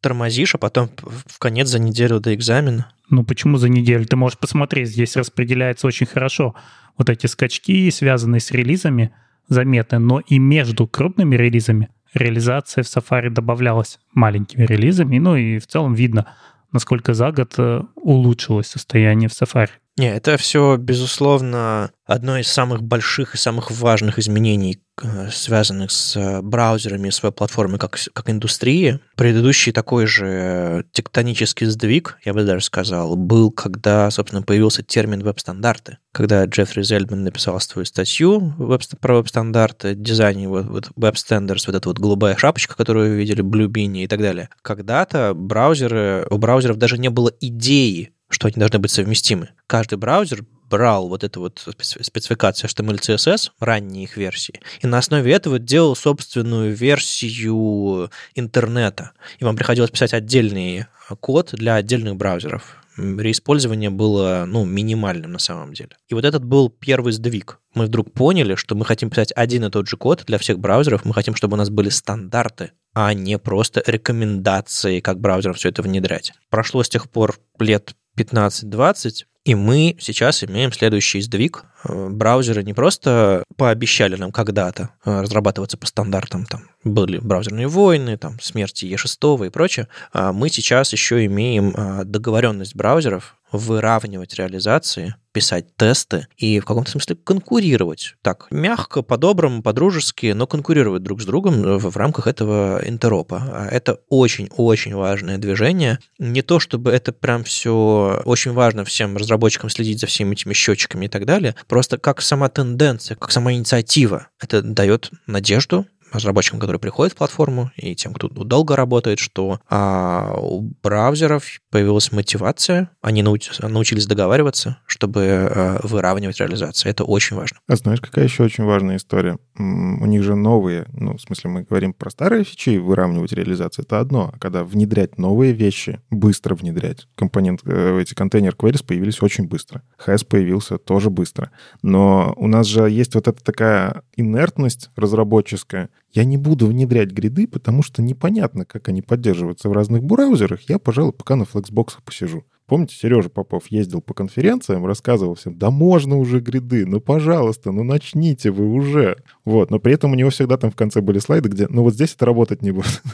тормозишь, 0.00 0.54
а 0.54 0.58
потом 0.58 0.90
в 0.98 1.38
конец 1.38 1.68
за 1.68 1.78
неделю 1.78 2.20
до 2.20 2.34
экзамена. 2.34 2.92
Ну, 3.08 3.24
почему 3.24 3.56
за 3.56 3.68
неделю? 3.68 4.04
Ты 4.04 4.16
можешь 4.16 4.38
посмотреть, 4.38 4.90
здесь 4.90 5.16
распределяется 5.16 5.86
очень 5.86 6.06
хорошо. 6.06 6.54
Вот 6.98 7.08
эти 7.08 7.26
скачки, 7.26 7.90
связанные 7.90 8.40
с 8.40 8.50
релизами, 8.50 9.12
заметны, 9.48 9.98
но 9.98 10.20
и 10.20 10.38
между 10.38 10.86
крупными 10.86 11.36
релизами 11.36 11.88
реализация 12.14 12.82
в 12.84 12.86
Safari 12.86 13.30
добавлялась 13.30 13.98
маленькими 14.12 14.64
релизами, 14.64 15.18
ну 15.18 15.36
и 15.36 15.58
в 15.58 15.66
целом 15.66 15.94
видно, 15.94 16.26
насколько 16.72 17.14
за 17.14 17.32
год 17.32 17.54
э, 17.58 17.82
улучшилось 17.96 18.68
состояние 18.68 19.28
в 19.28 19.32
Safari. 19.32 19.70
Не, 19.96 20.12
это 20.12 20.36
все, 20.36 20.76
безусловно, 20.76 21.92
одно 22.04 22.36
из 22.36 22.48
самых 22.48 22.82
больших 22.82 23.36
и 23.36 23.38
самых 23.38 23.70
важных 23.70 24.18
изменений, 24.18 24.82
э, 25.00 25.28
связанных 25.30 25.92
с 25.92 26.16
э, 26.16 26.42
браузерами, 26.42 27.10
с 27.10 27.22
веб-платформой 27.22 27.78
как, 27.78 28.00
как 28.12 28.28
индустрии. 28.28 28.98
Предыдущий 29.14 29.70
такой 29.70 30.06
же 30.06 30.84
тектонический 30.90 31.68
сдвиг, 31.68 32.18
я 32.24 32.34
бы 32.34 32.42
даже 32.42 32.64
сказал, 32.64 33.14
был, 33.14 33.52
когда, 33.52 34.10
собственно, 34.10 34.42
появился 34.42 34.82
термин 34.82 35.22
веб-стандарты. 35.22 35.98
Когда 36.10 36.44
Джеффри 36.44 36.82
Зельдман 36.82 37.22
написал 37.22 37.60
свою 37.60 37.86
статью 37.86 38.52
веб 38.58 38.82
про 39.00 39.18
веб-стандарты, 39.18 39.94
дизайне 39.94 40.48
вот, 40.48 40.66
вот 40.66 40.90
веб-стендерс, 40.96 41.68
вот 41.68 41.76
эта 41.76 41.88
вот 41.88 42.00
голубая 42.00 42.36
шапочка, 42.36 42.76
которую 42.76 43.10
вы 43.10 43.16
видели, 43.16 43.44
Beanie 43.44 44.02
и 44.02 44.08
так 44.08 44.20
далее. 44.20 44.48
Когда-то 44.62 45.34
браузеры, 45.34 46.26
у 46.30 46.38
браузеров 46.38 46.78
даже 46.78 46.98
не 46.98 47.10
было 47.10 47.30
идеи 47.40 48.10
что 48.34 48.48
они 48.48 48.56
должны 48.56 48.78
быть 48.78 48.90
совместимы. 48.90 49.50
Каждый 49.66 49.96
браузер 49.96 50.44
брал 50.68 51.08
вот 51.08 51.24
эту 51.24 51.40
вот 51.40 51.66
спецификацию 52.00 52.68
HTML, 52.68 52.98
CSS, 52.98 53.50
ранние 53.60 54.04
их 54.04 54.16
версии, 54.16 54.60
и 54.80 54.86
на 54.86 54.98
основе 54.98 55.32
этого 55.32 55.58
делал 55.58 55.94
собственную 55.94 56.74
версию 56.74 58.10
интернета. 58.34 59.12
И 59.38 59.44
вам 59.44 59.56
приходилось 59.56 59.90
писать 59.90 60.14
отдельный 60.14 60.86
код 61.20 61.50
для 61.52 61.76
отдельных 61.76 62.16
браузеров. 62.16 62.76
реиспользование 62.96 63.90
было, 63.90 64.44
ну, 64.46 64.64
минимальным 64.64 65.32
на 65.32 65.38
самом 65.38 65.74
деле. 65.74 65.90
И 66.08 66.14
вот 66.14 66.24
этот 66.24 66.44
был 66.44 66.70
первый 66.70 67.12
сдвиг. 67.12 67.58
Мы 67.74 67.86
вдруг 67.86 68.12
поняли, 68.12 68.54
что 68.54 68.74
мы 68.74 68.84
хотим 68.84 69.10
писать 69.10 69.32
один 69.34 69.64
и 69.64 69.70
тот 69.70 69.88
же 69.88 69.96
код 69.96 70.24
для 70.26 70.38
всех 70.38 70.58
браузеров, 70.58 71.04
мы 71.04 71.12
хотим, 71.12 71.34
чтобы 71.34 71.54
у 71.54 71.58
нас 71.58 71.70
были 71.70 71.88
стандарты, 71.88 72.72
а 72.94 73.12
не 73.12 73.38
просто 73.38 73.82
рекомендации, 73.86 75.00
как 75.00 75.20
браузерам 75.20 75.56
все 75.56 75.70
это 75.70 75.82
внедрять. 75.82 76.32
Прошло 76.50 76.82
с 76.82 76.88
тех 76.88 77.10
пор 77.10 77.38
лет 77.58 77.94
15-20, 78.16 79.24
и 79.44 79.54
мы 79.54 79.96
сейчас 80.00 80.42
имеем 80.42 80.72
следующий 80.72 81.20
сдвиг. 81.20 81.64
Э, 81.84 82.08
браузеры 82.08 82.62
не 82.62 82.72
просто 82.72 83.44
пообещали 83.56 84.16
нам 84.16 84.32
когда-то 84.32 84.90
э, 85.04 85.20
разрабатываться 85.20 85.76
по 85.76 85.86
стандартам, 85.86 86.46
там 86.46 86.62
были 86.82 87.18
браузерные 87.18 87.68
войны, 87.68 88.16
там 88.16 88.40
смерти 88.40 88.86
Е6 88.86 89.46
и 89.46 89.50
прочее, 89.50 89.88
а 90.12 90.32
мы 90.32 90.48
сейчас 90.48 90.92
еще 90.92 91.24
имеем 91.26 91.74
э, 91.76 92.04
договоренность 92.04 92.74
браузеров 92.74 93.36
выравнивать 93.58 94.34
реализации, 94.34 95.14
писать 95.32 95.76
тесты 95.76 96.28
и 96.36 96.60
в 96.60 96.64
каком-то 96.64 96.92
смысле 96.92 97.16
конкурировать. 97.16 98.14
Так, 98.22 98.46
мягко, 98.50 99.02
по-доброму, 99.02 99.62
по-дружески, 99.62 100.32
но 100.32 100.46
конкурировать 100.46 101.02
друг 101.02 101.20
с 101.20 101.24
другом 101.24 101.62
в, 101.62 101.90
в 101.90 101.96
рамках 101.96 102.28
этого 102.28 102.80
интеропа. 102.84 103.42
А 103.52 103.68
это 103.68 103.98
очень-очень 104.08 104.94
важное 104.94 105.38
движение. 105.38 105.98
Не 106.18 106.42
то, 106.42 106.60
чтобы 106.60 106.92
это 106.92 107.12
прям 107.12 107.42
все 107.42 108.22
очень 108.24 108.52
важно 108.52 108.84
всем 108.84 109.16
разработчикам 109.16 109.70
следить 109.70 110.00
за 110.00 110.06
всеми 110.06 110.34
этими 110.34 110.52
счетчиками 110.52 111.06
и 111.06 111.08
так 111.08 111.26
далее, 111.26 111.56
просто 111.66 111.98
как 111.98 112.22
сама 112.22 112.48
тенденция, 112.48 113.16
как 113.16 113.32
сама 113.32 113.52
инициатива, 113.52 114.28
это 114.40 114.62
дает 114.62 115.10
надежду, 115.26 115.86
разработчикам, 116.14 116.60
которые 116.60 116.80
приходят 116.80 117.12
в 117.12 117.16
платформу, 117.16 117.70
и 117.76 117.94
тем, 117.94 118.14
кто 118.14 118.28
долго 118.28 118.76
работает, 118.76 119.18
что 119.18 119.60
а, 119.68 120.36
у 120.40 120.72
браузеров 120.82 121.44
появилась 121.70 122.12
мотивация, 122.12 122.90
они 123.00 123.22
науч, 123.22 123.50
научились 123.60 124.06
договариваться, 124.06 124.78
чтобы 124.86 125.22
а, 125.24 125.80
выравнивать 125.82 126.38
реализацию. 126.40 126.90
Это 126.90 127.04
очень 127.04 127.36
важно. 127.36 127.58
А 127.68 127.76
знаешь, 127.76 128.00
какая 128.00 128.24
еще 128.24 128.44
очень 128.44 128.64
важная 128.64 128.96
история? 128.96 129.38
У 129.56 130.06
них 130.06 130.22
же 130.22 130.34
новые, 130.34 130.86
ну, 130.92 131.16
в 131.16 131.20
смысле, 131.20 131.50
мы 131.50 131.62
говорим 131.62 131.92
про 131.92 132.10
старые 132.10 132.44
фичи, 132.44 132.78
выравнивать 132.78 133.32
реализацию, 133.32 133.84
это 133.84 134.00
одно. 134.00 134.30
А 134.34 134.38
когда 134.38 134.64
внедрять 134.64 135.18
новые 135.18 135.52
вещи, 135.52 136.00
быстро 136.10 136.54
внедрять. 136.54 137.06
Компонент, 137.14 137.60
э, 137.64 138.00
эти 138.00 138.14
контейнер 138.14 138.54
queries 138.54 138.84
появились 138.84 139.22
очень 139.22 139.46
быстро. 139.46 139.82
HAS 140.04 140.26
появился 140.26 140.78
тоже 140.78 141.10
быстро. 141.10 141.50
Но 141.82 142.34
у 142.36 142.46
нас 142.46 142.66
же 142.66 142.88
есть 142.88 143.14
вот 143.14 143.28
эта 143.28 143.42
такая 143.42 144.02
инертность 144.16 144.90
разработческая, 144.96 145.90
я 146.14 146.24
не 146.24 146.36
буду 146.36 146.66
внедрять 146.68 147.10
гриды, 147.10 147.48
потому 147.48 147.82
что 147.82 148.00
непонятно, 148.00 148.64
как 148.64 148.88
они 148.88 149.02
поддерживаются 149.02 149.68
в 149.68 149.72
разных 149.72 150.04
браузерах. 150.04 150.60
Я, 150.68 150.78
пожалуй, 150.78 151.12
пока 151.12 151.34
на 151.34 151.42
Flexbox 151.42 151.94
посижу. 152.04 152.44
Помните, 152.66 152.94
Сережа 152.94 153.28
Попов 153.28 153.66
ездил 153.66 154.00
по 154.00 154.14
конференциям, 154.14 154.86
рассказывал 154.86 155.34
всем, 155.34 155.58
да 155.58 155.70
можно 155.70 156.16
уже 156.16 156.40
гриды, 156.40 156.86
ну 156.86 156.98
пожалуйста, 156.98 157.72
ну 157.72 157.84
начните 157.84 158.50
вы 158.50 158.72
уже. 158.72 159.18
Вот, 159.44 159.70
но 159.70 159.78
при 159.78 159.92
этом 159.92 160.12
у 160.12 160.14
него 160.14 160.30
всегда 160.30 160.56
там 160.56 160.70
в 160.70 160.76
конце 160.76 161.02
были 161.02 161.18
слайды, 161.18 161.50
где, 161.50 161.66
ну 161.68 161.82
вот 161.82 161.92
здесь 161.94 162.14
это 162.14 162.24
работать 162.26 162.62
не 162.62 162.70
будет. 162.70 163.02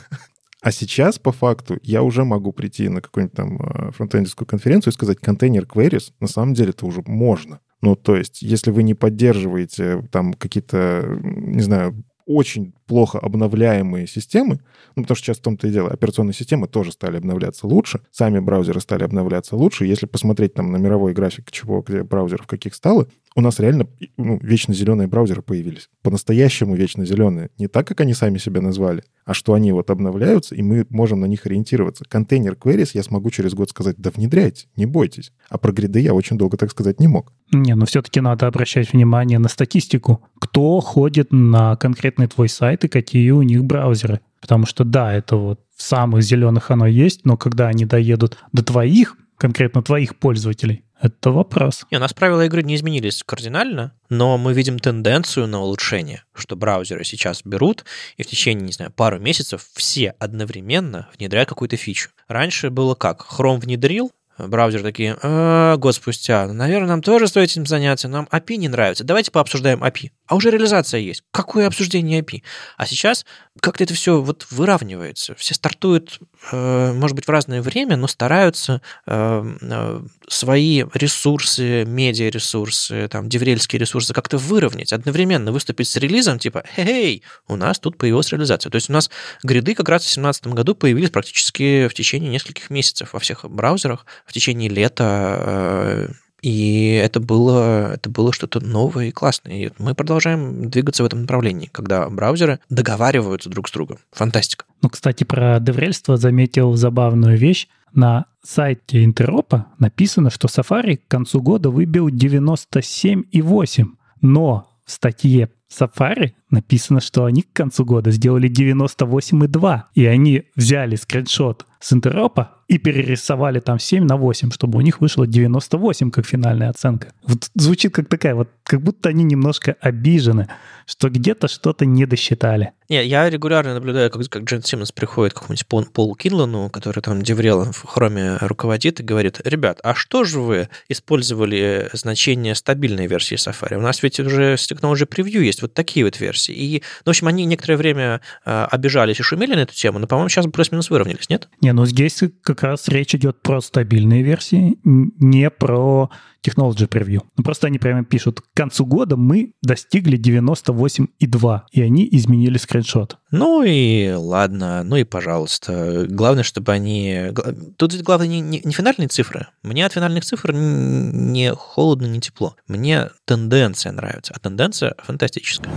А 0.62 0.72
сейчас, 0.72 1.18
по 1.18 1.32
факту, 1.32 1.78
я 1.82 2.02
уже 2.02 2.22
могу 2.22 2.52
прийти 2.52 2.90
на 2.90 3.00
какую-нибудь 3.00 3.34
там 3.34 3.56
э, 3.56 3.92
фронтендерскую 3.92 4.46
конференцию 4.46 4.92
и 4.92 4.94
сказать, 4.94 5.16
контейнер 5.18 5.64
queries, 5.64 6.12
на 6.20 6.26
самом 6.26 6.52
деле 6.52 6.70
это 6.70 6.84
уже 6.84 7.02
можно. 7.06 7.60
Ну, 7.80 7.96
то 7.96 8.14
есть, 8.14 8.42
если 8.42 8.70
вы 8.70 8.82
не 8.82 8.92
поддерживаете 8.92 10.06
там 10.12 10.34
какие-то, 10.34 11.18
не 11.22 11.62
знаю, 11.62 12.04
очень 12.30 12.74
плохо 12.86 13.18
обновляемые 13.18 14.06
системы, 14.06 14.60
ну, 14.94 15.02
потому 15.02 15.16
что 15.16 15.26
сейчас 15.26 15.38
в 15.38 15.42
том-то 15.42 15.66
и 15.66 15.72
дело, 15.72 15.90
операционные 15.90 16.34
системы 16.34 16.68
тоже 16.68 16.92
стали 16.92 17.16
обновляться 17.16 17.66
лучше, 17.66 18.00
сами 18.12 18.38
браузеры 18.38 18.80
стали 18.80 19.02
обновляться 19.02 19.56
лучше. 19.56 19.84
Если 19.84 20.06
посмотреть 20.06 20.54
там 20.54 20.70
на 20.70 20.76
мировой 20.76 21.12
график, 21.12 21.50
чего, 21.50 21.80
где 21.80 22.04
браузеров 22.04 22.46
каких 22.46 22.74
стало, 22.74 23.08
у 23.36 23.40
нас 23.40 23.60
реально 23.60 23.86
ну, 24.16 24.38
вечно 24.42 24.74
зеленые 24.74 25.06
браузеры 25.06 25.42
появились. 25.42 25.88
По-настоящему 26.02 26.74
вечно 26.74 27.04
зеленые. 27.04 27.50
Не 27.58 27.68
так, 27.68 27.86
как 27.86 28.00
они 28.00 28.12
сами 28.12 28.38
себя 28.38 28.60
назвали, 28.60 29.04
а 29.24 29.34
что 29.34 29.54
они 29.54 29.72
вот 29.72 29.90
обновляются, 29.90 30.54
и 30.54 30.62
мы 30.62 30.86
можем 30.90 31.20
на 31.20 31.26
них 31.26 31.46
ориентироваться. 31.46 32.04
Контейнер 32.08 32.54
queries 32.54 32.90
я 32.94 33.02
смогу 33.02 33.30
через 33.30 33.54
год 33.54 33.70
сказать, 33.70 33.96
да 33.98 34.10
внедряйте, 34.10 34.66
не 34.76 34.86
бойтесь. 34.86 35.32
А 35.48 35.58
про 35.58 35.72
гриды 35.72 36.00
я 36.00 36.14
очень 36.14 36.38
долго 36.38 36.56
так 36.56 36.70
сказать 36.70 36.98
не 36.98 37.06
мог. 37.06 37.32
Не, 37.52 37.74
но 37.74 37.86
все-таки 37.86 38.20
надо 38.20 38.46
обращать 38.46 38.92
внимание 38.92 39.38
на 39.38 39.48
статистику. 39.48 40.24
Кто 40.40 40.80
ходит 40.80 41.32
на 41.32 41.76
конкретный 41.76 42.26
твой 42.26 42.48
сайт 42.48 42.84
и 42.84 42.88
какие 42.88 43.30
у 43.30 43.42
них 43.42 43.64
браузеры. 43.64 44.20
Потому 44.40 44.66
что 44.66 44.84
да, 44.84 45.12
это 45.12 45.36
вот 45.36 45.60
в 45.76 45.82
самых 45.82 46.22
зеленых 46.22 46.70
оно 46.70 46.86
есть, 46.86 47.24
но 47.24 47.36
когда 47.36 47.68
они 47.68 47.84
доедут 47.84 48.38
до 48.52 48.64
твоих, 48.64 49.16
конкретно 49.36 49.82
твоих 49.82 50.16
пользователей, 50.16 50.84
это 51.00 51.30
вопрос. 51.30 51.86
И 51.90 51.96
у 51.96 51.98
нас 51.98 52.12
правила 52.12 52.44
игры 52.44 52.62
не 52.62 52.74
изменились 52.74 53.22
кардинально, 53.24 53.92
но 54.08 54.36
мы 54.36 54.52
видим 54.52 54.78
тенденцию 54.78 55.46
на 55.46 55.60
улучшение, 55.60 56.24
что 56.34 56.56
браузеры 56.56 57.04
сейчас 57.04 57.42
берут 57.44 57.84
и 58.16 58.22
в 58.22 58.26
течение, 58.26 58.66
не 58.66 58.72
знаю, 58.72 58.92
пару 58.92 59.18
месяцев 59.18 59.66
все 59.72 60.14
одновременно 60.18 61.08
внедряют 61.18 61.48
какую-то 61.48 61.76
фичу. 61.76 62.10
Раньше 62.28 62.70
было 62.70 62.94
как? 62.94 63.26
Chrome 63.30 63.60
внедрил, 63.60 64.12
браузеры 64.38 64.82
такие, 64.82 65.16
а, 65.22 65.76
год 65.76 65.94
спустя, 65.94 66.46
наверное, 66.52 66.88
нам 66.88 67.02
тоже 67.02 67.28
стоит 67.28 67.50
этим 67.50 67.66
заняться, 67.66 68.08
нам 68.08 68.28
API 68.30 68.56
не 68.56 68.68
нравится, 68.68 69.04
давайте 69.04 69.30
пообсуждаем 69.30 69.82
API. 69.82 70.10
А 70.30 70.36
уже 70.36 70.50
реализация 70.52 71.00
есть. 71.00 71.24
Какое 71.32 71.66
обсуждение 71.66 72.20
API? 72.20 72.44
А 72.76 72.86
сейчас 72.86 73.26
как-то 73.60 73.82
это 73.82 73.94
все 73.94 74.22
вот 74.22 74.46
выравнивается. 74.52 75.34
Все 75.34 75.54
стартуют, 75.54 76.20
э, 76.52 76.92
может 76.92 77.16
быть, 77.16 77.26
в 77.26 77.30
разное 77.30 77.60
время, 77.60 77.96
но 77.96 78.06
стараются 78.06 78.80
э, 79.08 79.54
э, 79.60 80.02
свои 80.28 80.84
ресурсы, 80.94 81.84
медиа-ресурсы, 81.84 83.08
там, 83.08 83.28
деврельские 83.28 83.80
ресурсы 83.80 84.14
как-то 84.14 84.38
выровнять, 84.38 84.92
одновременно 84.92 85.50
выступить 85.50 85.88
с 85.88 85.96
релизом, 85.96 86.38
типа, 86.38 86.62
«Хей, 86.76 87.24
у 87.48 87.56
нас 87.56 87.80
тут 87.80 87.98
появилась 87.98 88.30
реализация». 88.30 88.70
То 88.70 88.76
есть 88.76 88.88
у 88.88 88.92
нас 88.92 89.10
гриды 89.42 89.74
как 89.74 89.88
раз 89.88 90.02
в 90.02 90.04
2017 90.04 90.46
году 90.46 90.76
появились 90.76 91.10
практически 91.10 91.88
в 91.88 91.94
течение 91.94 92.30
нескольких 92.30 92.70
месяцев 92.70 93.14
во 93.14 93.18
всех 93.18 93.50
браузерах, 93.50 94.06
в 94.26 94.32
течение 94.32 94.68
лета 94.68 96.14
и 96.42 96.92
это 96.92 97.20
было, 97.20 97.94
это 97.94 98.08
было 98.10 98.32
что-то 98.32 98.60
новое 98.60 99.06
и 99.06 99.12
классное. 99.12 99.66
И 99.66 99.70
мы 99.78 99.94
продолжаем 99.94 100.70
двигаться 100.70 101.02
в 101.02 101.06
этом 101.06 101.22
направлении, 101.22 101.68
когда 101.70 102.08
браузеры 102.08 102.60
договариваются 102.68 103.50
друг 103.50 103.68
с 103.68 103.72
другом. 103.72 103.98
Фантастика. 104.12 104.64
Ну, 104.82 104.88
кстати, 104.88 105.24
про 105.24 105.60
деврельство 105.60 106.16
заметил 106.16 106.74
забавную 106.74 107.36
вещь. 107.36 107.68
На 107.92 108.26
сайте 108.42 109.04
Интеропа 109.04 109.66
написано, 109.78 110.30
что 110.30 110.48
Safari 110.48 110.96
к 110.96 111.08
концу 111.08 111.42
года 111.42 111.70
выбил 111.70 112.08
97,8. 112.08 113.86
Но 114.22 114.68
в 114.84 114.92
статье 114.92 115.50
Safari 115.70 116.32
написано, 116.50 117.00
что 117.00 117.24
они 117.24 117.42
к 117.42 117.52
концу 117.52 117.84
года 117.84 118.10
сделали 118.10 118.50
98,2. 118.50 119.82
И 119.94 120.06
они 120.06 120.44
взяли 120.56 120.96
скриншот 120.96 121.66
с 121.80 121.92
Интеропа 121.92 122.56
и 122.68 122.78
перерисовали 122.78 123.58
там 123.58 123.78
7 123.78 124.04
на 124.04 124.16
8, 124.16 124.52
чтобы 124.52 124.78
у 124.78 124.80
них 124.82 125.00
вышло 125.00 125.26
98 125.26 126.10
как 126.10 126.26
финальная 126.26 126.68
оценка. 126.68 127.12
Вот 127.24 127.50
звучит 127.54 127.92
как 127.94 128.08
такая 128.08 128.34
вот, 128.34 128.48
как 128.62 128.82
будто 128.82 129.08
они 129.08 129.24
немножко 129.24 129.76
обижены, 129.80 130.48
что 130.86 131.08
где-то 131.08 131.48
что-то 131.48 131.86
не 131.86 132.06
досчитали. 132.06 132.72
Не, 132.88 133.04
я 133.04 133.28
регулярно 133.30 133.74
наблюдаю, 133.74 134.10
как, 134.10 134.22
как 134.28 134.44
Джен 134.44 134.62
Симмонс 134.62 134.92
приходит 134.92 135.32
к 135.32 135.36
какому-нибудь 135.36 135.66
Пол, 135.66 135.84
Полу 135.86 136.14
Кинлану, 136.14 136.70
который 136.70 137.00
там 137.00 137.22
Деврел 137.22 137.72
в 137.72 137.86
хроме 137.86 138.36
руководит, 138.36 139.00
и 139.00 139.04
говорит, 139.04 139.40
ребят, 139.44 139.80
а 139.82 139.94
что 139.94 140.24
же 140.24 140.40
вы 140.40 140.68
использовали 140.88 141.88
значение 141.92 142.54
стабильной 142.54 143.06
версии 143.06 143.36
Safari? 143.36 143.76
У 143.76 143.80
нас 143.80 144.02
ведь 144.02 144.20
уже 144.20 144.56
с 144.56 144.70
Technology 144.70 145.08
Preview 145.08 145.42
есть 145.42 145.59
вот 145.62 145.74
такие 145.74 146.04
вот 146.04 146.18
версии. 146.20 146.54
И, 146.54 146.82
ну, 147.04 147.06
в 147.06 147.08
общем, 147.10 147.28
они 147.28 147.44
некоторое 147.44 147.76
время 147.76 148.20
э, 148.44 148.66
обижались 148.70 149.20
и 149.20 149.22
шумели 149.22 149.54
на 149.54 149.60
эту 149.60 149.74
тему, 149.74 149.98
но, 149.98 150.06
по-моему, 150.06 150.28
сейчас 150.28 150.46
плюс-минус 150.46 150.90
выровнялись, 150.90 151.28
нет? 151.28 151.48
Не, 151.60 151.72
ну 151.72 151.86
здесь 151.86 152.22
как 152.42 152.62
раз 152.62 152.88
речь 152.88 153.14
идет 153.14 153.40
про 153.42 153.60
стабильные 153.60 154.22
версии, 154.22 154.78
не 154.84 155.50
про 155.50 156.10
Technology 156.42 156.88
Preview. 156.88 157.22
Ну, 157.36 157.44
просто 157.44 157.66
они 157.66 157.78
прямо 157.78 158.04
пишут, 158.04 158.40
к 158.40 158.46
концу 158.54 158.86
года 158.86 159.16
мы 159.16 159.52
достигли 159.62 160.18
98,2, 160.18 161.60
и 161.72 161.82
они 161.82 162.08
изменили 162.10 162.58
скриншот. 162.58 163.18
Ну 163.32 163.62
и 163.62 164.10
ладно, 164.10 164.82
ну 164.82 164.96
и 164.96 165.04
пожалуйста. 165.04 166.04
Главное, 166.08 166.42
чтобы 166.42 166.72
они... 166.72 167.32
Тут 167.76 167.94
главное 168.02 168.26
не, 168.26 168.40
не, 168.40 168.60
не 168.64 168.72
финальные 168.72 169.06
цифры. 169.06 169.46
Мне 169.62 169.86
от 169.86 169.92
финальных 169.92 170.24
цифр 170.24 170.52
не 170.52 171.54
холодно, 171.54 172.06
не 172.06 172.20
тепло. 172.20 172.56
Мне 172.66 173.10
тенденция 173.26 173.92
нравится, 173.92 174.34
а 174.34 174.40
тенденция 174.40 174.96
фантастическая. 174.98 175.72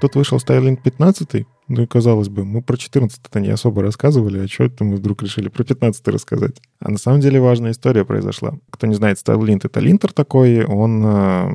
Тут 0.00 0.16
вышел 0.16 0.38
Starlink 0.38 0.82
15, 0.82 1.46
ну 1.68 1.82
и 1.82 1.86
казалось 1.86 2.28
бы, 2.28 2.44
мы 2.44 2.62
про 2.62 2.76
14-то 2.76 3.40
не 3.40 3.48
особо 3.48 3.82
рассказывали, 3.82 4.44
а 4.44 4.48
что 4.48 4.64
это 4.64 4.84
мы 4.84 4.96
вдруг 4.96 5.22
решили 5.22 5.48
про 5.48 5.64
15 5.64 6.08
рассказать? 6.08 6.60
А 6.78 6.90
на 6.90 6.98
самом 6.98 7.20
деле 7.20 7.40
важная 7.40 7.72
история 7.72 8.04
произошла. 8.04 8.54
Кто 8.70 8.86
не 8.86 8.94
знает, 8.94 9.18
Starlink— 9.18 9.60
это 9.64 9.80
линтер 9.80 10.12
такой, 10.12 10.64
он 10.64 11.02
э, 11.04 11.50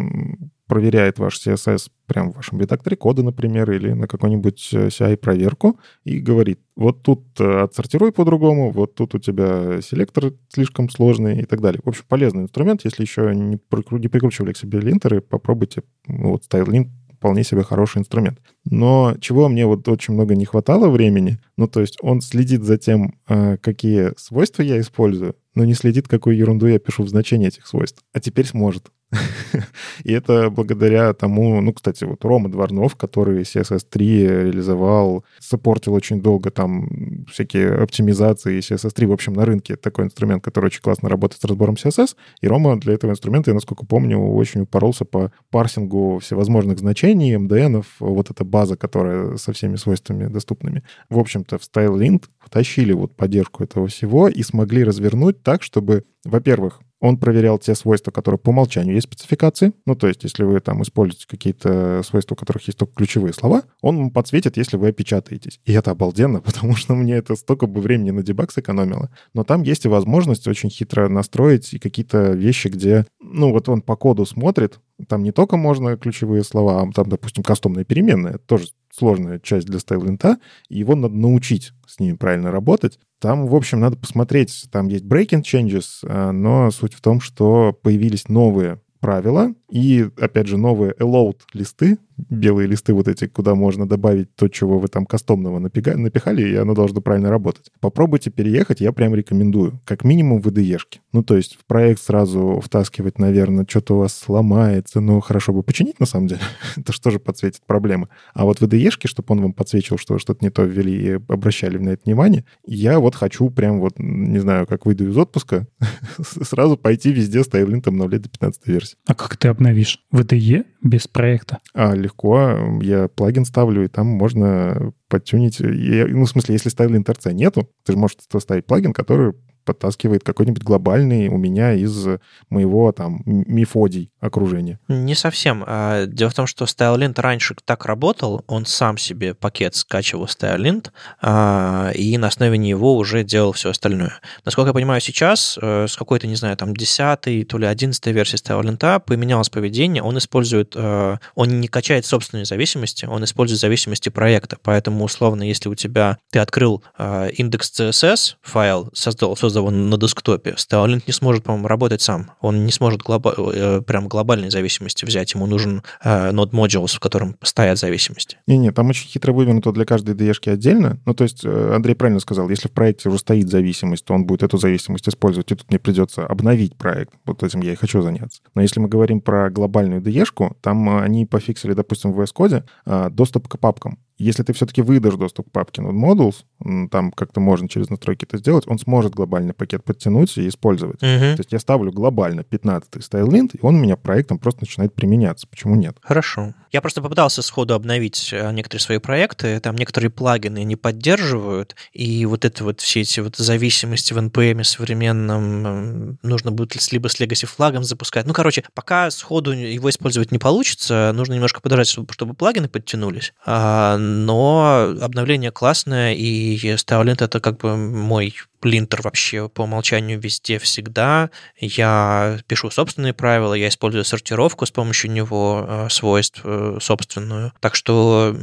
проверяет 0.71 1.19
ваш 1.19 1.45
CSS 1.45 1.89
прямо 2.07 2.31
в 2.31 2.37
вашем 2.37 2.61
редакторе 2.61 2.95
кода, 2.95 3.23
например, 3.23 3.69
или 3.71 3.91
на 3.91 4.07
какой-нибудь 4.07 4.69
э, 4.71 4.87
CI-проверку 4.87 5.77
и 6.05 6.19
говорит, 6.19 6.61
вот 6.77 7.03
тут 7.03 7.25
э, 7.41 7.63
отсортируй 7.63 8.13
по-другому, 8.13 8.71
вот 8.71 8.95
тут 8.95 9.13
у 9.13 9.19
тебя 9.19 9.81
селектор 9.81 10.31
слишком 10.47 10.89
сложный 10.89 11.41
и 11.41 11.45
так 11.45 11.59
далее. 11.59 11.81
В 11.83 11.89
общем, 11.89 12.05
полезный 12.07 12.43
инструмент. 12.43 12.85
Если 12.85 13.01
еще 13.01 13.35
не, 13.35 13.57
прикручивали 13.57 14.53
к 14.53 14.57
себе 14.57 14.79
линтеры, 14.79 15.19
попробуйте. 15.19 15.83
Вот 16.07 16.43
StyleLint 16.49 16.87
вполне 17.21 17.43
себе 17.43 17.61
хороший 17.61 17.99
инструмент. 17.99 18.39
Но 18.65 19.15
чего 19.21 19.47
мне 19.47 19.67
вот 19.67 19.87
очень 19.87 20.15
много 20.15 20.35
не 20.35 20.45
хватало 20.45 20.89
времени, 20.89 21.37
ну, 21.55 21.67
то 21.67 21.79
есть 21.79 21.97
он 22.01 22.19
следит 22.19 22.63
за 22.63 22.79
тем, 22.79 23.13
э, 23.29 23.57
какие 23.57 24.13
свойства 24.17 24.63
я 24.63 24.79
использую, 24.79 25.35
но 25.53 25.63
не 25.63 25.75
следит, 25.75 26.07
какую 26.07 26.35
ерунду 26.35 26.65
я 26.65 26.79
пишу 26.79 27.03
в 27.03 27.09
значении 27.09 27.47
этих 27.47 27.67
свойств. 27.67 28.01
А 28.11 28.19
теперь 28.19 28.47
сможет. 28.47 28.89
И 30.03 30.13
это 30.13 30.49
благодаря 30.49 31.13
тому, 31.13 31.59
ну, 31.61 31.73
кстати, 31.73 32.03
вот 32.05 32.23
Рома 32.23 32.49
Дворнов, 32.49 32.95
который 32.95 33.41
CSS3 33.41 33.97
реализовал, 33.97 35.25
саппортил 35.39 35.93
очень 35.93 36.21
долго 36.21 36.49
там 36.49 37.25
всякие 37.29 37.73
оптимизации 37.73 38.59
CSS3. 38.59 39.07
В 39.07 39.11
общем, 39.11 39.33
на 39.33 39.45
рынке 39.45 39.75
такой 39.75 40.05
инструмент, 40.05 40.43
который 40.43 40.67
очень 40.67 40.81
классно 40.81 41.09
работает 41.09 41.41
с 41.41 41.45
разбором 41.45 41.75
CSS. 41.75 42.15
И 42.41 42.47
Рома 42.47 42.79
для 42.79 42.93
этого 42.93 43.11
инструмента, 43.11 43.51
я 43.51 43.55
насколько 43.55 43.85
помню, 43.85 44.17
очень 44.17 44.61
упоролся 44.61 45.05
по 45.05 45.31
парсингу 45.49 46.19
всевозможных 46.19 46.79
значений, 46.79 47.35
MDN, 47.35 47.83
вот 47.99 48.31
эта 48.31 48.45
база, 48.45 48.77
которая 48.77 49.35
со 49.37 49.51
всеми 49.51 49.75
свойствами 49.75 50.27
доступными. 50.27 50.83
В 51.09 51.19
общем-то, 51.19 51.57
в 51.57 51.61
StyleLint 51.61 52.23
потащили 52.41 52.93
вот 52.93 53.15
поддержку 53.15 53.63
этого 53.63 53.87
всего 53.87 54.29
и 54.29 54.41
смогли 54.43 54.83
развернуть 54.83 55.43
так, 55.43 55.63
чтобы, 55.63 56.05
во-первых, 56.23 56.81
он 57.01 57.17
проверял 57.17 57.57
те 57.57 57.75
свойства, 57.75 58.11
которые 58.11 58.39
по 58.39 58.51
умолчанию 58.51 58.93
есть 58.95 59.07
в 59.07 59.11
спецификации. 59.11 59.73
Ну, 59.85 59.95
то 59.95 60.07
есть, 60.07 60.23
если 60.23 60.43
вы 60.43 60.59
там 60.59 60.83
используете 60.83 61.27
какие-то 61.27 62.03
свойства, 62.03 62.35
у 62.35 62.37
которых 62.37 62.63
есть 62.67 62.77
только 62.77 62.93
ключевые 62.93 63.33
слова, 63.33 63.63
он 63.81 64.11
подсветит, 64.11 64.55
если 64.55 64.77
вы 64.77 64.89
опечатаетесь. 64.89 65.59
И 65.65 65.73
это 65.73 65.91
обалденно, 65.91 66.39
потому 66.45 66.75
что 66.75 66.95
мне 66.95 67.15
это 67.15 67.35
столько 67.35 67.65
бы 67.65 67.81
времени 67.81 68.11
на 68.11 68.23
дебаг 68.23 68.51
сэкономило. 68.51 69.09
Но 69.33 69.43
там 69.43 69.63
есть 69.63 69.85
и 69.85 69.89
возможность 69.89 70.47
очень 70.47 70.69
хитро 70.69 71.09
настроить 71.09 71.73
и 71.73 71.79
какие-то 71.79 72.31
вещи, 72.33 72.67
где, 72.67 73.05
ну, 73.19 73.51
вот 73.51 73.67
он 73.67 73.81
по 73.81 73.95
коду 73.95 74.25
смотрит, 74.25 74.79
там 75.07 75.23
не 75.23 75.31
только 75.31 75.57
можно 75.57 75.97
ключевые 75.97 76.43
слова, 76.43 76.81
а 76.81 76.91
там, 76.91 77.09
допустим, 77.09 77.43
кастомные 77.43 77.83
переменные. 77.83 78.37
Тоже 78.37 78.67
сложная 78.93 79.39
часть 79.39 79.67
для 79.67 79.79
стайлинта, 79.79 80.37
и 80.69 80.79
его 80.79 80.95
надо 80.95 81.15
научить 81.15 81.71
с 81.87 81.99
ними 81.99 82.15
правильно 82.15 82.51
работать. 82.51 82.99
Там, 83.19 83.47
в 83.47 83.55
общем, 83.55 83.79
надо 83.79 83.97
посмотреть, 83.97 84.67
там 84.71 84.87
есть 84.87 85.05
breaking 85.05 85.43
changes, 85.43 86.03
а, 86.03 86.31
но 86.31 86.71
суть 86.71 86.93
в 86.93 87.01
том, 87.01 87.21
что 87.21 87.73
появились 87.73 88.27
новые 88.27 88.81
правила 88.99 89.53
и, 89.71 90.09
опять 90.19 90.47
же, 90.47 90.57
новые 90.57 90.93
allowed 90.99 91.37
листы, 91.53 91.97
белые 92.29 92.67
листы 92.67 92.93
вот 92.93 93.07
эти, 93.07 93.25
куда 93.27 93.55
можно 93.55 93.87
добавить 93.87 94.35
то, 94.35 94.47
чего 94.49 94.79
вы 94.79 94.89
там 94.89 95.05
кастомного 95.05 95.59
напихали, 95.59 96.49
и 96.49 96.55
оно 96.55 96.73
должно 96.73 97.01
правильно 97.01 97.29
работать. 97.29 97.71
Попробуйте 97.79 98.29
переехать, 98.29 98.81
я 98.81 98.91
прям 98.91 99.15
рекомендую. 99.15 99.79
Как 99.85 100.03
минимум 100.03 100.41
в 100.41 100.47
IDE-шке. 100.47 100.99
Ну, 101.13 101.23
то 101.23 101.35
есть 101.37 101.55
в 101.55 101.65
проект 101.65 102.01
сразу 102.01 102.61
втаскивать, 102.63 103.17
наверное, 103.17 103.65
что-то 103.67 103.95
у 103.95 103.99
вас 103.99 104.13
сломается, 104.13 104.99
ну, 104.99 105.19
хорошо 105.21 105.53
бы 105.53 105.63
починить, 105.63 105.99
на 105.99 106.05
самом 106.05 106.27
деле. 106.27 106.41
Это 106.75 106.91
что 106.91 107.09
же 107.09 107.19
подсветит 107.19 107.61
проблемы. 107.65 108.09
А 108.33 108.45
вот 108.45 108.59
в 108.59 108.63
IDE-шке, 108.63 109.07
чтобы 109.07 109.27
он 109.29 109.41
вам 109.41 109.53
подсвечивал, 109.53 109.97
что 109.97 110.19
что-то 110.19 110.43
не 110.43 110.51
то 110.51 110.63
ввели 110.63 110.91
и 110.91 111.11
обращали 111.13 111.77
на 111.77 111.89
это 111.91 112.01
внимание, 112.05 112.45
я 112.65 112.99
вот 112.99 113.15
хочу 113.15 113.49
прям 113.49 113.79
вот, 113.79 113.93
не 113.97 114.39
знаю, 114.39 114.67
как 114.67 114.85
выйду 114.85 115.09
из 115.09 115.17
отпуска, 115.17 115.67
сразу 116.19 116.77
пойти 116.77 117.11
везде 117.11 117.43
с 117.43 117.47
тайлинтом 117.47 117.95
обновлять 118.01 118.23
до 118.23 118.29
15 118.29 118.67
версии. 118.67 118.97
А 119.05 119.15
как 119.15 119.37
ты 119.37 119.47
обновишь? 119.61 119.99
В 120.11 120.21
IDE 120.21 120.65
без 120.81 121.07
проекта? 121.07 121.59
А, 121.73 121.93
легко. 121.93 122.79
Я 122.81 123.07
плагин 123.07 123.45
ставлю, 123.45 123.83
и 123.83 123.87
там 123.87 124.07
можно 124.07 124.93
подтюнить. 125.07 125.61
И, 125.61 126.05
ну, 126.09 126.25
в 126.25 126.29
смысле, 126.29 126.53
если 126.53 126.69
ставили 126.69 126.97
интерца 126.97 127.31
нету, 127.31 127.69
ты 127.85 127.93
же 127.93 127.99
можешь 127.99 128.17
ставить 128.39 128.65
плагин, 128.65 128.93
который 128.93 129.33
подтаскивает 129.63 130.23
какой-нибудь 130.23 130.63
глобальный 130.63 131.27
у 131.27 131.37
меня 131.37 131.73
из 131.73 132.07
моего 132.49 132.91
там 132.91 133.21
мифодий 133.25 134.11
окружения. 134.19 134.79
Не 134.87 135.15
совсем. 135.15 135.63
А, 135.65 136.05
дело 136.05 136.29
в 136.29 136.33
том, 136.33 136.47
что 136.47 136.65
StyleLint 136.65 137.19
раньше 137.19 137.55
так 137.65 137.85
работал, 137.85 138.43
он 138.47 138.65
сам 138.65 138.97
себе 138.97 139.33
пакет 139.33 139.75
скачивал 139.75 140.25
StyleLint, 140.25 140.91
а, 141.21 141.91
и 141.93 142.17
на 142.17 142.27
основе 142.27 142.57
него 142.57 142.95
уже 142.95 143.23
делал 143.23 143.51
все 143.51 143.71
остальное. 143.71 144.19
Насколько 144.45 144.69
я 144.69 144.73
понимаю, 144.73 145.01
сейчас 145.01 145.57
э, 145.61 145.87
с 145.87 145.95
какой-то, 145.95 146.27
не 146.27 146.35
знаю, 146.35 146.55
там 146.57 146.75
10 146.75 147.47
то 147.47 147.57
ли 147.57 147.65
11 147.65 148.05
версии 148.07 148.37
StyleLint 148.37 149.01
поменялось 149.01 149.49
поведение, 149.49 150.03
он 150.03 150.17
использует, 150.17 150.73
э, 150.75 151.17
он 151.35 151.59
не 151.59 151.67
качает 151.67 152.05
собственные 152.05 152.45
зависимости, 152.45 153.05
он 153.05 153.23
использует 153.23 153.59
зависимости 153.59 154.09
проекта, 154.09 154.57
поэтому 154.61 155.03
условно, 155.03 155.43
если 155.43 155.69
у 155.69 155.75
тебя, 155.75 156.17
ты 156.31 156.39
открыл 156.39 156.83
э, 156.97 157.31
индекс 157.33 157.71
CSS 157.79 158.35
файл, 158.41 158.89
создал, 158.93 159.35
создал 159.35 159.50
его 159.59 159.71
на 159.71 159.97
десктопе, 159.97 160.51
Starlink 160.51 161.03
не 161.07 161.13
сможет, 161.13 161.43
по-моему, 161.43 161.67
работать 161.67 162.01
сам. 162.01 162.31
Он 162.41 162.65
не 162.65 162.71
сможет 162.71 163.01
глоба- 163.01 163.33
э, 163.37 163.81
прям 163.81 164.07
глобальной 164.07 164.49
зависимости 164.49 165.05
взять. 165.05 165.33
Ему 165.33 165.45
нужен 165.45 165.83
э, 166.03 166.31
node 166.31 166.51
modules, 166.51 166.95
в 166.95 166.99
котором 166.99 167.35
стоят 167.41 167.77
зависимости. 167.79 168.37
Не-не, 168.47 168.71
там 168.71 168.89
очень 168.89 169.07
хитро 169.07 169.33
вывернуто 169.33 169.71
для 169.71 169.85
каждой 169.85 170.15
DE 170.15 170.31
отдельно. 170.51 170.99
Ну, 171.05 171.13
то 171.13 171.23
есть 171.23 171.43
э, 171.43 171.73
Андрей 171.75 171.95
правильно 171.95 172.19
сказал, 172.19 172.49
если 172.49 172.67
в 172.67 172.71
проекте 172.71 173.09
уже 173.09 173.19
стоит 173.19 173.49
зависимость, 173.49 174.05
то 174.05 174.13
он 174.13 174.25
будет 174.25 174.43
эту 174.43 174.57
зависимость 174.57 175.07
использовать, 175.09 175.51
и 175.51 175.55
тут 175.55 175.69
мне 175.69 175.79
придется 175.79 176.25
обновить 176.25 176.75
проект. 176.75 177.13
Вот 177.25 177.43
этим 177.43 177.61
я 177.61 177.73
и 177.73 177.75
хочу 177.75 178.01
заняться. 178.01 178.41
Но 178.55 178.61
если 178.61 178.79
мы 178.79 178.87
говорим 178.87 179.21
про 179.21 179.49
глобальную 179.49 180.01
DE, 180.01 180.21
там 180.61 180.89
они 180.89 181.25
пофиксили, 181.25 181.73
допустим, 181.73 182.13
в 182.13 182.19
VS 182.19 182.33
Code 182.35 183.09
доступ 183.09 183.47
к 183.47 183.57
папкам. 183.57 183.97
Если 184.17 184.43
ты 184.43 184.53
все-таки 184.53 184.83
выдашь 184.83 185.15
доступ 185.15 185.49
к 185.49 185.51
папке 185.51 185.81
Node 185.81 185.93
Modules, 185.93 186.43
там 186.91 187.11
как-то 187.11 187.39
можно 187.39 187.67
через 187.67 187.89
настройки 187.89 188.25
это 188.25 188.37
сделать, 188.37 188.65
он 188.67 188.79
сможет 188.79 189.13
глобальный 189.13 189.53
пакет 189.53 189.83
подтянуть 189.83 190.37
и 190.37 190.47
использовать. 190.47 191.01
Uh-huh. 191.01 191.35
То 191.35 191.39
есть 191.39 191.51
я 191.51 191.59
ставлю 191.59 191.91
глобально 191.91 192.41
15-й 192.41 192.99
StyleLint, 192.99 193.51
и 193.53 193.59
он 193.61 193.75
у 193.75 193.79
меня 193.79 193.97
проектом 193.97 194.39
просто 194.39 194.61
начинает 194.61 194.93
применяться. 194.93 195.47
Почему 195.47 195.75
нет? 195.75 195.97
Хорошо. 196.01 196.53
Я 196.71 196.81
просто 196.81 197.01
попытался 197.01 197.41
сходу 197.41 197.73
обновить 197.73 198.29
э, 198.31 198.51
некоторые 198.51 198.81
свои 198.81 198.97
проекты, 198.97 199.59
там 199.59 199.75
некоторые 199.75 200.09
плагины 200.09 200.63
не 200.63 200.75
поддерживают, 200.75 201.75
и 201.91 202.25
вот 202.25 202.45
это 202.45 202.63
вот 202.63 202.81
все 202.81 203.01
эти 203.01 203.19
вот 203.19 203.35
зависимости 203.35 204.13
в 204.13 204.17
NPM 204.17 204.63
современном 204.63 206.17
нужно 206.23 206.51
будет 206.51 206.91
либо 206.91 207.07
с 207.07 207.19
legacy 207.19 207.45
флагом 207.45 207.83
запускать. 207.83 208.25
Ну, 208.25 208.33
короче, 208.33 208.63
пока 208.73 209.11
сходу 209.11 209.51
его 209.51 209.89
использовать 209.89 210.31
не 210.31 210.37
получится, 210.37 211.11
нужно 211.13 211.33
немножко 211.33 211.61
подождать, 211.61 211.87
чтобы 211.87 212.33
плагины 212.33 212.67
подтянулись. 212.67 213.33
А, 213.45 213.97
но 213.97 214.95
обновление 215.01 215.51
классное, 215.51 216.13
и 216.13 216.50
Starlint 216.55 217.23
это 217.23 217.39
как 217.39 217.57
бы 217.57 217.77
мой 217.77 218.35
плинтер 218.59 219.01
вообще 219.01 219.49
по 219.49 219.63
умолчанию 219.63 220.19
везде 220.19 220.59
всегда. 220.59 221.29
Я 221.59 222.39
пишу 222.47 222.69
собственные 222.69 223.13
правила, 223.13 223.53
я 223.53 223.67
использую 223.69 224.05
сортировку 224.05 224.65
с 224.65 224.71
помощью 224.71 225.11
него 225.11 225.65
э, 225.67 225.87
свойств 225.89 226.41
э, 226.43 226.77
собственную. 226.79 227.53
Так 227.59 227.75
что 227.75 228.35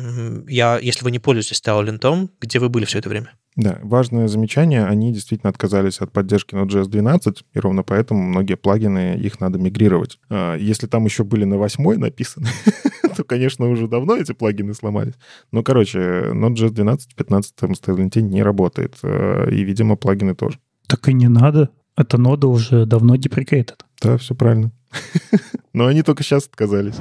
я, 0.48 0.78
если 0.78 1.04
вы 1.04 1.10
не 1.10 1.18
пользуетесь 1.18 1.60
Starlint, 1.60 2.30
где 2.40 2.58
вы 2.58 2.68
были 2.68 2.84
все 2.84 2.98
это 2.98 3.08
время? 3.08 3.32
Да, 3.58 3.80
важное 3.82 4.28
замечание, 4.28 4.84
они 4.84 5.12
действительно 5.12 5.50
отказались 5.50 6.00
от 6.00 6.12
поддержки 6.12 6.54
Node.js 6.54 6.86
12, 6.86 7.44
и 7.54 7.58
ровно 7.58 7.82
поэтому 7.82 8.22
многие 8.22 8.54
плагины, 8.54 9.16
их 9.18 9.40
надо 9.40 9.58
мигрировать. 9.58 10.20
А, 10.30 10.54
если 10.54 10.86
там 10.86 11.04
еще 11.06 11.24
были 11.24 11.42
на 11.42 11.58
восьмой 11.58 11.96
написаны, 11.96 12.46
то, 13.16 13.24
конечно, 13.24 13.68
уже 13.68 13.88
давно 13.88 14.16
эти 14.16 14.30
плагины 14.30 14.74
сломались. 14.74 15.14
Но, 15.50 15.64
короче, 15.64 15.98
Node.js 15.98 16.70
12 16.70 17.12
в 17.12 17.16
15 17.16 17.54
Starlint 17.58 18.20
не 18.20 18.44
работает, 18.44 18.94
а, 19.02 19.48
и, 19.50 19.64
видимо, 19.64 19.96
плагины 19.96 20.36
тоже. 20.36 20.60
Так 20.86 21.08
и 21.08 21.12
не 21.12 21.26
надо. 21.26 21.70
Эта 21.96 22.16
нода 22.16 22.46
уже 22.46 22.86
давно 22.86 23.16
deprecated. 23.16 23.80
Да, 24.00 24.18
все 24.18 24.36
правильно. 24.36 24.70
Но 25.72 25.86
они 25.86 26.02
только 26.02 26.22
сейчас 26.22 26.46
отказались. 26.46 26.94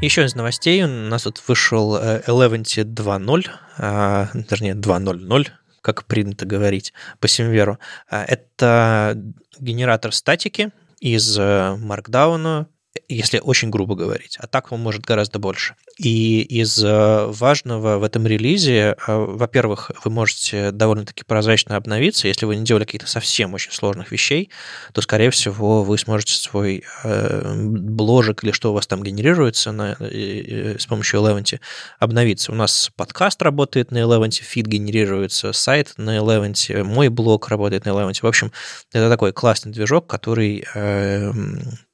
Еще 0.00 0.24
из 0.24 0.34
новостей 0.34 0.82
у 0.82 0.86
нас 0.86 1.24
тут 1.24 1.42
вышел 1.46 1.94
Eleventy 1.94 2.84
2.0, 2.84 3.50
а, 3.76 4.28
вернее 4.32 4.72
2.0.0, 4.72 5.48
как 5.82 6.06
принято 6.06 6.46
говорить 6.46 6.94
по 7.18 7.28
Симверу. 7.28 7.78
А, 8.08 8.24
это 8.24 9.14
генератор 9.58 10.14
статики 10.14 10.70
из 11.00 11.38
э, 11.38 11.42
Markdown, 11.42 12.66
если 13.08 13.38
очень 13.38 13.70
грубо 13.70 13.94
говорить. 13.94 14.36
А 14.40 14.46
так 14.46 14.72
он 14.72 14.80
может 14.80 15.02
гораздо 15.04 15.38
больше. 15.38 15.74
И 15.98 16.40
из 16.40 16.82
э, 16.82 17.26
важного 17.26 17.98
в 17.98 18.04
этом 18.04 18.26
релизе, 18.26 18.96
э, 19.06 19.14
во-первых, 19.14 19.90
вы 20.02 20.10
можете 20.10 20.70
довольно-таки 20.70 21.24
прозрачно 21.24 21.76
обновиться. 21.76 22.26
Если 22.26 22.46
вы 22.46 22.56
не 22.56 22.64
делали 22.64 22.84
каких-то 22.84 23.06
совсем 23.06 23.52
очень 23.52 23.72
сложных 23.72 24.10
вещей, 24.10 24.50
то, 24.94 25.02
скорее 25.02 25.30
всего, 25.30 25.82
вы 25.82 25.98
сможете 25.98 26.34
свой 26.34 26.84
э, 27.04 27.54
бложек 27.54 28.44
или 28.44 28.52
что 28.52 28.70
у 28.70 28.74
вас 28.74 28.86
там 28.86 29.02
генерируется 29.02 29.72
на, 29.72 29.96
с 30.00 30.86
помощью 30.86 31.20
Eleventy 31.20 31.60
обновиться. 31.98 32.52
У 32.52 32.54
нас 32.54 32.90
подкаст 32.96 33.42
работает 33.42 33.90
на 33.90 33.98
Eleventy, 33.98 34.42
фид 34.42 34.66
генерируется, 34.66 35.52
сайт 35.52 35.92
на 35.98 36.16
Eleventy, 36.16 36.82
мой 36.82 37.08
блог 37.08 37.48
работает 37.48 37.84
на 37.84 37.90
Eleventy. 37.90 38.20
В 38.22 38.26
общем, 38.26 38.52
это 38.92 39.10
такой 39.10 39.32
классный 39.32 39.72
движок, 39.72 40.06
который 40.06 40.64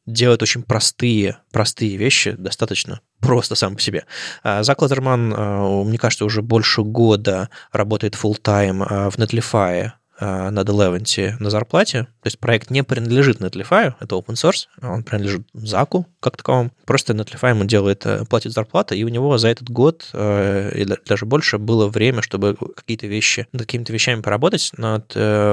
делает 0.07 0.42
очень 0.42 0.62
простые, 0.62 1.38
простые 1.52 1.96
вещи, 1.96 2.32
достаточно 2.32 3.00
просто 3.20 3.54
сам 3.54 3.76
по 3.76 3.80
себе. 3.80 4.07
А, 4.42 4.62
Зак 4.62 4.82
Лазерман, 4.82 5.34
а, 5.36 5.82
мне 5.84 5.98
кажется, 5.98 6.24
уже 6.24 6.42
больше 6.42 6.82
года 6.82 7.50
работает 7.72 8.14
full 8.14 8.40
time 8.40 8.86
а, 8.88 9.11
в 9.11 9.18
Netlify, 9.18 9.86
Э, 9.86 9.90
на 10.21 10.61
Eleventy 10.61 11.35
на 11.39 11.51
зарплате. 11.51 12.05
То 12.05 12.27
есть 12.27 12.39
проект 12.39 12.71
не 12.71 12.83
принадлежит 12.83 13.41
Netlify, 13.41 13.95
это 14.01 14.17
open 14.17 14.35
source, 14.35 14.67
он 14.83 15.03
принадлежит 15.03 15.47
Заку 15.53 16.07
как 16.21 16.37
таковому. 16.37 16.72
Просто 16.84 17.13
Netlify 17.13 17.51
ему 17.51 17.64
делает, 17.64 18.05
э, 18.07 18.25
платит 18.25 18.53
зарплату, 18.53 18.95
и 18.95 19.05
у 19.05 19.09
него 19.09 19.38
за 19.38 19.49
этот 19.49 19.71
год 19.71 20.09
э, 20.13 20.72
или 20.75 20.97
даже 21.07 21.26
больше 21.26 21.59
было 21.59 21.88
время, 21.88 22.22
чтобы 22.22 22.57
какие-то 22.75 23.07
вещи, 23.07 23.47
над 23.53 23.63
какими-то 23.63 23.93
вещами 23.93 24.22
поработать. 24.22 24.72
Над 24.76 25.11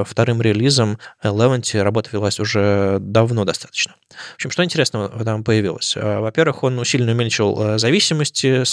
вторым 0.07 0.41
релизом 0.41 0.97
Eleventy 1.23 1.81
работа 1.81 2.09
велась 2.11 2.39
уже 2.39 2.97
давно 2.99 3.45
достаточно. 3.45 3.95
В 4.09 4.35
общем, 4.35 4.51
что 4.51 4.63
интересного 4.63 5.23
там 5.23 5.43
появилось? 5.43 5.95
Во-первых, 5.95 6.63
он 6.63 6.79
усиленно 6.79 7.13
уменьшил 7.13 7.77
зависимости, 7.77 8.63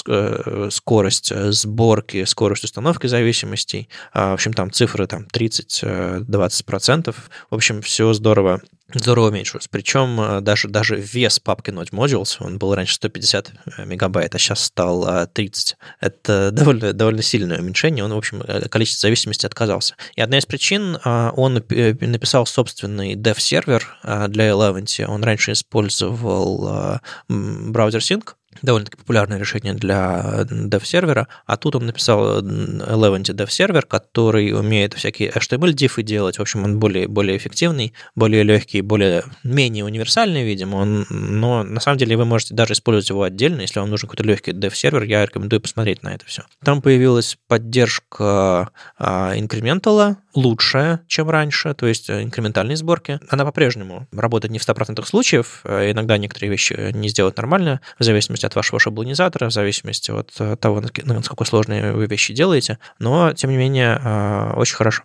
скорость 0.70 1.32
сборки, 1.52 2.24
скорость 2.24 2.64
установки 2.64 3.06
зависимостей. 3.06 3.88
В 4.12 4.32
общем, 4.34 4.52
там 4.52 4.70
цифры 4.70 5.06
там 5.06 5.26
30 5.26 5.79
15-20%. 5.82 7.14
В 7.50 7.54
общем, 7.54 7.82
все 7.82 8.12
здорово 8.12 8.60
здорово 8.94 9.28
уменьшилось. 9.28 9.68
Причем 9.68 10.20
э, 10.20 10.40
даже, 10.40 10.68
даже 10.68 10.96
вес 10.96 11.38
папки 11.38 11.70
Node 11.70 11.90
Modules, 11.90 12.36
он 12.40 12.58
был 12.58 12.74
раньше 12.74 12.94
150 12.94 13.52
э, 13.78 13.84
мегабайт, 13.84 14.34
а 14.34 14.38
сейчас 14.38 14.64
стал 14.64 15.26
30. 15.26 15.72
Э, 16.00 16.06
Это 16.06 16.50
довольно, 16.52 16.92
довольно 16.92 17.22
сильное 17.22 17.60
уменьшение. 17.60 18.04
Он, 18.04 18.12
в 18.12 18.16
общем, 18.16 18.42
количество 18.68 19.06
зависимости 19.06 19.46
отказался. 19.46 19.94
И 20.16 20.20
одна 20.20 20.38
из 20.38 20.46
причин, 20.46 20.98
он 21.04 21.54
написал 21.54 22.46
собственный 22.46 23.14
dev-сервер 23.14 23.98
для 24.28 24.48
Eleventy. 24.48 25.04
Он 25.04 25.22
раньше 25.22 25.52
использовал 25.52 27.00
браузер 27.28 28.00
Sync, 28.00 28.34
довольно-таки 28.62 28.98
популярное 28.98 29.38
решение 29.38 29.74
для 29.74 30.44
dev-сервера, 30.50 31.28
а 31.46 31.56
тут 31.56 31.76
он 31.76 31.86
написал 31.86 32.40
Eleventy 32.40 33.34
dev-сервер, 33.34 33.86
который 33.86 34.52
умеет 34.52 34.94
всякие 34.94 35.30
HTML-дифы 35.30 36.02
делать, 36.02 36.38
в 36.38 36.42
общем, 36.42 36.64
он 36.64 36.78
более, 36.78 37.08
более 37.08 37.36
эффективный, 37.36 37.94
более 38.14 38.42
легкий, 38.42 38.80
более, 38.80 39.24
менее 39.44 39.84
универсальный, 39.84 40.44
видимо, 40.44 40.76
он, 40.76 41.06
но 41.10 41.62
на 41.62 41.80
самом 41.80 41.98
деле 41.98 42.16
вы 42.16 42.24
можете 42.24 42.54
даже 42.54 42.72
использовать 42.74 43.08
его 43.08 43.22
отдельно, 43.22 43.60
если 43.60 43.80
вам 43.80 43.90
нужен 43.90 44.08
какой-то 44.08 44.24
легкий 44.24 44.52
dev-сервер, 44.52 45.04
я 45.04 45.24
рекомендую 45.24 45.60
посмотреть 45.60 46.02
на 46.02 46.14
это 46.14 46.26
все. 46.26 46.42
Там 46.64 46.82
появилась 46.82 47.38
поддержка 47.46 48.70
а, 48.98 49.32
инкрементала, 49.36 50.18
лучшая, 50.34 51.00
чем 51.06 51.30
раньше, 51.30 51.74
то 51.74 51.86
есть 51.86 52.08
э, 52.08 52.22
инкрементальные 52.22 52.76
сборки. 52.76 53.20
Она 53.28 53.44
по-прежнему 53.44 54.06
работает 54.12 54.52
не 54.52 54.58
в 54.58 54.68
100% 54.68 55.04
случаев, 55.04 55.60
э, 55.64 55.90
иногда 55.90 56.18
некоторые 56.18 56.50
вещи 56.50 56.92
не 56.92 57.08
сделать 57.08 57.36
нормально, 57.36 57.80
в 57.98 58.04
зависимости 58.04 58.39
от 58.44 58.54
вашего 58.56 58.78
шаблонизатора, 58.80 59.48
в 59.48 59.52
зависимости 59.52 60.10
от 60.10 60.32
э, 60.38 60.56
того, 60.56 60.82
насколько 61.04 61.44
сложные 61.44 61.92
вы 61.92 62.06
вещи 62.06 62.34
делаете, 62.34 62.78
но, 62.98 63.32
тем 63.32 63.50
не 63.50 63.56
менее, 63.56 64.00
а, 64.02 64.54
очень 64.56 64.76
хорошо. 64.76 65.04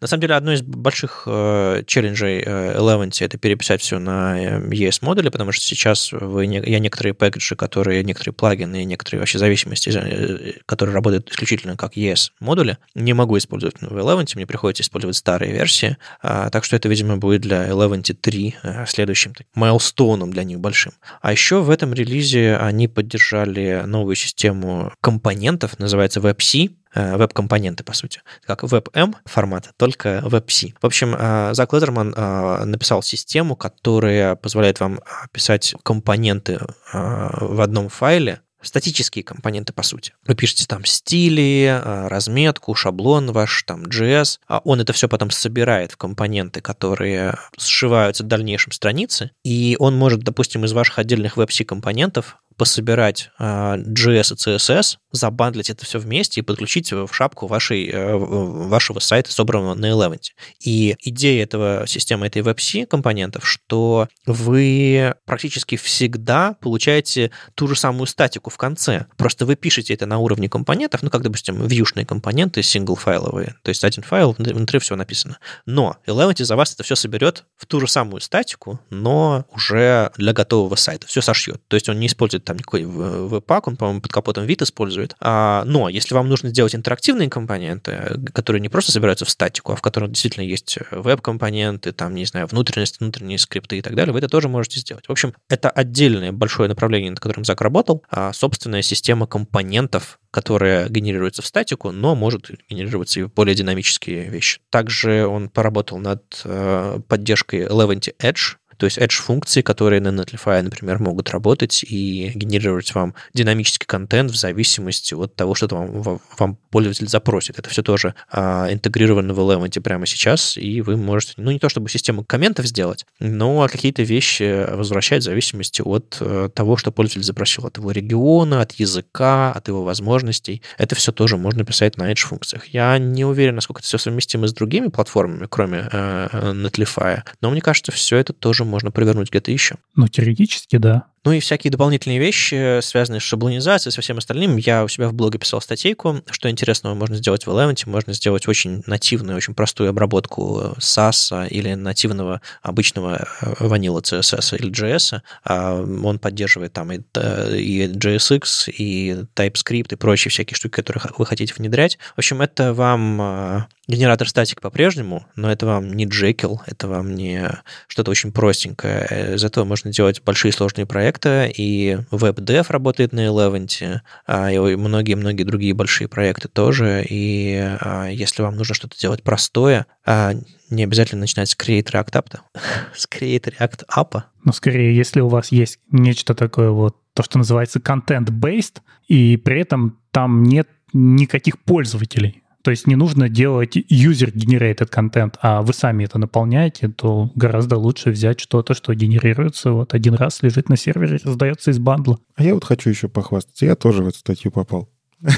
На 0.00 0.06
самом 0.06 0.20
деле, 0.22 0.34
одно 0.34 0.52
из 0.52 0.62
больших 0.62 1.24
э, 1.26 1.82
челленджей 1.86 2.42
э, 2.44 2.78
Eleventy 2.78 3.24
это 3.24 3.38
переписать 3.38 3.80
все 3.80 3.98
на 3.98 4.38
э, 4.38 4.60
ES-модули, 4.60 5.28
потому 5.28 5.52
что 5.52 5.64
сейчас 5.64 6.12
вы 6.12 6.46
не, 6.46 6.58
я 6.64 6.78
некоторые 6.78 7.14
пэкэджи, 7.14 7.56
которые, 7.56 8.02
некоторые 8.04 8.34
плагины 8.34 8.84
некоторые 8.84 9.20
вообще 9.20 9.38
зависимости, 9.38 9.90
э, 9.94 10.60
которые 10.66 10.94
работают 10.94 11.30
исключительно 11.30 11.76
как 11.76 11.96
ES-модули, 11.96 12.78
не 12.94 13.12
могу 13.12 13.38
использовать 13.38 13.80
в 13.80 13.96
Eleventy, 13.96 14.32
мне 14.34 14.46
приходится 14.46 14.82
использовать 14.82 15.16
старые 15.16 15.52
версии, 15.52 15.96
э, 16.22 16.48
так 16.50 16.64
что 16.64 16.76
это, 16.76 16.88
видимо, 16.88 17.16
будет 17.16 17.42
для 17.42 17.68
Eleventy 17.68 18.14
3 18.14 18.56
э, 18.62 18.86
следующим 18.86 19.32
майлстоуном 19.54 20.32
для 20.32 20.44
них 20.44 20.60
большим. 20.60 20.92
А 21.20 21.32
еще 21.32 21.60
в 21.62 21.70
этом 21.70 21.94
релизе 21.94 22.56
они 22.56 22.88
поддержали 22.88 23.82
новую 23.86 24.16
систему 24.16 24.92
компонентов, 25.00 25.78
называется 25.78 26.20
WebC, 26.20 26.70
Э, 26.74 26.83
веб-компоненты, 26.94 27.84
по 27.84 27.92
сути. 27.92 28.22
Как 28.44 28.62
WebM 28.62 29.14
формата, 29.24 29.70
только 29.76 30.22
WebC. 30.24 30.74
В 30.80 30.86
общем, 30.86 31.14
э, 31.18 31.54
Зак 31.54 31.72
Ледерман 31.72 32.14
э, 32.16 32.64
написал 32.64 33.02
систему, 33.02 33.56
которая 33.56 34.36
позволяет 34.36 34.80
вам 34.80 35.00
писать 35.32 35.74
компоненты 35.82 36.60
в 36.92 37.60
одном 37.60 37.88
файле, 37.88 38.40
статические 38.66 39.22
компоненты, 39.22 39.72
по 39.72 39.82
сути. 39.82 40.12
Вы 40.26 40.34
пишете 40.34 40.66
там 40.66 40.84
стили, 40.84 41.80
разметку, 41.84 42.74
шаблон 42.74 43.32
ваш, 43.32 43.62
там 43.64 43.84
JS, 43.84 44.38
а 44.48 44.60
он 44.64 44.80
это 44.80 44.92
все 44.92 45.08
потом 45.08 45.30
собирает 45.30 45.92
в 45.92 45.96
компоненты, 45.96 46.60
которые 46.60 47.38
сшиваются 47.58 48.24
в 48.24 48.26
дальнейшем 48.26 48.72
странице, 48.72 49.30
и 49.44 49.76
он 49.78 49.96
может, 49.96 50.20
допустим, 50.20 50.64
из 50.64 50.72
ваших 50.72 50.98
отдельных 50.98 51.36
WebC 51.36 51.64
компонентов 51.64 52.38
пособирать 52.56 53.30
JS 53.38 54.34
и 54.34 54.56
CSS, 54.56 54.98
забандлить 55.12 55.70
это 55.70 55.84
все 55.84 55.98
вместе 55.98 56.40
и 56.40 56.42
подключить 56.42 56.92
в 56.92 57.08
шапку 57.12 57.46
вашей, 57.46 57.88
э, 57.88 58.16
вашего 58.16 58.98
сайта, 58.98 59.32
собранного 59.32 59.74
на 59.74 59.86
Eleven. 59.86 60.20
И 60.60 60.96
идея 61.00 61.44
этого 61.44 61.84
системы, 61.86 62.26
этой 62.26 62.42
WebC 62.42 62.86
компонентов, 62.86 63.46
что 63.46 64.08
вы 64.26 65.14
практически 65.24 65.76
всегда 65.76 66.56
получаете 66.60 67.30
ту 67.54 67.68
же 67.68 67.76
самую 67.76 68.06
статику 68.06 68.50
в 68.50 68.56
конце. 68.56 69.06
Просто 69.16 69.46
вы 69.46 69.56
пишете 69.56 69.94
это 69.94 70.06
на 70.06 70.18
уровне 70.18 70.48
компонентов, 70.48 71.02
ну, 71.02 71.10
как, 71.10 71.22
допустим, 71.22 71.66
вьюшные 71.66 72.06
компоненты, 72.06 72.62
сингл-файловые, 72.62 73.54
то 73.62 73.68
есть 73.68 73.84
один 73.84 74.02
файл, 74.02 74.34
внутри 74.38 74.78
все 74.78 74.96
написано. 74.96 75.38
Но 75.66 75.96
Eleven 76.06 76.44
за 76.44 76.56
вас 76.56 76.74
это 76.74 76.82
все 76.82 76.96
соберет 76.96 77.44
в 77.56 77.66
ту 77.66 77.80
же 77.80 77.86
самую 77.86 78.20
статику, 78.20 78.80
но 78.90 79.46
уже 79.54 80.10
для 80.16 80.32
готового 80.32 80.74
сайта. 80.74 81.06
Все 81.06 81.20
сошьет. 81.20 81.62
То 81.68 81.76
есть 81.76 81.88
он 81.88 81.98
не 81.98 82.06
использует 82.06 82.43
там 82.44 82.56
никакой 82.56 82.84
веб-пак, 82.84 83.68
он, 83.68 83.76
по-моему, 83.76 84.00
под 84.00 84.12
капотом 84.12 84.46
вид 84.46 84.62
использует, 84.62 84.84
использует. 84.84 85.14
А, 85.20 85.64
но 85.66 85.88
если 85.88 86.14
вам 86.14 86.28
нужно 86.28 86.50
сделать 86.50 86.74
интерактивные 86.74 87.30
компоненты, 87.30 88.20
которые 88.32 88.60
не 88.60 88.68
просто 88.68 88.92
собираются 88.92 89.24
в 89.24 89.30
статику, 89.30 89.72
а 89.72 89.76
в 89.76 89.82
которых 89.82 90.10
действительно 90.10 90.44
есть 90.44 90.78
веб-компоненты, 90.90 91.92
там, 91.92 92.14
не 92.14 92.24
знаю, 92.24 92.46
внутренности, 92.46 92.98
внутренние 93.00 93.38
скрипты 93.38 93.78
и 93.78 93.82
так 93.82 93.94
далее, 93.94 94.12
вы 94.12 94.18
это 94.18 94.28
тоже 94.28 94.48
можете 94.48 94.80
сделать. 94.80 95.06
В 95.06 95.12
общем, 95.12 95.34
это 95.48 95.70
отдельное 95.70 96.32
большое 96.32 96.68
направление, 96.68 97.10
над 97.10 97.20
которым 97.20 97.44
Зак 97.44 97.60
работал, 97.60 98.02
а 98.10 98.32
собственная 98.32 98.82
система 98.82 99.26
компонентов, 99.26 100.18
которая 100.30 100.88
генерируется 100.88 101.42
в 101.42 101.46
статику, 101.46 101.92
но 101.92 102.14
может 102.14 102.50
генерироваться 102.68 103.20
и 103.20 103.24
более 103.24 103.54
динамические 103.54 104.28
вещи. 104.28 104.60
Также 104.70 105.26
он 105.26 105.48
поработал 105.48 105.98
над 105.98 106.42
э, 106.44 107.00
поддержкой 107.06 107.66
Eleventy 107.66 108.14
Edge, 108.18 108.56
то 108.76 108.86
есть 108.86 108.98
edge-функции, 108.98 109.62
которые 109.62 110.00
на 110.00 110.08
Netlify, 110.08 110.62
например, 110.62 110.98
могут 110.98 111.30
работать 111.30 111.84
и 111.84 112.32
генерировать 112.34 112.94
вам 112.94 113.14
динамический 113.32 113.86
контент 113.86 114.30
в 114.30 114.36
зависимости 114.36 115.14
от 115.14 115.34
того, 115.34 115.54
что 115.54 115.68
вам, 115.68 116.20
вам 116.38 116.58
пользователь 116.70 117.08
запросит. 117.08 117.58
Это 117.58 117.70
все 117.70 117.82
тоже 117.82 118.14
а, 118.30 118.72
интегрировано 118.72 119.34
в 119.34 119.40
Eleventy 119.40 119.80
прямо 119.80 120.06
сейчас, 120.06 120.56
и 120.56 120.80
вы 120.80 120.96
можете, 120.96 121.34
ну, 121.36 121.50
не 121.50 121.58
то 121.58 121.68
чтобы 121.68 121.88
систему 121.88 122.24
комментов 122.24 122.66
сделать, 122.66 123.06
но 123.20 123.68
какие-то 123.70 124.02
вещи 124.02 124.66
возвращать 124.74 125.22
в 125.22 125.24
зависимости 125.24 125.82
от 125.82 126.18
а, 126.20 126.48
того, 126.48 126.76
что 126.76 126.90
пользователь 126.90 127.24
запросил, 127.24 127.66
от 127.66 127.78
его 127.78 127.90
региона, 127.90 128.60
от 128.60 128.72
языка, 128.72 129.52
от 129.52 129.68
его 129.68 129.84
возможностей. 129.84 130.62
Это 130.78 130.94
все 130.94 131.12
тоже 131.12 131.36
можно 131.36 131.64
писать 131.64 131.96
на 131.96 132.12
edge-функциях. 132.12 132.66
Я 132.66 132.98
не 132.98 133.24
уверен, 133.24 133.54
насколько 133.54 133.80
это 133.80 133.88
все 133.88 133.98
совместимо 133.98 134.48
с 134.48 134.52
другими 134.52 134.88
платформами, 134.88 135.46
кроме 135.48 135.88
э, 135.90 136.52
Netlify, 136.52 137.22
но 137.40 137.50
мне 137.50 137.60
кажется, 137.60 137.92
все 137.92 138.16
это 138.16 138.32
тоже 138.32 138.64
можно 138.74 138.90
провернуть 138.90 139.30
где-то 139.30 139.52
еще. 139.52 139.76
Ну, 139.94 140.08
теоретически, 140.08 140.78
да. 140.78 141.06
Ну 141.24 141.32
и 141.32 141.40
всякие 141.40 141.70
дополнительные 141.70 142.18
вещи, 142.18 142.80
связанные 142.82 143.20
с 143.20 143.24
шаблонизацией, 143.24 143.92
со 143.92 144.02
всем 144.02 144.18
остальным. 144.18 144.58
Я 144.58 144.84
у 144.84 144.88
себя 144.88 145.08
в 145.08 145.14
блоге 145.14 145.38
писал 145.38 145.60
статейку, 145.60 146.22
что 146.30 146.50
интересного 146.50 146.94
можно 146.94 147.16
сделать 147.16 147.46
в 147.46 147.50
Eleventy. 147.50 147.88
Можно 147.88 148.12
сделать 148.12 148.46
очень 148.46 148.82
нативную, 148.86 149.36
очень 149.36 149.54
простую 149.54 149.88
обработку 149.88 150.74
SAS 150.78 151.48
или 151.48 151.74
нативного 151.74 152.42
обычного 152.62 153.26
ванила 153.58 154.00
CSS 154.00 154.58
или 154.58 154.70
JS. 154.70 155.20
А 155.44 155.80
он 155.80 156.18
поддерживает 156.18 156.74
там 156.74 156.92
и, 156.92 156.98
и 156.98 157.86
JSX, 157.86 158.70
и 158.70 159.16
TypeScript, 159.34 159.94
и 159.94 159.96
прочие 159.96 160.30
всякие 160.30 160.56
штуки, 160.56 160.74
которые 160.74 161.02
вы 161.16 161.24
хотите 161.24 161.54
внедрять. 161.54 161.98
В 162.16 162.18
общем, 162.18 162.42
это 162.42 162.74
вам 162.74 163.66
генератор 163.86 164.28
статик 164.28 164.60
по-прежнему, 164.60 165.26
но 165.36 165.50
это 165.50 165.66
вам 165.66 165.92
не 165.92 166.06
Jekyll, 166.06 166.58
это 166.66 166.88
вам 166.88 167.14
не 167.14 167.50
что-то 167.86 168.10
очень 168.10 168.32
простенькое. 168.32 169.06
Э, 169.10 169.34
из 169.34 169.44
этого 169.44 169.64
можно 169.64 169.92
делать 169.92 170.22
большие 170.22 170.52
сложные 170.52 170.86
проекты, 170.86 171.13
и 171.24 171.98
WebDev 172.10 172.66
работает 172.68 173.12
на 173.12 173.26
Eleven, 173.26 174.00
а, 174.26 174.50
и 174.50 174.76
многие-многие 174.76 175.44
другие 175.44 175.74
большие 175.74 176.08
проекты 176.08 176.48
тоже, 176.48 177.04
и 177.08 177.76
а, 177.80 178.06
если 178.06 178.42
вам 178.42 178.56
нужно 178.56 178.74
что-то 178.74 178.98
делать 178.98 179.22
простое, 179.22 179.86
а, 180.04 180.34
не 180.70 180.84
обязательно 180.84 181.22
начинать 181.22 181.50
с 181.50 181.56
Create 181.56 181.90
React 181.90 182.12
App, 182.12 182.38
с 182.94 183.06
Create 183.06 183.54
React 183.58 183.84
App. 183.96 184.22
Но 184.44 184.52
скорее, 184.52 184.94
если 184.94 185.20
у 185.20 185.28
вас 185.28 185.52
есть 185.52 185.78
нечто 185.90 186.34
такое 186.34 186.70
вот, 186.70 186.96
то, 187.14 187.22
что 187.22 187.38
называется 187.38 187.78
content-based, 187.78 188.80
и 189.08 189.36
при 189.36 189.60
этом 189.60 189.98
там 190.10 190.42
нет 190.42 190.68
никаких 190.92 191.58
пользователей, 191.58 192.43
то 192.64 192.70
есть 192.70 192.86
не 192.86 192.96
нужно 192.96 193.28
делать 193.28 193.76
user-generated 193.76 194.86
контент, 194.86 195.36
а 195.42 195.60
вы 195.60 195.74
сами 195.74 196.04
это 196.04 196.18
наполняете, 196.18 196.88
то 196.88 197.30
гораздо 197.34 197.76
лучше 197.76 198.10
взять 198.10 198.40
что-то, 198.40 198.72
что 198.72 198.94
генерируется 198.94 199.72
вот 199.72 199.92
один 199.92 200.14
раз, 200.14 200.42
лежит 200.42 200.70
на 200.70 200.78
сервере, 200.78 201.20
раздается 201.22 201.72
из 201.72 201.78
бандла. 201.78 202.18
А 202.36 202.42
я 202.42 202.54
вот 202.54 202.64
хочу 202.64 202.88
еще 202.88 203.08
похвастаться. 203.08 203.66
Я 203.66 203.76
тоже 203.76 204.02
в 204.02 204.08
эту 204.08 204.18
статью 204.18 204.50
попал. 204.50 204.88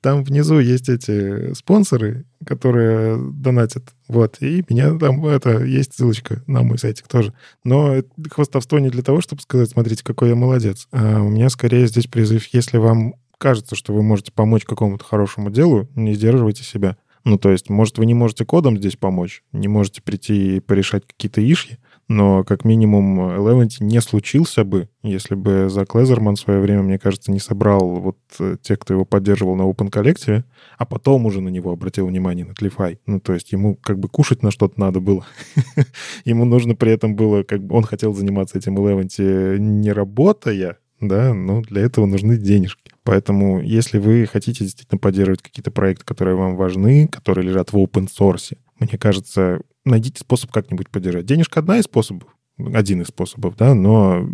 Там 0.00 0.24
внизу 0.24 0.58
есть 0.58 0.88
эти 0.88 1.54
спонсоры, 1.54 2.24
которые 2.44 3.16
донатят. 3.32 3.84
Вот. 4.08 4.38
И 4.40 4.64
меня 4.68 4.98
там 4.98 5.24
это 5.26 5.64
есть 5.64 5.94
ссылочка 5.94 6.42
на 6.46 6.62
мой 6.62 6.78
сайтик 6.78 7.08
тоже. 7.08 7.32
Но 7.62 8.02
хвастовство 8.30 8.78
не 8.78 8.90
для 8.90 9.02
того, 9.02 9.20
чтобы 9.20 9.42
сказать, 9.42 9.70
смотрите, 9.70 10.04
какой 10.04 10.30
я 10.30 10.34
молодец. 10.34 10.88
А 10.92 11.20
у 11.20 11.28
меня 11.28 11.48
скорее 11.50 11.86
здесь 11.86 12.06
призыв, 12.06 12.46
если 12.52 12.78
вам 12.78 13.14
кажется, 13.38 13.76
что 13.76 13.92
вы 13.92 14.02
можете 14.02 14.32
помочь 14.32 14.64
какому-то 14.64 15.04
хорошему 15.04 15.50
делу, 15.50 15.88
не 15.94 16.14
сдерживайте 16.14 16.64
себя. 16.64 16.96
Ну, 17.24 17.38
то 17.38 17.50
есть, 17.50 17.70
может, 17.70 17.96
вы 17.96 18.04
не 18.04 18.14
можете 18.14 18.44
кодом 18.44 18.76
здесь 18.76 18.96
помочь, 18.96 19.42
не 19.52 19.66
можете 19.66 20.02
прийти 20.02 20.56
и 20.56 20.60
порешать 20.60 21.06
какие-то 21.06 21.40
ишки, 21.40 21.78
но 22.06 22.44
как 22.44 22.66
минимум 22.66 23.18
Eleventy 23.30 23.76
не 23.80 24.00
случился 24.02 24.62
бы, 24.64 24.90
если 25.02 25.34
бы 25.34 25.68
Зак 25.70 25.94
Лезерман 25.94 26.36
в 26.36 26.40
свое 26.40 26.60
время, 26.60 26.82
мне 26.82 26.98
кажется, 26.98 27.32
не 27.32 27.40
собрал 27.40 27.88
вот 27.88 28.18
э, 28.38 28.56
тех, 28.60 28.78
кто 28.78 28.92
его 28.92 29.06
поддерживал 29.06 29.56
на 29.56 29.62
Open 29.62 29.88
коллекции, 29.88 30.44
а 30.76 30.84
потом 30.84 31.24
уже 31.24 31.40
на 31.40 31.48
него 31.48 31.72
обратил 31.72 32.06
внимание 32.06 32.44
на 32.44 32.52
Tlify. 32.52 32.98
Ну, 33.06 33.20
то 33.20 33.32
есть 33.32 33.52
ему 33.52 33.76
как 33.76 33.98
бы 33.98 34.08
кушать 34.08 34.42
на 34.42 34.50
что-то 34.50 34.78
надо 34.78 35.00
было. 35.00 35.24
ему 36.26 36.44
нужно 36.44 36.74
при 36.74 36.92
этом 36.92 37.16
было, 37.16 37.42
как 37.42 37.64
бы 37.64 37.74
он 37.74 37.84
хотел 37.84 38.12
заниматься 38.12 38.58
этим 38.58 38.76
Eleventy 38.76 39.56
не 39.56 39.90
работая, 39.90 40.76
да, 41.00 41.32
но 41.32 41.62
для 41.62 41.82
этого 41.82 42.04
нужны 42.04 42.36
денежки. 42.36 42.83
Поэтому, 43.04 43.60
если 43.60 43.98
вы 43.98 44.26
хотите 44.26 44.64
действительно 44.64 44.98
поддерживать 44.98 45.42
какие-то 45.42 45.70
проекты, 45.70 46.04
которые 46.04 46.36
вам 46.36 46.56
важны, 46.56 47.06
которые 47.06 47.46
лежат 47.46 47.72
в 47.72 47.76
open 47.76 48.08
source, 48.08 48.56
мне 48.80 48.98
кажется, 48.98 49.60
найдите 49.84 50.20
способ 50.20 50.50
как-нибудь 50.50 50.88
поддержать. 50.88 51.26
Денежка 51.26 51.60
одна 51.60 51.78
из 51.78 51.84
способов, 51.84 52.34
один 52.58 53.02
из 53.02 53.08
способов, 53.08 53.56
да, 53.56 53.74
но 53.74 54.26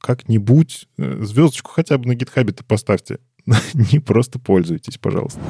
как-нибудь 0.00 0.88
э, 0.96 1.22
звездочку 1.22 1.72
хотя 1.72 1.98
бы 1.98 2.06
на 2.06 2.14
гитхабе-то 2.14 2.64
поставьте. 2.64 3.18
Не 3.92 3.98
просто 3.98 4.38
пользуйтесь, 4.38 4.98
пожалуйста. 4.98 5.40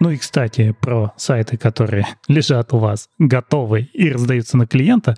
Ну 0.00 0.10
и, 0.10 0.16
кстати, 0.16 0.74
про 0.80 1.12
сайты, 1.16 1.56
которые 1.56 2.06
лежат 2.28 2.72
у 2.72 2.78
вас 2.78 3.08
готовые 3.18 3.86
и 3.86 4.10
раздаются 4.10 4.56
на 4.56 4.66
клиента, 4.66 5.16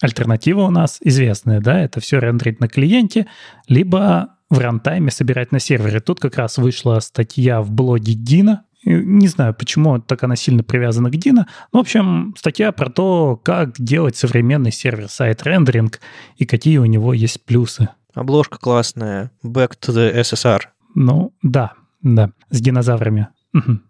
альтернатива 0.00 0.62
у 0.62 0.70
нас 0.70 0.98
известная, 1.00 1.60
да, 1.60 1.80
это 1.80 2.00
все 2.00 2.18
рендерить 2.18 2.60
на 2.60 2.68
клиенте, 2.68 3.26
либо 3.66 4.36
в 4.50 4.58
рантайме 4.58 5.10
собирать 5.10 5.52
на 5.52 5.58
сервере. 5.58 6.00
Тут 6.00 6.20
как 6.20 6.36
раз 6.36 6.58
вышла 6.58 7.00
статья 7.00 7.60
в 7.60 7.70
блоге 7.70 8.14
Дина, 8.14 8.64
не 8.84 9.26
знаю, 9.28 9.54
почему 9.54 9.98
так 9.98 10.22
она 10.22 10.36
сильно 10.36 10.62
привязана 10.62 11.10
к 11.10 11.14
Dino. 11.14 11.44
В 11.72 11.76
общем, 11.76 12.34
статья 12.38 12.72
про 12.72 12.88
то, 12.88 13.36
как 13.36 13.72
делать 13.78 14.16
современный 14.16 14.72
сервер-сайт 14.72 15.42
рендеринг 15.42 16.00
и 16.36 16.46
какие 16.46 16.78
у 16.78 16.84
него 16.84 17.12
есть 17.12 17.44
плюсы. 17.44 17.88
Обложка 18.14 18.58
классная. 18.58 19.30
Back 19.44 19.72
to 19.80 19.92
the 19.92 20.14
SSR. 20.14 20.60
Ну, 20.94 21.34
да, 21.42 21.72
да, 22.02 22.30
с 22.50 22.60
динозаврами. 22.60 23.28
Угу. 23.52 23.80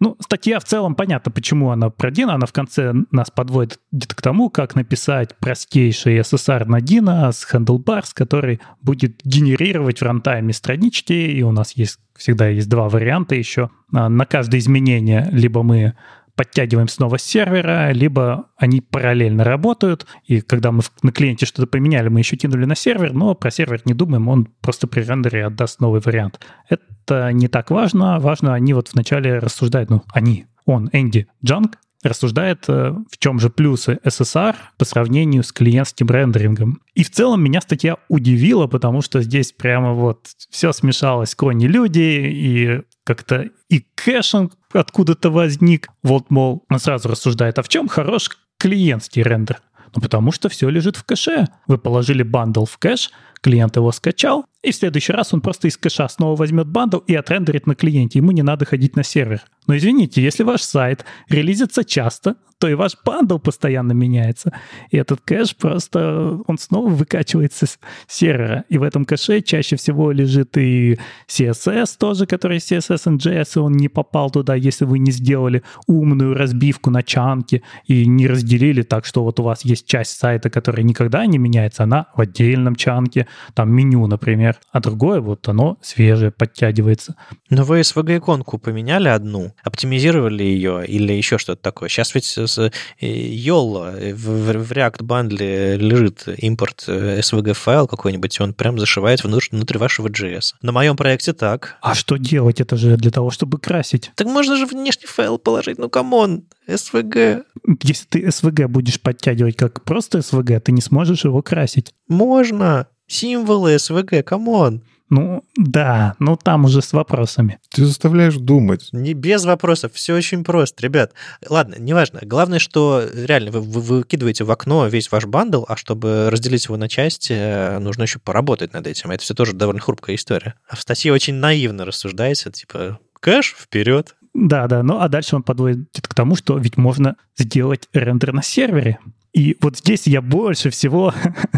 Ну, 0.00 0.16
статья 0.20 0.60
в 0.60 0.64
целом 0.64 0.94
понятно, 0.94 1.30
почему 1.30 1.70
она 1.70 1.90
про 1.90 2.10
Dino. 2.10 2.30
Она 2.30 2.46
в 2.46 2.52
конце 2.52 2.92
нас 3.10 3.30
подводит 3.30 3.80
где-то 3.92 4.16
к 4.16 4.22
тому, 4.22 4.50
как 4.50 4.74
написать 4.74 5.36
простейший 5.38 6.18
SSR 6.18 6.64
на 6.66 6.78
Dino 6.78 7.30
с 7.32 7.46
handlebars, 7.52 8.10
который 8.14 8.60
будет 8.82 9.20
генерировать 9.24 10.00
в 10.00 10.04
рантайме 10.04 10.52
странички, 10.52 11.12
и 11.12 11.42
у 11.42 11.52
нас 11.52 11.72
есть 11.72 11.98
всегда 12.18 12.48
есть 12.48 12.68
два 12.68 12.88
варианта 12.88 13.36
еще. 13.36 13.70
А, 13.94 14.08
на 14.08 14.26
каждое 14.26 14.58
изменение 14.58 15.28
либо 15.32 15.62
мы 15.62 15.94
подтягиваем 16.38 16.86
снова 16.86 17.18
с 17.18 17.24
сервера, 17.24 17.90
либо 17.90 18.46
они 18.56 18.80
параллельно 18.80 19.42
работают, 19.42 20.06
и 20.24 20.40
когда 20.40 20.70
мы 20.70 20.82
на 21.02 21.10
клиенте 21.10 21.46
что-то 21.46 21.66
поменяли, 21.66 22.08
мы 22.08 22.20
еще 22.20 22.36
кинули 22.36 22.64
на 22.64 22.76
сервер, 22.76 23.12
но 23.12 23.34
про 23.34 23.50
сервер 23.50 23.82
не 23.86 23.92
думаем, 23.92 24.28
он 24.28 24.46
просто 24.60 24.86
при 24.86 25.00
рендере 25.00 25.46
отдаст 25.46 25.80
новый 25.80 26.00
вариант. 26.00 26.38
Это 26.68 27.32
не 27.32 27.48
так 27.48 27.72
важно, 27.72 28.20
важно, 28.20 28.54
они 28.54 28.72
вот 28.72 28.90
вначале 28.92 29.38
рассуждают, 29.38 29.90
ну, 29.90 30.04
они, 30.12 30.46
он, 30.64 30.88
Энди 30.92 31.26
Джанг, 31.44 31.76
рассуждает, 32.04 32.66
э, 32.68 32.94
в 33.10 33.18
чем 33.18 33.40
же 33.40 33.50
плюсы 33.50 33.98
SSR 34.04 34.54
по 34.76 34.84
сравнению 34.84 35.42
с 35.42 35.50
клиентским 35.50 36.06
рендерингом. 36.06 36.80
И 36.94 37.02
в 37.02 37.10
целом 37.10 37.42
меня 37.42 37.60
статья 37.60 37.96
удивила, 38.08 38.68
потому 38.68 39.02
что 39.02 39.20
здесь 39.22 39.50
прямо 39.50 39.92
вот 39.92 40.28
все 40.50 40.72
смешалось, 40.72 41.34
кони-люди, 41.34 42.30
и 42.32 42.82
как-то 43.08 43.48
и 43.70 43.86
caching 43.94 44.52
откуда-то 44.70 45.30
возник. 45.30 45.88
Вот, 46.02 46.30
мол, 46.30 46.66
он 46.68 46.78
сразу 46.78 47.08
рассуждает, 47.08 47.58
а 47.58 47.62
в 47.62 47.68
чем 47.70 47.88
хорош 47.88 48.28
клиентский 48.58 49.22
рендер? 49.22 49.62
Ну, 49.94 50.02
потому 50.02 50.30
что 50.30 50.50
все 50.50 50.68
лежит 50.68 50.96
в 50.96 51.04
кэше. 51.04 51.46
Вы 51.66 51.78
положили 51.78 52.22
бандл 52.22 52.66
в 52.66 52.76
кэш, 52.76 53.10
клиент 53.40 53.76
его 53.76 53.92
скачал, 53.92 54.44
и 54.68 54.72
в 54.72 54.76
следующий 54.76 55.12
раз 55.12 55.32
он 55.32 55.40
просто 55.40 55.68
из 55.68 55.76
кэша 55.76 56.08
снова 56.08 56.36
возьмет 56.36 56.68
бандл 56.68 56.98
и 56.98 57.14
отрендерит 57.14 57.66
на 57.66 57.74
клиенте. 57.74 58.18
Ему 58.18 58.32
не 58.32 58.42
надо 58.42 58.64
ходить 58.64 58.96
на 58.96 59.02
сервер. 59.02 59.42
Но 59.66 59.76
извините, 59.76 60.22
если 60.22 60.44
ваш 60.44 60.62
сайт 60.62 61.04
релизится 61.28 61.84
часто, 61.84 62.36
то 62.58 62.68
и 62.68 62.74
ваш 62.74 62.96
бандл 63.04 63.38
постоянно 63.38 63.92
меняется. 63.92 64.52
И 64.90 64.96
этот 64.96 65.20
кэш 65.20 65.54
просто, 65.56 66.40
он 66.46 66.58
снова 66.58 66.88
выкачивается 66.88 67.66
с 67.66 67.78
сервера. 68.08 68.64
И 68.68 68.78
в 68.78 68.82
этом 68.82 69.04
кэше 69.04 69.40
чаще 69.42 69.76
всего 69.76 70.10
лежит 70.10 70.56
и 70.56 70.98
CSS 71.28 71.96
тоже, 71.98 72.26
который 72.26 72.58
CSS 72.58 73.04
and 73.06 73.18
JS, 73.18 73.52
и 73.56 73.58
он 73.60 73.72
не 73.72 73.88
попал 73.88 74.30
туда, 74.30 74.54
если 74.54 74.84
вы 74.84 74.98
не 74.98 75.12
сделали 75.12 75.62
умную 75.86 76.34
разбивку 76.34 76.90
на 76.90 77.02
чанки 77.02 77.62
и 77.86 78.06
не 78.06 78.26
разделили 78.26 78.82
так, 78.82 79.04
что 79.04 79.22
вот 79.22 79.38
у 79.38 79.44
вас 79.44 79.64
есть 79.64 79.86
часть 79.86 80.18
сайта, 80.18 80.50
которая 80.50 80.82
никогда 80.82 81.24
не 81.26 81.38
меняется, 81.38 81.84
она 81.84 82.06
в 82.16 82.20
отдельном 82.20 82.74
чанке, 82.74 83.28
там 83.54 83.72
меню, 83.72 84.06
например, 84.06 84.57
а 84.70 84.80
другое 84.80 85.20
вот 85.20 85.48
оно 85.48 85.78
свежее, 85.82 86.30
подтягивается. 86.30 87.16
Но 87.50 87.64
вы 87.64 87.80
SVG-иконку 87.80 88.58
поменяли 88.58 89.08
одну, 89.08 89.54
оптимизировали 89.62 90.42
ее 90.42 90.86
или 90.86 91.12
еще 91.12 91.38
что-то 91.38 91.62
такое? 91.62 91.88
Сейчас 91.88 92.14
ведь 92.14 92.26
с 92.26 92.70
YOLO 93.00 93.96
э, 93.98 94.14
в, 94.14 94.52
в 94.52 94.72
React 94.72 95.02
бандле 95.02 95.76
лежит 95.76 96.28
импорт 96.38 96.84
SVG 96.86 97.50
э, 97.50 97.54
файл 97.54 97.86
какой-нибудь, 97.86 98.38
и 98.38 98.42
он 98.42 98.54
прям 98.54 98.78
зашивает 98.78 99.24
внутрь, 99.24 99.48
внутри 99.52 99.78
вашего 99.78 100.08
JS. 100.08 100.54
На 100.62 100.72
моем 100.72 100.96
проекте 100.96 101.32
так. 101.32 101.76
А 101.80 101.94
что 101.94 102.16
делать? 102.16 102.60
Это 102.60 102.76
же 102.76 102.96
для 102.96 103.10
того, 103.10 103.30
чтобы 103.30 103.58
красить. 103.58 104.10
Так 104.14 104.26
можно 104.26 104.56
же 104.56 104.66
внешний 104.66 105.06
файл 105.06 105.38
положить. 105.38 105.78
Ну, 105.78 105.88
come 105.88 106.20
on, 106.20 106.44
SVG. 106.68 107.44
Если 107.82 108.06
ты 108.06 108.26
SVG 108.26 108.68
будешь 108.68 109.00
подтягивать 109.00 109.56
как 109.56 109.84
просто 109.84 110.18
SVG, 110.18 110.60
ты 110.60 110.72
не 110.72 110.80
сможешь 110.80 111.24
его 111.24 111.42
красить. 111.42 111.94
Можно. 112.08 112.86
Символы 113.08 113.74
SVG, 113.74 114.22
come 114.22 114.56
on. 114.56 114.82
Ну, 115.10 115.42
да, 115.56 116.14
но 116.18 116.36
там 116.36 116.66
уже 116.66 116.82
с 116.82 116.92
вопросами. 116.92 117.58
Ты 117.70 117.86
заставляешь 117.86 118.36
думать. 118.36 118.90
Не 118.92 119.14
без 119.14 119.46
вопросов, 119.46 119.92
все 119.94 120.14
очень 120.14 120.44
просто, 120.44 120.82
ребят. 120.82 121.12
Ладно, 121.48 121.76
неважно. 121.78 122.20
Главное, 122.22 122.58
что 122.58 123.02
реально 123.14 123.50
вы, 123.52 123.60
вы 123.60 123.80
выкидываете 123.80 124.44
в 124.44 124.50
окно 124.50 124.86
весь 124.86 125.10
ваш 125.10 125.24
бандл, 125.24 125.64
а 125.66 125.76
чтобы 125.76 126.28
разделить 126.30 126.66
его 126.66 126.76
на 126.76 126.90
части, 126.90 127.32
э, 127.32 127.78
нужно 127.78 128.02
еще 128.02 128.18
поработать 128.18 128.74
над 128.74 128.86
этим. 128.86 129.10
Это 129.10 129.22
все 129.22 129.32
тоже 129.32 129.54
довольно 129.54 129.80
хрупкая 129.80 130.16
история. 130.16 130.54
А 130.68 130.76
в 130.76 130.80
статье 130.82 131.10
очень 131.10 131.34
наивно 131.34 131.86
рассуждается, 131.86 132.52
типа, 132.52 132.98
кэш 133.20 133.56
вперед. 133.58 134.14
Да, 134.34 134.66
да, 134.66 134.82
ну 134.82 135.00
а 135.00 135.08
дальше 135.08 135.36
он 135.36 135.42
подводит 135.42 135.88
к 136.02 136.14
тому, 136.14 136.36
что 136.36 136.58
ведь 136.58 136.76
можно 136.76 137.16
сделать 137.36 137.88
рендер 137.94 138.34
на 138.34 138.42
сервере. 138.42 138.98
И 139.38 139.56
вот 139.60 139.78
здесь 139.78 140.08
я 140.08 140.20
больше 140.20 140.68
всего 140.70 141.14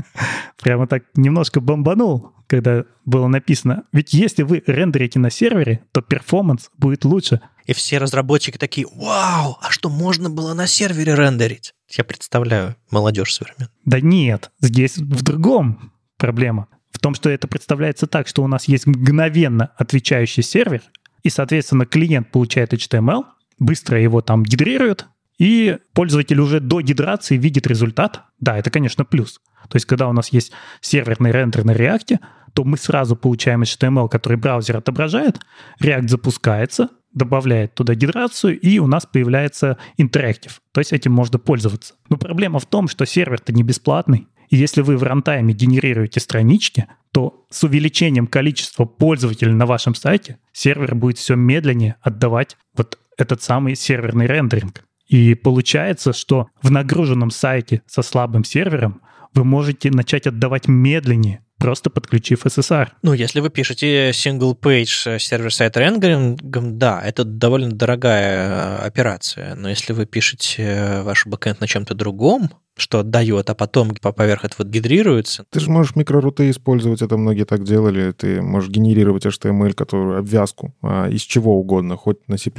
прямо 0.62 0.86
так 0.86 1.04
немножко 1.14 1.62
бомбанул, 1.62 2.34
когда 2.46 2.84
было 3.06 3.26
написано, 3.26 3.84
ведь 3.90 4.12
если 4.12 4.42
вы 4.42 4.62
рендерите 4.66 5.18
на 5.18 5.30
сервере, 5.30 5.82
то 5.92 6.02
перформанс 6.02 6.68
будет 6.76 7.06
лучше. 7.06 7.40
И 7.64 7.72
все 7.72 7.96
разработчики 7.96 8.58
такие, 8.58 8.86
вау, 8.94 9.56
а 9.62 9.70
что 9.70 9.88
можно 9.88 10.28
было 10.28 10.52
на 10.52 10.66
сервере 10.66 11.14
рендерить? 11.14 11.72
Я 11.88 12.04
представляю 12.04 12.76
молодежь 12.90 13.32
современную. 13.32 13.70
Да 13.86 13.98
нет, 13.98 14.50
здесь 14.60 14.98
в 14.98 15.22
другом 15.22 15.94
проблема. 16.18 16.68
В 16.92 16.98
том, 16.98 17.14
что 17.14 17.30
это 17.30 17.48
представляется 17.48 18.06
так, 18.06 18.28
что 18.28 18.42
у 18.42 18.46
нас 18.46 18.68
есть 18.68 18.84
мгновенно 18.84 19.72
отвечающий 19.78 20.42
сервер, 20.42 20.82
и, 21.22 21.30
соответственно, 21.30 21.86
клиент 21.86 22.30
получает 22.30 22.74
HTML, 22.74 23.24
быстро 23.58 23.98
его 23.98 24.20
там 24.20 24.42
гидрирует, 24.42 25.06
и 25.40 25.78
пользователь 25.94 26.38
уже 26.38 26.60
до 26.60 26.82
гидрации 26.82 27.38
видит 27.38 27.66
результат. 27.66 28.24
Да, 28.40 28.58
это, 28.58 28.70
конечно, 28.70 29.06
плюс. 29.06 29.40
То 29.70 29.76
есть, 29.76 29.86
когда 29.86 30.06
у 30.08 30.12
нас 30.12 30.28
есть 30.28 30.52
серверный 30.82 31.32
рендер 31.32 31.64
на 31.64 31.70
React, 31.70 32.18
то 32.52 32.64
мы 32.64 32.76
сразу 32.76 33.16
получаем 33.16 33.62
HTML, 33.62 34.10
который 34.10 34.36
браузер 34.36 34.76
отображает, 34.76 35.40
React 35.82 36.08
запускается, 36.08 36.90
добавляет 37.14 37.74
туда 37.74 37.94
гидрацию, 37.94 38.60
и 38.60 38.78
у 38.80 38.86
нас 38.86 39.06
появляется 39.06 39.78
интерактив. 39.96 40.60
То 40.72 40.82
есть 40.82 40.92
этим 40.92 41.12
можно 41.12 41.38
пользоваться. 41.38 41.94
Но 42.10 42.18
проблема 42.18 42.58
в 42.58 42.66
том, 42.66 42.86
что 42.86 43.06
сервер-то 43.06 43.54
не 43.54 43.62
бесплатный. 43.62 44.28
И 44.50 44.56
если 44.56 44.82
вы 44.82 44.98
в 44.98 45.02
рантайме 45.02 45.54
генерируете 45.54 46.20
странички, 46.20 46.86
то 47.12 47.46
с 47.48 47.64
увеличением 47.64 48.26
количества 48.26 48.84
пользователей 48.84 49.54
на 49.54 49.64
вашем 49.64 49.94
сайте 49.94 50.38
сервер 50.52 50.94
будет 50.94 51.16
все 51.16 51.34
медленнее 51.34 51.96
отдавать 52.02 52.58
вот 52.76 52.98
этот 53.16 53.42
самый 53.42 53.74
серверный 53.74 54.26
рендеринг. 54.26 54.82
И 55.10 55.34
получается, 55.34 56.12
что 56.12 56.46
в 56.62 56.70
нагруженном 56.70 57.32
сайте 57.32 57.82
со 57.86 58.00
слабым 58.00 58.44
сервером 58.44 59.02
вы 59.34 59.42
можете 59.42 59.90
начать 59.90 60.28
отдавать 60.28 60.68
медленнее, 60.68 61.44
просто 61.58 61.90
подключив 61.90 62.46
SSR. 62.46 62.90
Ну, 63.02 63.12
если 63.12 63.40
вы 63.40 63.50
пишете 63.50 64.10
single-page 64.10 65.18
с 65.18 65.23
server-side 65.23 65.76
рендерингом, 65.76 66.78
да, 66.78 67.02
это 67.04 67.24
довольно 67.24 67.72
дорогая 67.72 68.78
э, 68.78 68.86
операция. 68.86 69.56
Но 69.56 69.68
если 69.68 69.92
вы 69.92 70.06
пишете 70.06 70.62
э, 70.62 71.02
ваш 71.02 71.26
бэкэнд 71.26 71.60
на 71.60 71.66
чем-то 71.66 71.94
другом, 71.94 72.50
что 72.80 73.00
отдает, 73.00 73.50
а 73.50 73.54
потом 73.54 73.90
поверх 73.94 74.44
этого 74.44 74.66
гидрируется. 74.66 75.44
Ты 75.50 75.60
же 75.60 75.70
можешь 75.70 75.96
микроруты 75.96 76.50
использовать, 76.50 77.02
это 77.02 77.16
многие 77.16 77.44
так 77.44 77.64
делали. 77.64 78.12
Ты 78.12 78.42
можешь 78.42 78.70
генерировать 78.70 79.26
HTML, 79.26 79.72
которую 79.72 80.18
обвязку 80.18 80.74
а, 80.82 81.08
из 81.08 81.22
чего 81.22 81.58
угодно, 81.58 81.96
хоть 81.96 82.26
на 82.28 82.38
C++. 82.38 82.50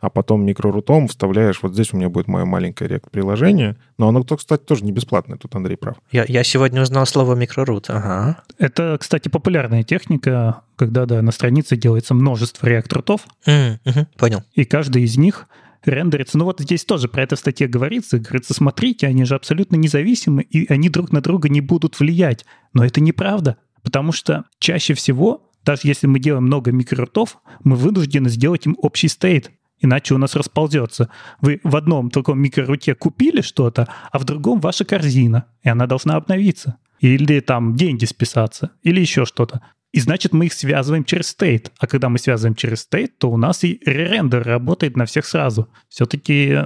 А 0.00 0.10
потом 0.10 0.44
микрорутом 0.44 1.08
вставляешь, 1.08 1.60
вот 1.62 1.72
здесь 1.72 1.92
у 1.92 1.96
меня 1.96 2.08
будет 2.08 2.28
мое 2.28 2.44
маленькое 2.44 2.90
React-приложение. 2.90 3.76
Но 3.98 4.08
оно, 4.08 4.22
кстати, 4.24 4.62
тоже 4.62 4.84
не 4.84 4.92
бесплатное, 4.92 5.38
тут 5.38 5.54
Андрей 5.54 5.76
прав. 5.76 5.96
Я, 6.10 6.24
я 6.28 6.44
сегодня 6.44 6.82
узнал 6.82 7.06
слово 7.06 7.34
микрорут, 7.34 7.90
ага. 7.90 8.42
Это, 8.58 8.96
кстати, 9.00 9.28
популярная 9.28 9.82
техника, 9.82 10.62
когда 10.76 11.06
да, 11.06 11.22
на 11.22 11.32
странице 11.32 11.76
делается 11.76 12.14
множество 12.14 12.66
React-рутов. 12.66 13.22
Mm, 13.46 13.78
угу, 13.84 14.06
понял. 14.16 14.42
И 14.54 14.64
каждый 14.64 15.02
из 15.02 15.16
них 15.16 15.48
рендерится. 15.84 16.38
Ну 16.38 16.44
вот 16.44 16.60
здесь 16.60 16.84
тоже 16.84 17.08
про 17.08 17.22
это 17.22 17.36
в 17.36 17.38
статье 17.38 17.66
говорится. 17.66 18.18
Говорится, 18.18 18.54
смотрите, 18.54 19.06
они 19.06 19.24
же 19.24 19.34
абсолютно 19.34 19.76
независимы, 19.76 20.42
и 20.42 20.70
они 20.72 20.88
друг 20.88 21.12
на 21.12 21.20
друга 21.20 21.48
не 21.48 21.60
будут 21.60 21.98
влиять. 22.00 22.44
Но 22.72 22.84
это 22.84 23.00
неправда, 23.00 23.56
потому 23.82 24.12
что 24.12 24.44
чаще 24.58 24.94
всего, 24.94 25.50
даже 25.64 25.82
если 25.84 26.06
мы 26.06 26.20
делаем 26.20 26.44
много 26.44 26.72
микрорутов, 26.72 27.38
мы 27.64 27.76
вынуждены 27.76 28.28
сделать 28.28 28.66
им 28.66 28.76
общий 28.78 29.08
стейт, 29.08 29.50
иначе 29.80 30.14
у 30.14 30.18
нас 30.18 30.34
расползется. 30.34 31.10
Вы 31.40 31.60
в 31.62 31.76
одном 31.76 32.10
таком 32.10 32.40
микроруте 32.40 32.94
купили 32.94 33.40
что-то, 33.40 33.88
а 34.10 34.18
в 34.18 34.24
другом 34.24 34.60
ваша 34.60 34.84
корзина, 34.84 35.46
и 35.62 35.68
она 35.68 35.86
должна 35.86 36.16
обновиться. 36.16 36.78
Или 37.00 37.40
там 37.40 37.74
деньги 37.74 38.04
списаться, 38.04 38.70
или 38.82 39.00
еще 39.00 39.24
что-то. 39.24 39.60
И 39.92 40.00
значит, 40.00 40.32
мы 40.32 40.46
их 40.46 40.54
связываем 40.54 41.04
через 41.04 41.34
state. 41.36 41.70
А 41.78 41.86
когда 41.86 42.08
мы 42.08 42.18
связываем 42.18 42.54
через 42.54 42.88
state, 42.90 43.12
то 43.18 43.30
у 43.30 43.36
нас 43.36 43.62
и 43.62 43.78
ререндер 43.84 44.42
работает 44.42 44.96
на 44.96 45.04
всех 45.04 45.26
сразу. 45.26 45.68
Все-таки 45.88 46.58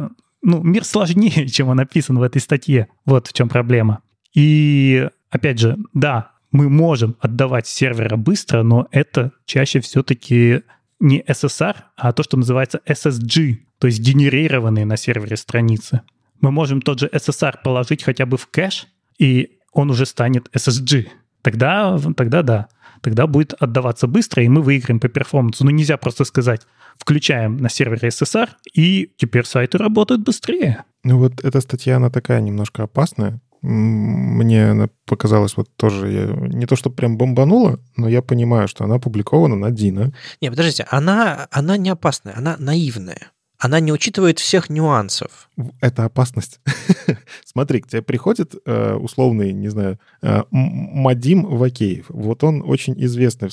ну, 0.43 0.63
мир 0.63 0.85
сложнее, 0.85 1.49
чем 1.53 1.69
он 1.69 1.77
написан 1.77 2.19
в 2.19 2.23
этой 2.23 2.41
статье. 2.41 2.89
Вот 3.05 3.27
в 3.27 3.33
чем 3.33 3.49
проблема. 3.49 4.01
И 4.33 5.09
опять 5.31 5.59
же, 5.59 5.77
да, 5.93 6.33
мы 6.53 6.69
можем 6.69 7.17
отдавать 7.21 7.67
сервера 7.67 8.17
быстро, 8.17 8.63
но 8.63 8.87
это 8.93 9.33
чаще 9.45 9.81
все-таки 9.81 10.63
не 11.01 11.21
SSR, 11.21 11.75
а 11.97 12.13
то, 12.13 12.23
что 12.23 12.37
называется 12.37 12.81
SSG, 12.87 13.57
то 13.79 13.89
есть 13.89 14.01
генерированные 14.01 14.87
на 14.87 14.97
сервере 14.97 15.37
страницы. 15.37 16.03
Мы 16.41 16.51
можем 16.51 16.81
тот 16.81 17.01
же 17.01 17.09
SSR 17.09 17.57
положить 17.65 18.05
хотя 18.05 18.25
бы 18.25 18.37
в 18.37 18.47
кэш, 18.47 18.87
и 19.19 19.59
он 19.73 19.91
уже 19.91 20.07
станет 20.07 20.49
SSG. 20.55 21.09
Тогда, 21.43 21.99
тогда 22.17 22.43
да 22.43 22.69
тогда 23.01 23.27
будет 23.27 23.55
отдаваться 23.55 24.07
быстро, 24.07 24.43
и 24.43 24.49
мы 24.49 24.63
выиграем 24.63 25.01
по 25.01 25.09
перформансу. 25.09 25.65
Но 25.65 25.71
нельзя 25.71 25.97
просто 25.97 26.25
сказать, 26.25 26.63
включаем 26.99 27.57
на 27.57 27.69
сервере 27.69 28.09
SSR, 28.09 28.49
и 28.75 29.13
теперь 29.17 29.45
сайты 29.45 29.79
работают 29.79 30.23
быстрее. 30.23 30.85
Ну 31.05 31.19
вот 31.19 31.45
эта 31.45 31.61
статья, 31.61 31.97
она 31.97 32.11
такая 32.11 32.41
немножко 32.41 32.85
опасная. 32.85 33.41
Мне 33.63 34.71
она 34.71 34.89
показалась 35.07 35.57
вот 35.57 35.69
тоже, 35.77 36.13
я, 36.13 36.27
не 36.27 36.67
то 36.67 36.77
что 36.77 36.91
прям 36.91 37.17
бомбанула, 37.17 37.81
но 37.97 38.09
я 38.09 38.23
понимаю, 38.23 38.69
что 38.69 38.85
она 38.85 38.97
опубликована 38.97 39.57
на 39.57 39.71
Дина. 39.71 40.13
Не, 40.41 40.51
подождите, 40.51 40.87
она, 40.91 41.49
она 41.51 41.77
не 41.77 41.91
опасная, 41.91 42.37
она 42.37 42.57
наивная 42.59 43.33
она 43.59 43.81
не 43.81 43.93
учитывает 43.93 44.39
всех 44.39 44.71
нюансов. 44.71 45.51
Это 45.81 46.05
опасность. 46.05 46.61
Смотри, 47.45 47.81
к 47.81 47.89
тебе 47.89 48.03
приходит 48.03 48.55
э, 48.65 48.95
условный, 48.95 49.53
не 49.53 49.69
знаю, 49.69 49.99
э, 50.23 50.43
Мадим 50.51 51.45
Вакеев. 51.45 52.07
Вот 52.09 52.45
он 52.45 52.63
очень 52.67 52.95
известный. 53.05 53.49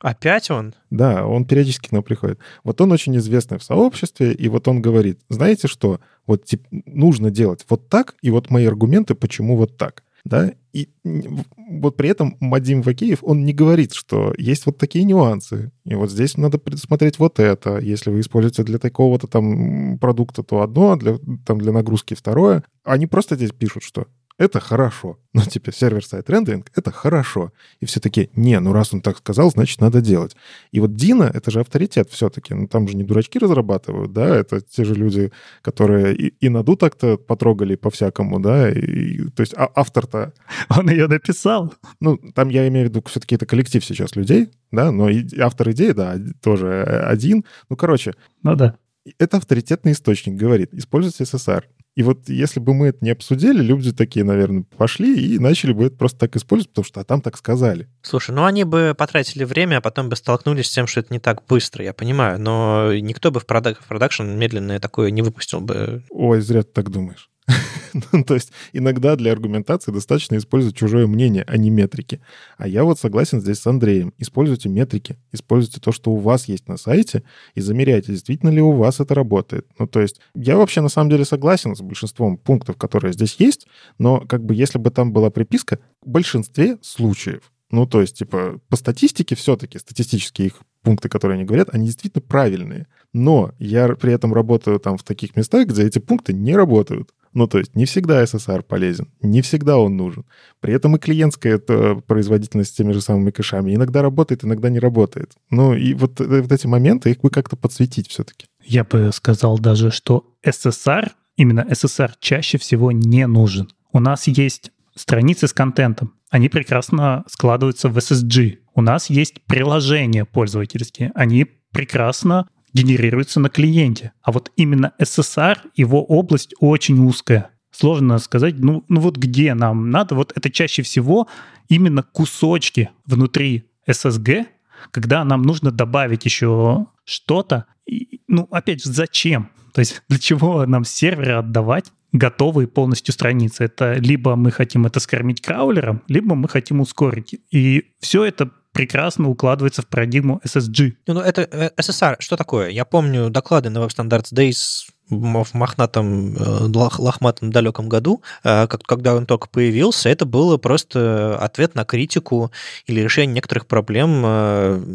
Опять 0.00 0.50
он? 0.50 0.74
Да, 0.90 1.26
он 1.26 1.44
периодически 1.44 1.88
к 1.88 1.92
нам 1.92 2.04
приходит. 2.04 2.38
Вот 2.62 2.80
он 2.80 2.92
очень 2.92 3.16
известный 3.16 3.58
в 3.58 3.64
сообществе, 3.64 4.32
и 4.32 4.48
вот 4.48 4.68
он 4.68 4.80
говорит, 4.80 5.20
знаете 5.28 5.66
что, 5.66 6.00
вот 6.26 6.44
типа, 6.44 6.64
нужно 6.70 7.30
делать 7.30 7.64
вот 7.68 7.88
так, 7.88 8.14
и 8.22 8.30
вот 8.30 8.50
мои 8.50 8.64
аргументы, 8.66 9.16
почему 9.16 9.56
вот 9.56 9.76
так 9.76 10.04
да, 10.24 10.52
и 10.72 10.88
вот 11.04 11.96
при 11.96 12.08
этом 12.08 12.36
Мадим 12.40 12.82
Вакеев, 12.82 13.18
он 13.22 13.44
не 13.44 13.52
говорит, 13.52 13.92
что 13.94 14.32
есть 14.36 14.66
вот 14.66 14.78
такие 14.78 15.04
нюансы, 15.04 15.72
и 15.84 15.94
вот 15.94 16.10
здесь 16.10 16.36
надо 16.36 16.58
предусмотреть 16.58 17.18
вот 17.18 17.40
это. 17.40 17.78
Если 17.78 18.10
вы 18.10 18.20
используете 18.20 18.62
для 18.62 18.78
такого-то 18.78 19.26
там 19.26 19.98
продукта, 19.98 20.42
то 20.42 20.60
одно, 20.60 20.92
а 20.92 20.96
для, 20.96 21.18
там 21.46 21.58
для 21.58 21.72
нагрузки 21.72 22.14
второе. 22.14 22.64
Они 22.84 23.06
просто 23.06 23.36
здесь 23.36 23.52
пишут, 23.52 23.82
что 23.82 24.06
это 24.38 24.60
хорошо. 24.60 25.18
Ну, 25.34 25.42
типа, 25.42 25.72
сервер-сайт 25.72 26.30
рендеринг— 26.30 26.70
это 26.76 26.90
хорошо. 26.90 27.52
И 27.80 27.86
все 27.86 28.00
таки 28.00 28.30
не, 28.34 28.58
ну 28.60 28.72
раз 28.72 28.94
он 28.94 29.00
так 29.00 29.18
сказал, 29.18 29.50
значит, 29.50 29.80
надо 29.80 30.00
делать. 30.00 30.36
И 30.70 30.80
вот 30.80 30.94
Дина— 30.94 31.30
это 31.34 31.50
же 31.50 31.60
авторитет 31.60 32.08
все-таки. 32.10 32.54
Ну, 32.54 32.68
там 32.68 32.88
же 32.88 32.96
не 32.96 33.02
дурачки 33.02 33.38
разрабатывают, 33.38 34.12
да, 34.12 34.36
это 34.36 34.60
те 34.60 34.84
же 34.84 34.94
люди, 34.94 35.32
которые 35.60 36.14
и, 36.14 36.28
и 36.40 36.48
наду 36.48 36.76
так-то 36.76 37.16
потрогали 37.18 37.74
по-всякому, 37.74 38.38
да, 38.38 38.70
и, 38.70 39.28
то 39.30 39.40
есть 39.40 39.54
а, 39.56 39.70
автор-то... 39.74 40.32
Он 40.76 40.88
ее 40.88 41.08
написал. 41.08 41.74
Ну, 42.00 42.16
там 42.34 42.48
я 42.48 42.68
имею 42.68 42.86
в 42.86 42.90
виду, 42.90 43.02
все-таки 43.06 43.34
это 43.34 43.44
коллектив 43.44 43.84
сейчас 43.84 44.14
людей, 44.14 44.50
да, 44.70 44.92
но 44.92 45.08
и 45.08 45.26
автор 45.40 45.70
идеи, 45.72 45.90
да, 45.90 46.16
тоже 46.40 46.84
один. 46.84 47.44
Ну, 47.68 47.76
короче. 47.76 48.14
Ну 48.42 48.54
да. 48.54 48.76
Это 49.18 49.38
авторитетный 49.38 49.92
источник, 49.92 50.34
говорит, 50.34 50.72
используйте 50.72 51.24
SSR. 51.24 51.64
И 51.98 52.02
вот 52.04 52.28
если 52.28 52.60
бы 52.60 52.74
мы 52.74 52.88
это 52.88 52.98
не 53.00 53.10
обсудили, 53.10 53.60
люди 53.60 53.92
такие, 53.92 54.24
наверное, 54.24 54.62
пошли 54.76 55.34
и 55.34 55.38
начали 55.40 55.72
бы 55.72 55.86
это 55.86 55.96
просто 55.96 56.18
так 56.20 56.36
использовать, 56.36 56.70
потому 56.70 56.84
что 56.84 57.00
а 57.00 57.04
там 57.04 57.20
так 57.20 57.36
сказали. 57.36 57.88
Слушай, 58.02 58.36
ну 58.36 58.44
они 58.44 58.62
бы 58.62 58.94
потратили 58.96 59.42
время, 59.42 59.78
а 59.78 59.80
потом 59.80 60.08
бы 60.08 60.14
столкнулись 60.14 60.66
с 60.66 60.72
тем, 60.72 60.86
что 60.86 61.00
это 61.00 61.12
не 61.12 61.18
так 61.18 61.44
быстро, 61.48 61.84
я 61.84 61.92
понимаю, 61.92 62.40
но 62.40 62.94
никто 62.94 63.32
бы 63.32 63.40
в, 63.40 63.46
продак- 63.46 63.82
в 63.82 63.88
продакшн 63.88 64.22
медленное 64.22 64.78
такое 64.78 65.10
не 65.10 65.22
выпустил 65.22 65.60
бы. 65.60 66.04
Ой, 66.10 66.40
зря 66.40 66.62
ты 66.62 66.70
так 66.72 66.90
думаешь. 66.90 67.30
Ну, 68.12 68.24
то 68.24 68.34
есть 68.34 68.52
иногда 68.72 69.16
для 69.16 69.32
аргументации 69.32 69.92
достаточно 69.92 70.36
использовать 70.36 70.76
чужое 70.76 71.06
мнение, 71.06 71.44
а 71.46 71.56
не 71.56 71.70
метрики. 71.70 72.20
А 72.56 72.66
я 72.66 72.84
вот 72.84 72.98
согласен 72.98 73.40
здесь 73.40 73.58
с 73.58 73.66
Андреем. 73.66 74.12
Используйте 74.18 74.68
метрики, 74.68 75.16
используйте 75.32 75.80
то, 75.80 75.92
что 75.92 76.10
у 76.12 76.16
вас 76.16 76.48
есть 76.48 76.68
на 76.68 76.76
сайте, 76.76 77.22
и 77.54 77.60
замеряйте, 77.60 78.12
действительно 78.12 78.50
ли 78.50 78.60
у 78.60 78.72
вас 78.72 79.00
это 79.00 79.14
работает. 79.14 79.66
Ну, 79.78 79.86
то 79.86 80.00
есть 80.00 80.20
я 80.34 80.56
вообще 80.56 80.80
на 80.80 80.88
самом 80.88 81.10
деле 81.10 81.24
согласен 81.24 81.76
с 81.76 81.80
большинством 81.80 82.38
пунктов, 82.38 82.76
которые 82.76 83.12
здесь 83.12 83.36
есть, 83.38 83.66
но 83.98 84.20
как 84.20 84.44
бы 84.44 84.54
если 84.54 84.78
бы 84.78 84.90
там 84.90 85.12
была 85.12 85.30
приписка, 85.30 85.78
в 86.02 86.08
большинстве 86.08 86.78
случаев 86.82 87.50
ну, 87.70 87.86
то 87.86 88.00
есть, 88.00 88.16
типа, 88.16 88.60
по 88.68 88.76
статистике 88.76 89.34
все-таки, 89.34 89.78
статистические 89.78 90.48
их 90.48 90.60
пункты, 90.82 91.08
которые 91.08 91.36
они 91.36 91.44
говорят, 91.44 91.68
они 91.72 91.86
действительно 91.86 92.22
правильные. 92.22 92.86
Но 93.12 93.52
я 93.58 93.88
при 93.88 94.12
этом 94.12 94.32
работаю 94.32 94.80
там 94.80 94.96
в 94.96 95.02
таких 95.02 95.36
местах, 95.36 95.66
где 95.66 95.84
эти 95.84 95.98
пункты 95.98 96.32
не 96.32 96.54
работают. 96.56 97.10
Ну, 97.38 97.46
то 97.46 97.58
есть 97.58 97.76
не 97.76 97.84
всегда 97.84 98.24
SSR 98.24 98.62
полезен, 98.62 99.12
не 99.22 99.42
всегда 99.42 99.78
он 99.78 99.96
нужен. 99.96 100.24
При 100.58 100.74
этом 100.74 100.96
и 100.96 100.98
клиентская 100.98 101.54
это 101.54 101.94
производительность 102.04 102.72
с 102.72 102.74
теми 102.74 102.90
же 102.90 103.00
самыми 103.00 103.30
кэшами 103.30 103.76
иногда 103.76 104.02
работает, 104.02 104.44
иногда 104.44 104.70
не 104.70 104.80
работает. 104.80 105.34
Ну, 105.48 105.72
и 105.72 105.94
вот, 105.94 106.20
э, 106.20 106.42
вот 106.42 106.50
эти 106.50 106.66
моменты, 106.66 107.12
их 107.12 107.20
бы 107.20 107.30
как-то 107.30 107.54
подсветить 107.54 108.08
все-таки. 108.08 108.48
Я 108.64 108.82
бы 108.82 109.10
сказал 109.12 109.56
даже, 109.60 109.92
что 109.92 110.26
SSR, 110.44 111.12
именно 111.36 111.60
SSR 111.60 112.10
чаще 112.18 112.58
всего 112.58 112.90
не 112.90 113.24
нужен. 113.28 113.70
У 113.92 114.00
нас 114.00 114.26
есть 114.26 114.72
страницы 114.96 115.46
с 115.46 115.52
контентом. 115.52 116.14
Они 116.30 116.48
прекрасно 116.48 117.22
складываются 117.28 117.88
в 117.88 117.96
SSG. 117.98 118.56
У 118.74 118.80
нас 118.80 119.10
есть 119.10 119.44
приложения 119.46 120.24
пользовательские. 120.24 121.12
Они 121.14 121.46
прекрасно 121.70 122.48
генерируется 122.72 123.40
на 123.40 123.48
клиенте. 123.48 124.12
А 124.22 124.32
вот 124.32 124.52
именно 124.56 124.92
SSR, 125.00 125.58
его 125.74 126.04
область 126.04 126.54
очень 126.60 126.98
узкая. 127.04 127.50
сложно 127.70 128.18
сказать, 128.18 128.56
ну, 128.58 128.84
ну 128.88 129.00
вот 129.00 129.16
где 129.16 129.54
нам 129.54 129.90
надо. 129.90 130.14
Вот 130.14 130.32
это 130.34 130.50
чаще 130.50 130.82
всего 130.82 131.28
именно 131.68 132.02
кусочки 132.02 132.90
внутри 133.06 133.66
SSG, 133.88 134.46
когда 134.90 135.24
нам 135.24 135.42
нужно 135.42 135.70
добавить 135.70 136.24
еще 136.24 136.86
что-то. 137.04 137.66
И, 137.86 138.20
ну, 138.28 138.48
опять 138.50 138.82
же, 138.82 138.90
зачем? 138.92 139.50
То 139.72 139.80
есть 139.80 140.02
для 140.08 140.18
чего 140.18 140.66
нам 140.66 140.84
серверы 140.84 141.34
отдавать 141.34 141.92
готовые 142.12 142.66
полностью 142.66 143.12
страницы? 143.14 143.64
Это 143.64 143.94
либо 143.94 144.34
мы 144.36 144.50
хотим 144.50 144.86
это 144.86 145.00
скормить 145.00 145.40
краулером, 145.40 146.02
либо 146.08 146.34
мы 146.34 146.48
хотим 146.48 146.80
ускорить. 146.80 147.38
И 147.50 147.92
все 148.00 148.24
это 148.24 148.50
прекрасно 148.72 149.28
укладывается 149.28 149.82
в 149.82 149.86
парадигму 149.86 150.40
SSG. 150.44 150.92
Ну, 151.06 151.20
это 151.20 151.42
э, 151.42 151.70
SSR, 151.76 152.16
что 152.18 152.36
такое? 152.36 152.68
Я 152.68 152.84
помню 152.84 153.30
доклады 153.30 153.70
на 153.70 153.78
Web 153.78 153.88
Standards 153.88 154.32
Days 154.32 154.88
в 155.10 155.54
мохнатом, 155.54 156.34
э, 156.36 156.88
лохматом 156.98 157.50
далеком 157.50 157.88
году, 157.88 158.22
э, 158.44 158.66
когда 158.66 159.14
он 159.14 159.26
только 159.26 159.48
появился, 159.48 160.08
это 160.08 160.26
было 160.26 160.56
просто 160.56 161.36
ответ 161.38 161.74
на 161.74 161.84
критику 161.84 162.50
или 162.86 163.00
решение 163.00 163.36
некоторых 163.36 163.66
проблем 163.66 164.22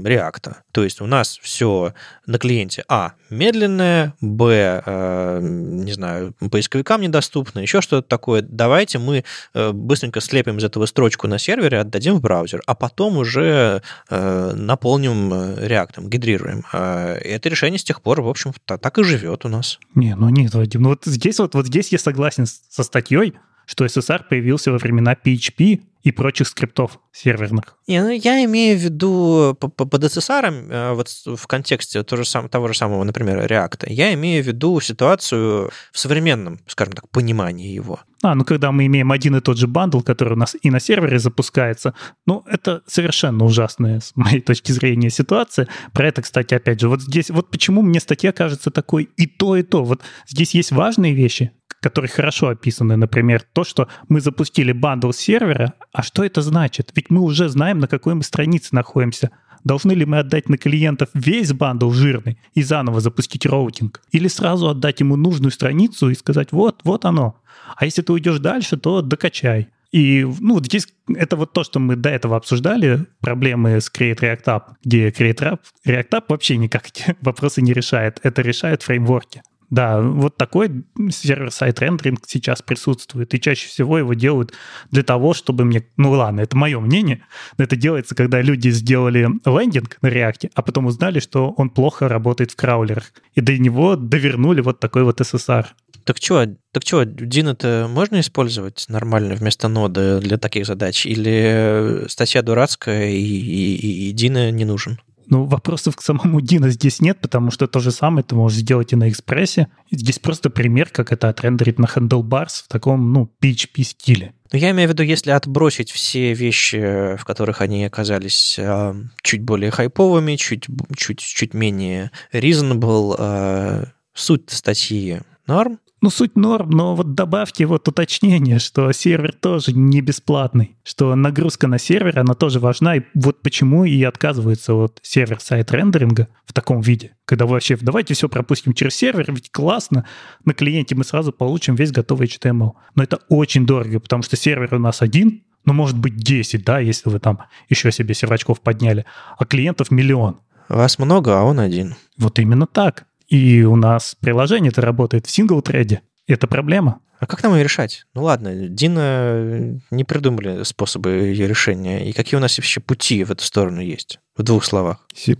реакта. 0.06 0.58
То 0.72 0.84
есть 0.84 1.02
у 1.02 1.06
нас 1.06 1.40
все 1.42 1.94
на 2.26 2.38
клиенте 2.38 2.84
А 2.88 3.14
медленное, 3.30 4.14
Б, 4.22 5.42
не 5.42 5.92
знаю, 5.92 6.34
поисковикам 6.52 7.02
недоступно, 7.02 7.60
еще 7.60 7.82
что-то 7.82 8.08
такое. 8.08 8.42
Давайте 8.42 9.00
мы 9.00 9.24
быстренько 9.54 10.22
слепим 10.22 10.58
из 10.58 10.64
этого 10.64 10.86
строчку 10.86 11.28
на 11.28 11.40
сервере, 11.40 11.80
отдадим 11.80 12.16
в 12.16 12.22
браузер, 12.22 12.62
а 12.66 12.76
потом 12.76 13.18
уже 13.18 13.82
наполним 14.10 15.58
реактом, 15.60 16.10
гидрируем. 16.10 16.64
Это 16.72 17.50
решение 17.50 17.80
с 17.80 17.84
тех 17.84 18.02
пор, 18.02 18.22
в 18.22 18.28
общем, 18.28 18.54
так 18.66 18.98
и 18.98 19.04
живет 19.04 19.46
у 19.46 19.50
нас. 19.50 19.80
Не, 20.04 20.16
ну 20.16 20.28
нет, 20.28 20.54
Вадим, 20.54 20.82
ну 20.82 20.90
вот 20.90 21.06
здесь 21.06 21.40
вот, 21.40 21.56
вот 21.56 21.68
здесь 21.68 21.94
я 21.94 21.98
согласен 21.98 22.46
со 22.46 22.84
статьей, 22.84 23.36
что 23.66 23.86
SSR 23.86 24.24
появился 24.30 24.72
во 24.72 24.78
времена 24.78 25.16
PHP 25.16 25.82
и 26.04 26.12
прочих 26.12 26.48
скриптов 26.48 27.00
серверных. 27.12 27.78
Не, 27.88 28.02
ну, 28.02 28.10
я 28.10 28.44
имею 28.44 28.78
в 28.78 28.82
виду 28.82 29.56
под 29.60 30.04
SSR, 30.04 30.70
э, 30.70 30.94
вот 30.94 31.08
в 31.26 31.48
контексте 31.48 32.04
того 32.04 32.24
же, 32.24 32.30
самого, 32.30 32.50
того 32.50 32.68
же 32.68 32.74
самого, 32.74 33.04
например, 33.04 33.40
React, 33.40 33.86
я 33.88 34.14
имею 34.14 34.44
в 34.44 34.48
виду 34.48 34.80
ситуацию 34.82 35.72
в 35.92 36.00
современном, 36.00 36.60
скажем 36.68 36.94
так, 36.94 37.10
понимании 37.10 37.74
его. 37.74 38.00
А, 38.22 38.36
ну 38.36 38.46
когда 38.46 38.72
мы 38.72 38.86
имеем 38.86 39.12
один 39.12 39.36
и 39.36 39.42
тот 39.42 39.58
же 39.58 39.68
бандл, 39.68 40.00
который 40.00 40.34
у 40.34 40.38
нас 40.38 40.56
и 40.62 40.70
на 40.70 40.80
сервере 40.80 41.20
запускается, 41.20 41.94
ну 42.26 42.44
это 42.48 42.82
совершенно 42.88 43.44
ужасная, 43.44 44.00
с 44.00 44.16
моей 44.16 44.40
точки 44.40 44.72
зрения, 44.72 45.10
ситуация. 45.10 45.68
Про 45.92 46.08
это, 46.08 46.22
кстати, 46.22 46.54
опять 46.54 46.80
же, 46.80 46.88
вот 46.88 47.02
здесь, 47.02 47.30
вот 47.30 47.50
почему 47.50 47.82
мне 47.82 48.00
статья 48.00 48.32
кажется 48.32 48.72
такой 48.72 49.10
и 49.18 49.28
то, 49.28 49.58
и 49.58 49.64
то. 49.64 49.84
Вот 49.84 50.02
здесь 50.28 50.54
есть 50.54 50.72
важные 50.72 51.14
вещи, 51.14 51.52
которые 51.84 52.10
хорошо 52.10 52.48
описаны. 52.48 52.96
Например, 52.96 53.44
то, 53.54 53.66
что 53.66 53.90
мы 54.08 54.22
запустили 54.22 54.72
bundle 54.72 55.12
сервера, 55.12 55.74
а 55.92 56.02
что 56.02 56.24
это 56.24 56.42
значит? 56.42 56.92
Ведь 56.96 57.10
мы 57.10 57.22
уже 57.22 57.50
знаем, 57.50 57.80
на 57.80 57.88
какой 57.88 58.16
мы 58.16 58.24
странице 58.24 58.70
находимся. 58.72 59.32
Должны 59.66 59.92
ли 59.92 60.06
мы 60.06 60.20
отдать 60.20 60.50
на 60.50 60.58
клиентов 60.58 61.10
весь 61.14 61.52
bundle 61.52 61.92
жирный 61.92 62.38
и 62.54 62.64
заново 62.64 63.02
запустить 63.02 63.46
routing? 63.46 64.02
Или 64.12 64.30
сразу 64.30 64.70
отдать 64.70 65.02
ему 65.02 65.18
нужную 65.18 65.52
страницу 65.52 66.10
и 66.10 66.16
сказать, 66.16 66.54
вот, 66.54 66.80
вот 66.86 67.06
оно. 67.06 67.36
А 67.76 67.86
если 67.86 68.02
ты 68.02 68.14
уйдешь 68.14 68.40
дальше, 68.40 68.78
то 68.78 69.02
докачай. 69.02 69.70
И 69.92 70.26
ну, 70.40 70.56
вот 70.56 70.66
здесь 70.66 70.88
это 71.16 71.36
вот 71.36 71.54
то, 71.54 71.64
что 71.64 71.80
мы 71.80 71.96
до 71.96 72.10
этого 72.10 72.36
обсуждали, 72.36 73.06
проблемы 73.20 73.80
с 73.80 73.92
Create 73.92 74.20
React 74.20 74.44
App, 74.46 74.62
где 74.84 75.10
Create 75.10 75.60
React 75.86 76.10
App 76.10 76.24
вообще 76.30 76.58
никак 76.58 76.88
эти 76.88 77.16
вопросы 77.22 77.62
не 77.62 77.74
решает. 77.74 78.20
Это 78.24 78.42
решают 78.42 78.84
фреймворки. 78.84 79.44
Да, 79.70 80.02
вот 80.02 80.38
такой 80.38 80.84
сервер-сайт 81.10 81.80
рендеринг 81.80 82.22
сейчас 82.28 82.62
присутствует, 82.62 83.34
и 83.34 83.40
чаще 83.40 83.68
всего 83.68 83.98
его 83.98 84.14
делают 84.14 84.54
для 84.92 85.04
того, 85.04 85.34
чтобы 85.34 85.66
мне... 85.66 85.86
Ну 85.98 86.12
ладно, 86.12 86.42
это 86.42 86.56
мое 86.56 86.80
мнение, 86.80 87.26
но 87.58 87.64
это 87.64 87.76
делается, 87.76 88.16
когда 88.16 88.42
люди 88.42 88.70
сделали 88.70 89.28
лендинг 89.46 89.98
на 90.02 90.08
React, 90.08 90.52
а 90.54 90.62
потом 90.62 90.86
узнали, 90.86 91.20
что 91.20 91.52
он 91.52 91.70
плохо 91.70 92.08
работает 92.08 92.52
в 92.52 92.56
краулерах, 92.56 93.12
и 93.34 93.42
до 93.42 93.58
него 93.58 93.96
довернули 93.96 94.62
вот 94.62 94.80
такой 94.80 95.04
вот 95.04 95.22
SSR. 95.22 95.66
Так 96.04 96.18
что, 96.18 96.46
так 96.72 96.84
что, 96.84 97.06
Дин 97.06 97.48
это 97.48 97.88
можно 97.90 98.20
использовать 98.20 98.86
нормально 98.90 99.36
вместо 99.36 99.70
ноды 99.70 100.20
для 100.20 100.38
таких 100.38 100.66
задач? 100.66 101.06
Или 101.06 102.06
статья 102.10 102.42
дурацкая 102.42 103.10
и, 103.10 103.16
и, 103.16 104.10
и 104.10 104.12
Дина 104.12 104.52
не 104.52 104.66
нужен? 104.66 105.00
Ну, 105.28 105.46
вопросов 105.46 105.96
к 105.96 106.02
самому 106.02 106.42
Дина 106.42 106.70
здесь 106.70 107.02
нет, 107.02 107.20
потому 107.22 107.52
что 107.52 107.68
то 107.68 107.80
же 107.80 107.92
самое 107.92 108.24
ты 108.24 108.36
можешь 108.36 108.60
сделать 108.60 108.94
и 108.94 108.96
на 108.96 109.10
экспрессе. 109.10 109.68
Здесь 109.92 110.20
просто 110.20 110.50
пример, 110.50 110.90
как 110.90 111.12
это 111.12 111.30
отрендерить 111.30 111.80
на 111.80 111.86
handlebars 111.86 112.64
в 112.66 112.68
таком, 112.68 113.14
ну, 113.14 113.30
PHP 113.42 113.84
стиле. 113.84 114.34
Но 114.52 114.60
я 114.60 114.72
имею 114.72 114.88
в 114.88 114.92
виду, 114.92 115.04
если 115.04 115.32
отбросить 115.32 115.92
все 115.92 116.34
вещи, 116.34 117.16
в 117.18 117.26
которых 117.26 117.62
они 117.62 117.86
оказались 117.86 118.58
э, 118.60 118.94
чуть 119.24 119.42
более 119.42 119.72
хайповыми, 119.72 120.36
чуть, 120.36 120.68
чуть, 120.96 121.20
чуть 121.20 121.54
менее 121.56 122.12
reasonable, 122.32 123.16
э, 123.18 123.86
суть 124.14 124.50
статьи 124.52 125.22
норм, 125.48 125.80
ну, 126.04 126.10
суть 126.10 126.36
норм, 126.36 126.70
но 126.70 126.96
вот 126.96 127.14
добавьте 127.14 127.66
вот 127.66 127.88
уточнение, 127.88 128.60
что 128.60 128.92
сервер 128.92 129.32
тоже 129.32 129.72
не 129.72 130.02
бесплатный, 130.02 130.76
что 130.84 131.16
нагрузка 131.16 131.68
на 131.68 131.80
сервер, 131.80 132.20
она 132.20 132.34
тоже 132.34 132.60
важна, 132.60 132.98
и 132.98 133.04
вот 133.14 133.42
почему 133.42 133.86
и 133.86 134.04
отказывается 134.04 134.74
вот 134.74 135.00
сервер-сайт 135.02 135.72
рендеринга 135.72 136.28
в 136.46 136.52
таком 136.52 136.82
виде. 136.82 137.16
Когда 137.24 137.46
вообще, 137.46 137.78
давайте 137.80 138.16
все 138.16 138.28
пропустим 138.28 138.74
через 138.74 138.96
сервер, 138.96 139.32
ведь 139.32 139.50
классно, 139.50 140.06
на 140.44 140.54
клиенте 140.54 140.94
мы 140.94 141.06
сразу 141.06 141.32
получим 141.32 141.76
весь 141.76 141.94
готовый 141.94 142.28
HTML. 142.28 142.74
Но 142.96 143.04
это 143.04 143.20
очень 143.30 143.66
дорого, 143.66 144.02
потому 144.02 144.24
что 144.24 144.36
сервер 144.36 144.76
у 144.76 144.80
нас 144.80 145.02
один, 145.02 145.46
ну, 145.64 145.72
может 145.72 145.98
быть, 145.98 146.18
10, 146.18 146.66
да, 146.66 146.80
если 146.80 147.10
вы 147.10 147.20
там 147.20 147.44
еще 147.70 147.94
себе 147.94 148.14
сервачков 148.14 148.60
подняли, 148.60 149.06
а 149.38 149.46
клиентов 149.46 149.90
миллион. 149.90 150.42
Вас 150.68 151.00
много, 151.00 151.40
а 151.40 151.44
он 151.44 151.62
один. 151.62 151.96
Вот 152.18 152.40
именно 152.40 152.68
так. 152.68 153.06
И 153.28 153.64
у 153.64 153.76
нас 153.76 154.16
приложение-то 154.20 154.82
работает 154.82 155.26
в 155.26 155.32
сингл-треде. 155.32 156.02
Это 156.28 156.48
проблема. 156.48 157.00
А 157.20 157.26
как 157.26 157.42
нам 157.44 157.56
ее 157.56 157.64
решать? 157.64 158.06
Ну 158.14 158.24
ладно, 158.24 158.68
Дина 158.68 159.80
не 159.92 160.04
придумали 160.04 160.64
способы 160.64 161.12
ее 161.12 161.48
решения. 161.48 162.10
И 162.10 162.14
какие 162.14 162.38
у 162.38 162.42
нас 162.42 162.58
вообще 162.58 162.82
пути 162.82 163.24
в 163.24 163.32
эту 163.32 163.44
сторону 163.44 163.82
есть? 163.82 164.20
В 164.36 164.44
двух 164.44 164.66
словах. 164.66 165.06
C++. 165.16 165.36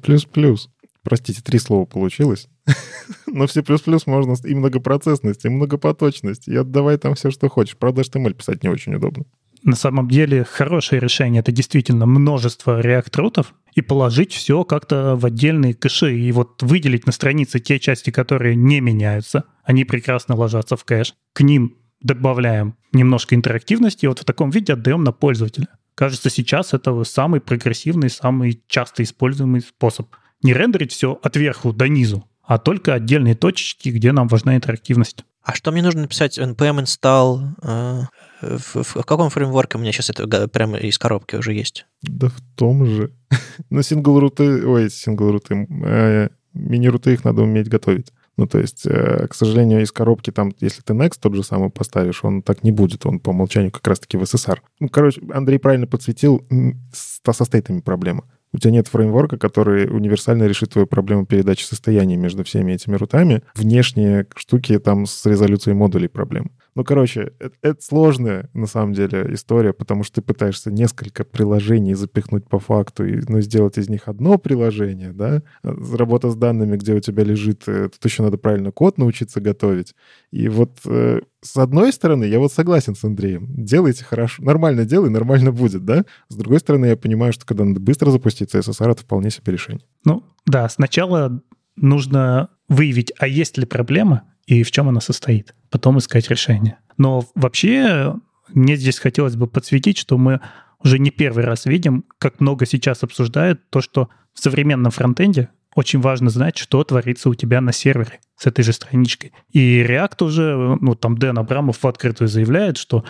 Простите, 1.04 1.42
три 1.42 1.60
слова 1.60 1.86
получилось. 1.86 2.48
Но 3.28 3.48
в 3.48 3.52
C++ 3.52 3.62
можно 4.06 4.36
и 4.46 4.56
многопроцессность, 4.56 5.44
и 5.44 5.50
многопоточность, 5.50 6.48
и 6.48 6.56
отдавай 6.56 6.98
там 6.98 7.16
все, 7.16 7.32
что 7.32 7.50
хочешь. 7.50 7.76
Правда, 7.76 8.02
HTML 8.02 8.34
писать 8.34 8.64
не 8.64 8.70
очень 8.70 8.96
удобно 8.96 9.26
на 9.64 9.76
самом 9.76 10.10
деле 10.10 10.44
хорошее 10.44 11.00
решение. 11.02 11.40
Это 11.40 11.52
действительно 11.52 12.06
множество 12.06 12.80
реакт-рутов 12.82 13.54
и 13.76 13.82
положить 13.82 14.34
все 14.34 14.64
как-то 14.64 15.16
в 15.16 15.26
отдельные 15.26 15.74
кэши. 15.74 16.18
И 16.18 16.32
вот 16.32 16.62
выделить 16.62 17.06
на 17.06 17.12
странице 17.12 17.60
те 17.60 17.80
части, 17.80 18.10
которые 18.10 18.56
не 18.56 18.80
меняются. 18.80 19.46
Они 19.64 19.86
прекрасно 19.86 20.36
ложатся 20.36 20.78
в 20.78 20.84
кэш. 20.86 21.14
К 21.34 21.42
ним 21.42 21.78
добавляем 22.02 22.76
немножко 22.92 23.36
интерактивности 23.36 24.06
и 24.06 24.08
вот 24.08 24.20
в 24.20 24.26
таком 24.26 24.50
виде 24.50 24.74
отдаем 24.74 25.04
на 25.04 25.12
пользователя. 25.12 25.68
Кажется, 25.96 26.30
сейчас 26.30 26.74
это 26.74 27.04
самый 27.04 27.40
прогрессивный, 27.40 28.10
самый 28.10 28.62
часто 28.68 29.04
используемый 29.04 29.62
способ. 29.62 30.08
Не 30.42 30.54
рендерить 30.54 30.92
все 30.92 31.20
от 31.22 31.36
верху 31.36 31.72
до 31.72 31.88
низу, 31.88 32.28
а 32.44 32.58
только 32.58 32.94
отдельные 32.94 33.36
точечки, 33.36 33.90
где 33.90 34.12
нам 34.12 34.28
важна 34.28 34.56
интерактивность. 34.56 35.24
А 35.44 35.54
что 35.54 35.72
мне 35.72 35.82
нужно 35.82 36.02
написать? 36.02 36.38
npm 36.38 36.84
install 36.84 38.08
в, 38.58 38.84
в, 38.84 39.04
каком 39.06 39.30
фреймворке 39.30 39.78
у 39.78 39.82
меня 39.82 39.92
сейчас 39.92 40.10
это 40.10 40.48
прямо 40.48 40.78
из 40.78 40.98
коробки 40.98 41.36
уже 41.36 41.54
есть? 41.54 41.86
Да 42.02 42.30
в 42.30 42.42
том 42.56 42.86
же. 42.86 43.14
Но 43.70 43.82
сингл-руты, 43.82 44.66
ой, 44.66 44.90
сингл-руты, 44.90 45.68
э, 45.86 46.30
мини-руты 46.54 47.14
их 47.14 47.24
надо 47.24 47.42
уметь 47.42 47.70
готовить. 47.70 48.12
Ну, 48.36 48.48
то 48.48 48.60
есть, 48.60 48.86
э, 48.86 49.28
к 49.28 49.36
сожалению, 49.36 49.84
из 49.84 49.92
коробки 49.92 50.32
там, 50.32 50.54
если 50.60 50.82
ты 50.82 50.94
Next 50.94 51.20
тот 51.22 51.36
же 51.36 51.44
самый 51.44 51.70
поставишь, 51.70 52.24
он 52.24 52.42
так 52.42 52.64
не 52.64 52.72
будет, 52.72 53.06
он 53.06 53.20
по 53.20 53.30
умолчанию 53.30 53.72
как 53.72 53.88
раз-таки 53.88 54.18
в 54.18 54.24
SSR. 54.24 54.60
Ну, 54.80 54.90
короче, 54.90 55.22
Андрей 55.32 55.60
правильно 55.60 55.86
подсветил, 55.86 56.44
со 56.92 57.46
стейтами 57.46 57.82
проблема. 57.82 58.26
У 58.52 58.60
тебя 58.60 58.72
нет 58.72 58.88
фреймворка, 58.88 59.38
который 59.38 59.88
универсально 59.90 60.44
решит 60.44 60.72
твою 60.72 60.86
проблему 60.86 61.26
передачи 61.26 61.64
состояния 61.64 62.16
между 62.16 62.44
всеми 62.44 62.74
этими 62.74 62.96
рутами. 62.96 63.42
Внешние 63.56 64.28
штуки 64.36 64.78
там 64.78 65.08
с 65.08 65.26
резолюцией 65.26 65.76
модулей 65.76 66.08
проблем. 66.08 66.52
Ну, 66.76 66.84
короче, 66.84 67.34
это, 67.40 67.56
это 67.62 67.82
сложная, 67.82 68.50
на 68.54 68.68
самом 68.68 68.94
деле, 68.94 69.28
история, 69.32 69.74
потому 69.74 70.04
что 70.04 70.16
ты 70.16 70.22
пытаешься 70.22 70.72
несколько 70.72 71.24
приложений 71.24 71.96
запихнуть 71.96 72.48
по 72.48 72.60
факту, 72.60 73.06
и, 73.06 73.22
ну, 73.28 73.42
сделать 73.42 73.78
из 73.78 73.90
них 73.90 74.08
одно 74.08 74.38
приложение, 74.38 75.14
да? 75.14 75.44
Работа 75.64 76.30
с 76.30 76.36
данными, 76.36 76.78
где 76.78 76.94
у 76.94 77.00
тебя 77.00 77.24
лежит, 77.24 77.64
э, 77.68 77.90
тут 77.90 78.04
еще 78.04 78.24
надо 78.24 78.38
правильно 78.38 78.72
код 78.72 78.98
научиться 78.98 79.40
готовить. 79.40 79.96
И 80.32 80.50
вот 80.50 80.80
э, 80.86 81.22
с 81.42 81.58
одной 81.58 81.92
стороны, 81.92 82.24
я 82.24 82.40
вот 82.40 82.54
согласен 82.54 82.96
с 82.96 83.04
Андреем. 83.04 83.48
Делайте 83.50 84.04
хорошо, 84.04 84.44
нормально 84.44 84.86
делай, 84.86 85.10
нормально 85.10 85.52
будет, 85.52 85.86
да? 85.86 86.06
С 86.30 86.36
другой 86.36 86.60
стороны, 86.60 86.88
я 86.88 86.98
понимаю, 86.98 87.34
что 87.34 87.46
когда 87.46 87.66
надо 87.66 87.80
быстро 87.80 88.12
запустить 88.12 88.54
CSSR, 88.56 88.92
это 88.92 89.02
вполне 89.02 89.30
себе 89.30 89.52
решение. 89.54 89.86
Ну, 90.06 90.24
да, 90.46 90.68
сначала 90.70 91.42
нужно 91.76 92.50
выявить, 92.70 93.12
а 93.20 93.28
есть 93.28 93.58
ли 93.58 93.66
проблема, 93.66 94.24
и 94.46 94.64
в 94.64 94.72
чем 94.72 94.90
она 94.90 95.02
состоит. 95.02 95.56
Потом 95.70 95.98
искать 95.98 96.30
решение. 96.30 96.78
Но 96.98 97.26
вообще 97.36 98.16
мне 98.50 98.76
здесь 98.76 99.00
хотелось 99.00 99.36
бы 99.36 99.48
подсветить, 99.48 99.98
что 99.98 100.18
мы 100.18 100.42
уже 100.84 101.00
не 101.00 101.12
первый 101.12 101.46
раз 101.46 101.66
видим, 101.66 102.06
как 102.18 102.40
много 102.40 102.66
сейчас 102.66 103.04
обсуждают 103.04 103.62
то, 103.70 103.82
что 103.82 104.10
в 104.34 104.40
современном 104.40 104.92
фронтенде 104.92 105.50
очень 105.76 106.02
важно 106.02 106.30
знать, 106.30 106.58
что 106.58 106.84
творится 106.84 107.30
у 107.30 107.36
тебя 107.36 107.62
на 107.62 107.72
сервере 107.72 108.20
с 108.36 108.46
этой 108.46 108.64
же 108.64 108.74
страничкой. 108.74 109.34
И 109.52 109.82
React 109.82 110.24
уже, 110.26 110.78
ну, 110.82 110.96
там 110.96 111.18
Дэн 111.18 111.40
Абрамов 111.40 111.82
в 111.82 111.88
открытую 111.88 112.28
заявляет, 112.28 112.78
что 112.78 113.06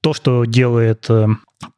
то, 0.00 0.14
что 0.14 0.44
делает 0.44 1.06
э, 1.10 1.26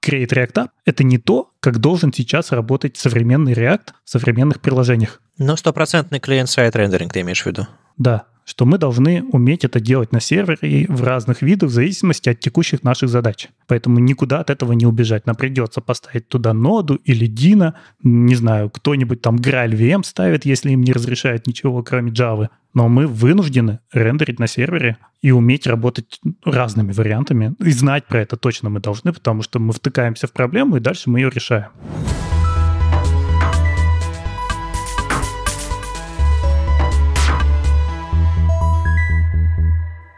Create 0.05 0.28
React 0.28 0.53
App, 0.53 0.69
это 0.85 1.05
не 1.05 1.19
то, 1.19 1.51
как 1.61 1.78
должен 1.78 2.12
сейчас 2.12 2.53
работать 2.53 2.97
современный 2.97 3.53
React 3.53 3.89
в 4.05 4.11
современных 4.11 4.61
приложениях. 4.61 5.20
Но 5.39 5.57
стопроцентный 5.57 6.20
клиент-сайт 6.20 6.77
рендеринг 6.77 7.12
ты 7.12 7.20
имеешь 7.20 7.43
в 7.43 7.47
виду? 7.47 7.66
Да, 7.97 8.27
что 8.51 8.64
мы 8.66 8.78
должны 8.78 9.22
уметь 9.22 9.64
это 9.64 9.78
делать 9.78 10.10
на 10.10 10.18
сервере 10.18 10.86
в 10.89 11.05
разных 11.05 11.40
видах 11.40 11.70
в 11.70 11.72
зависимости 11.72 12.31
от 12.31 12.40
текущих 12.40 12.82
наших 12.82 13.09
задач. 13.09 13.48
Поэтому 13.68 14.01
никуда 14.01 14.40
от 14.40 14.51
этого 14.51 14.72
не 14.72 14.86
убежать. 14.86 15.24
Нам 15.24 15.36
придется 15.36 15.81
поставить 15.81 16.27
туда 16.27 16.52
ноду 16.52 16.97
или 17.05 17.27
Дина, 17.27 17.77
не 18.02 18.35
знаю, 18.35 18.68
кто-нибудь 18.68 19.22
там 19.22 19.36
Graal 19.36 19.70
VM 19.70 20.02
ставит, 20.02 20.47
если 20.47 20.72
им 20.72 20.81
не 20.81 20.93
разрешают 20.93 21.47
ничего, 21.47 21.81
кроме 21.85 22.10
Java. 22.10 22.48
Но 22.74 22.89
мы 22.89 23.06
вынуждены 23.06 23.78
рендерить 23.93 24.40
на 24.40 24.48
сервере 24.48 24.97
и 25.22 25.31
уметь 25.31 25.68
работать 25.68 26.20
разными 26.44 26.90
вариантами. 26.90 27.55
И 27.60 27.70
знать 27.70 28.06
про 28.06 28.20
это 28.20 28.36
точно 28.36 28.68
мы 28.68 28.81
должны, 28.81 29.12
потому 29.12 29.43
что 29.43 29.60
мы 29.60 29.72
втыкаемся 29.72 30.27
в 30.27 30.32
проблему, 30.32 30.77
и 30.77 30.81
дальше 30.81 31.09
мы 31.09 31.20
ее 31.20 31.31
решаем. 31.31 31.68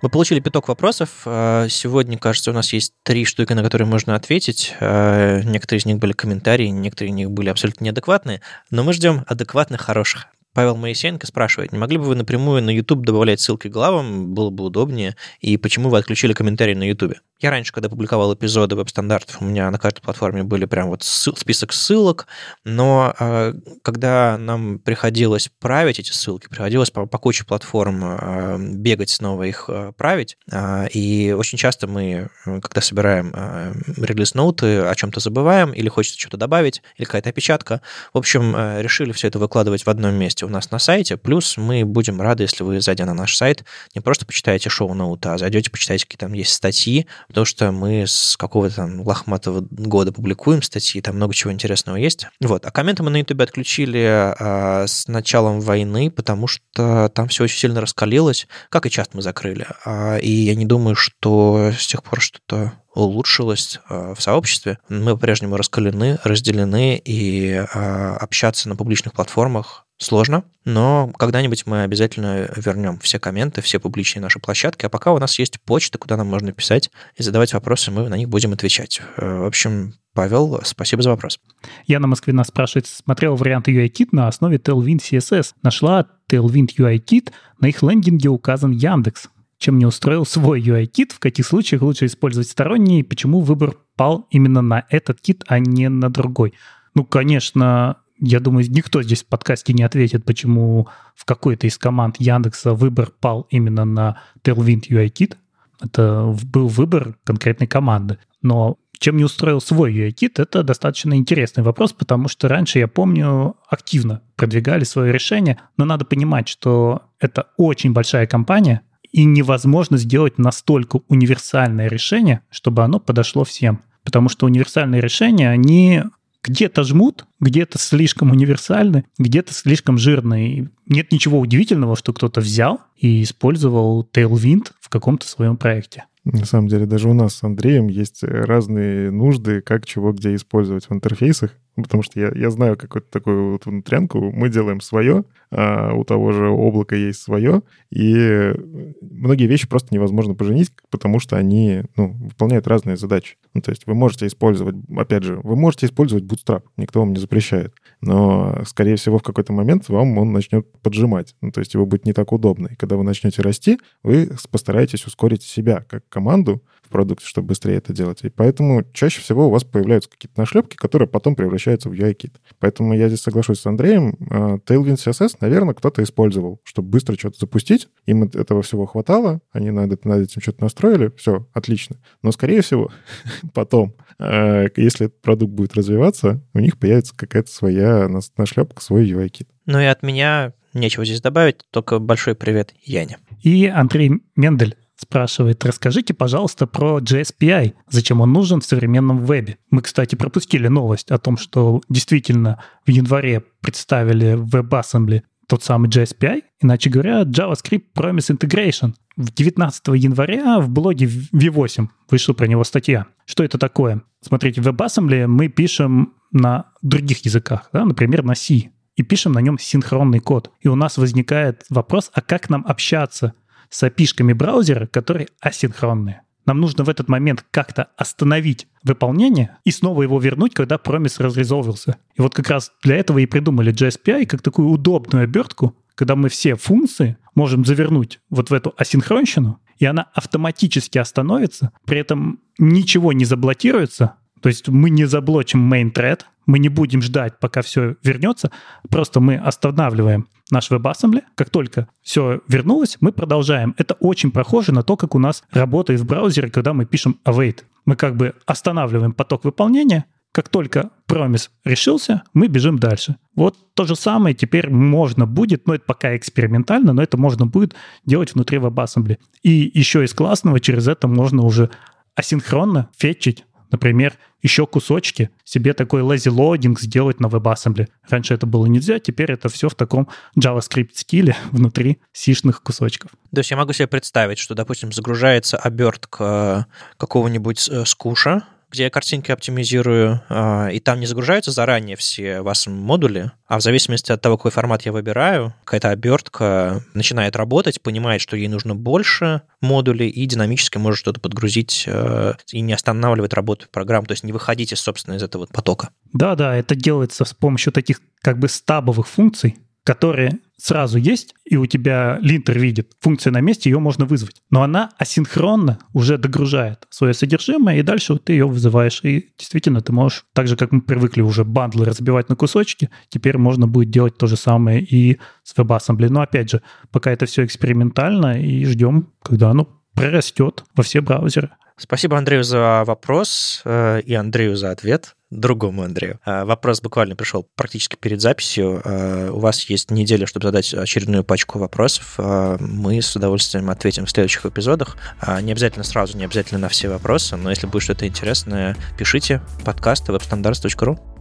Мы 0.03 0.09
получили 0.09 0.41
пяток 0.41 0.67
вопросов. 0.67 1.23
А, 1.27 1.69
сегодня, 1.69 2.19
кажется, 2.19 2.51
у 2.51 2.55
нас 2.55 2.73
есть 2.73 2.93
три 3.05 3.25
штуки, 3.25 3.53
на 3.53 3.63
которые 3.63 3.87
можно 3.87 4.17
ответить. 4.17 4.75
А, 4.81 5.41
некоторые 5.43 5.79
из 5.79 5.87
них 5.87 5.99
были 5.99 6.13
комментарии, 6.13 6.67
некоторые 6.67 7.13
из 7.13 7.15
них 7.15 7.31
были 7.31 7.49
абсолютно 7.49 7.85
неадекватные, 7.85 8.41
но 8.71 8.83
мы 8.83 8.95
ждем 8.95 9.25
адекватных, 9.29 9.81
хороших. 9.81 10.27
Павел 10.55 10.77
Моисеенко 10.77 11.27
спрашивает, 11.27 11.73
не 11.73 11.79
могли 11.79 11.99
бы 11.99 12.05
вы 12.05 12.17
напрямую 12.17 12.63
на 12.63 12.71
YouTube 12.71 13.07
добавлять 13.07 13.41
ссылки 13.41 13.69
главам, 13.69 14.35
было 14.35 14.51
бы 14.51 14.65
удобнее, 14.65 15.17
и 15.41 15.57
почему 15.57 15.89
вы 15.89 15.99
отключили 15.99 16.33
комментарии 16.35 16.75
на 16.75 16.83
YouTube? 16.83 17.15
Я 17.43 17.51
раньше, 17.51 17.73
когда 17.73 17.89
публиковал 17.89 18.33
эпизоды 18.35 18.77
веб-стандартов, 18.77 19.43
у 19.43 19.45
меня 19.45 19.69
на 19.73 19.79
каждой 19.79 20.01
платформе 20.01 20.45
были 20.45 20.65
прям 20.65 20.91
вот 20.91 21.03
список 21.03 21.73
ссылок, 21.73 22.29
но 22.65 23.17
э, 23.19 23.55
когда 23.83 24.39
нам 24.39 24.79
приходилось 24.79 25.51
править 25.59 25.99
эти 25.99 26.13
ссылки, 26.13 26.47
приходилось 26.47 26.93
по, 26.93 27.05
по 27.07 27.19
куче 27.19 27.45
платформ 27.45 28.01
э, 28.05 28.59
бегать 28.77 29.11
снова 29.11 29.43
их 29.43 29.65
э, 29.67 29.91
править, 29.97 30.39
э, 30.53 30.87
и 30.91 31.33
очень 31.33 31.59
часто 31.59 31.89
мы, 31.89 32.29
когда 32.45 32.81
собираем 32.81 33.33
э, 33.35 33.73
релиз-ноуты, 33.97 34.83
о 34.83 34.95
чем-то 34.95 35.19
забываем, 35.19 35.73
или 35.73 35.89
хочется 35.89 36.21
что-то 36.21 36.37
добавить, 36.37 36.81
или 36.97 37.07
какая-то 37.07 37.31
опечатка. 37.31 37.81
В 38.15 38.19
общем, 38.19 38.55
э, 38.55 38.83
решили 38.83 39.11
все 39.11 39.27
это 39.27 39.41
выкладывать 39.41 39.85
в 39.85 39.91
одном 39.91 40.15
месте 40.15 40.47
у 40.47 40.49
нас 40.49 40.71
на 40.71 40.79
сайте, 40.79 41.17
плюс 41.17 41.57
мы 41.57 41.85
будем 41.85 42.21
рады, 42.21 42.45
если 42.45 42.63
вы, 42.63 42.81
зайдя 42.81 43.05
на 43.05 43.15
наш 43.15 43.37
сайт, 43.37 43.65
не 43.97 44.01
просто 44.01 44.27
почитаете 44.27 44.71
шоу-ноуты, 44.71 45.31
а 45.31 45.39
зайдете, 45.39 45.73
почитаете, 45.73 46.07
какие 46.07 46.19
там 46.19 46.35
есть 46.35 46.53
статьи, 46.53 47.09
потому 47.33 47.47
что 47.47 47.73
мы 47.73 48.07
с 48.07 48.37
какого-то 48.37 48.77
там 48.77 49.01
лохматого 49.01 49.67
года 49.71 50.13
публикуем 50.13 50.63
статьи, 50.63 51.01
там 51.01 51.17
много 51.17 51.35
чего 51.35 51.53
интересного 51.53 51.97
есть. 51.97 52.27
Вот. 52.41 52.67
А 52.67 52.71
комменты 52.71 53.03
мы 53.03 53.11
на 53.11 53.17
YouTube 53.17 53.41
отключили 53.41 54.05
а, 54.07 54.85
с 54.87 55.09
началом 55.09 55.61
войны, 55.61 56.11
потому 56.11 56.47
что 56.47 57.11
там 57.15 57.29
все 57.29 57.45
очень 57.45 57.59
сильно 57.59 57.81
раскалилось, 57.81 58.47
как 58.69 58.87
и 58.87 58.91
часто 58.91 59.17
мы 59.17 59.23
закрыли. 59.23 59.67
А, 59.85 60.19
и 60.19 60.31
я 60.31 60.55
не 60.55 60.67
думаю, 60.67 60.95
что 60.95 61.73
с 61.77 61.87
тех 61.87 62.03
пор 62.03 62.21
что-то 62.21 62.75
улучшилось 62.95 63.81
а, 63.89 64.15
в 64.15 64.23
сообществе. 64.23 64.79
Мы 64.89 65.15
по-прежнему 65.15 65.57
раскалены, 65.57 66.19
разделены, 66.25 67.01
и 67.03 67.65
а, 67.75 68.17
общаться 68.21 68.69
на 68.69 68.77
публичных 68.77 69.15
платформах 69.15 69.87
сложно, 70.03 70.45
но 70.65 71.11
когда-нибудь 71.19 71.67
мы 71.67 71.83
обязательно 71.83 72.49
вернем 72.57 72.99
все 72.99 73.19
комменты, 73.19 73.63
все 73.63 73.79
публичные 73.79 74.23
наши 74.23 74.39
площадки, 74.39 74.87
а 74.87 74.89
пока 74.89 75.13
у 75.13 75.19
нас 75.19 75.39
есть 75.39 75.61
почта, 75.61 75.99
куда 75.99 76.17
нам 76.17 76.29
можно 76.29 76.53
писать 76.53 76.91
и 77.17 77.23
задавать 77.23 77.53
вопросы, 77.53 77.91
мы 77.91 78.09
на 78.09 78.17
них 78.17 78.29
будем 78.29 78.53
отвечать. 78.53 79.01
Э, 79.17 79.39
в 79.39 79.47
общем, 79.47 79.95
Павел, 80.15 80.61
спасибо 80.65 81.03
за 81.03 81.11
вопрос. 81.11 81.41
Яна 81.87 82.07
Москвина 82.07 82.45
спрашивает, 82.45 82.87
смотрел 82.87 83.37
вариант 83.37 83.69
UIKit 83.69 84.09
на 84.13 84.29
основе 84.29 84.59
Tailwind 84.59 85.01
CSS. 85.01 85.55
Нашла 85.63 86.07
Tailwind 86.31 86.71
UIKit, 86.79 87.31
на 87.61 87.69
их 87.69 87.83
лендинге 87.83 88.29
указан 88.29 88.73
Яндекс. 88.73 89.29
Чем 89.59 89.79
не 89.79 89.87
устроил 89.87 90.27
свой 90.27 90.61
UIKit, 90.61 91.15
в 91.15 91.19
каких 91.21 91.47
случаях 91.47 91.83
лучше 91.83 92.07
использовать 92.07 92.49
сторонний, 92.49 93.05
почему 93.05 93.41
выбор 93.41 93.77
пал 93.97 94.27
именно 94.31 94.61
на 94.61 94.85
этот 94.91 95.21
кит, 95.21 95.45
а 95.47 95.61
не 95.61 95.89
на 95.89 96.11
другой? 96.11 96.53
Ну, 96.95 97.05
конечно, 97.05 98.02
я 98.25 98.39
думаю, 98.39 98.71
никто 98.71 99.03
здесь 99.03 99.25
в 99.25 99.27
подкасте 99.27 99.73
не 99.73 99.83
ответит, 99.83 100.25
почему 100.25 100.87
в 101.17 101.25
какой-то 101.25 101.67
из 101.67 101.77
команд 101.77 102.17
Яндекса 102.21 102.73
выбор 102.73 103.11
пал 103.21 103.49
именно 103.51 103.85
на 103.85 104.21
Tailwind 104.45 104.85
UIKit. 104.89 105.37
Это 105.81 106.37
был 106.45 106.69
выбор 106.69 107.17
конкретной 107.25 107.67
команды. 107.67 108.19
Но 108.41 108.79
чем 109.01 109.17
не 109.17 109.25
устроил 109.25 109.61
свой 109.61 109.93
UIKit, 109.93 110.35
это 110.37 110.63
достаточно 110.63 111.15
интересный 111.15 111.65
вопрос, 111.65 111.93
потому 111.93 112.29
что 112.29 112.47
раньше, 112.47 112.79
я 112.79 112.87
помню, 112.87 113.57
активно 113.69 114.23
продвигали 114.37 114.85
свое 114.85 115.13
решение, 115.13 115.61
но 115.77 115.85
надо 115.85 116.05
понимать, 116.05 116.47
что 116.47 117.03
это 117.19 117.49
очень 117.57 117.93
большая 117.93 118.29
компания, 118.29 118.83
и 119.11 119.25
невозможно 119.25 119.99
сделать 119.99 120.39
настолько 120.39 121.01
универсальное 121.09 121.89
решение, 121.89 122.43
чтобы 122.51 122.85
оно 122.85 123.01
подошло 123.01 123.43
всем. 123.43 123.81
Потому 124.05 124.29
что 124.29 124.47
универсальные 124.47 125.01
решения, 125.01 125.51
они 125.51 126.03
где-то 126.45 126.85
жмут, 126.85 127.27
где-то 127.41 127.79
слишком 127.79 128.31
универсальны, 128.31 129.05
где-то 129.19 129.55
слишком 129.55 129.99
жирные. 129.99 130.71
Нет 130.87 131.13
ничего 131.13 131.39
удивительного, 131.39 131.97
что 131.97 132.13
кто-то 132.13 132.41
взял 132.41 132.81
и 132.97 133.23
использовал 133.23 134.09
Tailwind 134.13 134.73
в 134.81 134.89
каком-то 134.89 135.27
своем 135.27 135.57
проекте. 135.57 136.05
На 136.25 136.45
самом 136.45 136.69
деле, 136.69 136.87
даже 136.87 137.09
у 137.09 137.15
нас 137.15 137.35
с 137.35 137.43
Андреем 137.43 137.89
есть 137.89 138.23
разные 138.23 139.11
нужды, 139.11 139.61
как 139.61 139.87
чего 139.87 140.13
где 140.13 140.35
использовать 140.37 140.89
в 140.89 140.93
интерфейсах. 140.93 141.51
Потому 141.75 142.03
что 142.03 142.21
я, 142.21 142.31
я 142.35 142.51
знаю 142.51 142.77
какую-то 142.77 143.09
такую 143.11 143.53
вот 143.53 143.67
внутрянку. 143.67 144.21
Мы 144.21 144.51
делаем 144.51 144.81
свое, 144.81 145.25
а 145.51 145.95
у 145.95 146.05
того 146.05 146.33
же 146.33 146.49
облака 146.49 146.97
есть 146.97 147.21
свое, 147.23 147.63
и 147.91 148.53
многие 149.01 149.47
вещи 149.47 149.69
просто 149.69 149.95
невозможно 149.95 150.35
поженить, 150.35 150.71
потому 150.91 151.19
что 151.19 151.37
они 151.37 151.83
ну, 151.97 152.13
выполняют 152.13 152.67
разные 152.67 152.97
задачи. 152.97 153.37
Ну, 153.55 153.63
то 153.63 153.71
есть 153.71 153.87
вы 153.87 153.95
можете 153.95 154.27
использовать, 154.27 154.77
опять 154.97 155.25
же, 155.25 155.41
вы 155.43 155.57
можете 155.57 155.87
использовать 155.87 156.25
Bootstrap, 156.25 156.63
никто 156.77 157.01
вам 157.01 157.13
не 157.13 157.21
запрещает, 157.21 157.75
но, 158.01 158.63
скорее 158.67 158.97
всего, 158.97 159.19
в 159.19 159.23
какой-то 159.23 159.53
момент 159.53 159.89
вам 159.89 160.19
он 160.19 160.33
начнет 160.33 160.67
поджимать. 160.83 161.35
Ну, 161.41 161.53
то 161.53 161.61
есть 161.61 161.75
его 161.75 161.87
будет 161.87 162.05
не 162.05 162.13
так 162.13 162.33
удобно. 162.33 162.69
И 162.69 162.77
когда 162.77 162.97
вы 162.97 163.05
начнете 163.05 163.43
расти, 163.43 163.79
вы 164.03 164.31
постараетесь 164.51 165.07
ускорить 165.07 165.43
себя 165.43 165.85
как 165.89 166.09
команду, 166.09 166.63
продукте, 166.93 167.27
чтобы 167.27 167.49
быстрее 167.49 167.77
это 167.77 167.93
делать. 167.93 168.21
И 168.23 168.29
поэтому 168.29 168.85
чаще 168.93 169.21
всего 169.21 169.49
у 169.49 169.51
вас 169.51 169.65
появляются 169.65 170.09
какие-то 170.09 170.39
нашлепки, 170.39 170.77
которые 170.77 171.09
потом 171.09 171.35
превращаются 171.35 171.89
в 171.89 171.93
UI-кит. 171.93 172.35
Поэтому 172.61 172.95
я 172.95 173.09
здесь 173.09 173.23
соглашусь 173.23 173.61
с 173.61 173.67
Андреем. 173.67 174.17
А, 174.31 174.59
Tailwind 174.59 174.97
CSS, 174.97 175.39
наверное, 175.41 175.75
кто-то 175.75 176.03
использовал, 176.03 176.61
чтобы 176.63 176.91
быстро 176.91 177.17
что-то 177.19 177.39
запустить. 177.41 177.89
Им 178.07 178.25
этого 178.25 178.63
всего 178.63 178.87
хватало, 178.87 179.41
они 179.51 179.71
над, 179.71 180.05
над 180.05 180.23
этим 180.23 180.41
что-то 180.41 180.63
настроили, 180.63 181.11
все, 181.17 181.49
отлично. 181.53 181.97
Но, 182.23 182.31
скорее 182.31 182.61
всего, 182.61 182.93
потом, 183.55 183.95
а, 184.19 184.67
если 184.77 185.07
этот 185.07 185.21
продукт 185.21 185.53
будет 185.53 185.75
развиваться, 185.75 186.41
у 186.55 186.61
них 186.61 186.79
появится 186.79 187.17
какая-то 187.17 187.51
своя 187.51 188.09
нашлепка, 188.37 188.83
свой 188.83 189.11
UI-кит. 189.11 189.49
Ну 189.67 189.81
и 189.81 189.85
от 189.85 190.03
меня 190.03 190.53
нечего 190.75 191.05
здесь 191.05 191.21
добавить, 191.21 191.59
только 191.71 191.99
большой 191.99 192.35
привет 192.35 192.75
Яне. 192.85 193.19
И 193.43 193.67
Андрей 193.67 194.23
Мендель 194.37 194.77
спрашивает, 194.97 195.65
расскажите, 195.65 196.15
пожалуйста, 196.15 196.67
про 196.67 196.99
JSPI, 197.01 197.75
зачем 197.89 198.21
он 198.21 198.33
нужен 198.33 198.61
в 198.61 198.65
современном 198.65 199.25
вебе. 199.25 199.59
Мы, 199.71 199.83
кстати, 199.83 200.15
пропустили 200.15 200.69
новость 200.69 201.11
о 201.11 201.19
том, 201.19 201.37
что 201.37 201.81
действительно 201.89 202.63
в 202.87 202.91
январе 202.91 203.43
представили 203.61 204.35
в 204.35 204.55
WebAssembly 204.55 205.23
тот 205.49 205.63
самый 205.63 205.91
JSPI, 205.91 206.43
иначе 206.63 206.89
говоря, 206.89 207.23
JavaScript 207.23 207.85
Promise 207.95 208.37
Integration. 208.39 208.95
В 209.17 209.35
19 209.35 209.89
января 209.89 210.61
в 210.61 210.71
блоге 210.71 211.07
V8 211.07 211.89
вышла 212.11 212.33
про 212.33 212.47
него 212.47 212.65
статья. 212.65 213.07
Что 213.27 213.45
это 213.45 213.59
такое? 213.59 214.03
Смотрите, 214.23 214.63
в 214.63 214.69
WebAssembly 214.69 215.27
мы 215.27 215.49
пишем 215.49 216.15
на 216.31 216.67
других 216.81 217.25
языках, 217.27 217.69
да, 217.73 217.85
например, 217.85 218.25
на 218.25 218.35
C, 218.35 218.71
и 218.97 219.03
пишем 219.03 219.33
на 219.33 219.41
нем 219.41 219.59
синхронный 219.59 220.21
код. 220.21 220.51
И 220.61 220.69
у 220.69 220.75
нас 220.75 220.97
возникает 220.97 221.65
вопрос, 221.71 222.11
а 222.15 222.21
как 222.21 222.49
нам 222.49 222.65
общаться 222.67 223.35
с 223.73 223.83
api 223.83 224.35
браузера, 224.35 224.87
которые 224.87 225.29
асинхронные. 225.41 226.23
Нам 226.45 226.61
нужно 226.61 226.85
в 226.85 226.89
этот 226.89 227.09
момент 227.09 227.45
как-то 227.51 227.89
остановить 227.97 228.67
выполнение 228.83 229.59
и 229.65 229.71
снова 229.71 230.03
его 230.03 230.19
вернуть, 230.19 230.55
когда 230.55 230.77
промис 230.77 231.21
разрезолвился. 231.21 231.97
И 232.17 232.21
вот 232.21 232.35
как 232.35 232.49
раз 232.49 232.73
для 232.83 232.97
этого 232.97 233.19
и 233.19 233.27
придумали 233.27 233.73
JSPI 233.73 234.27
как 234.27 234.43
такую 234.43 234.69
удобную 234.69 235.25
обертку, 235.25 235.77
когда 235.95 236.17
мы 236.17 236.29
все 236.29 236.57
функции 236.57 237.17
можем 237.35 237.65
завернуть 237.65 238.21
вот 238.29 238.51
в 238.51 238.55
эту 238.55 238.75
асинхронщину 238.77 239.61
и 239.79 239.85
она 239.85 240.09
автоматически 240.15 240.99
остановится, 240.99 241.73
при 241.87 241.99
этом 241.99 242.39
ничего 242.57 243.13
не 243.13 243.25
заблокируется, 243.25 244.15
то 244.41 244.49
есть 244.49 244.69
мы 244.69 244.91
не 244.91 245.07
заблочим 245.07 245.73
main 245.73 245.93
thread, 245.93 246.21
мы 246.47 246.61
не 246.61 246.69
будем 246.69 247.03
ждать, 247.03 247.41
пока 247.41 247.63
все 247.63 247.97
вернется, 248.05 248.53
просто 248.89 249.19
мы 249.19 249.37
останавливаем 249.37 250.29
наш 250.53 250.71
WebAssembly. 250.71 251.23
Как 251.35 251.51
только 251.51 251.89
все 252.03 252.41
вернулось, 252.47 252.97
мы 253.01 253.13
продолжаем. 253.13 253.75
Это 253.79 253.95
очень 253.95 254.31
похоже 254.31 254.73
на 254.73 254.83
то, 254.83 254.97
как 254.97 255.15
у 255.15 255.19
нас 255.19 255.43
работает 255.51 256.01
в 256.01 256.07
браузере, 256.07 256.51
когда 256.51 256.73
мы 256.73 256.87
пишем 256.87 257.19
await. 257.25 257.65
Мы 257.85 257.97
как 257.97 258.17
бы 258.17 258.35
останавливаем 258.47 259.13
поток 259.13 259.45
выполнения, 259.45 260.05
как 260.33 260.49
только 260.49 260.91
промис 261.07 261.51
решился, 261.63 262.23
мы 262.33 262.49
бежим 262.49 262.79
дальше. 262.79 263.17
Вот 263.37 263.75
то 263.75 263.85
же 263.85 263.95
самое 263.95 264.35
теперь 264.35 264.71
можно 264.71 265.27
будет, 265.27 265.67
но 265.67 265.75
это 265.75 265.85
пока 265.85 266.17
экспериментально, 266.17 266.95
но 266.95 267.03
это 267.03 267.19
можно 267.19 267.45
будет 267.47 267.75
делать 268.07 268.35
внутри 268.35 268.59
WebAssembly. 268.59 269.19
И 269.43 269.71
еще 269.75 270.05
из 270.05 270.15
классного 270.15 270.59
через 270.59 270.89
это 270.89 271.07
можно 271.07 271.43
уже 271.43 271.69
асинхронно 272.15 272.89
фетчить 272.97 273.45
Например, 273.73 274.17
еще 274.43 274.67
кусочки, 274.67 275.31
себе 275.45 275.73
такой 275.73 276.03
lazy 276.03 276.31
loading 276.31 276.79
сделать 276.79 277.19
на 277.21 277.27
WebAssembly. 277.27 277.89
Раньше 278.09 278.35
это 278.35 278.47
было 278.47 278.67
нельзя, 278.67 279.01
теперь 279.01 279.33
это 279.33 279.49
все 279.49 279.69
в 279.69 279.75
таком 279.75 280.09
JavaScript 280.39 280.91
скиле 280.95 281.37
внутри 281.51 281.99
сишных 282.13 282.63
кусочков. 282.63 283.11
То 283.35 283.39
есть 283.39 283.51
я 283.51 283.57
могу 283.57 283.73
себе 283.73 283.89
представить, 283.89 284.39
что, 284.39 284.55
допустим, 284.55 284.93
загружается 284.93 285.57
обертка 285.57 286.67
какого-нибудь 286.99 287.69
э, 287.69 287.85
скуша, 287.87 288.43
где 288.73 288.85
я 288.85 288.91
картинки 288.91 289.31
оптимизирую, 289.31 290.23
а, 290.29 290.69
и 290.69 290.81
там 290.81 290.99
не 290.99 291.07
загружаются 291.07 291.51
заранее 291.51 291.97
все 291.97 292.41
вас 292.41 292.67
модули, 292.67 293.31
а 293.47 293.59
в 293.59 293.63
зависимости 293.63 294.11
от 294.11 294.21
того, 294.21 294.37
какой 294.39 294.51
формат 294.51 294.83
я 294.83 294.93
выбираю, 294.93 295.55
какая-то 295.65 295.91
обертка 295.91 296.83
начинает 296.95 297.37
работать, 297.37 297.83
понимает, 297.83 298.21
что 298.21 298.37
ей 298.37 298.49
нужно 298.49 298.75
больше 298.75 299.43
модулей, 299.61 300.09
и 300.09 300.25
динамически 300.27 300.79
может 300.79 300.99
что-то 300.99 301.21
подгрузить 301.21 301.85
а, 301.87 302.37
и 302.51 302.61
не 302.61 302.73
останавливать 302.73 303.35
работу 303.35 303.67
программ, 303.71 304.07
то 304.07 304.13
есть 304.13 304.25
не 304.25 304.33
выходите, 304.33 304.75
собственно, 304.75 305.17
из 305.17 305.23
этого 305.23 305.47
потока. 305.47 305.91
Да-да, 306.13 306.57
это 306.57 306.75
делается 306.75 307.25
с 307.25 307.35
помощью 307.35 307.73
таких 307.73 308.01
как 308.23 308.39
бы 308.39 308.49
стабовых 308.49 309.07
функций, 309.07 309.59
которые 309.85 310.39
сразу 310.63 310.97
есть, 310.97 311.35
и 311.45 311.57
у 311.57 311.67
тебя 311.67 312.19
линтер 312.21 312.57
видит 312.59 312.93
функция 313.01 313.33
на 313.33 313.41
месте, 313.41 313.69
ее 313.69 313.81
можно 313.81 314.05
вызвать. 314.05 314.43
Но 314.51 314.63
она 314.63 314.91
асинхронно 314.97 315.81
уже 315.93 316.19
догружает 316.19 316.87
свое 316.89 317.15
содержимое, 317.15 317.79
и 317.79 317.83
дальше 317.83 318.13
вот 318.13 318.25
ты 318.25 318.35
ее 318.35 318.47
вызываешь. 318.47 319.01
И 319.03 319.31
действительно 319.37 319.81
ты 319.81 319.93
можешь, 319.93 320.25
так 320.33 320.47
же, 320.47 320.57
как 320.57 320.71
мы 320.71 320.81
привыкли 320.81 321.21
уже 321.21 321.45
бандлы 321.45 321.85
разбивать 321.85 322.29
на 322.29 322.37
кусочки, 322.37 322.91
теперь 323.09 323.39
можно 323.39 323.67
будет 323.67 323.91
делать 323.91 324.17
то 324.17 324.29
же 324.29 324.37
самое 324.37 324.81
и 324.81 325.19
с 325.43 325.53
WebAssembly. 325.57 326.09
Но 326.11 326.21
опять 326.21 326.51
же, 326.51 326.63
пока 326.93 327.11
это 327.11 327.27
все 327.27 327.45
экспериментально, 327.45 328.41
и 328.41 328.65
ждем, 328.65 329.09
когда 329.23 329.51
оно 329.51 329.69
прорастет 329.95 330.65
во 330.77 330.85
все 330.85 331.01
браузеры. 331.01 331.51
Спасибо 331.77 332.17
Андрею 332.17 332.45
за 332.45 332.85
вопрос 332.87 333.63
э, 333.65 334.01
и 334.03 334.15
Андрею 334.15 334.55
за 334.55 334.71
ответ 334.71 335.17
другому 335.39 335.83
Андрею. 335.83 336.21
Э, 336.25 336.45
вопрос 336.45 336.81
буквально 336.81 337.17
пришел 337.17 337.47
практически 337.57 337.97
перед 337.97 338.21
записью. 338.21 338.81
Э, 338.85 339.31
у 339.31 339.39
вас 339.39 339.63
есть 339.65 339.91
неделя, 339.91 340.27
чтобы 340.27 340.47
задать 340.47 340.73
очередную 340.75 341.25
пачку 341.25 341.59
вопросов. 341.59 342.19
Мы 342.19 343.01
с 343.01 343.15
удовольствием 343.17 343.71
ответим 343.71 344.07
в 344.07 344.11
следующих 344.11 344.47
эпизодах. 344.47 344.97
Не 345.43 345.53
обязательно 345.53 345.85
сразу, 345.85 346.17
не 346.17 346.25
обязательно 346.25 346.61
на 346.61 346.69
все 346.69 346.89
вопросы, 346.89 347.37
но 347.37 347.51
если 347.51 347.67
будет 347.67 347.83
что-то 347.83 348.07
интересное, 348.07 348.77
пишите 348.99 349.43
подкасты 349.65 350.13
webstandards.ru. 350.13 351.12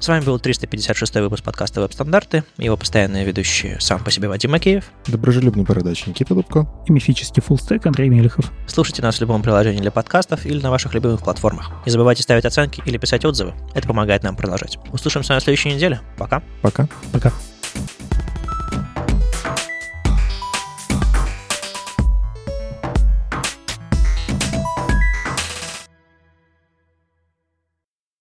С 0.00 0.08
вами 0.08 0.24
был 0.24 0.38
356 0.38 1.16
выпуск 1.16 1.44
подкаста 1.44 1.82
«Веб-стандарты», 1.82 2.42
его 2.56 2.78
постоянные 2.78 3.26
ведущие 3.26 3.78
сам 3.80 4.02
по 4.02 4.10
себе 4.10 4.28
Вадим 4.28 4.52
Макеев. 4.52 4.90
Доброжелюбный 5.06 5.64
бородач 5.64 6.06
Никита 6.06 6.34
Дубко. 6.34 6.66
И 6.86 6.92
мифический 6.92 7.42
фуллстек 7.42 7.84
Андрей 7.84 8.08
Мелехов. 8.08 8.50
Слушайте 8.66 9.02
нас 9.02 9.18
в 9.18 9.20
любом 9.20 9.42
приложении 9.42 9.82
для 9.82 9.90
подкастов 9.90 10.46
или 10.46 10.58
на 10.62 10.70
ваших 10.70 10.94
любимых 10.94 11.20
платформах. 11.20 11.70
Не 11.84 11.92
забывайте 11.92 12.22
ставить 12.22 12.46
оценки 12.46 12.82
или 12.86 12.96
писать 12.96 13.26
отзывы. 13.26 13.52
Это 13.74 13.86
помогает 13.86 14.22
нам 14.22 14.36
продолжать. 14.36 14.78
Услышимся 14.90 15.34
на 15.34 15.40
следующей 15.40 15.74
неделе. 15.74 16.00
Пока. 16.16 16.42
Пока. 16.62 16.88
Пока. 17.12 17.30